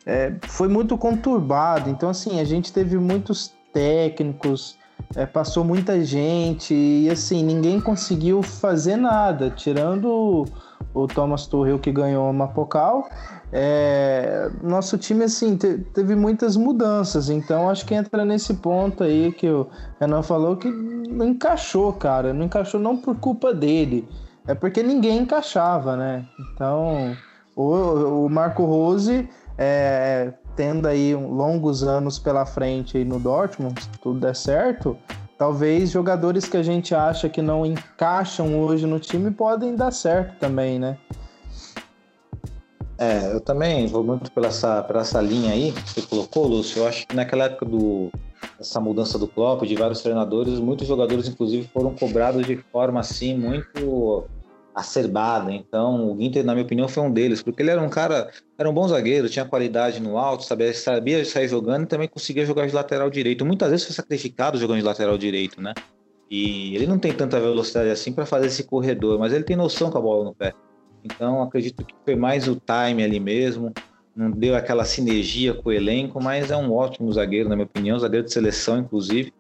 é, 0.04 0.34
foi 0.42 0.68
muito 0.68 0.98
conturbado. 0.98 1.88
Então, 1.90 2.10
assim, 2.10 2.40
a 2.40 2.44
gente 2.44 2.72
teve 2.72 2.96
muitos 2.98 3.54
técnicos, 3.72 4.75
é, 5.14 5.24
passou 5.24 5.64
muita 5.64 6.04
gente 6.04 6.74
e, 6.74 7.08
assim, 7.10 7.44
ninguém 7.44 7.80
conseguiu 7.80 8.42
fazer 8.42 8.96
nada, 8.96 9.50
tirando 9.50 10.46
o, 10.94 11.06
Thomas 11.06 11.46
Tuchel 11.46 11.78
que 11.78 11.92
ganhou 11.92 12.28
uma 12.28 12.48
Pocal. 12.48 13.08
É, 13.52 14.50
nosso 14.60 14.98
time 14.98 15.24
assim 15.24 15.56
te, 15.56 15.78
teve 15.94 16.16
muitas 16.16 16.56
mudanças, 16.56 17.30
então 17.30 17.70
acho 17.70 17.86
que 17.86 17.94
entra 17.94 18.24
nesse 18.24 18.54
ponto 18.54 19.04
aí 19.04 19.32
que 19.32 19.48
o 19.48 19.68
Renan 20.00 20.22
falou 20.22 20.56
que 20.56 20.68
não 20.68 21.26
encaixou, 21.26 21.92
cara, 21.92 22.32
não 22.32 22.44
encaixou 22.44 22.80
não 22.80 22.96
por 22.96 23.16
culpa 23.18 23.54
dele, 23.54 24.06
é 24.48 24.54
porque 24.54 24.82
ninguém 24.82 25.18
encaixava, 25.18 25.96
né? 25.96 26.26
Então 26.52 27.16
o, 27.54 28.24
o 28.24 28.28
Marco 28.28 28.64
Rose 28.64 29.28
é, 29.56 30.32
tendo 30.56 30.88
aí 30.88 31.14
longos 31.14 31.82
anos 31.82 32.18
pela 32.18 32.46
frente 32.46 33.04
no 33.04 33.20
Dortmund, 33.20 33.80
se 33.80 33.88
tudo 34.00 34.18
der 34.18 34.34
certo, 34.34 34.96
talvez 35.36 35.90
jogadores 35.90 36.48
que 36.48 36.56
a 36.56 36.62
gente 36.62 36.94
acha 36.94 37.28
que 37.28 37.42
não 37.42 37.66
encaixam 37.66 38.58
hoje 38.60 38.86
no 38.86 38.98
time 38.98 39.30
podem 39.30 39.76
dar 39.76 39.92
certo 39.92 40.38
também, 40.38 40.78
né? 40.78 40.96
É, 42.98 43.30
eu 43.30 43.40
também 43.40 43.86
vou 43.86 44.02
muito 44.02 44.32
pela 44.32 44.46
essa, 44.46 44.82
pela 44.82 45.02
essa 45.02 45.20
linha 45.20 45.52
aí 45.52 45.72
que 45.72 45.90
você 45.90 46.02
colocou, 46.02 46.46
Lúcio. 46.46 46.80
Eu 46.80 46.88
acho 46.88 47.06
que 47.06 47.14
naquela 47.14 47.44
época 47.44 47.66
do 47.66 48.10
essa 48.58 48.80
mudança 48.80 49.18
do 49.18 49.28
Klopp, 49.28 49.62
de 49.64 49.74
vários 49.74 50.00
treinadores, 50.00 50.58
muitos 50.58 50.86
jogadores, 50.86 51.28
inclusive, 51.28 51.68
foram 51.72 51.94
cobrados 51.94 52.46
de 52.46 52.56
forma 52.56 53.00
assim 53.00 53.36
muito 53.36 54.24
acerbada. 54.76 55.50
Então, 55.50 56.12
o 56.12 56.20
Ginter, 56.20 56.44
na 56.44 56.52
minha 56.52 56.64
opinião, 56.64 56.86
foi 56.86 57.02
um 57.02 57.10
deles, 57.10 57.42
porque 57.42 57.62
ele 57.62 57.70
era 57.70 57.80
um 57.80 57.88
cara, 57.88 58.30
era 58.58 58.68
um 58.68 58.74
bom 58.74 58.86
zagueiro, 58.86 59.28
tinha 59.28 59.46
qualidade 59.46 60.00
no 60.00 60.18
alto, 60.18 60.44
sabia, 60.44 60.74
sabia 60.74 61.24
sair 61.24 61.48
jogando 61.48 61.84
e 61.84 61.86
também 61.86 62.06
conseguia 62.06 62.44
jogar 62.44 62.66
de 62.66 62.74
lateral 62.74 63.08
direito. 63.08 63.46
Muitas 63.46 63.70
vezes 63.70 63.86
foi 63.86 63.94
sacrificado 63.94 64.58
jogando 64.58 64.78
de 64.78 64.84
lateral 64.84 65.16
direito, 65.16 65.62
né? 65.62 65.72
E 66.30 66.74
ele 66.74 66.86
não 66.86 66.98
tem 66.98 67.12
tanta 67.12 67.40
velocidade 67.40 67.88
assim 67.88 68.12
para 68.12 68.26
fazer 68.26 68.48
esse 68.48 68.64
corredor, 68.64 69.18
mas 69.18 69.32
ele 69.32 69.44
tem 69.44 69.56
noção 69.56 69.90
com 69.90 69.96
a 69.96 70.00
bola 70.00 70.24
no 70.24 70.34
pé. 70.34 70.52
Então, 71.02 71.42
acredito 71.42 71.82
que 71.84 71.94
foi 72.04 72.16
mais 72.16 72.46
o 72.46 72.56
time 72.56 73.02
ali 73.02 73.18
mesmo, 73.18 73.72
não 74.16 74.30
deu 74.30 74.56
aquela 74.56 74.84
sinergia 74.84 75.52
com 75.52 75.68
o 75.68 75.72
elenco, 75.72 76.22
mas 76.22 76.50
é 76.50 76.56
um 76.56 76.72
ótimo 76.72 77.12
zagueiro, 77.12 77.50
na 77.50 77.54
minha 77.54 77.66
opinião, 77.66 77.98
zagueiro 77.98 78.24
de 78.24 78.32
seleção, 78.32 78.78
inclusive. 78.78 79.32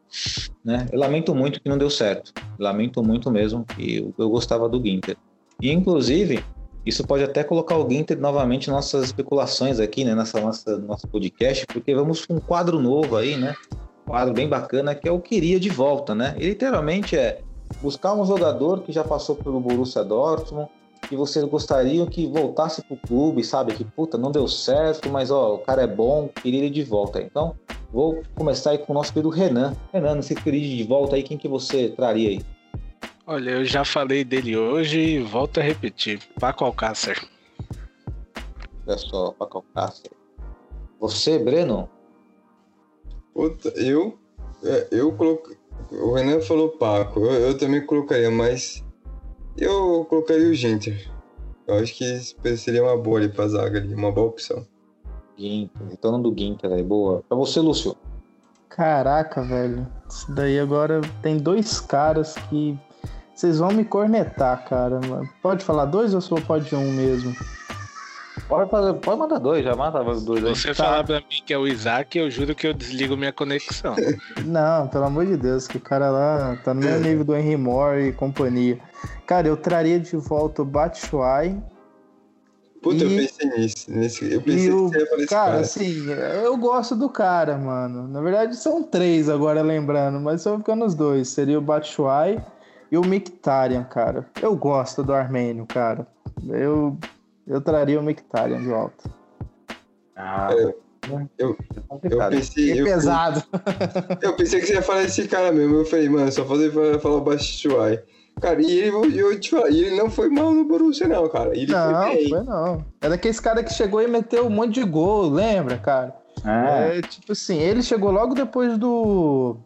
Né? 0.62 0.86
Eu 0.92 1.00
lamento 1.00 1.34
muito 1.34 1.60
que 1.62 1.68
não 1.68 1.78
deu 1.78 1.88
certo. 1.88 2.32
Lamento 2.58 3.02
muito 3.02 3.30
mesmo, 3.30 3.64
que 3.64 3.96
eu, 3.96 4.14
eu 4.18 4.28
gostava 4.28 4.68
do 4.68 4.82
Ginter. 4.84 5.16
E, 5.62 5.72
inclusive, 5.72 6.44
isso 6.84 7.06
pode 7.06 7.24
até 7.24 7.42
colocar 7.42 7.78
o 7.78 7.88
Ginter 7.88 8.20
novamente 8.20 8.70
nossas 8.70 9.06
especulações 9.06 9.80
aqui, 9.80 10.04
né, 10.04 10.14
nessa 10.14 10.38
nossa 10.40 10.76
nosso 10.76 11.08
podcast, 11.08 11.66
porque 11.66 11.94
vamos 11.94 12.26
com 12.26 12.34
um 12.34 12.40
quadro 12.40 12.78
novo 12.78 13.16
aí, 13.16 13.34
né? 13.36 13.54
Um 14.06 14.10
quadro 14.10 14.34
bem 14.34 14.46
bacana 14.46 14.94
que 14.94 15.08
é 15.08 15.10
o 15.10 15.18
queria 15.18 15.58
de 15.58 15.70
volta, 15.70 16.14
né? 16.14 16.36
E 16.38 16.46
literalmente 16.46 17.16
é 17.16 17.40
buscar 17.80 18.14
um 18.14 18.24
jogador 18.26 18.82
que 18.82 18.92
já 18.92 19.02
passou 19.02 19.36
pelo 19.36 19.58
Borussia 19.58 20.04
Dortmund, 20.04 20.68
que 21.08 21.16
vocês 21.16 21.44
gostariam 21.44 22.06
que 22.06 22.26
voltasse 22.26 22.82
pro 22.82 22.96
clube, 22.96 23.44
sabe? 23.44 23.74
Que 23.74 23.84
puta, 23.84 24.18
não 24.18 24.30
deu 24.30 24.46
certo, 24.48 25.08
mas 25.08 25.30
ó, 25.30 25.54
o 25.54 25.58
cara 25.58 25.82
é 25.82 25.86
bom, 25.86 26.28
queria 26.28 26.60
ele 26.60 26.70
de 26.70 26.82
volta. 26.82 27.20
Então, 27.22 27.54
vou 27.92 28.22
começar 28.34 28.70
aí 28.70 28.78
com 28.78 28.92
o 28.92 28.94
nosso 28.94 29.12
querido 29.12 29.28
Renan. 29.30 29.74
Renan, 29.92 30.20
você 30.20 30.34
queria 30.34 30.76
de 30.76 30.84
volta 30.84 31.16
aí, 31.16 31.22
quem 31.22 31.38
que 31.38 31.48
você 31.48 31.88
traria 31.90 32.30
aí? 32.30 32.40
Olha, 33.26 33.50
eu 33.50 33.64
já 33.64 33.84
falei 33.84 34.22
dele 34.24 34.56
hoje 34.56 35.00
e 35.00 35.18
volto 35.22 35.58
a 35.58 35.62
repetir. 35.62 36.20
Paco 36.38 36.64
Alcácer. 36.64 37.20
Olha 38.86 38.98
só, 38.98 39.32
Paco 39.32 39.58
Alcácer. 39.58 40.10
Você, 41.00 41.38
Breno? 41.38 41.88
Puta, 43.34 43.68
eu. 43.70 44.16
é, 44.64 44.88
Eu 44.92 45.12
coloquei. 45.12 45.56
O 45.90 46.14
Renan 46.14 46.40
falou 46.40 46.70
Paco, 46.70 47.20
eu, 47.20 47.32
eu 47.48 47.58
também 47.58 47.84
colocaria, 47.84 48.30
mas. 48.30 48.82
Eu 49.58 50.06
colocaria 50.08 50.48
o 50.48 50.54
Ginter. 50.54 51.08
Eu 51.66 51.78
acho 51.78 51.94
que 51.94 52.56
seria 52.56 52.82
uma 52.82 52.96
boa 52.96 53.18
ali 53.18 53.28
pra 53.28 53.48
zaga 53.48 53.78
ali, 53.78 53.94
uma 53.94 54.12
boa 54.12 54.28
opção. 54.28 54.66
Ginter, 55.36 55.82
então 55.92 56.20
do 56.20 56.34
Ginter 56.36 56.72
aí, 56.72 56.82
boa. 56.82 57.22
Pra 57.28 57.36
você, 57.36 57.60
Lúcio. 57.60 57.96
Caraca, 58.68 59.42
velho. 59.42 59.86
Isso 60.08 60.30
daí 60.32 60.58
agora 60.58 61.00
tem 61.22 61.38
dois 61.38 61.80
caras 61.80 62.34
que 62.48 62.78
vocês 63.34 63.58
vão 63.58 63.70
me 63.70 63.84
cornetar, 63.84 64.64
cara. 64.66 65.00
Pode 65.42 65.64
falar 65.64 65.86
dois 65.86 66.14
ou 66.14 66.20
só 66.20 66.36
pode 66.40 66.74
um 66.74 66.92
mesmo? 66.92 67.34
Pode, 68.48 68.70
fazer, 68.70 68.94
pode 68.94 69.18
mandar 69.18 69.38
dois, 69.38 69.64
já 69.64 69.74
mata 69.74 70.02
dois 70.20 70.44
aí. 70.44 70.54
Se 70.54 70.62
você 70.62 70.74
falar 70.74 71.02
pra 71.02 71.16
mim 71.16 71.42
que 71.44 71.52
é 71.52 71.58
o 71.58 71.66
Isaac, 71.66 72.16
eu 72.16 72.30
juro 72.30 72.54
que 72.54 72.66
eu 72.66 72.72
desligo 72.72 73.16
minha 73.16 73.32
conexão. 73.32 73.96
Não, 74.44 74.86
pelo 74.88 75.04
amor 75.04 75.26
de 75.26 75.36
Deus, 75.36 75.66
que 75.66 75.78
o 75.78 75.80
cara 75.80 76.10
lá 76.10 76.56
tá 76.62 76.72
no 76.72 76.80
mesmo 76.80 77.00
nível 77.04 77.24
do 77.24 77.36
Henry 77.36 77.56
Moore 77.56 78.08
e 78.08 78.12
companhia. 78.12 78.78
Cara, 79.26 79.48
eu 79.48 79.56
traria 79.56 79.98
de 79.98 80.16
volta 80.16 80.62
o 80.62 80.64
Batshuayi 80.64 81.60
Puta, 82.82 83.02
eu 83.02 83.10
E- 83.10 83.16
pensei 83.26 83.48
nisso. 83.50 83.90
Nesse, 83.90 84.32
eu 84.32 84.40
pensei 84.42 84.68
e 84.68 84.70
o. 84.72 84.90
que 84.90 84.92
você 84.92 84.98
ia 85.00 85.06
falar 85.06 85.18
esse 85.22 85.28
Cara, 85.28 85.50
cara. 85.52 85.60
assim, 85.60 86.06
eu 86.44 86.56
gosto 86.56 86.94
do 86.94 87.08
cara, 87.08 87.58
mano. 87.58 88.06
Na 88.06 88.20
verdade, 88.20 88.54
são 88.54 88.82
três 88.82 89.28
agora 89.28 89.60
lembrando, 89.62 90.20
mas 90.20 90.42
só 90.42 90.56
ficando 90.56 90.84
os 90.84 90.94
dois. 90.94 91.28
Seria 91.28 91.58
o 91.58 91.62
Batshuayi 91.62 92.40
e 92.92 92.96
o 92.96 93.00
Mkhitaryan, 93.04 93.82
cara. 93.84 94.26
Eu 94.40 94.54
gosto 94.54 95.02
do 95.02 95.12
Armênio, 95.12 95.66
cara. 95.66 96.06
Eu, 96.48 96.96
eu 97.46 97.60
traria 97.60 97.98
o 97.98 98.02
Mkhitaryan 98.04 98.60
de 98.60 98.66
volta. 98.68 99.10
Ah, 100.14 100.50
É, 100.52 100.74
eu- 101.38 101.56
é 101.76 101.80
complicado. 101.88 102.32
Eu 102.34 102.38
pensei, 102.38 102.80
eu, 102.80 102.84
pesado. 102.84 103.42
eu 104.22 104.36
pensei 104.36 104.60
que 104.60 104.66
você 104.66 104.74
ia 104.74 104.82
falar 104.82 105.02
esse 105.02 105.26
cara 105.26 105.50
mesmo. 105.50 105.76
Eu 105.76 105.84
falei, 105.84 106.08
mano, 106.08 106.30
só 106.30 106.44
fazer 106.44 106.70
pra 106.72 107.00
falar 107.00 107.16
o 107.16 107.20
Bastiuai. 107.20 108.00
Cara, 108.40 108.60
e 108.60 108.70
ele, 108.70 109.18
eu 109.18 109.40
te 109.40 109.50
falar, 109.50 109.70
e 109.70 109.82
ele 109.84 109.96
não 109.96 110.10
foi 110.10 110.28
mal 110.28 110.52
no 110.52 110.64
Borussia, 110.64 111.08
não, 111.08 111.26
cara. 111.28 111.56
Ele 111.56 111.72
Não, 111.72 112.02
foi 112.02 112.14
bem. 112.16 112.28
foi 112.28 112.42
não. 112.42 112.84
É 113.00 113.08
daqueles 113.08 113.40
cara 113.40 113.64
que 113.64 113.72
chegou 113.72 114.02
e 114.02 114.06
meteu 114.06 114.46
um 114.46 114.50
monte 114.50 114.74
de 114.74 114.84
gol, 114.84 115.30
lembra, 115.30 115.78
cara? 115.78 116.14
É, 116.44 116.98
É, 116.98 117.00
tipo 117.02 117.32
assim, 117.32 117.58
ele 117.58 117.82
chegou 117.82 118.10
logo 118.10 118.34
depois 118.34 118.76
do 118.76 119.56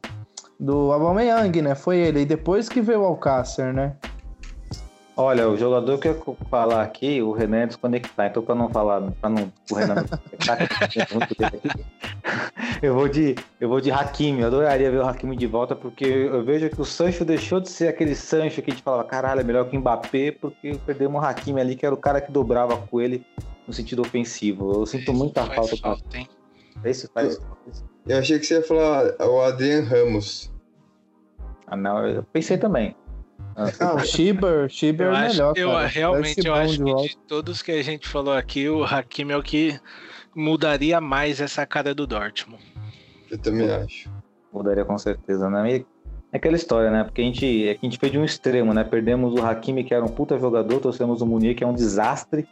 do 0.59 0.93
Aubameyang, 0.93 1.61
né? 1.63 1.75
Foi 1.75 1.97
ele. 1.97 2.21
E 2.21 2.25
depois 2.27 2.69
que 2.69 2.81
veio 2.81 3.01
o 3.01 3.05
Alcácer, 3.07 3.73
né? 3.73 3.97
Olha, 5.17 5.49
o 5.49 5.57
jogador 5.57 5.99
que 5.99 6.07
eu 6.09 6.13
ia 6.29 6.37
falar 6.49 6.83
aqui, 6.83 7.21
o 7.21 7.33
Renan 7.33 7.63
é 7.63 7.67
desconectar, 7.67 8.29
então 8.31 8.43
para 8.43 8.55
não 8.55 8.69
falar, 8.71 9.03
para 9.21 9.29
não 9.31 9.53
o 9.71 9.75
Renan 9.75 9.97
desconectar, 9.97 10.59
eu 12.83 12.91
eu 12.91 12.95
vou 12.95 13.09
de 13.09 13.35
eu 13.61 13.69
vou 13.69 13.81
de 13.81 13.91
Hakimi, 13.91 14.41
eu 14.41 14.47
adoraria 14.47 14.91
ver 14.91 14.99
o 14.99 15.07
Hakimi 15.07 15.37
de 15.37 15.47
volta 15.47 15.77
porque 15.77 16.05
eu 16.05 16.43
vejo 16.45 16.69
que 16.71 16.81
o 16.81 16.85
Sancho 16.85 17.25
deixou 17.25 17.61
de 17.61 17.69
ser 17.69 17.89
aquele 17.89 18.15
Sancho 18.15 18.63
que 18.63 18.71
a 18.71 18.75
gente 18.75 18.83
falava, 18.83 19.05
caralho, 19.05 19.41
é 19.41 19.45
melhor 19.45 19.69
que 19.69 19.77
o 19.77 19.81
Mbappé, 19.81 20.33
porque 20.33 20.79
perdemos 20.87 21.21
o 21.21 21.25
Hakimi 21.25 21.61
ali, 21.61 21.77
que 21.77 21.85
era 21.85 21.95
o 21.95 21.99
cara 21.99 22.21
que 22.21 22.33
dobrava 22.33 22.77
com 22.77 23.01
ele 23.01 23.25
no 23.67 23.73
sentido 23.73 24.03
ofensivo. 24.03 24.73
Eu 24.73 24.87
sinto 24.87 25.13
muita 25.13 25.45
falta 25.47 25.71
com 25.77 25.77
falta, 25.77 26.19
hein? 26.19 26.29
esse 26.85 27.07
faz. 27.09 27.39
Eu 28.07 28.19
achei 28.19 28.39
que 28.39 28.47
você 28.47 28.55
ia 28.55 28.63
falar 28.63 29.15
o 29.21 29.41
Adrian 29.41 29.83
Ramos. 29.83 30.51
Ah, 31.67 31.77
não, 31.77 32.07
eu 32.07 32.23
pensei 32.33 32.59
também. 32.59 32.97
Ah, 33.57 33.95
o 33.95 33.99
Shiber, 34.01 34.69
Shiber 34.69 35.09
Eu 35.09 35.15
é 35.15 35.19
acho, 35.19 35.35
melhor, 35.35 35.53
eu 35.57 35.71
cara. 35.71 35.87
realmente 35.87 36.47
eu 36.47 36.55
acho 36.55 36.73
de 36.73 36.79
que 36.79 36.85
volta. 36.85 37.09
de 37.09 37.17
todos 37.29 37.63
que 37.63 37.73
a 37.73 37.83
gente 37.83 38.09
falou 38.09 38.35
aqui, 38.35 38.69
o 38.69 38.85
Hakimi 38.85 39.33
é 39.33 39.37
o 39.37 39.43
que 39.43 39.79
mudaria 40.35 41.01
mais 41.01 41.41
essa 41.41 41.67
cara 41.67 41.95
do 41.95 42.07
Dortmund. 42.07 42.63
Eu 43.31 43.39
também 43.39 43.71
acho. 43.71 44.11
Mudaria 44.53 44.85
com 44.85 44.99
certeza, 44.99 45.49
né? 45.49 45.77
E 45.77 45.87
é 46.33 46.37
aquela 46.37 46.57
história, 46.57 46.91
né? 46.91 47.05
Porque 47.05 47.21
a 47.21 47.25
gente, 47.25 47.69
é 47.69 47.75
que 47.75 47.87
a 47.87 47.89
gente 47.89 47.99
fez 47.99 48.13
de 48.13 48.19
um 48.19 48.25
extremo, 48.25 48.73
né? 48.73 48.85
Perdemos 48.85 49.35
o 49.35 49.45
Hakimi, 49.45 49.83
que 49.83 49.93
era 49.93 50.05
um 50.05 50.09
puta 50.09 50.39
jogador, 50.39 50.81
trouxemos 50.81 51.21
o 51.21 51.27
Munier, 51.27 51.57
que 51.57 51.65
é 51.65 51.67
um 51.67 51.75
desastre, 51.75 52.47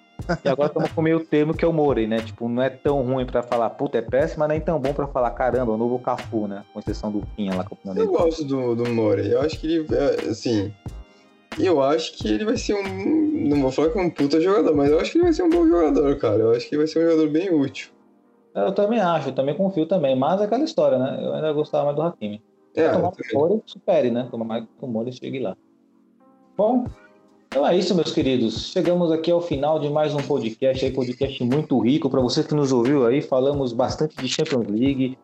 e 0.44 0.48
agora 0.48 0.68
estamos 0.68 0.90
com 0.90 1.00
o 1.00 1.04
meio 1.04 1.20
termo, 1.20 1.54
que 1.54 1.64
é 1.64 1.68
o 1.68 1.72
Morey, 1.72 2.06
né? 2.06 2.18
Tipo, 2.18 2.48
não 2.48 2.62
é 2.62 2.70
tão 2.70 3.02
ruim 3.02 3.24
pra 3.24 3.42
falar, 3.42 3.70
puta, 3.70 3.98
é 3.98 4.02
péssimo, 4.02 4.40
mas 4.40 4.48
nem 4.48 4.60
tão 4.60 4.80
bom 4.80 4.92
pra 4.92 5.06
falar, 5.06 5.30
caramba, 5.30 5.72
o 5.72 5.76
novo 5.76 5.98
Cafu, 6.00 6.48
né? 6.48 6.64
Com 6.72 6.80
exceção 6.80 7.12
do 7.12 7.22
Pinha 7.36 7.54
lá, 7.54 7.64
com 7.64 7.76
o 7.76 7.96
Eu 7.96 8.08
gosto 8.08 8.44
do, 8.44 8.74
do 8.74 8.88
Morey. 8.90 9.32
Eu 9.32 9.40
acho 9.42 9.58
que 9.60 9.76
ele, 9.76 9.86
é, 9.94 10.28
assim... 10.28 10.72
Eu 11.58 11.82
acho 11.82 12.16
que 12.16 12.28
ele 12.28 12.44
vai 12.44 12.56
ser 12.56 12.74
um... 12.74 13.48
Não 13.48 13.62
vou 13.62 13.72
falar 13.72 13.90
que 13.90 13.98
é 13.98 14.02
um 14.02 14.10
puta 14.10 14.40
jogador, 14.40 14.76
mas 14.76 14.90
eu 14.90 15.00
acho 15.00 15.10
que 15.10 15.18
ele 15.18 15.24
vai 15.24 15.32
ser 15.32 15.42
um 15.42 15.50
bom 15.50 15.66
jogador, 15.66 16.16
cara. 16.16 16.38
Eu 16.38 16.52
acho 16.52 16.68
que 16.68 16.74
ele 16.74 16.82
vai 16.82 16.86
ser 16.86 16.98
um 17.00 17.10
jogador 17.10 17.28
bem 17.30 17.52
útil. 17.52 17.90
Eu 18.66 18.72
também 18.72 19.00
acho, 19.00 19.28
eu 19.28 19.34
também 19.34 19.54
confio 19.54 19.86
também, 19.86 20.16
mas 20.16 20.40
é 20.40 20.44
aquela 20.44 20.64
história, 20.64 20.98
né? 20.98 21.18
Eu 21.22 21.34
ainda 21.34 21.52
gostava 21.52 21.86
mais 21.86 21.96
do 21.96 22.02
Hakimi. 22.02 22.42
É, 22.74 22.88
Tomar 22.90 23.12
que 23.12 23.34
o. 23.34 23.38
Morey 23.38 23.62
supere, 23.66 24.10
né? 24.10 24.28
Tomar 24.30 24.44
mais 24.44 24.64
que 24.64 24.84
o 24.84 24.86
Morey 24.86 25.12
chegue 25.12 25.40
lá. 25.40 25.56
Bom, 26.56 26.86
então 27.48 27.66
é 27.66 27.76
isso, 27.76 27.94
meus 27.94 28.12
queridos. 28.12 28.70
Chegamos 28.70 29.10
aqui 29.10 29.30
ao 29.30 29.40
final 29.40 29.78
de 29.78 29.88
mais 29.88 30.14
um 30.14 30.18
podcast, 30.18 30.84
aí, 30.84 30.92
podcast 30.92 31.42
muito 31.44 31.78
rico. 31.78 32.10
Para 32.10 32.20
você 32.20 32.44
que 32.44 32.54
nos 32.54 32.72
ouviu 32.72 33.06
aí, 33.06 33.22
falamos 33.22 33.72
bastante 33.72 34.16
de 34.16 34.28
Champions 34.28 34.66
League, 34.66 35.18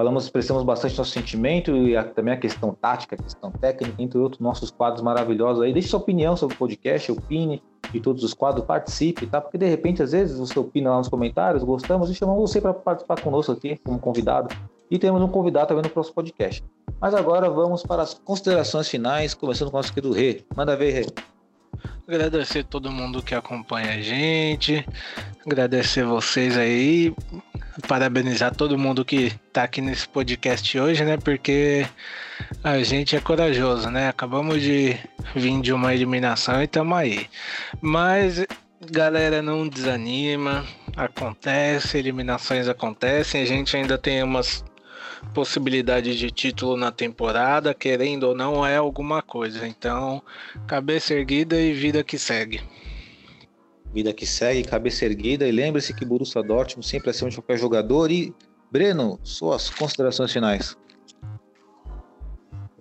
falamos, 0.00 0.24
expressamos 0.24 0.62
bastante 0.62 0.96
nosso 0.96 1.10
sentimento 1.10 1.76
e 1.76 1.94
a- 1.94 2.02
também 2.02 2.32
a 2.32 2.36
questão 2.38 2.72
tática, 2.72 3.14
a 3.16 3.18
questão 3.22 3.50
técnica, 3.50 3.94
entre 4.02 4.18
outros 4.18 4.40
nossos 4.40 4.70
quadros 4.70 5.02
maravilhosos 5.02 5.62
aí. 5.62 5.74
Deixe 5.74 5.88
sua 5.88 5.98
opinião 6.00 6.34
sobre 6.36 6.54
o 6.54 6.58
podcast, 6.58 7.12
opine 7.12 7.62
de 7.92 8.00
todos 8.00 8.24
os 8.24 8.32
quadros, 8.32 8.64
participe, 8.64 9.26
tá? 9.26 9.42
Porque 9.42 9.58
de 9.58 9.66
repente, 9.66 10.02
às 10.02 10.12
vezes, 10.12 10.38
você 10.38 10.58
opina 10.58 10.88
lá 10.90 10.96
nos 10.96 11.08
comentários, 11.08 11.62
gostamos 11.62 12.08
e 12.08 12.14
chamamos 12.14 12.40
você 12.50 12.62
para 12.62 12.72
participar 12.72 13.20
conosco 13.20 13.52
aqui 13.52 13.78
como 13.84 13.98
convidado. 13.98 14.48
E 14.90 14.98
temos 14.98 15.20
um 15.20 15.28
convidado 15.28 15.68
também 15.68 15.82
no 15.82 15.90
próximo 15.90 16.14
podcast. 16.14 16.64
Mas 16.98 17.12
agora 17.14 17.50
vamos 17.50 17.82
para 17.82 18.02
as 18.02 18.14
considerações 18.14 18.88
finais, 18.88 19.34
começando 19.34 19.70
com 19.70 19.76
o 19.76 19.80
nosso 19.80 19.92
querido 19.92 20.14
Rê. 20.14 20.44
Manda 20.56 20.74
ver, 20.76 20.92
Rê. 20.92 21.06
Agradecer 22.10 22.64
todo 22.64 22.90
mundo 22.90 23.22
que 23.22 23.36
acompanha 23.36 23.92
a 23.92 24.00
gente. 24.00 24.84
Agradecer 25.46 26.04
vocês 26.04 26.58
aí. 26.58 27.14
Parabenizar 27.86 28.52
todo 28.52 28.76
mundo 28.76 29.04
que 29.04 29.30
tá 29.52 29.62
aqui 29.62 29.80
nesse 29.80 30.08
podcast 30.08 30.76
hoje, 30.76 31.04
né? 31.04 31.16
Porque 31.18 31.86
a 32.64 32.82
gente 32.82 33.14
é 33.14 33.20
corajoso, 33.20 33.88
né? 33.90 34.08
Acabamos 34.08 34.60
de 34.60 34.96
vir 35.36 35.60
de 35.60 35.72
uma 35.72 35.94
eliminação 35.94 36.60
e 36.60 36.64
estamos 36.64 36.98
aí. 36.98 37.28
Mas 37.80 38.44
galera 38.90 39.40
não 39.40 39.68
desanima, 39.68 40.66
acontece, 40.96 41.96
eliminações 41.96 42.66
acontecem, 42.66 43.40
a 43.40 43.46
gente 43.46 43.76
ainda 43.76 43.96
tem 43.96 44.20
umas 44.24 44.64
possibilidades 45.34 46.16
de 46.16 46.30
título 46.30 46.76
na 46.76 46.90
temporada, 46.90 47.74
querendo 47.74 48.24
ou 48.24 48.34
não, 48.34 48.66
é 48.66 48.76
alguma 48.76 49.22
coisa. 49.22 49.66
Então, 49.66 50.22
cabeça 50.66 51.14
erguida 51.14 51.60
e 51.60 51.72
vida 51.72 52.02
que 52.02 52.18
segue. 52.18 52.60
Vida 53.92 54.12
que 54.12 54.26
segue, 54.26 54.62
cabeça 54.64 55.04
erguida. 55.04 55.46
E 55.46 55.52
lembre-se 55.52 55.94
que 55.94 56.04
Borussia 56.04 56.42
Dortmund 56.42 56.86
sempre 56.86 57.10
acima 57.10 57.30
de 57.30 57.36
qualquer 57.36 57.58
jogador. 57.58 58.10
E, 58.10 58.34
Breno, 58.70 59.18
suas 59.22 59.68
considerações 59.68 60.32
finais. 60.32 60.76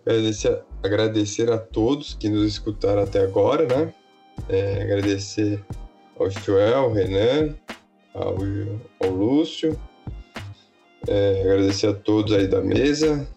Agradecer, 0.06 0.64
agradecer 0.84 1.52
a 1.52 1.58
todos 1.58 2.14
que 2.14 2.30
nos 2.30 2.46
escutaram 2.46 3.04
até 3.04 3.22
agora, 3.22 3.66
né? 3.66 3.94
É, 4.48 4.84
agradecer 4.84 5.64
ao 6.18 6.30
Joel, 6.30 6.80
ao 6.80 6.94
Renan, 6.94 7.56
ao, 8.14 8.38
ao 9.04 9.10
Lúcio. 9.10 9.80
É, 11.08 11.42
agradecer 11.42 11.88
a 11.88 11.94
todos 11.94 12.34
aí 12.34 12.48
da 12.48 12.62
mesa. 12.62 13.28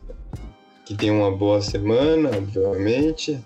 Que 0.85 0.97
tenham 0.97 1.19
uma 1.19 1.31
boa 1.31 1.61
semana, 1.63 2.31
obviamente. 2.37 3.43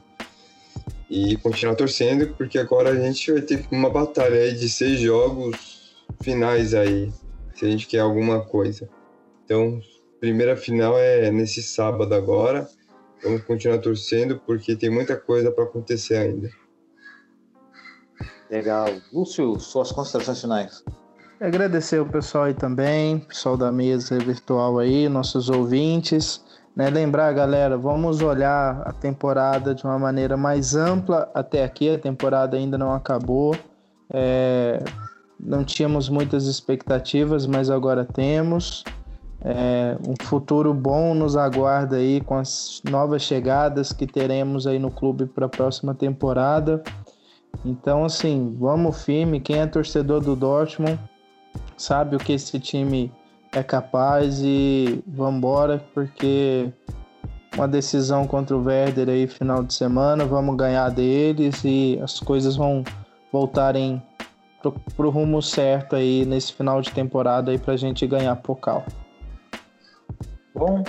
E 1.09 1.37
continuar 1.37 1.77
torcendo, 1.77 2.35
porque 2.35 2.59
agora 2.59 2.91
a 2.91 2.97
gente 2.97 3.31
vai 3.31 3.43
ter 3.43 3.65
uma 3.71 3.91
batalha 3.91 4.41
aí 4.41 4.55
de 4.55 4.69
seis 4.69 4.99
jogos 5.01 5.95
finais 6.21 6.75
aí, 6.75 7.13
se 7.55 7.65
a 7.65 7.71
gente 7.71 7.87
quer 7.87 8.01
alguma 8.01 8.41
coisa. 8.41 8.89
Então, 9.45 9.81
primeira 10.19 10.57
final 10.57 10.99
é 10.99 11.31
nesse 11.31 11.63
sábado 11.63 12.15
agora. 12.15 12.69
Vamos 13.23 13.43
continuar 13.45 13.79
torcendo, 13.79 14.41
porque 14.45 14.77
tem 14.77 14.91
muita 14.91 15.17
coisa 15.17 15.51
para 15.51 15.65
acontecer 15.65 16.17
ainda. 16.17 16.51
Legal. 18.51 18.89
Lúcio, 19.13 19.59
suas 19.59 19.91
considerações 19.93 20.41
finais. 20.41 20.85
Agradecer 21.39 22.01
o 22.01 22.07
pessoal 22.07 22.45
aí 22.45 22.55
também, 22.55 23.19
pessoal 23.19 23.59
da 23.59 23.71
mesa 23.71 24.19
virtual 24.19 24.79
aí, 24.79 25.07
nossos 25.07 25.51
ouvintes. 25.51 26.43
Né? 26.75 26.89
Lembrar, 26.89 27.31
galera, 27.35 27.77
vamos 27.77 28.23
olhar 28.23 28.81
a 28.87 28.93
temporada 28.93 29.75
de 29.75 29.85
uma 29.85 29.99
maneira 29.99 30.35
mais 30.35 30.75
ampla. 30.75 31.31
Até 31.35 31.63
aqui 31.63 31.91
a 31.91 31.99
temporada 31.99 32.57
ainda 32.57 32.79
não 32.79 32.91
acabou. 32.91 33.55
É... 34.11 34.83
Não 35.39 35.63
tínhamos 35.63 36.09
muitas 36.09 36.47
expectativas, 36.47 37.47
mas 37.47 37.69
agora 37.69 38.03
temos. 38.03 38.83
É... 39.43 39.95
Um 40.09 40.15
futuro 40.25 40.73
bom 40.73 41.13
nos 41.13 41.37
aguarda 41.37 41.97
aí 41.97 42.23
com 42.23 42.39
as 42.39 42.81
novas 42.91 43.21
chegadas 43.21 43.93
que 43.93 44.07
teremos 44.07 44.67
aí 44.67 44.79
no 44.79 44.91
clube 44.91 45.27
para 45.27 45.45
a 45.45 45.51
próxima 45.51 45.95
temporada. 45.95 46.83
Então, 47.63 48.07
assim, 48.07 48.57
vamos 48.59 49.05
firme. 49.05 49.39
Quem 49.39 49.59
é 49.59 49.67
torcedor 49.67 50.23
do 50.23 50.35
Dortmund 50.35 50.99
sabe 51.77 52.17
o 52.17 52.19
que 52.19 52.33
esse 52.33 52.59
time 52.59 53.13
é 53.53 53.63
capaz 53.63 54.41
e 54.43 55.03
vamos 55.07 55.39
embora, 55.39 55.85
porque 55.95 56.73
uma 57.57 57.67
decisão 57.67 58.27
contra 58.27 58.57
o 58.57 58.63
Werder 58.63 59.09
aí 59.09 59.27
final 59.27 59.63
de 59.63 59.73
semana, 59.73 60.25
vamos 60.25 60.57
ganhar 60.57 60.91
deles 60.91 61.63
e 61.65 61.99
as 62.03 62.21
coisas 62.21 62.57
vão 62.57 62.85
voltarem 63.33 64.03
pro, 64.61 64.73
pro 64.95 65.11
rumo 65.11 65.41
certo 65.41 65.97
aí 65.97 66.25
nesse 66.25 66.53
final 66.53 66.81
de 66.81 66.91
temporada 66.91 67.51
aí 67.51 67.59
pra 67.59 67.77
gente 67.77 68.07
ganhar 68.07 68.37
Pocal. 68.37 68.85
Bom, 70.55 70.83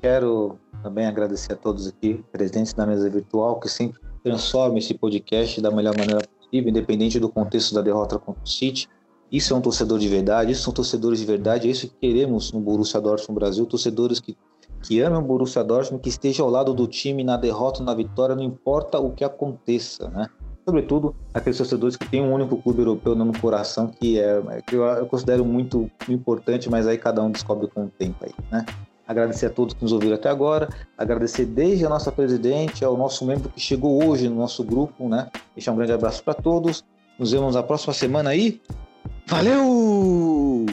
quero 0.00 0.58
também 0.82 1.06
agradecer 1.06 1.54
a 1.54 1.56
todos 1.56 1.86
aqui 1.88 2.22
presentes 2.32 2.74
na 2.74 2.86
mesa 2.86 3.08
virtual 3.08 3.58
que 3.58 3.68
sempre 3.68 4.00
transforma 4.22 4.78
esse 4.78 4.94
podcast 4.94 5.60
da 5.60 5.70
melhor 5.70 5.96
maneira 5.96 6.20
possível, 6.38 6.70
independente 6.70 7.20
do 7.20 7.28
contexto 7.28 7.74
da 7.74 7.82
derrota 7.82 8.18
contra 8.18 8.42
o 8.42 8.46
City. 8.46 8.88
Isso 9.34 9.52
é 9.52 9.56
um 9.56 9.60
torcedor 9.60 9.98
de 9.98 10.08
verdade, 10.08 10.52
isso 10.52 10.62
são 10.62 10.72
torcedores 10.72 11.18
de 11.18 11.26
verdade, 11.26 11.66
é 11.66 11.70
isso 11.72 11.88
que 11.88 11.94
queremos 12.06 12.52
no 12.52 12.60
Borussia 12.60 13.00
Dortmund 13.00 13.34
Brasil, 13.34 13.66
torcedores 13.66 14.20
que, 14.20 14.36
que 14.80 15.00
amam 15.00 15.20
o 15.20 15.24
Borussia 15.24 15.64
Dortmund, 15.64 16.00
que 16.00 16.08
estejam 16.08 16.46
ao 16.46 16.52
lado 16.52 16.72
do 16.72 16.86
time 16.86 17.24
na 17.24 17.36
derrota, 17.36 17.82
na 17.82 17.92
vitória, 17.92 18.36
não 18.36 18.44
importa 18.44 19.00
o 19.00 19.10
que 19.10 19.24
aconteça, 19.24 20.08
né? 20.08 20.28
Sobretudo 20.64 21.16
aqueles 21.34 21.58
torcedores 21.58 21.96
que 21.96 22.08
têm 22.08 22.22
um 22.22 22.32
único 22.32 22.62
clube 22.62 22.82
europeu 22.82 23.16
no 23.16 23.36
coração, 23.40 23.88
que 23.88 24.20
é 24.20 24.40
que 24.68 24.76
eu, 24.76 24.84
eu 24.84 25.06
considero 25.06 25.44
muito 25.44 25.90
importante, 26.08 26.70
mas 26.70 26.86
aí 26.86 26.96
cada 26.96 27.20
um 27.20 27.28
descobre 27.28 27.66
com 27.66 27.86
o 27.86 27.88
tempo 27.88 28.24
aí, 28.24 28.32
né? 28.52 28.64
Agradecer 29.04 29.46
a 29.46 29.50
todos 29.50 29.74
que 29.74 29.82
nos 29.82 29.90
ouviram 29.90 30.14
até 30.14 30.28
agora. 30.28 30.68
Agradecer 30.96 31.44
desde 31.44 31.84
a 31.84 31.88
nossa 31.88 32.12
presidente 32.12 32.84
ao 32.84 32.96
nosso 32.96 33.26
membro 33.26 33.48
que 33.48 33.60
chegou 33.60 34.06
hoje 34.06 34.28
no 34.28 34.36
nosso 34.36 34.62
grupo, 34.62 35.08
né? 35.08 35.28
Deixar 35.56 35.72
um 35.72 35.76
grande 35.76 35.92
abraço 35.92 36.22
para 36.22 36.34
todos. 36.34 36.84
Nos 37.18 37.32
vemos 37.32 37.56
na 37.56 37.64
próxima 37.64 37.92
semana 37.92 38.30
aí. 38.30 38.62
Valeu! 39.26 40.66